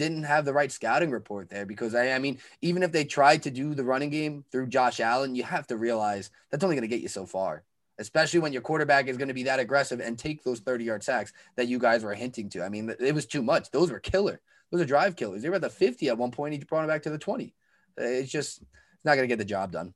didn't 0.00 0.22
have 0.22 0.46
the 0.46 0.52
right 0.54 0.72
scouting 0.72 1.10
report 1.10 1.50
there 1.50 1.66
because 1.66 1.94
I, 1.94 2.12
I 2.12 2.18
mean, 2.18 2.38
even 2.62 2.82
if 2.82 2.90
they 2.90 3.04
tried 3.04 3.42
to 3.42 3.50
do 3.50 3.74
the 3.74 3.84
running 3.84 4.08
game 4.08 4.46
through 4.50 4.68
Josh 4.68 4.98
Allen, 4.98 5.34
you 5.34 5.42
have 5.42 5.66
to 5.66 5.76
realize 5.76 6.30
that's 6.50 6.64
only 6.64 6.74
going 6.74 6.88
to 6.88 6.94
get 6.96 7.02
you 7.02 7.08
so 7.08 7.26
far, 7.26 7.64
especially 7.98 8.40
when 8.40 8.54
your 8.54 8.62
quarterback 8.62 9.08
is 9.08 9.18
going 9.18 9.28
to 9.28 9.34
be 9.34 9.42
that 9.42 9.60
aggressive 9.60 10.00
and 10.00 10.18
take 10.18 10.42
those 10.42 10.60
30 10.60 10.84
yard 10.84 11.02
sacks 11.02 11.34
that 11.56 11.68
you 11.68 11.78
guys 11.78 12.02
were 12.02 12.14
hinting 12.14 12.48
to. 12.48 12.62
I 12.62 12.70
mean, 12.70 12.94
it 12.98 13.14
was 13.14 13.26
too 13.26 13.42
much. 13.42 13.70
Those 13.70 13.90
were 13.90 14.00
killer. 14.00 14.40
Those 14.70 14.80
are 14.80 14.86
drive 14.86 15.16
killers. 15.16 15.42
They 15.42 15.50
were 15.50 15.56
at 15.56 15.60
the 15.60 15.68
50 15.68 16.08
at 16.08 16.16
one 16.16 16.30
point. 16.30 16.54
He 16.54 16.60
brought 16.60 16.84
it 16.84 16.88
back 16.88 17.02
to 17.02 17.10
the 17.10 17.18
20. 17.18 17.52
It's 17.98 18.32
just, 18.32 18.62
it's 18.62 19.04
not 19.04 19.16
going 19.16 19.24
to 19.24 19.32
get 19.32 19.38
the 19.38 19.44
job 19.44 19.70
done. 19.70 19.92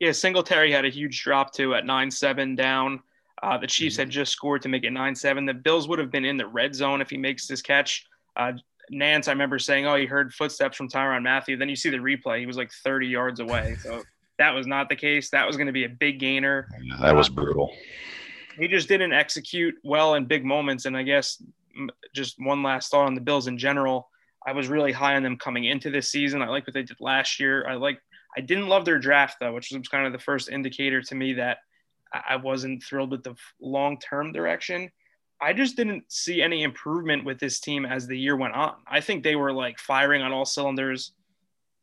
Yeah, 0.00 0.10
Singletary 0.10 0.72
had 0.72 0.84
a 0.84 0.90
huge 0.90 1.22
drop 1.22 1.52
too 1.52 1.76
at 1.76 1.86
9 1.86 2.10
7 2.10 2.56
down. 2.56 3.00
Uh, 3.40 3.58
the 3.58 3.68
Chiefs 3.68 3.94
mm-hmm. 3.94 4.02
had 4.02 4.10
just 4.10 4.32
scored 4.32 4.62
to 4.62 4.68
make 4.68 4.82
it 4.82 4.90
9 4.90 5.14
7. 5.14 5.46
The 5.46 5.54
Bills 5.54 5.86
would 5.86 6.00
have 6.00 6.10
been 6.10 6.24
in 6.24 6.36
the 6.36 6.48
red 6.48 6.74
zone 6.74 7.00
if 7.00 7.10
he 7.10 7.16
makes 7.16 7.46
this 7.46 7.62
catch. 7.62 8.06
Uh, 8.34 8.54
Nantz, 8.92 9.28
I 9.28 9.32
remember 9.32 9.58
saying, 9.58 9.86
"Oh, 9.86 9.96
he 9.96 10.06
heard 10.06 10.32
footsteps 10.32 10.76
from 10.76 10.88
Tyrann 10.88 11.22
Mathieu." 11.22 11.56
Then 11.56 11.68
you 11.68 11.76
see 11.76 11.90
the 11.90 11.98
replay; 11.98 12.40
he 12.40 12.46
was 12.46 12.56
like 12.56 12.70
30 12.70 13.06
yards 13.06 13.40
away. 13.40 13.76
So 13.82 14.02
that 14.38 14.50
was 14.50 14.66
not 14.66 14.88
the 14.88 14.96
case. 14.96 15.30
That 15.30 15.46
was 15.46 15.56
going 15.56 15.66
to 15.66 15.72
be 15.72 15.84
a 15.84 15.88
big 15.88 16.18
gainer. 16.18 16.68
Yeah, 16.82 16.96
that 17.00 17.14
was 17.14 17.28
brutal. 17.28 17.70
Um, 17.70 17.78
he 18.58 18.68
just 18.68 18.88
didn't 18.88 19.12
execute 19.12 19.74
well 19.84 20.14
in 20.14 20.26
big 20.26 20.44
moments. 20.44 20.84
And 20.84 20.96
I 20.96 21.02
guess 21.02 21.42
just 22.14 22.36
one 22.38 22.62
last 22.62 22.90
thought 22.90 23.06
on 23.06 23.14
the 23.14 23.20
Bills 23.20 23.46
in 23.46 23.58
general. 23.58 24.08
I 24.46 24.52
was 24.52 24.68
really 24.68 24.92
high 24.92 25.16
on 25.16 25.22
them 25.22 25.38
coming 25.38 25.64
into 25.64 25.90
this 25.90 26.10
season. 26.10 26.42
I 26.42 26.48
like 26.48 26.66
what 26.66 26.74
they 26.74 26.82
did 26.82 26.98
last 27.00 27.40
year. 27.40 27.66
I 27.66 27.74
like. 27.74 28.00
I 28.36 28.40
didn't 28.40 28.68
love 28.68 28.84
their 28.84 28.98
draft 28.98 29.36
though, 29.40 29.54
which 29.54 29.70
was 29.70 29.88
kind 29.88 30.06
of 30.06 30.12
the 30.12 30.18
first 30.18 30.48
indicator 30.50 31.00
to 31.02 31.14
me 31.14 31.34
that 31.34 31.58
I 32.12 32.36
wasn't 32.36 32.82
thrilled 32.82 33.10
with 33.10 33.24
the 33.24 33.34
long-term 33.60 34.32
direction. 34.32 34.90
I 35.44 35.52
just 35.52 35.76
didn't 35.76 36.10
see 36.10 36.40
any 36.40 36.62
improvement 36.62 37.22
with 37.26 37.38
this 37.38 37.60
team 37.60 37.84
as 37.84 38.06
the 38.06 38.18
year 38.18 38.34
went 38.34 38.54
on. 38.54 38.76
I 38.86 39.02
think 39.02 39.22
they 39.22 39.36
were 39.36 39.52
like 39.52 39.78
firing 39.78 40.22
on 40.22 40.32
all 40.32 40.46
cylinders 40.46 41.12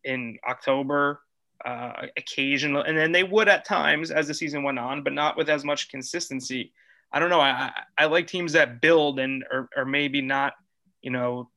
in 0.03 0.39
October, 0.49 1.22
uh, 1.64 2.07
occasional, 2.18 2.82
and 2.82 2.97
then 2.97 3.12
they 3.12 3.24
would 3.24 3.47
at 3.47 3.64
times 3.64 4.09
as 4.09 4.28
the 4.28 4.34
season 4.34 4.64
went 4.64 4.80
on, 4.80 5.03
but 5.03 5.14
not 5.14 5.38
with 5.38 5.47
as 5.47 5.64
much 5.64 5.89
consistency. 5.89 6.74
I 7.14 7.20
don't 7.20 7.30
know. 7.30 7.39
I, 7.39 7.72
I 7.99 8.05
like 8.05 8.26
teams 8.26 8.53
that 8.53 8.82
build 8.82 9.20
and 9.20 9.43
or, 9.51 9.70
or 9.78 9.86
maybe 9.86 10.22
not, 10.22 10.53
you 11.03 11.12
know, 11.12 11.51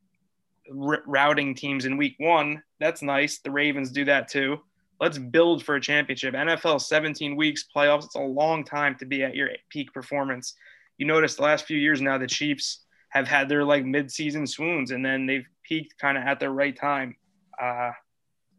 r- 0.78 1.02
routing 1.06 1.54
teams 1.54 1.86
in 1.86 1.96
week 1.96 2.16
one. 2.18 2.62
That's 2.80 3.00
nice. 3.00 3.38
The 3.38 3.50
Ravens 3.50 3.90
do 3.90 4.04
that 4.04 4.28
too. 4.28 4.60
Let's 5.00 5.16
build 5.16 5.64
for 5.64 5.76
a 5.76 5.80
championship. 5.80 6.34
NFL 6.34 6.82
17 6.82 7.34
weeks 7.34 7.64
playoffs. 7.74 8.04
It's 8.04 8.14
a 8.14 8.20
long 8.20 8.62
time 8.62 8.94
to 8.96 9.06
be 9.06 9.22
at 9.22 9.34
your 9.34 9.48
peak 9.70 9.90
performance 9.94 10.54
you 10.98 11.06
notice 11.06 11.36
the 11.36 11.42
last 11.42 11.66
few 11.66 11.78
years 11.78 12.00
now 12.00 12.18
the 12.18 12.26
Chiefs 12.26 12.80
have 13.10 13.28
had 13.28 13.48
their 13.48 13.64
like 13.64 13.84
mid-season 13.84 14.46
swoons 14.46 14.90
and 14.90 15.04
then 15.04 15.26
they've 15.26 15.46
peaked 15.62 15.98
kind 15.98 16.18
of 16.18 16.24
at 16.24 16.40
the 16.40 16.50
right 16.50 16.76
time. 16.76 17.16
Uh, 17.60 17.90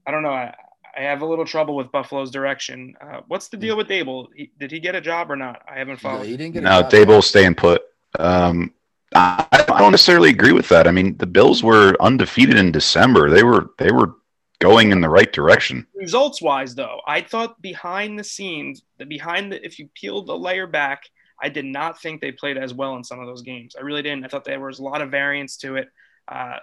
I 0.08 0.12
don't 0.12 0.24
know. 0.24 0.30
I, 0.30 0.56
I 0.98 1.02
have 1.02 1.22
a 1.22 1.26
little 1.26 1.46
trouble 1.46 1.76
with 1.76 1.92
Buffalo's 1.92 2.32
direction. 2.32 2.96
Uh, 3.02 3.22
what's 3.28 3.50
the 3.50 3.58
deal 3.58 3.76
with 3.76 3.88
Daboll? 3.88 4.28
He, 4.34 4.52
did 4.58 4.72
he 4.72 4.80
get 4.80 4.96
a 4.96 5.02
job 5.02 5.30
or 5.30 5.36
not? 5.36 5.62
I 5.70 5.78
haven't 5.78 5.98
followed. 5.98 6.20
No, 6.20 6.24
he 6.24 6.38
didn't 6.38 6.54
get. 6.54 6.64
No, 6.64 6.84
Daboll's 6.84 7.28
staying 7.28 7.56
put. 7.56 7.82
Um, 8.18 8.74
I, 9.14 9.46
I 9.52 9.80
don't 9.80 9.92
necessarily 9.92 10.30
agree 10.30 10.54
with 10.54 10.70
that. 10.70 10.88
I 10.88 10.92
mean, 10.92 11.18
the 11.18 11.26
Bills 11.26 11.64
were 11.64 11.96
undefeated 12.00 12.56
in 12.56 12.72
December. 12.72 13.30
They 13.30 13.44
were 13.44 13.72
they 13.78 13.92
were 13.92 14.16
going 14.60 14.92
in 14.92 15.02
the 15.02 15.10
right 15.10 15.32
direction. 15.32 15.86
Results 15.96 16.42
wise, 16.42 16.76
though, 16.76 17.02
I 17.06 17.22
thought 17.22 17.62
behind 17.62 18.18
the 18.18 18.24
scenes, 18.24 18.84
the 18.98 19.06
behind 19.06 19.52
the 19.52 19.66
if 19.66 19.80
you 19.80 19.90
peeled 19.96 20.28
the 20.28 20.38
layer 20.38 20.68
back, 20.68 21.04
I 21.42 21.50
did 21.50 21.66
not 21.66 22.02
think 22.02 22.22
they 22.22 22.32
played 22.32 22.58
as 22.58 22.74
well 22.74 22.96
in 22.96 23.04
some 23.04 23.20
of 23.20 23.28
those 23.28 23.42
games. 23.42 23.76
I 23.78 23.82
really 23.82 24.02
didn't. 24.02 24.26
I 24.26 24.28
thought 24.28 24.46
there 24.46 24.60
was 24.60 24.80
a 24.80 24.84
lot 24.84 25.02
of 25.02 25.12
variance 25.12 25.58
to 25.58 25.76
it. 25.76 25.90
Uh, 26.28 26.58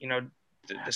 you 0.00 0.08
know, 0.08 0.22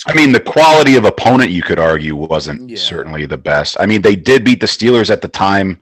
I 0.05 0.13
mean, 0.13 0.31
the 0.31 0.39
quality 0.39 0.95
of 0.95 1.05
opponent 1.05 1.51
you 1.51 1.63
could 1.63 1.79
argue 1.79 2.15
wasn't 2.15 2.69
yeah. 2.69 2.77
certainly 2.77 3.25
the 3.25 3.37
best. 3.37 3.77
I 3.79 3.85
mean, 3.85 4.01
they 4.01 4.15
did 4.15 4.43
beat 4.43 4.59
the 4.59 4.67
Steelers 4.67 5.09
at 5.09 5.21
the 5.21 5.27
time. 5.27 5.81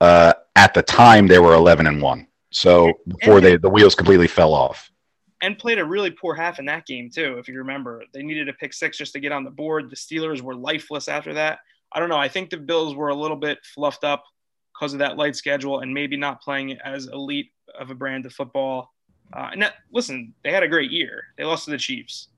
Uh, 0.00 0.32
at 0.56 0.74
the 0.74 0.82
time, 0.82 1.26
they 1.26 1.38
were 1.38 1.54
eleven 1.54 1.86
and 1.86 2.02
one. 2.02 2.26
So 2.50 2.92
before 3.06 3.40
they, 3.40 3.56
the 3.56 3.68
wheels 3.68 3.94
completely 3.94 4.26
fell 4.26 4.54
off. 4.54 4.90
And 5.40 5.56
played 5.56 5.78
a 5.78 5.84
really 5.84 6.10
poor 6.10 6.34
half 6.34 6.58
in 6.58 6.64
that 6.66 6.86
game 6.86 7.10
too. 7.10 7.38
If 7.38 7.46
you 7.46 7.58
remember, 7.58 8.02
they 8.12 8.22
needed 8.22 8.48
a 8.48 8.52
pick 8.54 8.72
six 8.72 8.98
just 8.98 9.12
to 9.12 9.20
get 9.20 9.30
on 9.30 9.44
the 9.44 9.50
board. 9.50 9.90
The 9.90 9.96
Steelers 9.96 10.40
were 10.40 10.54
lifeless 10.54 11.08
after 11.08 11.34
that. 11.34 11.60
I 11.92 12.00
don't 12.00 12.08
know. 12.08 12.18
I 12.18 12.28
think 12.28 12.50
the 12.50 12.56
Bills 12.56 12.94
were 12.94 13.08
a 13.08 13.14
little 13.14 13.36
bit 13.36 13.58
fluffed 13.74 14.02
up 14.02 14.24
because 14.78 14.92
of 14.92 14.98
that 15.00 15.16
light 15.16 15.34
schedule 15.34 15.80
and 15.80 15.92
maybe 15.92 16.16
not 16.16 16.40
playing 16.40 16.72
as 16.84 17.06
elite 17.08 17.50
of 17.78 17.90
a 17.90 17.94
brand 17.94 18.26
of 18.26 18.32
football. 18.32 18.92
Uh, 19.32 19.50
and 19.52 19.62
that, 19.62 19.74
listen, 19.92 20.32
they 20.44 20.52
had 20.52 20.62
a 20.62 20.68
great 20.68 20.90
year. 20.90 21.24
They 21.36 21.44
lost 21.44 21.64
to 21.64 21.70
the 21.70 21.78
Chiefs. 21.78 22.28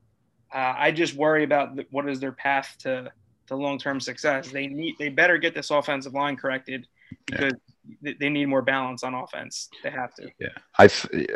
Uh, 0.53 0.73
I 0.77 0.91
just 0.91 1.13
worry 1.13 1.43
about 1.43 1.75
the, 1.75 1.85
what 1.91 2.09
is 2.09 2.19
their 2.19 2.31
path 2.31 2.75
to, 2.79 3.11
to 3.47 3.55
long-term 3.55 3.99
success. 3.99 4.51
They 4.51 4.67
need 4.67 4.95
they 4.99 5.09
better 5.09 5.37
get 5.37 5.53
this 5.53 5.69
offensive 5.69 6.13
line 6.13 6.35
corrected 6.35 6.87
because 7.25 7.53
yeah. 8.01 8.13
they 8.19 8.29
need 8.29 8.47
more 8.47 8.61
balance 8.61 9.03
on 9.03 9.13
offense. 9.13 9.69
They 9.83 9.91
have 9.91 10.13
to. 10.15 10.29
Yeah, 10.39 10.49
I 10.77 10.89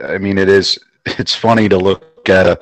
I 0.04 0.18
mean 0.18 0.38
it 0.38 0.50
is 0.50 0.78
it's 1.06 1.34
funny 1.34 1.70
to 1.70 1.78
look 1.78 2.15
at 2.30 2.48
a, 2.48 2.60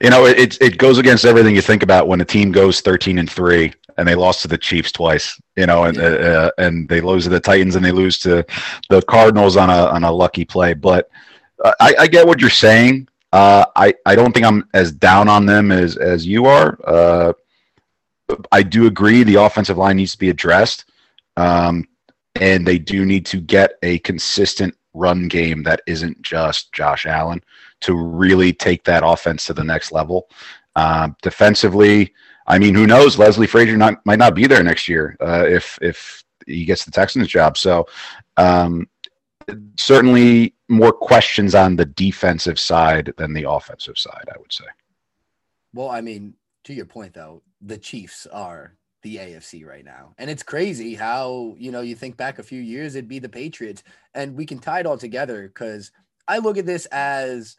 you 0.00 0.10
know 0.10 0.26
it 0.26 0.60
it 0.60 0.78
goes 0.78 0.98
against 0.98 1.24
everything 1.24 1.54
you 1.54 1.62
think 1.62 1.82
about 1.82 2.08
when 2.08 2.20
a 2.20 2.24
team 2.24 2.52
goes 2.52 2.80
13 2.80 3.18
and 3.18 3.30
3 3.30 3.72
and 3.96 4.08
they 4.08 4.14
lost 4.14 4.42
to 4.42 4.48
the 4.48 4.58
Chiefs 4.58 4.92
twice, 4.92 5.40
you 5.56 5.66
know, 5.66 5.84
and 5.84 5.96
yeah. 5.96 6.02
uh, 6.02 6.50
and 6.58 6.88
they 6.88 7.00
lose 7.00 7.24
to 7.24 7.30
the 7.30 7.40
Titans 7.40 7.76
and 7.76 7.84
they 7.84 7.92
lose 7.92 8.18
to 8.20 8.44
the 8.88 9.02
Cardinals 9.02 9.56
on 9.56 9.70
a 9.70 9.86
on 9.86 10.04
a 10.04 10.12
lucky 10.12 10.44
play. 10.44 10.74
But 10.74 11.10
uh, 11.64 11.72
I, 11.80 11.94
I 12.00 12.06
get 12.06 12.26
what 12.26 12.40
you're 12.40 12.50
saying. 12.50 13.08
Uh, 13.32 13.64
I 13.76 13.94
I 14.06 14.14
don't 14.14 14.32
think 14.32 14.46
I'm 14.46 14.68
as 14.74 14.92
down 14.92 15.28
on 15.28 15.46
them 15.46 15.72
as 15.72 15.96
as 15.96 16.26
you 16.26 16.46
are. 16.46 16.78
Uh, 16.84 17.32
I 18.50 18.62
do 18.62 18.86
agree 18.86 19.22
the 19.22 19.36
offensive 19.36 19.78
line 19.78 19.96
needs 19.96 20.12
to 20.12 20.18
be 20.18 20.30
addressed, 20.30 20.86
um, 21.36 21.86
and 22.40 22.66
they 22.66 22.78
do 22.78 23.04
need 23.04 23.26
to 23.26 23.40
get 23.40 23.72
a 23.82 23.98
consistent 24.00 24.74
run 24.94 25.28
game 25.28 25.62
that 25.62 25.82
isn't 25.86 26.20
just 26.22 26.72
Josh 26.72 27.06
Allen 27.06 27.42
to 27.82 27.94
really 27.94 28.52
take 28.52 28.84
that 28.84 29.02
offense 29.04 29.46
to 29.46 29.54
the 29.54 29.64
next 29.64 29.92
level. 29.92 30.28
Uh, 30.74 31.10
defensively, 31.22 32.12
I 32.46 32.58
mean, 32.58 32.74
who 32.74 32.86
knows? 32.86 33.18
Leslie 33.18 33.46
Frazier 33.46 33.76
not, 33.76 34.04
might 34.04 34.18
not 34.18 34.34
be 34.34 34.46
there 34.46 34.62
next 34.62 34.88
year 34.88 35.16
uh, 35.20 35.44
if 35.46 35.78
if 35.82 36.24
he 36.46 36.64
gets 36.64 36.84
the 36.84 36.90
Texans 36.90 37.28
job. 37.28 37.56
So 37.56 37.86
um, 38.36 38.88
certainly 39.76 40.54
more 40.68 40.92
questions 40.92 41.54
on 41.54 41.76
the 41.76 41.84
defensive 41.84 42.58
side 42.58 43.12
than 43.16 43.32
the 43.32 43.48
offensive 43.48 43.98
side. 43.98 44.28
I 44.34 44.38
would 44.38 44.52
say. 44.52 44.64
Well, 45.74 45.90
I 45.90 46.00
mean, 46.00 46.34
to 46.64 46.74
your 46.74 46.86
point 46.86 47.14
though, 47.14 47.42
the 47.60 47.78
Chiefs 47.78 48.26
are 48.26 48.76
the 49.02 49.16
AFC 49.16 49.66
right 49.66 49.84
now. 49.84 50.14
And 50.18 50.30
it's 50.30 50.42
crazy 50.42 50.94
how, 50.94 51.54
you 51.58 51.72
know, 51.72 51.80
you 51.80 51.94
think 51.94 52.16
back 52.16 52.38
a 52.38 52.44
few 52.44 52.60
years, 52.60 52.94
it'd 52.94 53.08
be 53.08 53.18
the 53.18 53.28
Patriots. 53.28 53.82
And 54.14 54.36
we 54.36 54.46
can 54.46 54.58
tie 54.58 54.80
it 54.80 54.86
all 54.86 54.96
together 54.96 55.48
because 55.48 55.90
I 56.28 56.38
look 56.38 56.56
at 56.56 56.66
this 56.66 56.86
as 56.86 57.56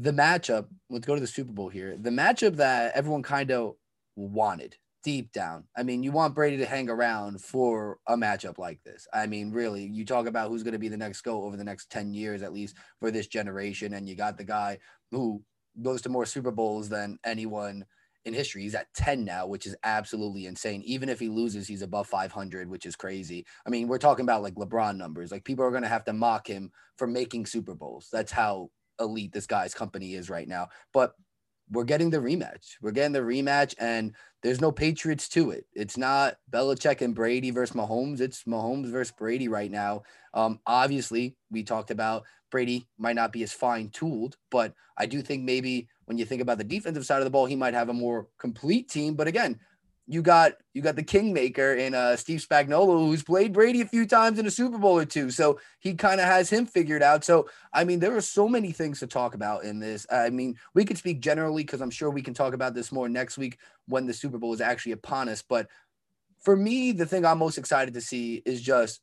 the 0.00 0.12
matchup. 0.12 0.66
Let's 0.88 1.06
go 1.06 1.14
to 1.14 1.20
the 1.20 1.26
Super 1.26 1.52
Bowl 1.52 1.68
here. 1.68 1.96
The 1.96 2.10
matchup 2.10 2.56
that 2.56 2.92
everyone 2.94 3.22
kind 3.22 3.50
of 3.50 3.74
wanted 4.16 4.76
deep 5.04 5.30
down. 5.32 5.64
I 5.76 5.82
mean, 5.82 6.02
you 6.02 6.10
want 6.10 6.34
Brady 6.34 6.56
to 6.58 6.66
hang 6.66 6.88
around 6.88 7.42
for 7.42 7.98
a 8.06 8.16
matchup 8.16 8.58
like 8.58 8.82
this. 8.82 9.06
I 9.12 9.26
mean, 9.26 9.50
really, 9.50 9.84
you 9.84 10.04
talk 10.06 10.26
about 10.26 10.48
who's 10.48 10.62
going 10.62 10.72
to 10.72 10.78
be 10.78 10.88
the 10.88 10.96
next 10.96 11.20
go 11.20 11.42
over 11.44 11.56
the 11.56 11.64
next 11.64 11.90
10 11.90 12.14
years, 12.14 12.42
at 12.42 12.52
least 12.52 12.76
for 12.98 13.10
this 13.10 13.26
generation. 13.26 13.92
And 13.92 14.08
you 14.08 14.14
got 14.14 14.38
the 14.38 14.44
guy 14.44 14.78
who 15.10 15.42
goes 15.82 16.00
to 16.02 16.08
more 16.08 16.26
Super 16.26 16.50
Bowls 16.50 16.88
than 16.88 17.18
anyone 17.24 17.84
in 18.24 18.32
history. 18.32 18.62
He's 18.62 18.74
at 18.74 18.92
10 18.94 19.24
now, 19.24 19.46
which 19.46 19.66
is 19.66 19.76
absolutely 19.84 20.46
insane. 20.46 20.82
Even 20.84 21.10
if 21.10 21.20
he 21.20 21.28
loses, 21.28 21.68
he's 21.68 21.82
above 21.82 22.06
500, 22.06 22.68
which 22.68 22.86
is 22.86 22.96
crazy. 22.96 23.46
I 23.66 23.70
mean, 23.70 23.86
we're 23.86 23.98
talking 23.98 24.24
about 24.24 24.42
like 24.42 24.54
LeBron 24.54 24.96
numbers. 24.96 25.30
Like 25.30 25.44
people 25.44 25.64
are 25.64 25.70
going 25.70 25.82
to 25.82 25.88
have 25.88 26.04
to 26.06 26.12
mock 26.14 26.46
him 26.46 26.70
for 26.96 27.06
making 27.06 27.46
Super 27.46 27.74
Bowls. 27.74 28.08
That's 28.10 28.32
how 28.32 28.70
elite 29.00 29.32
this 29.32 29.46
guy's 29.46 29.74
company 29.74 30.14
is 30.14 30.30
right 30.30 30.48
now. 30.48 30.68
But 30.92 31.14
we're 31.70 31.84
getting 31.84 32.10
the 32.10 32.18
rematch. 32.18 32.76
We're 32.82 32.90
getting 32.90 33.12
the 33.12 33.20
rematch, 33.20 33.74
and 33.78 34.14
there's 34.42 34.60
no 34.60 34.72
Patriots 34.72 35.28
to 35.30 35.50
it. 35.50 35.66
It's 35.72 35.96
not 35.96 36.36
Belichick 36.50 37.00
and 37.00 37.14
Brady 37.14 37.50
versus 37.50 37.76
Mahomes. 37.76 38.20
It's 38.20 38.44
Mahomes 38.44 38.90
versus 38.90 39.14
Brady 39.16 39.48
right 39.48 39.70
now. 39.70 40.02
Um, 40.34 40.60
obviously, 40.66 41.36
we 41.50 41.62
talked 41.62 41.90
about 41.90 42.24
Brady 42.50 42.88
might 42.98 43.14
not 43.16 43.32
be 43.32 43.42
as 43.44 43.52
fine 43.52 43.88
tooled, 43.90 44.36
but 44.50 44.74
I 44.96 45.06
do 45.06 45.22
think 45.22 45.44
maybe 45.44 45.88
when 46.06 46.18
you 46.18 46.24
think 46.24 46.42
about 46.42 46.58
the 46.58 46.64
defensive 46.64 47.06
side 47.06 47.18
of 47.18 47.24
the 47.24 47.30
ball, 47.30 47.46
he 47.46 47.56
might 47.56 47.74
have 47.74 47.88
a 47.88 47.94
more 47.94 48.26
complete 48.38 48.88
team. 48.88 49.14
But 49.14 49.28
again, 49.28 49.60
you 50.10 50.22
got 50.22 50.54
you 50.74 50.82
got 50.82 50.96
the 50.96 51.04
kingmaker 51.04 51.72
in 51.72 51.94
uh, 51.94 52.16
Steve 52.16 52.44
Spagnuolo, 52.44 53.06
who's 53.06 53.22
played 53.22 53.52
Brady 53.52 53.80
a 53.80 53.86
few 53.86 54.04
times 54.06 54.40
in 54.40 54.46
a 54.46 54.50
Super 54.50 54.76
Bowl 54.76 54.98
or 54.98 55.04
two, 55.04 55.30
so 55.30 55.60
he 55.78 55.94
kind 55.94 56.20
of 56.20 56.26
has 56.26 56.50
him 56.50 56.66
figured 56.66 57.00
out. 57.00 57.24
So 57.24 57.48
I 57.72 57.84
mean, 57.84 58.00
there 58.00 58.16
are 58.16 58.20
so 58.20 58.48
many 58.48 58.72
things 58.72 58.98
to 58.98 59.06
talk 59.06 59.36
about 59.36 59.62
in 59.62 59.78
this. 59.78 60.08
I 60.10 60.30
mean, 60.30 60.58
we 60.74 60.84
could 60.84 60.98
speak 60.98 61.20
generally 61.20 61.62
because 61.62 61.80
I'm 61.80 61.92
sure 61.92 62.10
we 62.10 62.22
can 62.22 62.34
talk 62.34 62.54
about 62.54 62.74
this 62.74 62.90
more 62.90 63.08
next 63.08 63.38
week 63.38 63.58
when 63.86 64.08
the 64.08 64.12
Super 64.12 64.36
Bowl 64.36 64.52
is 64.52 64.60
actually 64.60 64.92
upon 64.92 65.28
us. 65.28 65.42
But 65.42 65.68
for 66.40 66.56
me, 66.56 66.90
the 66.90 67.06
thing 67.06 67.24
I'm 67.24 67.38
most 67.38 67.56
excited 67.56 67.94
to 67.94 68.00
see 68.00 68.42
is 68.44 68.60
just 68.60 69.02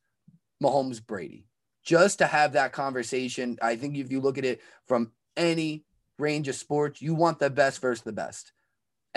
Mahomes 0.61 1.01
Brady, 1.05 1.45
just 1.85 2.17
to 2.17 2.27
have 2.27 2.51
that 2.51 2.73
conversation. 2.73 3.57
I 3.61 3.77
think 3.77 3.95
if 3.95 4.11
you 4.11 4.19
look 4.19 4.37
at 4.37 4.43
it 4.43 4.59
from 4.87 5.13
any 5.37 5.85
range 6.19 6.49
of 6.49 6.55
sports, 6.55 7.01
you 7.01 7.15
want 7.15 7.39
the 7.39 7.49
best 7.49 7.79
versus 7.79 8.03
the 8.03 8.11
best. 8.11 8.51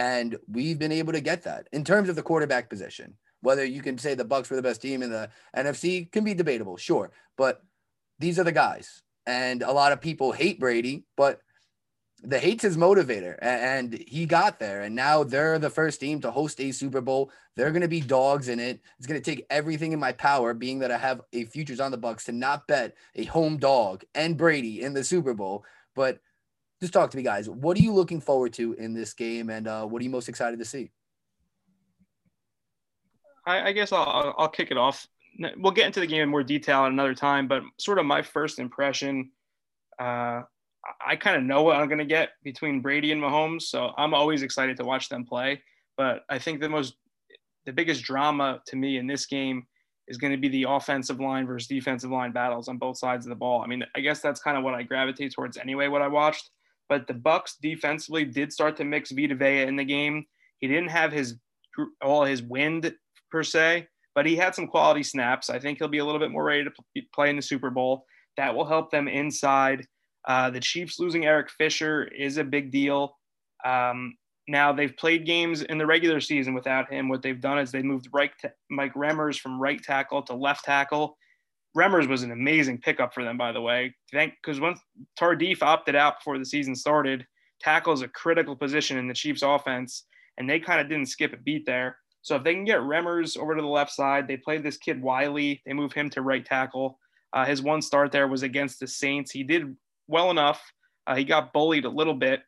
And 0.00 0.38
we've 0.50 0.78
been 0.78 0.92
able 0.92 1.12
to 1.12 1.20
get 1.20 1.42
that 1.42 1.68
in 1.72 1.84
terms 1.84 2.08
of 2.08 2.16
the 2.16 2.22
quarterback 2.22 2.70
position. 2.70 3.18
Whether 3.42 3.66
you 3.66 3.82
can 3.82 3.98
say 3.98 4.14
the 4.14 4.24
Bucs 4.24 4.48
were 4.48 4.56
the 4.56 4.62
best 4.62 4.80
team 4.80 5.02
in 5.02 5.10
the 5.10 5.28
NFC 5.54 6.10
can 6.10 6.24
be 6.24 6.32
debatable, 6.32 6.78
sure. 6.78 7.10
But 7.36 7.62
these 8.18 8.38
are 8.38 8.44
the 8.44 8.50
guys. 8.50 9.02
And 9.26 9.62
a 9.62 9.72
lot 9.72 9.92
of 9.92 10.00
people 10.00 10.32
hate 10.32 10.58
Brady, 10.58 11.04
but 11.18 11.40
the 12.22 12.38
hate's 12.38 12.62
his 12.62 12.78
motivator. 12.78 13.36
And 13.42 13.92
he 13.92 14.24
got 14.24 14.58
there. 14.58 14.80
And 14.80 14.94
now 14.94 15.22
they're 15.22 15.58
the 15.58 15.68
first 15.68 16.00
team 16.00 16.22
to 16.22 16.30
host 16.30 16.62
a 16.62 16.72
Super 16.72 17.02
Bowl. 17.02 17.30
They're 17.54 17.70
going 17.70 17.82
to 17.82 17.88
be 17.88 18.00
dogs 18.00 18.48
in 18.48 18.58
it. 18.58 18.80
It's 18.96 19.06
going 19.06 19.20
to 19.20 19.30
take 19.30 19.44
everything 19.50 19.92
in 19.92 20.00
my 20.00 20.12
power, 20.12 20.54
being 20.54 20.78
that 20.78 20.90
I 20.90 20.96
have 20.96 21.20
a 21.34 21.44
futures 21.44 21.80
on 21.80 21.90
the 21.90 21.98
Bucs 21.98 22.24
to 22.24 22.32
not 22.32 22.66
bet 22.66 22.96
a 23.16 23.24
home 23.24 23.58
dog 23.58 24.02
and 24.14 24.38
Brady 24.38 24.80
in 24.80 24.94
the 24.94 25.04
Super 25.04 25.34
Bowl. 25.34 25.62
But 25.94 26.20
just 26.80 26.92
talk 26.92 27.10
to 27.10 27.16
me, 27.16 27.22
guys. 27.22 27.48
What 27.48 27.76
are 27.76 27.80
you 27.80 27.92
looking 27.92 28.20
forward 28.20 28.52
to 28.54 28.74
in 28.74 28.94
this 28.94 29.12
game, 29.12 29.50
and 29.50 29.68
uh, 29.68 29.84
what 29.84 30.00
are 30.00 30.04
you 30.04 30.10
most 30.10 30.28
excited 30.28 30.58
to 30.58 30.64
see? 30.64 30.90
I, 33.46 33.68
I 33.68 33.72
guess 33.72 33.92
I'll, 33.92 34.34
I'll 34.38 34.48
kick 34.48 34.70
it 34.70 34.76
off. 34.76 35.06
We'll 35.56 35.72
get 35.72 35.86
into 35.86 36.00
the 36.00 36.06
game 36.06 36.22
in 36.22 36.28
more 36.28 36.42
detail 36.42 36.84
at 36.84 36.92
another 36.92 37.14
time, 37.14 37.48
but 37.48 37.62
sort 37.78 37.98
of 37.98 38.06
my 38.06 38.22
first 38.22 38.58
impression, 38.58 39.30
uh, 39.98 40.42
I 41.06 41.16
kind 41.16 41.36
of 41.36 41.42
know 41.42 41.62
what 41.62 41.76
I'm 41.76 41.88
going 41.88 41.98
to 41.98 42.04
get 42.04 42.30
between 42.42 42.80
Brady 42.80 43.12
and 43.12 43.22
Mahomes, 43.22 43.62
so 43.62 43.92
I'm 43.96 44.14
always 44.14 44.42
excited 44.42 44.76
to 44.78 44.84
watch 44.84 45.08
them 45.08 45.24
play. 45.24 45.62
But 45.96 46.24
I 46.28 46.38
think 46.38 46.60
the 46.60 46.68
most, 46.68 46.94
the 47.66 47.72
biggest 47.72 48.02
drama 48.02 48.60
to 48.66 48.76
me 48.76 48.96
in 48.96 49.06
this 49.06 49.26
game 49.26 49.66
is 50.08 50.16
going 50.16 50.32
to 50.32 50.38
be 50.38 50.48
the 50.48 50.66
offensive 50.68 51.20
line 51.20 51.46
versus 51.46 51.68
defensive 51.68 52.10
line 52.10 52.32
battles 52.32 52.68
on 52.68 52.78
both 52.78 52.98
sides 52.98 53.26
of 53.26 53.30
the 53.30 53.36
ball. 53.36 53.62
I 53.62 53.66
mean, 53.66 53.84
I 53.94 54.00
guess 54.00 54.20
that's 54.20 54.40
kind 54.40 54.56
of 54.56 54.64
what 54.64 54.74
I 54.74 54.82
gravitate 54.82 55.32
towards 55.32 55.56
anyway. 55.56 55.88
What 55.88 56.02
I 56.02 56.08
watched, 56.08 56.50
but 56.90 57.06
the 57.06 57.14
Bucs 57.14 57.54
defensively 57.62 58.24
did 58.24 58.52
start 58.52 58.76
to 58.76 58.84
mix 58.84 59.12
Vita 59.12 59.36
Vea 59.36 59.62
in 59.62 59.76
the 59.76 59.84
game. 59.84 60.26
He 60.58 60.66
didn't 60.66 60.90
have 60.90 61.12
his 61.12 61.36
all 62.02 62.24
his 62.24 62.42
wind 62.42 62.92
per 63.30 63.44
se, 63.44 63.86
but 64.14 64.26
he 64.26 64.36
had 64.36 64.54
some 64.54 64.66
quality 64.66 65.04
snaps. 65.04 65.48
I 65.48 65.60
think 65.60 65.78
he'll 65.78 65.88
be 65.88 65.98
a 65.98 66.04
little 66.04 66.18
bit 66.18 66.32
more 66.32 66.44
ready 66.44 66.64
to 66.64 67.02
play 67.14 67.30
in 67.30 67.36
the 67.36 67.42
Super 67.42 67.70
Bowl. 67.70 68.04
That 68.36 68.54
will 68.54 68.66
help 68.66 68.90
them 68.90 69.06
inside. 69.08 69.86
Uh, 70.26 70.50
the 70.50 70.60
Chiefs 70.60 70.98
losing 70.98 71.24
Eric 71.24 71.50
Fisher 71.50 72.04
is 72.04 72.36
a 72.36 72.44
big 72.44 72.72
deal. 72.72 73.16
Um, 73.64 74.16
now 74.48 74.72
they've 74.72 74.96
played 74.96 75.24
games 75.24 75.62
in 75.62 75.78
the 75.78 75.86
regular 75.86 76.20
season 76.20 76.54
without 76.54 76.92
him. 76.92 77.08
What 77.08 77.22
they've 77.22 77.40
done 77.40 77.60
is 77.60 77.70
they 77.70 77.82
moved 77.82 78.08
right 78.12 78.32
Mike 78.68 78.94
Remmers 78.94 79.38
from 79.38 79.62
right 79.62 79.80
tackle 79.80 80.22
to 80.24 80.34
left 80.34 80.64
tackle. 80.64 81.16
Remmers 81.76 82.08
was 82.08 82.22
an 82.22 82.32
amazing 82.32 82.78
pickup 82.78 83.14
for 83.14 83.22
them, 83.22 83.36
by 83.36 83.52
the 83.52 83.60
way. 83.60 83.94
Thank 84.12 84.34
because 84.42 84.60
once 84.60 84.80
Tardif 85.18 85.62
opted 85.62 85.94
out 85.94 86.18
before 86.18 86.38
the 86.38 86.44
season 86.44 86.74
started, 86.74 87.26
tackle 87.60 87.92
is 87.92 88.02
a 88.02 88.08
critical 88.08 88.56
position 88.56 88.98
in 88.98 89.06
the 89.06 89.14
Chiefs' 89.14 89.42
offense, 89.42 90.04
and 90.38 90.48
they 90.48 90.58
kind 90.58 90.80
of 90.80 90.88
didn't 90.88 91.06
skip 91.06 91.32
a 91.32 91.36
beat 91.36 91.66
there. 91.66 91.96
So 92.22 92.36
if 92.36 92.44
they 92.44 92.54
can 92.54 92.64
get 92.64 92.80
Remmers 92.80 93.38
over 93.38 93.54
to 93.54 93.62
the 93.62 93.68
left 93.68 93.92
side, 93.92 94.26
they 94.26 94.36
played 94.36 94.62
this 94.62 94.76
kid 94.76 95.00
Wylie. 95.00 95.62
They 95.64 95.72
move 95.72 95.92
him 95.92 96.10
to 96.10 96.22
right 96.22 96.44
tackle. 96.44 96.98
Uh, 97.32 97.44
his 97.44 97.62
one 97.62 97.80
start 97.80 98.12
there 98.12 98.28
was 98.28 98.42
against 98.42 98.80
the 98.80 98.86
Saints. 98.86 99.30
He 99.30 99.42
did 99.42 99.74
well 100.08 100.30
enough. 100.30 100.60
Uh, 101.06 101.16
he 101.16 101.24
got 101.24 101.52
bullied 101.52 101.84
a 101.84 101.90
little 101.90 102.14
bit, 102.14 102.40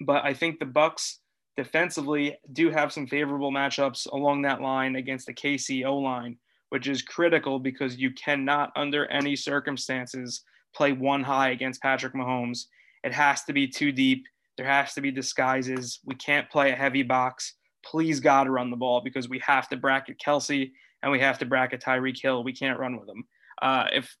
but 0.00 0.24
I 0.24 0.34
think 0.34 0.58
the 0.58 0.66
Bucs 0.66 1.16
defensively 1.56 2.38
do 2.52 2.70
have 2.70 2.92
some 2.92 3.06
favorable 3.06 3.50
matchups 3.50 4.06
along 4.12 4.42
that 4.42 4.60
line 4.60 4.96
against 4.96 5.26
the 5.26 5.34
KCO 5.34 6.00
line, 6.02 6.38
which 6.72 6.88
is 6.88 7.02
critical 7.02 7.58
because 7.58 7.98
you 7.98 8.10
cannot, 8.12 8.72
under 8.76 9.04
any 9.08 9.36
circumstances, 9.36 10.42
play 10.74 10.92
one 10.92 11.22
high 11.22 11.50
against 11.50 11.82
Patrick 11.82 12.14
Mahomes. 12.14 12.64
It 13.04 13.12
has 13.12 13.44
to 13.44 13.52
be 13.52 13.68
too 13.68 13.92
deep. 13.92 14.24
There 14.56 14.64
has 14.64 14.94
to 14.94 15.02
be 15.02 15.10
disguises. 15.10 16.00
We 16.06 16.14
can't 16.14 16.48
play 16.48 16.72
a 16.72 16.74
heavy 16.74 17.02
box. 17.02 17.56
Please 17.84 18.20
God 18.20 18.48
run 18.48 18.70
the 18.70 18.78
ball 18.78 19.02
because 19.02 19.28
we 19.28 19.38
have 19.40 19.68
to 19.68 19.76
bracket 19.76 20.16
Kelce 20.18 20.70
and 21.02 21.12
we 21.12 21.20
have 21.20 21.38
to 21.40 21.44
bracket 21.44 21.82
Tyreek 21.82 22.18
Hill. 22.22 22.42
We 22.42 22.54
can't 22.54 22.78
run 22.78 22.96
with 22.96 23.06
them. 23.06 23.24
Uh, 23.60 23.88
if 23.92 24.16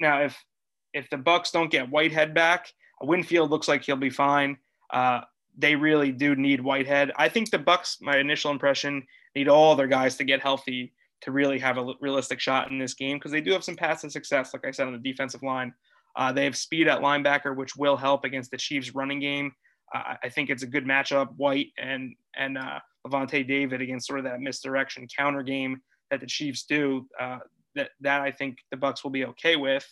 now 0.00 0.22
if 0.22 0.40
if 0.94 1.10
the 1.10 1.16
Bucs 1.16 1.50
don't 1.50 1.72
get 1.72 1.90
Whitehead 1.90 2.34
back, 2.34 2.72
Winfield 3.02 3.50
looks 3.50 3.66
like 3.66 3.82
he'll 3.82 3.96
be 3.96 4.10
fine. 4.10 4.58
Uh, 4.92 5.22
they 5.58 5.74
really 5.74 6.12
do 6.12 6.36
need 6.36 6.60
Whitehead. 6.60 7.10
I 7.16 7.28
think 7.28 7.50
the 7.50 7.58
Bucs, 7.58 7.96
my 8.00 8.18
initial 8.18 8.52
impression, 8.52 9.04
need 9.34 9.48
all 9.48 9.74
their 9.74 9.88
guys 9.88 10.16
to 10.18 10.24
get 10.24 10.40
healthy 10.40 10.92
to 11.22 11.32
really 11.32 11.58
have 11.58 11.78
a 11.78 11.94
realistic 12.00 12.40
shot 12.40 12.70
in 12.70 12.78
this 12.78 12.94
game 12.94 13.16
because 13.16 13.32
they 13.32 13.40
do 13.40 13.52
have 13.52 13.64
some 13.64 13.76
passing 13.76 14.10
success, 14.10 14.52
like 14.52 14.66
I 14.66 14.70
said, 14.70 14.86
on 14.86 14.92
the 14.92 14.98
defensive 14.98 15.42
line. 15.42 15.72
Uh, 16.14 16.32
they 16.32 16.44
have 16.44 16.56
speed 16.56 16.88
at 16.88 17.00
linebacker, 17.00 17.54
which 17.54 17.76
will 17.76 17.96
help 17.96 18.24
against 18.24 18.50
the 18.50 18.56
Chiefs' 18.56 18.94
running 18.94 19.20
game. 19.20 19.52
Uh, 19.94 20.14
I 20.22 20.28
think 20.28 20.50
it's 20.50 20.62
a 20.62 20.66
good 20.66 20.84
matchup, 20.84 21.28
White 21.36 21.68
and 21.78 22.14
and 22.36 22.58
uh, 22.58 22.80
Lavonte 23.06 23.46
David 23.46 23.80
against 23.80 24.06
sort 24.06 24.18
of 24.18 24.24
that 24.24 24.40
misdirection 24.40 25.06
counter 25.14 25.42
game 25.42 25.80
that 26.10 26.20
the 26.20 26.26
Chiefs 26.26 26.64
do. 26.64 27.06
Uh, 27.20 27.38
that 27.74 27.90
that 28.00 28.22
I 28.22 28.30
think 28.30 28.58
the 28.70 28.76
Bucs 28.76 29.04
will 29.04 29.10
be 29.10 29.26
okay 29.26 29.56
with. 29.56 29.86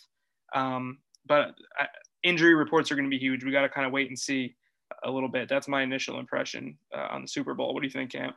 Um, 0.53 0.99
but 1.27 1.55
uh, 1.79 1.85
injury 2.23 2.55
reports 2.55 2.91
are 2.91 2.95
going 2.95 3.05
to 3.05 3.15
be 3.15 3.19
huge. 3.19 3.43
We 3.43 3.51
got 3.51 3.61
to 3.61 3.69
kind 3.69 3.85
of 3.85 3.93
wait 3.93 4.09
and 4.09 4.17
see 4.17 4.55
a 5.03 5.11
little 5.11 5.29
bit. 5.29 5.49
That's 5.49 5.67
my 5.67 5.81
initial 5.83 6.19
impression 6.19 6.77
uh, 6.95 7.07
on 7.11 7.21
the 7.21 7.27
Super 7.27 7.53
Bowl. 7.53 7.73
What 7.73 7.81
do 7.81 7.87
you 7.87 7.91
think, 7.91 8.11
Cam? 8.11 8.33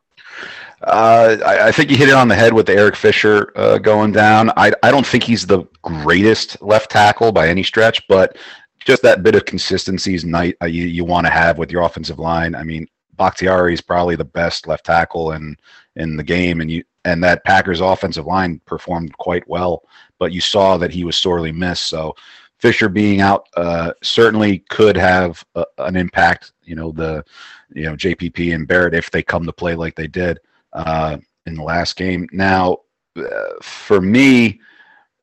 Uh, 0.82 1.36
I, 1.44 1.68
I, 1.68 1.72
think 1.72 1.90
you 1.90 1.96
hit 1.96 2.08
it 2.08 2.14
on 2.14 2.28
the 2.28 2.34
head 2.34 2.52
with 2.52 2.68
Eric 2.68 2.96
Fisher 2.96 3.52
uh, 3.56 3.78
going 3.78 4.12
down. 4.12 4.50
I, 4.56 4.72
I 4.82 4.90
don't 4.90 5.06
think 5.06 5.24
he's 5.24 5.46
the 5.46 5.64
greatest 5.82 6.60
left 6.62 6.90
tackle 6.90 7.32
by 7.32 7.48
any 7.48 7.62
stretch, 7.62 8.06
but 8.08 8.36
just 8.80 9.02
that 9.02 9.22
bit 9.22 9.34
of 9.34 9.44
consistency 9.44 10.14
is 10.14 10.24
night 10.24 10.56
uh, 10.62 10.66
you, 10.66 10.84
you 10.84 11.04
want 11.04 11.26
to 11.26 11.32
have 11.32 11.58
with 11.58 11.70
your 11.70 11.82
offensive 11.82 12.18
line. 12.18 12.54
I 12.54 12.62
mean, 12.62 12.86
Bakhtiari 13.16 13.74
is 13.74 13.80
probably 13.80 14.16
the 14.16 14.24
best 14.24 14.66
left 14.66 14.86
tackle 14.86 15.32
in 15.32 15.56
in 15.96 16.16
the 16.16 16.22
game, 16.22 16.60
and 16.60 16.70
you 16.70 16.84
and 17.04 17.22
that 17.24 17.44
Packers 17.44 17.80
offensive 17.80 18.26
line 18.26 18.60
performed 18.66 19.16
quite 19.18 19.46
well, 19.48 19.82
but 20.18 20.32
you 20.32 20.40
saw 20.40 20.76
that 20.78 20.92
he 20.92 21.04
was 21.04 21.16
sorely 21.16 21.52
missed. 21.52 21.88
So 21.88 22.14
Fisher 22.58 22.88
being 22.88 23.20
out 23.20 23.48
uh, 23.56 23.92
certainly 24.02 24.60
could 24.68 24.96
have 24.96 25.44
a, 25.54 25.64
an 25.78 25.96
impact. 25.96 26.52
You 26.62 26.74
know 26.74 26.92
the 26.92 27.24
you 27.72 27.84
know 27.84 27.94
JPP 27.94 28.54
and 28.54 28.66
Barrett 28.66 28.94
if 28.94 29.10
they 29.10 29.22
come 29.22 29.44
to 29.46 29.52
play 29.52 29.74
like 29.74 29.94
they 29.94 30.08
did 30.08 30.38
uh, 30.72 31.18
in 31.46 31.54
the 31.54 31.62
last 31.62 31.96
game. 31.96 32.28
Now, 32.32 32.78
uh, 33.16 33.54
for 33.62 34.00
me, 34.00 34.60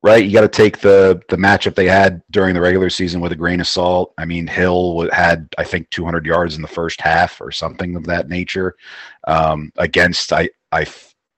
right, 0.02 0.24
you 0.24 0.32
got 0.32 0.42
to 0.42 0.48
take 0.48 0.80
the 0.80 1.22
the 1.30 1.38
matchup 1.38 1.76
they 1.76 1.88
had 1.88 2.22
during 2.32 2.54
the 2.54 2.62
regular 2.62 2.90
season 2.90 3.20
with 3.20 3.34
a 3.34 3.38
grain 3.38 3.60
of 3.60 3.68
salt. 3.68 4.14
I 4.18 4.26
mean, 4.26 4.48
Hill 4.48 5.10
had 5.12 5.48
I 5.58 5.66
think 5.66 5.90
200 5.90 6.26
yards 6.26 6.56
in 6.56 6.62
the 6.62 6.68
first 6.68 7.02
half 7.02 7.42
or 7.42 7.52
something 7.52 7.96
of 7.96 8.06
that 8.06 8.30
nature 8.30 8.76
um, 9.28 9.72
against 9.78 10.32
I 10.32 10.50
I 10.72 10.86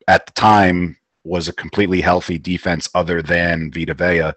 at 0.08 0.26
the 0.28 0.34
time 0.34 0.98
was 1.24 1.48
a 1.48 1.54
completely 1.54 2.02
healthy 2.02 2.38
defense 2.38 2.90
other 2.96 3.22
than 3.22 3.72
Vita 3.72 3.94
Vea 3.94 4.32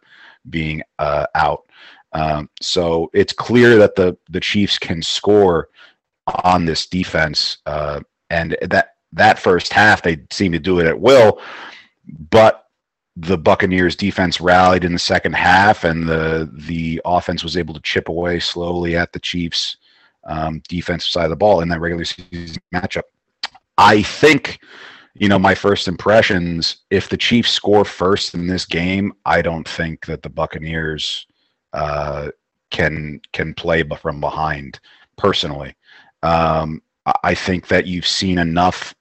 being 0.48 0.82
uh, 0.98 1.26
out. 1.34 1.64
Um, 2.12 2.50
so 2.60 3.10
it's 3.14 3.32
clear 3.32 3.76
that 3.76 3.94
the 3.94 4.16
the 4.28 4.40
Chiefs 4.40 4.78
can 4.78 5.02
score 5.02 5.68
on 6.44 6.64
this 6.64 6.86
defense, 6.86 7.58
uh, 7.66 8.00
and 8.30 8.56
that 8.62 8.94
that 9.12 9.38
first 9.38 9.72
half 9.72 10.02
they 10.02 10.18
seem 10.30 10.52
to 10.52 10.58
do 10.58 10.80
it 10.80 10.86
at 10.86 11.00
will, 11.00 11.40
but 12.30 12.66
the 13.16 13.38
Buccaneers 13.38 13.96
defense 13.96 14.40
rallied 14.40 14.84
in 14.84 14.92
the 14.92 14.98
second 14.98 15.34
half, 15.34 15.84
and 15.84 16.08
the 16.08 16.50
the 16.52 17.00
offense 17.04 17.44
was 17.44 17.56
able 17.56 17.74
to 17.74 17.82
chip 17.82 18.08
away 18.08 18.40
slowly 18.40 18.96
at 18.96 19.12
the 19.12 19.20
Chiefs' 19.20 19.76
um, 20.24 20.62
defensive 20.68 21.10
side 21.10 21.24
of 21.24 21.30
the 21.30 21.36
ball 21.36 21.60
in 21.60 21.68
that 21.68 21.80
regular 21.80 22.04
season 22.04 22.60
matchup. 22.74 23.02
I 23.78 24.02
think 24.02 24.60
you 25.14 25.28
know, 25.28 25.38
my 25.38 25.54
first 25.54 25.88
impressions, 25.88 26.78
if 26.90 27.08
the 27.08 27.16
Chiefs 27.16 27.50
score 27.50 27.84
first 27.84 28.34
in 28.34 28.46
this 28.46 28.64
game, 28.64 29.12
I 29.24 29.42
don't 29.42 29.68
think 29.68 30.06
that 30.06 30.22
the 30.22 30.30
Buccaneers 30.30 31.26
uh, 31.72 32.28
can 32.70 33.20
can 33.32 33.54
play 33.54 33.82
from 34.00 34.20
behind. 34.20 34.78
Personally, 35.16 35.74
um, 36.22 36.80
I 37.24 37.34
think 37.34 37.68
that 37.68 37.86
you've 37.86 38.06
seen 38.06 38.38
enough 38.38 38.94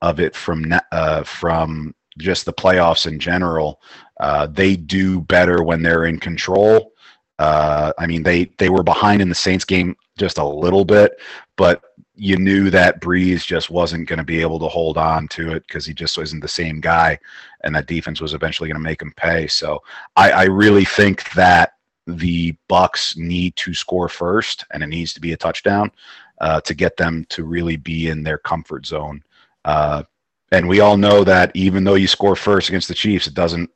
of 0.00 0.20
it 0.20 0.34
from 0.34 0.72
uh, 0.92 1.24
from 1.24 1.94
just 2.18 2.44
the 2.44 2.52
playoffs 2.52 3.06
in 3.06 3.18
general. 3.18 3.80
Uh, 4.20 4.46
they 4.46 4.76
do 4.76 5.20
better 5.22 5.62
when 5.62 5.82
they're 5.82 6.06
in 6.06 6.18
control. 6.18 6.92
Uh, 7.38 7.92
I 7.98 8.06
mean, 8.06 8.22
they 8.22 8.46
they 8.58 8.68
were 8.68 8.82
behind 8.82 9.22
in 9.22 9.28
the 9.28 9.34
Saints 9.34 9.64
game 9.64 9.96
just 10.18 10.38
a 10.38 10.44
little 10.44 10.84
bit, 10.84 11.20
but 11.56 11.82
you 12.18 12.36
knew 12.36 12.68
that 12.70 13.00
Brees 13.00 13.46
just 13.46 13.70
wasn't 13.70 14.08
going 14.08 14.18
to 14.18 14.24
be 14.24 14.40
able 14.40 14.58
to 14.58 14.66
hold 14.66 14.98
on 14.98 15.28
to 15.28 15.52
it 15.52 15.66
because 15.66 15.86
he 15.86 15.94
just 15.94 16.18
wasn't 16.18 16.42
the 16.42 16.48
same 16.48 16.80
guy, 16.80 17.18
and 17.62 17.74
that 17.74 17.86
defense 17.86 18.20
was 18.20 18.34
eventually 18.34 18.68
going 18.68 18.80
to 18.80 18.82
make 18.82 19.00
him 19.00 19.12
pay. 19.16 19.46
So 19.46 19.82
I, 20.16 20.32
I, 20.32 20.44
really 20.44 20.84
think 20.84 21.30
that 21.34 21.74
the 22.06 22.56
Bucs 22.68 23.16
need 23.16 23.54
to 23.56 23.72
score 23.72 24.08
first, 24.08 24.64
and 24.72 24.82
it 24.82 24.88
needs 24.88 25.14
to 25.14 25.20
be 25.20 25.32
a 25.32 25.36
touchdown 25.36 25.92
uh, 26.40 26.60
to 26.62 26.74
get 26.74 26.96
them 26.96 27.24
to 27.28 27.44
really 27.44 27.76
be 27.76 28.08
in 28.08 28.24
their 28.24 28.38
comfort 28.38 28.84
zone. 28.84 29.22
Uh, 29.64 30.02
and 30.50 30.68
we 30.68 30.80
all 30.80 30.96
know 30.96 31.22
that 31.22 31.52
even 31.54 31.84
though 31.84 31.94
you 31.94 32.08
score 32.08 32.34
first 32.34 32.68
against 32.68 32.88
the 32.88 32.94
Chiefs, 32.94 33.28
it 33.28 33.34
doesn't. 33.34 33.70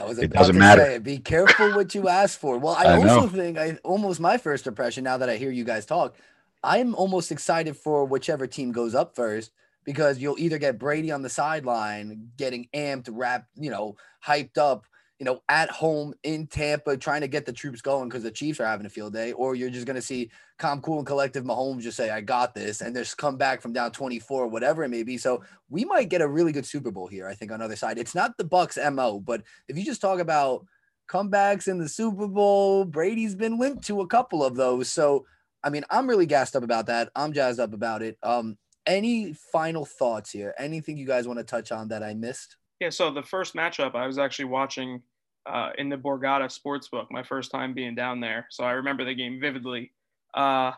it 0.00 0.32
doesn't 0.32 0.58
matter. 0.58 0.84
Say, 0.84 0.98
be 0.98 1.18
careful 1.18 1.72
what 1.74 1.94
you 1.94 2.08
ask 2.08 2.40
for. 2.40 2.58
Well, 2.58 2.74
I, 2.74 2.86
I 2.86 2.96
also 2.96 3.06
know. 3.06 3.28
think 3.28 3.56
I 3.56 3.78
almost 3.84 4.18
my 4.18 4.36
first 4.36 4.66
impression 4.66 5.04
now 5.04 5.16
that 5.18 5.28
I 5.28 5.36
hear 5.36 5.52
you 5.52 5.64
guys 5.64 5.86
talk 5.86 6.16
I'm 6.64 6.94
almost 6.94 7.30
excited 7.30 7.76
for 7.76 8.04
whichever 8.04 8.46
team 8.46 8.72
goes 8.72 8.94
up 8.94 9.14
first 9.14 9.52
because 9.84 10.18
you'll 10.18 10.38
either 10.38 10.58
get 10.58 10.78
Brady 10.78 11.12
on 11.12 11.22
the 11.22 11.28
sideline 11.28 12.30
getting 12.36 12.68
amped, 12.74 13.08
wrapped, 13.12 13.48
you 13.56 13.70
know, 13.70 13.96
hyped 14.26 14.56
up, 14.56 14.86
you 15.18 15.24
know, 15.24 15.42
at 15.48 15.70
home 15.70 16.14
in 16.22 16.46
Tampa 16.46 16.96
trying 16.96 17.20
to 17.20 17.28
get 17.28 17.46
the 17.46 17.52
troops 17.52 17.80
going 17.80 18.08
because 18.08 18.22
the 18.22 18.30
Chiefs 18.30 18.60
are 18.60 18.66
having 18.66 18.86
a 18.86 18.90
field 18.90 19.12
day, 19.12 19.32
or 19.32 19.54
you're 19.54 19.70
just 19.70 19.86
going 19.86 19.94
to 19.96 20.02
see 20.02 20.30
calm, 20.58 20.80
cool, 20.80 20.98
and 20.98 21.06
collective 21.06 21.44
Mahomes 21.44 21.82
just 21.82 21.96
say, 21.96 22.10
I 22.10 22.20
got 22.20 22.54
this, 22.54 22.80
and 22.80 22.96
just 22.96 23.18
come 23.18 23.36
back 23.36 23.60
from 23.60 23.72
down 23.72 23.92
24, 23.92 24.48
whatever 24.48 24.82
it 24.82 24.88
may 24.88 25.02
be. 25.02 25.18
So 25.18 25.44
we 25.68 25.84
might 25.84 26.08
get 26.08 26.22
a 26.22 26.28
really 26.28 26.52
good 26.52 26.66
Super 26.66 26.90
Bowl 26.90 27.06
here, 27.06 27.28
I 27.28 27.34
think, 27.34 27.52
on 27.52 27.58
the 27.60 27.66
other 27.66 27.76
side. 27.76 27.98
It's 27.98 28.14
not 28.14 28.36
the 28.38 28.44
Bucs 28.44 28.78
MO, 28.92 29.20
but 29.20 29.42
if 29.68 29.76
you 29.76 29.84
just 29.84 30.00
talk 30.00 30.18
about 30.18 30.66
comebacks 31.08 31.68
in 31.68 31.78
the 31.78 31.88
Super 31.88 32.26
Bowl, 32.26 32.84
Brady's 32.84 33.34
been 33.34 33.58
linked 33.58 33.84
to 33.84 34.00
a 34.00 34.06
couple 34.06 34.42
of 34.42 34.56
those. 34.56 34.88
So 34.88 35.26
I 35.64 35.70
mean, 35.70 35.82
I'm 35.90 36.06
really 36.06 36.26
gassed 36.26 36.54
up 36.54 36.62
about 36.62 36.86
that. 36.86 37.10
I'm 37.16 37.32
jazzed 37.32 37.58
up 37.58 37.72
about 37.72 38.02
it. 38.02 38.18
Um, 38.22 38.58
any 38.86 39.32
final 39.32 39.86
thoughts 39.86 40.30
here? 40.30 40.54
Anything 40.58 40.98
you 40.98 41.06
guys 41.06 41.26
want 41.26 41.38
to 41.38 41.44
touch 41.44 41.72
on 41.72 41.88
that 41.88 42.02
I 42.02 42.14
missed? 42.14 42.56
Yeah, 42.80 42.90
so 42.90 43.10
the 43.10 43.22
first 43.22 43.54
matchup 43.54 43.94
I 43.94 44.06
was 44.06 44.18
actually 44.18 44.46
watching 44.46 45.00
uh, 45.46 45.70
in 45.78 45.88
the 45.88 45.96
Borgata 45.96 46.52
Sportsbook, 46.52 47.06
my 47.10 47.22
first 47.22 47.50
time 47.50 47.72
being 47.72 47.94
down 47.94 48.20
there. 48.20 48.46
So 48.50 48.64
I 48.64 48.72
remember 48.72 49.04
the 49.04 49.14
game 49.14 49.40
vividly. 49.40 49.92
Uh, 50.34 50.72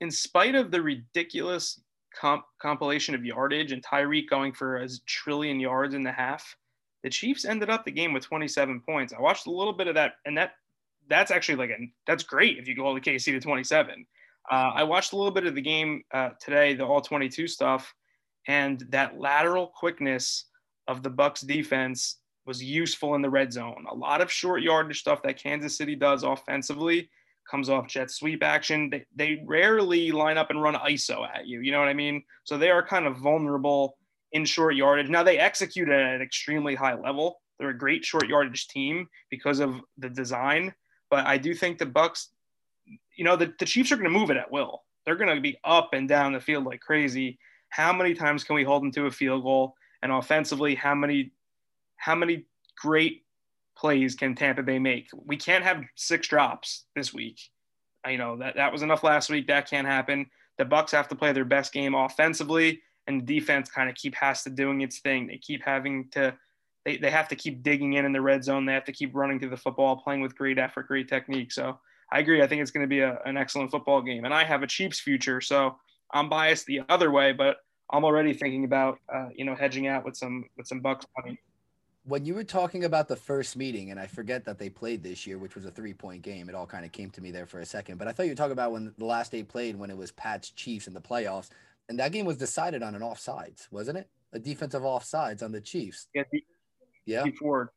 in 0.00 0.10
spite 0.10 0.54
of 0.54 0.70
the 0.70 0.82
ridiculous 0.82 1.80
comp- 2.18 2.46
compilation 2.60 3.14
of 3.14 3.24
yardage 3.24 3.72
and 3.72 3.84
Tyreek 3.84 4.28
going 4.28 4.52
for 4.52 4.76
a 4.76 4.88
trillion 5.06 5.60
yards 5.60 5.94
in 5.94 6.02
the 6.02 6.12
half, 6.12 6.56
the 7.02 7.10
Chiefs 7.10 7.44
ended 7.44 7.70
up 7.70 7.84
the 7.84 7.90
game 7.90 8.12
with 8.12 8.24
27 8.24 8.80
points. 8.80 9.12
I 9.12 9.20
watched 9.20 9.46
a 9.46 9.50
little 9.50 9.72
bit 9.72 9.88
of 9.88 9.94
that, 9.94 10.14
and 10.24 10.36
that 10.38 10.52
that's 11.08 11.30
actually 11.30 11.56
like 11.56 11.70
a 11.70 11.92
that's 12.06 12.22
great 12.22 12.58
if 12.58 12.68
you 12.68 12.74
go 12.74 12.86
all 12.86 12.94
the 12.94 13.00
KC 13.00 13.24
to 13.26 13.40
27. 13.40 14.06
Uh, 14.50 14.72
I 14.74 14.82
watched 14.82 15.12
a 15.12 15.16
little 15.16 15.32
bit 15.32 15.46
of 15.46 15.54
the 15.54 15.62
game 15.62 16.02
uh, 16.12 16.30
today, 16.40 16.74
the 16.74 16.84
all 16.84 17.00
22 17.00 17.48
stuff, 17.48 17.94
and 18.46 18.84
that 18.90 19.18
lateral 19.18 19.68
quickness 19.68 20.46
of 20.86 21.02
the 21.02 21.10
Bucs 21.10 21.46
defense 21.46 22.18
was 22.46 22.62
useful 22.62 23.14
in 23.14 23.22
the 23.22 23.30
red 23.30 23.52
zone. 23.52 23.86
A 23.90 23.94
lot 23.94 24.20
of 24.20 24.30
short 24.30 24.62
yardage 24.62 25.00
stuff 25.00 25.22
that 25.22 25.38
Kansas 25.38 25.78
City 25.78 25.94
does 25.94 26.24
offensively 26.24 27.08
comes 27.50 27.68
off 27.68 27.88
jet 27.88 28.10
sweep 28.10 28.42
action. 28.42 28.90
They, 28.90 29.04
they 29.14 29.42
rarely 29.46 30.12
line 30.12 30.38
up 30.38 30.50
and 30.50 30.62
run 30.62 30.74
ISO 30.74 31.26
at 31.26 31.46
you. 31.46 31.60
You 31.60 31.72
know 31.72 31.78
what 31.78 31.88
I 31.88 31.94
mean? 31.94 32.22
So 32.44 32.58
they 32.58 32.70
are 32.70 32.86
kind 32.86 33.06
of 33.06 33.18
vulnerable 33.18 33.96
in 34.32 34.44
short 34.44 34.74
yardage. 34.74 35.08
Now 35.08 35.22
they 35.22 35.38
execute 35.38 35.88
it 35.88 35.92
at 35.92 36.14
an 36.16 36.22
extremely 36.22 36.74
high 36.74 36.94
level. 36.94 37.40
They're 37.58 37.70
a 37.70 37.78
great 37.78 38.04
short 38.04 38.28
yardage 38.28 38.68
team 38.68 39.08
because 39.30 39.60
of 39.60 39.80
the 39.98 40.08
design. 40.08 40.74
But 41.14 41.28
I 41.28 41.38
do 41.38 41.54
think 41.54 41.78
the 41.78 41.86
Bucs, 41.86 42.30
you 43.14 43.22
know, 43.22 43.36
the, 43.36 43.54
the 43.60 43.64
Chiefs 43.64 43.92
are 43.92 43.96
going 43.96 44.12
to 44.12 44.18
move 44.18 44.30
it 44.30 44.36
at 44.36 44.50
will. 44.50 44.82
They're 45.06 45.14
going 45.14 45.32
to 45.32 45.40
be 45.40 45.56
up 45.62 45.90
and 45.92 46.08
down 46.08 46.32
the 46.32 46.40
field 46.40 46.64
like 46.64 46.80
crazy. 46.80 47.38
How 47.68 47.92
many 47.92 48.14
times 48.14 48.42
can 48.42 48.56
we 48.56 48.64
hold 48.64 48.82
them 48.82 48.90
to 48.90 49.06
a 49.06 49.12
field 49.12 49.44
goal? 49.44 49.76
And 50.02 50.10
offensively, 50.10 50.74
how 50.74 50.92
many 50.92 51.30
how 51.98 52.16
many 52.16 52.46
great 52.76 53.22
plays 53.76 54.16
can 54.16 54.34
Tampa 54.34 54.64
Bay 54.64 54.80
make? 54.80 55.06
We 55.24 55.36
can't 55.36 55.62
have 55.62 55.84
six 55.94 56.26
drops 56.26 56.86
this 56.96 57.14
week. 57.14 57.38
You 58.04 58.18
know 58.18 58.36
that 58.38 58.56
that 58.56 58.72
was 58.72 58.82
enough 58.82 59.04
last 59.04 59.30
week. 59.30 59.46
That 59.46 59.70
can't 59.70 59.86
happen. 59.86 60.26
The 60.58 60.64
Bucs 60.64 60.90
have 60.90 61.06
to 61.10 61.14
play 61.14 61.32
their 61.32 61.44
best 61.44 61.72
game 61.72 61.94
offensively, 61.94 62.82
and 63.06 63.24
defense 63.24 63.70
kind 63.70 63.88
of 63.88 63.94
keep 63.94 64.16
has 64.16 64.42
to 64.42 64.50
doing 64.50 64.80
its 64.80 64.98
thing. 64.98 65.28
They 65.28 65.38
keep 65.38 65.62
having 65.62 66.08
to. 66.08 66.34
They, 66.84 66.96
they 66.96 67.10
have 67.10 67.28
to 67.28 67.36
keep 67.36 67.62
digging 67.62 67.94
in 67.94 68.04
in 68.04 68.12
the 68.12 68.20
red 68.20 68.44
zone. 68.44 68.66
They 68.66 68.74
have 68.74 68.84
to 68.84 68.92
keep 68.92 69.14
running 69.14 69.38
through 69.38 69.50
the 69.50 69.56
football, 69.56 69.96
playing 69.96 70.20
with 70.20 70.36
great 70.36 70.58
effort, 70.58 70.86
great 70.88 71.08
technique. 71.08 71.52
So 71.52 71.78
I 72.12 72.20
agree. 72.20 72.42
I 72.42 72.46
think 72.46 72.62
it's 72.62 72.70
going 72.70 72.84
to 72.84 72.88
be 72.88 73.00
a, 73.00 73.18
an 73.24 73.36
excellent 73.36 73.70
football 73.70 74.02
game. 74.02 74.24
And 74.24 74.34
I 74.34 74.44
have 74.44 74.62
a 74.62 74.66
Chiefs 74.66 75.00
future, 75.00 75.40
so 75.40 75.76
I'm 76.12 76.28
biased 76.28 76.66
the 76.66 76.82
other 76.88 77.10
way, 77.10 77.32
but 77.32 77.58
I'm 77.90 78.04
already 78.04 78.34
thinking 78.34 78.64
about 78.64 78.98
uh, 79.12 79.28
you 79.34 79.44
know 79.44 79.54
hedging 79.54 79.86
out 79.86 80.04
with 80.04 80.16
some 80.16 80.44
with 80.56 80.66
some 80.66 80.80
Bucs 80.80 81.04
money 81.18 81.38
when 82.06 82.24
you 82.24 82.34
were 82.34 82.44
talking 82.44 82.84
about 82.84 83.08
the 83.08 83.16
first 83.16 83.56
meeting, 83.56 83.90
and 83.90 83.98
I 83.98 84.06
forget 84.06 84.44
that 84.44 84.58
they 84.58 84.68
played 84.68 85.02
this 85.02 85.26
year, 85.26 85.38
which 85.38 85.54
was 85.54 85.64
a 85.64 85.70
three 85.70 85.94
point 85.94 86.22
game, 86.22 86.48
it 86.48 86.54
all 86.54 86.66
kind 86.66 86.84
of 86.84 86.92
came 86.92 87.10
to 87.10 87.20
me 87.20 87.30
there 87.30 87.46
for 87.46 87.60
a 87.60 87.66
second. 87.66 87.98
But 87.98 88.08
I 88.08 88.12
thought 88.12 88.24
you 88.24 88.32
were 88.32 88.36
talking 88.36 88.52
about 88.52 88.72
when 88.72 88.92
the 88.98 89.04
last 89.04 89.32
day 89.32 89.42
played 89.42 89.76
when 89.76 89.90
it 89.90 89.96
was 89.96 90.12
Pats 90.12 90.50
Chiefs 90.50 90.86
in 90.86 90.94
the 90.94 91.00
playoffs, 91.00 91.48
and 91.88 91.98
that 91.98 92.12
game 92.12 92.26
was 92.26 92.36
decided 92.36 92.82
on 92.82 92.94
an 92.94 93.00
offsides, 93.00 93.68
wasn't 93.70 93.98
it? 93.98 94.08
A 94.32 94.38
defensive 94.38 94.82
offsides 94.82 95.42
on 95.42 95.52
the 95.52 95.60
Chiefs. 95.60 96.08
Yeah. 96.14 96.24
Yeah. 97.06 97.24
Before 97.24 97.72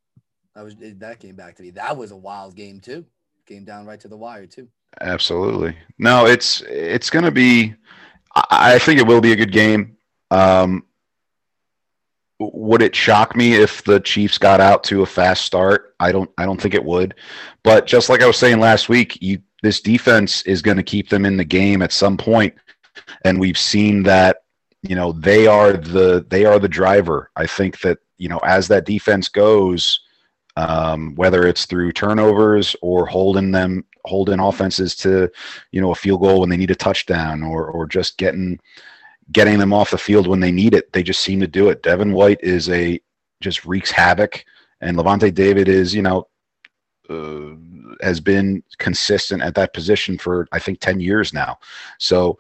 that 0.56 0.64
was 0.64 0.76
that 0.80 1.20
came 1.20 1.36
back 1.36 1.56
to 1.56 1.64
me. 1.64 1.72
That 1.72 1.98
was 1.98 2.12
a 2.12 2.16
wild 2.16 2.56
game 2.56 2.80
too. 2.80 3.06
Came 3.46 3.64
down 3.64 3.86
right 3.86 4.00
to 4.00 4.08
the 4.08 4.18
wire 4.18 4.46
too. 4.46 4.68
Absolutely. 5.02 5.76
No, 5.98 6.26
it's 6.26 6.62
it's 6.62 7.10
going 7.10 7.26
to 7.26 7.32
be. 7.32 7.76
I 8.52 8.78
think 8.80 9.00
it 9.00 9.08
will 9.08 9.22
be 9.22 9.32
a 9.32 9.36
good 9.36 9.52
game. 9.52 9.98
Um, 10.30 10.86
would 12.40 12.84
it 12.84 12.96
shock 12.96 13.36
me 13.36 13.54
if 13.54 13.84
the 13.84 14.00
Chiefs 14.00 14.38
got 14.38 14.60
out 14.60 14.84
to 14.86 15.02
a 15.02 15.06
fast 15.06 15.44
start? 15.46 15.96
I 16.00 16.12
don't 16.12 16.30
I 16.38 16.46
don't 16.46 16.62
think 16.62 16.74
it 16.74 16.84
would. 16.84 17.16
But 17.64 17.88
just 17.88 18.10
like 18.10 18.22
I 18.22 18.28
was 18.28 18.38
saying 18.38 18.60
last 18.60 18.90
week, 18.90 19.22
you 19.22 19.40
this 19.64 19.82
defense 19.82 20.44
is 20.44 20.62
going 20.62 20.78
to 20.78 20.84
keep 20.84 21.10
them 21.10 21.26
in 21.26 21.38
the 21.38 21.46
game 21.46 21.82
at 21.82 21.92
some 21.92 22.16
point 22.18 22.54
and 23.24 23.40
we've 23.40 23.58
seen 23.58 24.04
that 24.04 24.44
you 24.84 24.96
know 24.96 25.12
they 25.12 25.48
are 25.48 25.74
the 25.74 26.26
they 26.30 26.46
are 26.46 26.60
the 26.60 26.68
driver. 26.68 27.32
I 27.36 27.48
think 27.48 27.82
that 27.82 28.00
you 28.18 28.30
know 28.30 28.40
as 28.40 28.68
that 28.68 28.86
defense 28.86 29.30
goes 29.30 30.00
um, 30.58 31.14
whether 31.16 31.48
it's 31.48 31.66
through 31.66 31.92
turnovers 31.92 32.76
or 32.82 33.06
holding 33.06 33.52
them 33.52 33.86
holding 34.06 34.40
offenses 34.40 34.96
to 34.96 35.30
you 35.72 35.80
know 35.80 35.92
a 35.92 35.96
field 35.96 36.22
goal 36.22 36.40
when 36.40 36.50
they 36.50 36.58
need 36.58 36.72
a 36.72 36.76
touchdown 36.76 37.44
or 37.44 37.70
or 37.70 37.86
just 37.86 38.18
getting 38.18 38.60
getting 39.32 39.60
them 39.60 39.72
off 39.72 39.92
the 39.92 39.98
field 39.98 40.26
when 40.26 40.40
they 40.40 40.52
need 40.52 40.74
it. 40.74 40.92
They 40.94 41.04
just 41.04 41.20
seem 41.20 41.40
to 41.42 41.48
do 41.48 41.70
it. 41.70 41.84
Devin 41.84 42.12
White 42.12 42.40
is 42.42 42.70
a 42.70 43.00
just 43.40 43.66
wreaks 43.66 43.92
havoc, 43.92 44.44
and 44.82 44.98
Lavonte 44.98 45.32
David 45.32 45.68
is 45.68 45.94
you 45.94 46.02
know 46.02 46.28
uh, 47.08 47.54
has 48.02 48.20
been 48.20 48.64
consistent 48.80 49.44
at 49.44 49.54
that 49.56 49.74
position 49.74 50.18
for 50.18 50.48
I 50.52 50.58
think 50.58 50.80
ten 50.80 51.00
years 51.00 51.34
now. 51.34 51.60
So 52.00 52.40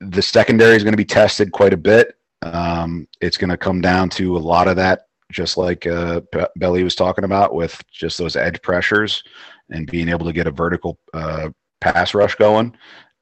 the 0.00 0.22
secondary 0.22 0.76
is 0.76 0.82
going 0.82 0.92
to 0.92 0.96
be 0.98 1.04
tested 1.04 1.52
quite 1.52 1.72
a 1.72 1.78
bit. 1.78 2.16
Um, 2.42 3.06
it's 3.20 3.36
going 3.36 3.50
to 3.50 3.56
come 3.56 3.80
down 3.80 4.08
to 4.10 4.36
a 4.36 4.38
lot 4.38 4.68
of 4.68 4.76
that, 4.76 5.08
just 5.30 5.56
like 5.56 5.86
uh, 5.86 6.22
Belly 6.56 6.82
was 6.82 6.94
talking 6.94 7.24
about, 7.24 7.54
with 7.54 7.82
just 7.92 8.18
those 8.18 8.36
edge 8.36 8.60
pressures 8.62 9.22
and 9.70 9.90
being 9.90 10.08
able 10.08 10.26
to 10.26 10.32
get 10.32 10.46
a 10.46 10.50
vertical 10.50 10.98
uh, 11.12 11.50
pass 11.80 12.14
rush 12.14 12.34
going. 12.36 12.76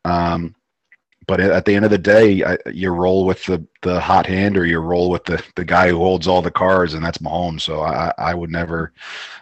Um, 0.05 0.55
but 1.27 1.41
at 1.41 1.67
the 1.67 1.75
end 1.75 1.85
of 1.85 1.91
the 1.91 1.99
day, 1.99 2.43
I, 2.43 2.57
you 2.73 2.91
roll 2.91 3.27
with 3.27 3.45
the, 3.45 3.67
the 3.83 4.01
hot 4.01 4.25
hand 4.25 4.57
or 4.57 4.65
you 4.65 4.79
roll 4.79 5.11
with 5.11 5.25
the, 5.25 5.43
the 5.57 5.65
guy 5.65 5.91
who 5.91 5.99
holds 5.99 6.27
all 6.27 6.41
the 6.41 6.51
cards, 6.51 6.95
and 6.95 7.05
that's 7.05 7.19
Mahomes. 7.19 7.61
So 7.61 7.83
I, 7.83 8.13
I 8.17 8.35
would 8.35 8.51
never, 8.51 8.95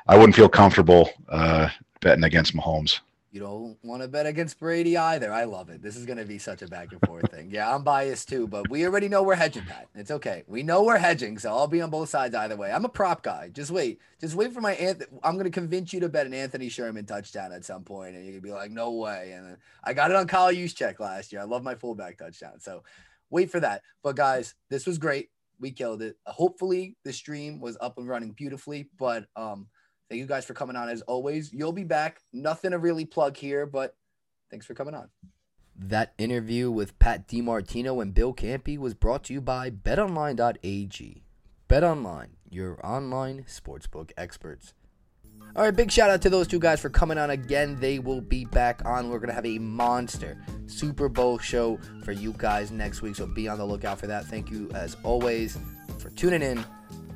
I 0.09 0.17
wouldn't 0.17 0.35
feel 0.35 0.49
comfortable 0.49 1.11
uh, 1.29 1.69
betting 2.01 2.25
against 2.25 2.57
Mahomes. 2.57 3.01
You 3.37 3.43
don't 3.43 3.77
want 3.83 4.01
to 4.01 4.09
bet 4.09 4.25
against 4.25 4.59
Brady 4.59 4.97
either. 4.97 5.31
I 5.31 5.45
love 5.45 5.69
it. 5.69 5.83
This 5.83 5.95
is 5.95 6.07
going 6.07 6.17
to 6.17 6.25
be 6.25 6.39
such 6.39 6.63
a 6.63 6.67
back 6.69 6.93
and 6.93 7.01
forth 7.03 7.31
thing. 7.31 7.51
Yeah, 7.51 7.75
I'm 7.75 7.85
biased 7.85 8.31
too, 8.31 8.49
but 8.49 8.71
we 8.71 8.87
already 8.87 9.11
know 9.11 9.23
we're 9.23 9.35
hedging, 9.35 9.65
Pat. 9.67 9.89
It's 9.95 10.11
okay. 10.11 10.43
We 10.47 10.63
know 10.63 10.85
we're 10.85 10.97
hedging, 10.97 11.37
so 11.37 11.51
I'll 11.51 11.67
be 11.67 11.83
on 11.83 11.91
both 11.91 12.09
sides 12.09 12.35
either 12.35 12.57
way. 12.57 12.73
I'm 12.73 12.87
a 12.87 12.89
prop 12.89 13.23
guy. 13.23 13.51
Just 13.53 13.71
wait. 13.71 14.01
Just 14.23 14.37
wait 14.37 14.55
for 14.55 14.63
my 14.63 14.73
Anthony. 14.77 15.11
I'm 15.23 15.35
going 15.35 15.45
to 15.45 15.51
convince 15.51 15.93
you 15.93 16.01
to 16.01 16.09
bet 16.09 16.25
an 16.25 16.33
Anthony 16.33 16.71
Sherman 16.71 17.05
touchdown 17.05 17.53
at 17.53 17.67
some 17.67 17.85
point, 17.85 18.17
and 18.17 18.25
you're 18.25 18.41
going 18.41 18.43
to 18.43 18.49
be 18.49 18.55
like, 18.55 18.71
no 18.71 18.93
way. 18.93 19.33
And 19.37 19.59
I 19.85 19.93
got 19.93 20.11
it 20.11 20.17
on 20.17 20.27
Kyle 20.27 20.51
Juszczyk 20.51 20.99
last 20.99 21.31
year. 21.31 21.43
I 21.43 21.45
love 21.45 21.63
my 21.63 21.75
fullback 21.75 22.17
touchdown. 22.17 22.59
So 22.59 22.85
wait 23.29 23.51
for 23.51 23.61
that. 23.61 23.83
But 24.03 24.17
guys, 24.17 24.55
this 24.71 24.87
was 24.87 24.97
great. 24.97 25.29
We 25.61 25.73
killed 25.73 26.01
it. 26.01 26.17
Hopefully 26.25 26.97
the 27.05 27.13
stream 27.13 27.61
was 27.61 27.77
up 27.83 27.99
and 27.99 28.09
running 28.09 28.33
beautifully, 28.33 28.89
but 28.99 29.27
um 29.37 29.67
Thank 30.09 30.21
you 30.21 30.27
guys 30.27 30.45
for 30.45 30.55
coming 30.55 30.77
on 30.77 30.89
as 30.89 31.03
always. 31.03 31.53
You'll 31.53 31.73
be 31.73 31.85
back. 31.85 32.21
Nothing 32.33 32.71
to 32.71 32.79
really 32.79 33.05
plug 33.05 33.37
here, 33.37 33.67
but 33.67 33.97
thanks 34.51 34.67
for 34.67 34.75
coming 34.75 34.95
on. 34.95 35.09
That 35.79 36.15
interview 36.17 36.71
with 36.71 36.99
Pat 36.99 37.29
DiMartino 37.29 38.01
and 38.01 38.15
Bill 38.15 38.33
Campy 38.33 38.79
was 38.79 38.95
brought 38.95 39.25
to 39.25 39.35
you 39.35 39.41
by 39.41 39.71
betonline.ag. 39.71 41.23
BetOnline, 41.69 42.29
your 42.49 42.87
online 42.87 43.45
sportsbook 43.49 44.13
experts. 44.17 44.73
All 45.55 45.63
right, 45.63 45.75
big 45.75 45.91
shout 45.91 46.11
out 46.11 46.23
to 46.23 46.31
those 46.31 46.47
two 46.47 46.59
guys 46.59 46.81
for 46.81 46.91
coming 46.91 47.19
on 47.19 47.31
again. 47.31 47.77
They 47.81 47.99
will 47.99 48.21
be 48.21 48.45
back 48.45 48.85
on. 48.85 49.09
We're 49.09 49.19
going 49.19 49.29
to 49.29 49.35
have 49.35 49.47
a 49.47 49.59
monster 49.59 50.39
Super 50.67 51.09
Bowl 51.09 51.39
show 51.39 51.79
for 52.05 52.13
you 52.13 52.35
guys 52.37 52.71
next 52.71 53.03
week, 53.03 53.17
so 53.17 53.27
be 53.27 53.49
on 53.49 53.59
the 53.59 53.65
lookout 53.65 53.99
for 53.99 54.07
that. 54.07 54.27
Thank 54.27 54.51
you, 54.51 54.71
as 54.75 54.97
always, 55.03 55.59
for 55.99 56.11
tuning 56.11 56.43
in 56.43 56.65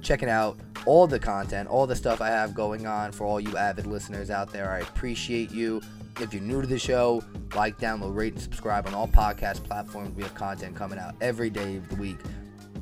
checking 0.03 0.29
out 0.29 0.59
all 0.87 1.07
the 1.07 1.19
content, 1.19 1.69
all 1.69 1.87
the 1.87 1.97
stuff 1.97 2.21
I 2.21 2.29
have 2.29 2.55
going 2.55 2.87
on 2.87 3.13
for 3.13 3.27
all 3.27 3.41
you 3.41 3.57
avid 3.57 3.87
listeners 3.87 4.31
out 4.31 4.53
there. 4.53 4.71
I 4.71 4.81
appreciate 4.81 5.51
you. 5.51 5.81
If 6.21 6.35
you're 6.35 6.43
new 6.43 6.61
to 6.61 6.67
the 6.67 6.79
show, 6.79 7.23
like, 7.55 7.79
download, 7.79 8.15
rate, 8.15 8.35
and 8.35 8.43
subscribe 8.43 8.87
on 8.87 8.95
all 8.95 9.09
podcast 9.09 9.65
platforms. 9.65 10.15
We 10.17 10.23
have 10.23 10.35
content 10.35 10.77
coming 10.77 10.99
out 10.99 11.15
every 11.21 11.51
day 11.51 11.77
of 11.77 11.89
the 11.89 11.97
week. 11.97 12.19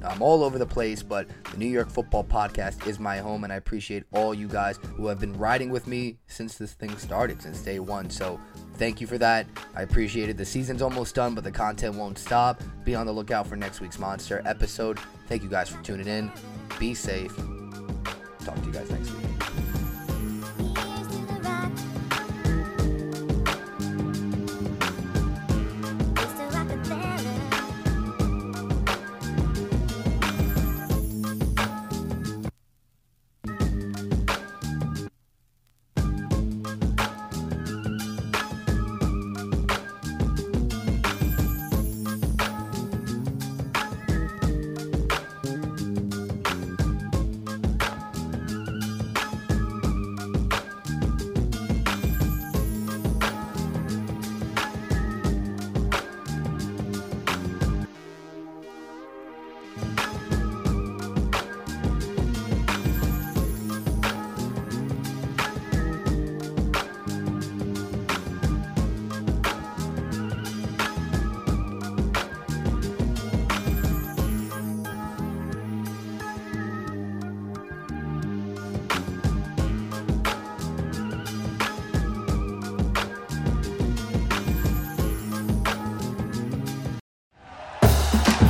I'm 0.02 0.22
all 0.22 0.44
over 0.44 0.58
the 0.58 0.66
place, 0.66 1.02
but 1.02 1.28
the 1.50 1.56
New 1.56 1.66
York 1.66 1.90
Football 1.90 2.24
Podcast 2.24 2.86
is 2.86 2.98
my 2.98 3.18
home, 3.18 3.44
and 3.44 3.52
I 3.52 3.56
appreciate 3.56 4.04
all 4.12 4.32
you 4.32 4.46
guys 4.46 4.78
who 4.94 5.06
have 5.08 5.18
been 5.18 5.36
riding 5.36 5.70
with 5.70 5.86
me 5.86 6.18
since 6.26 6.56
this 6.56 6.72
thing 6.72 6.96
started, 6.98 7.42
since 7.42 7.60
day 7.62 7.80
one. 7.80 8.08
So 8.08 8.40
thank 8.78 9.00
you 9.00 9.06
for 9.06 9.18
that. 9.18 9.46
I 9.74 9.82
appreciate 9.82 10.28
it. 10.28 10.36
The 10.36 10.44
season's 10.44 10.82
almost 10.82 11.14
done, 11.14 11.34
but 11.34 11.44
the 11.44 11.52
content 11.52 11.94
won't 11.96 12.18
stop. 12.18 12.62
Be 12.84 12.94
on 12.94 13.06
the 13.06 13.12
lookout 13.12 13.46
for 13.46 13.56
next 13.56 13.80
week's 13.80 13.98
Monster 13.98 14.42
episode. 14.46 14.98
Thank 15.26 15.42
you 15.42 15.48
guys 15.48 15.68
for 15.68 15.82
tuning 15.82 16.06
in. 16.06 16.32
Be 16.78 16.94
safe. 16.94 17.36
Talk 18.44 18.54
to 18.60 18.66
you 18.66 18.72
guys 18.72 18.90
next 18.90 19.10
week. 19.12 19.27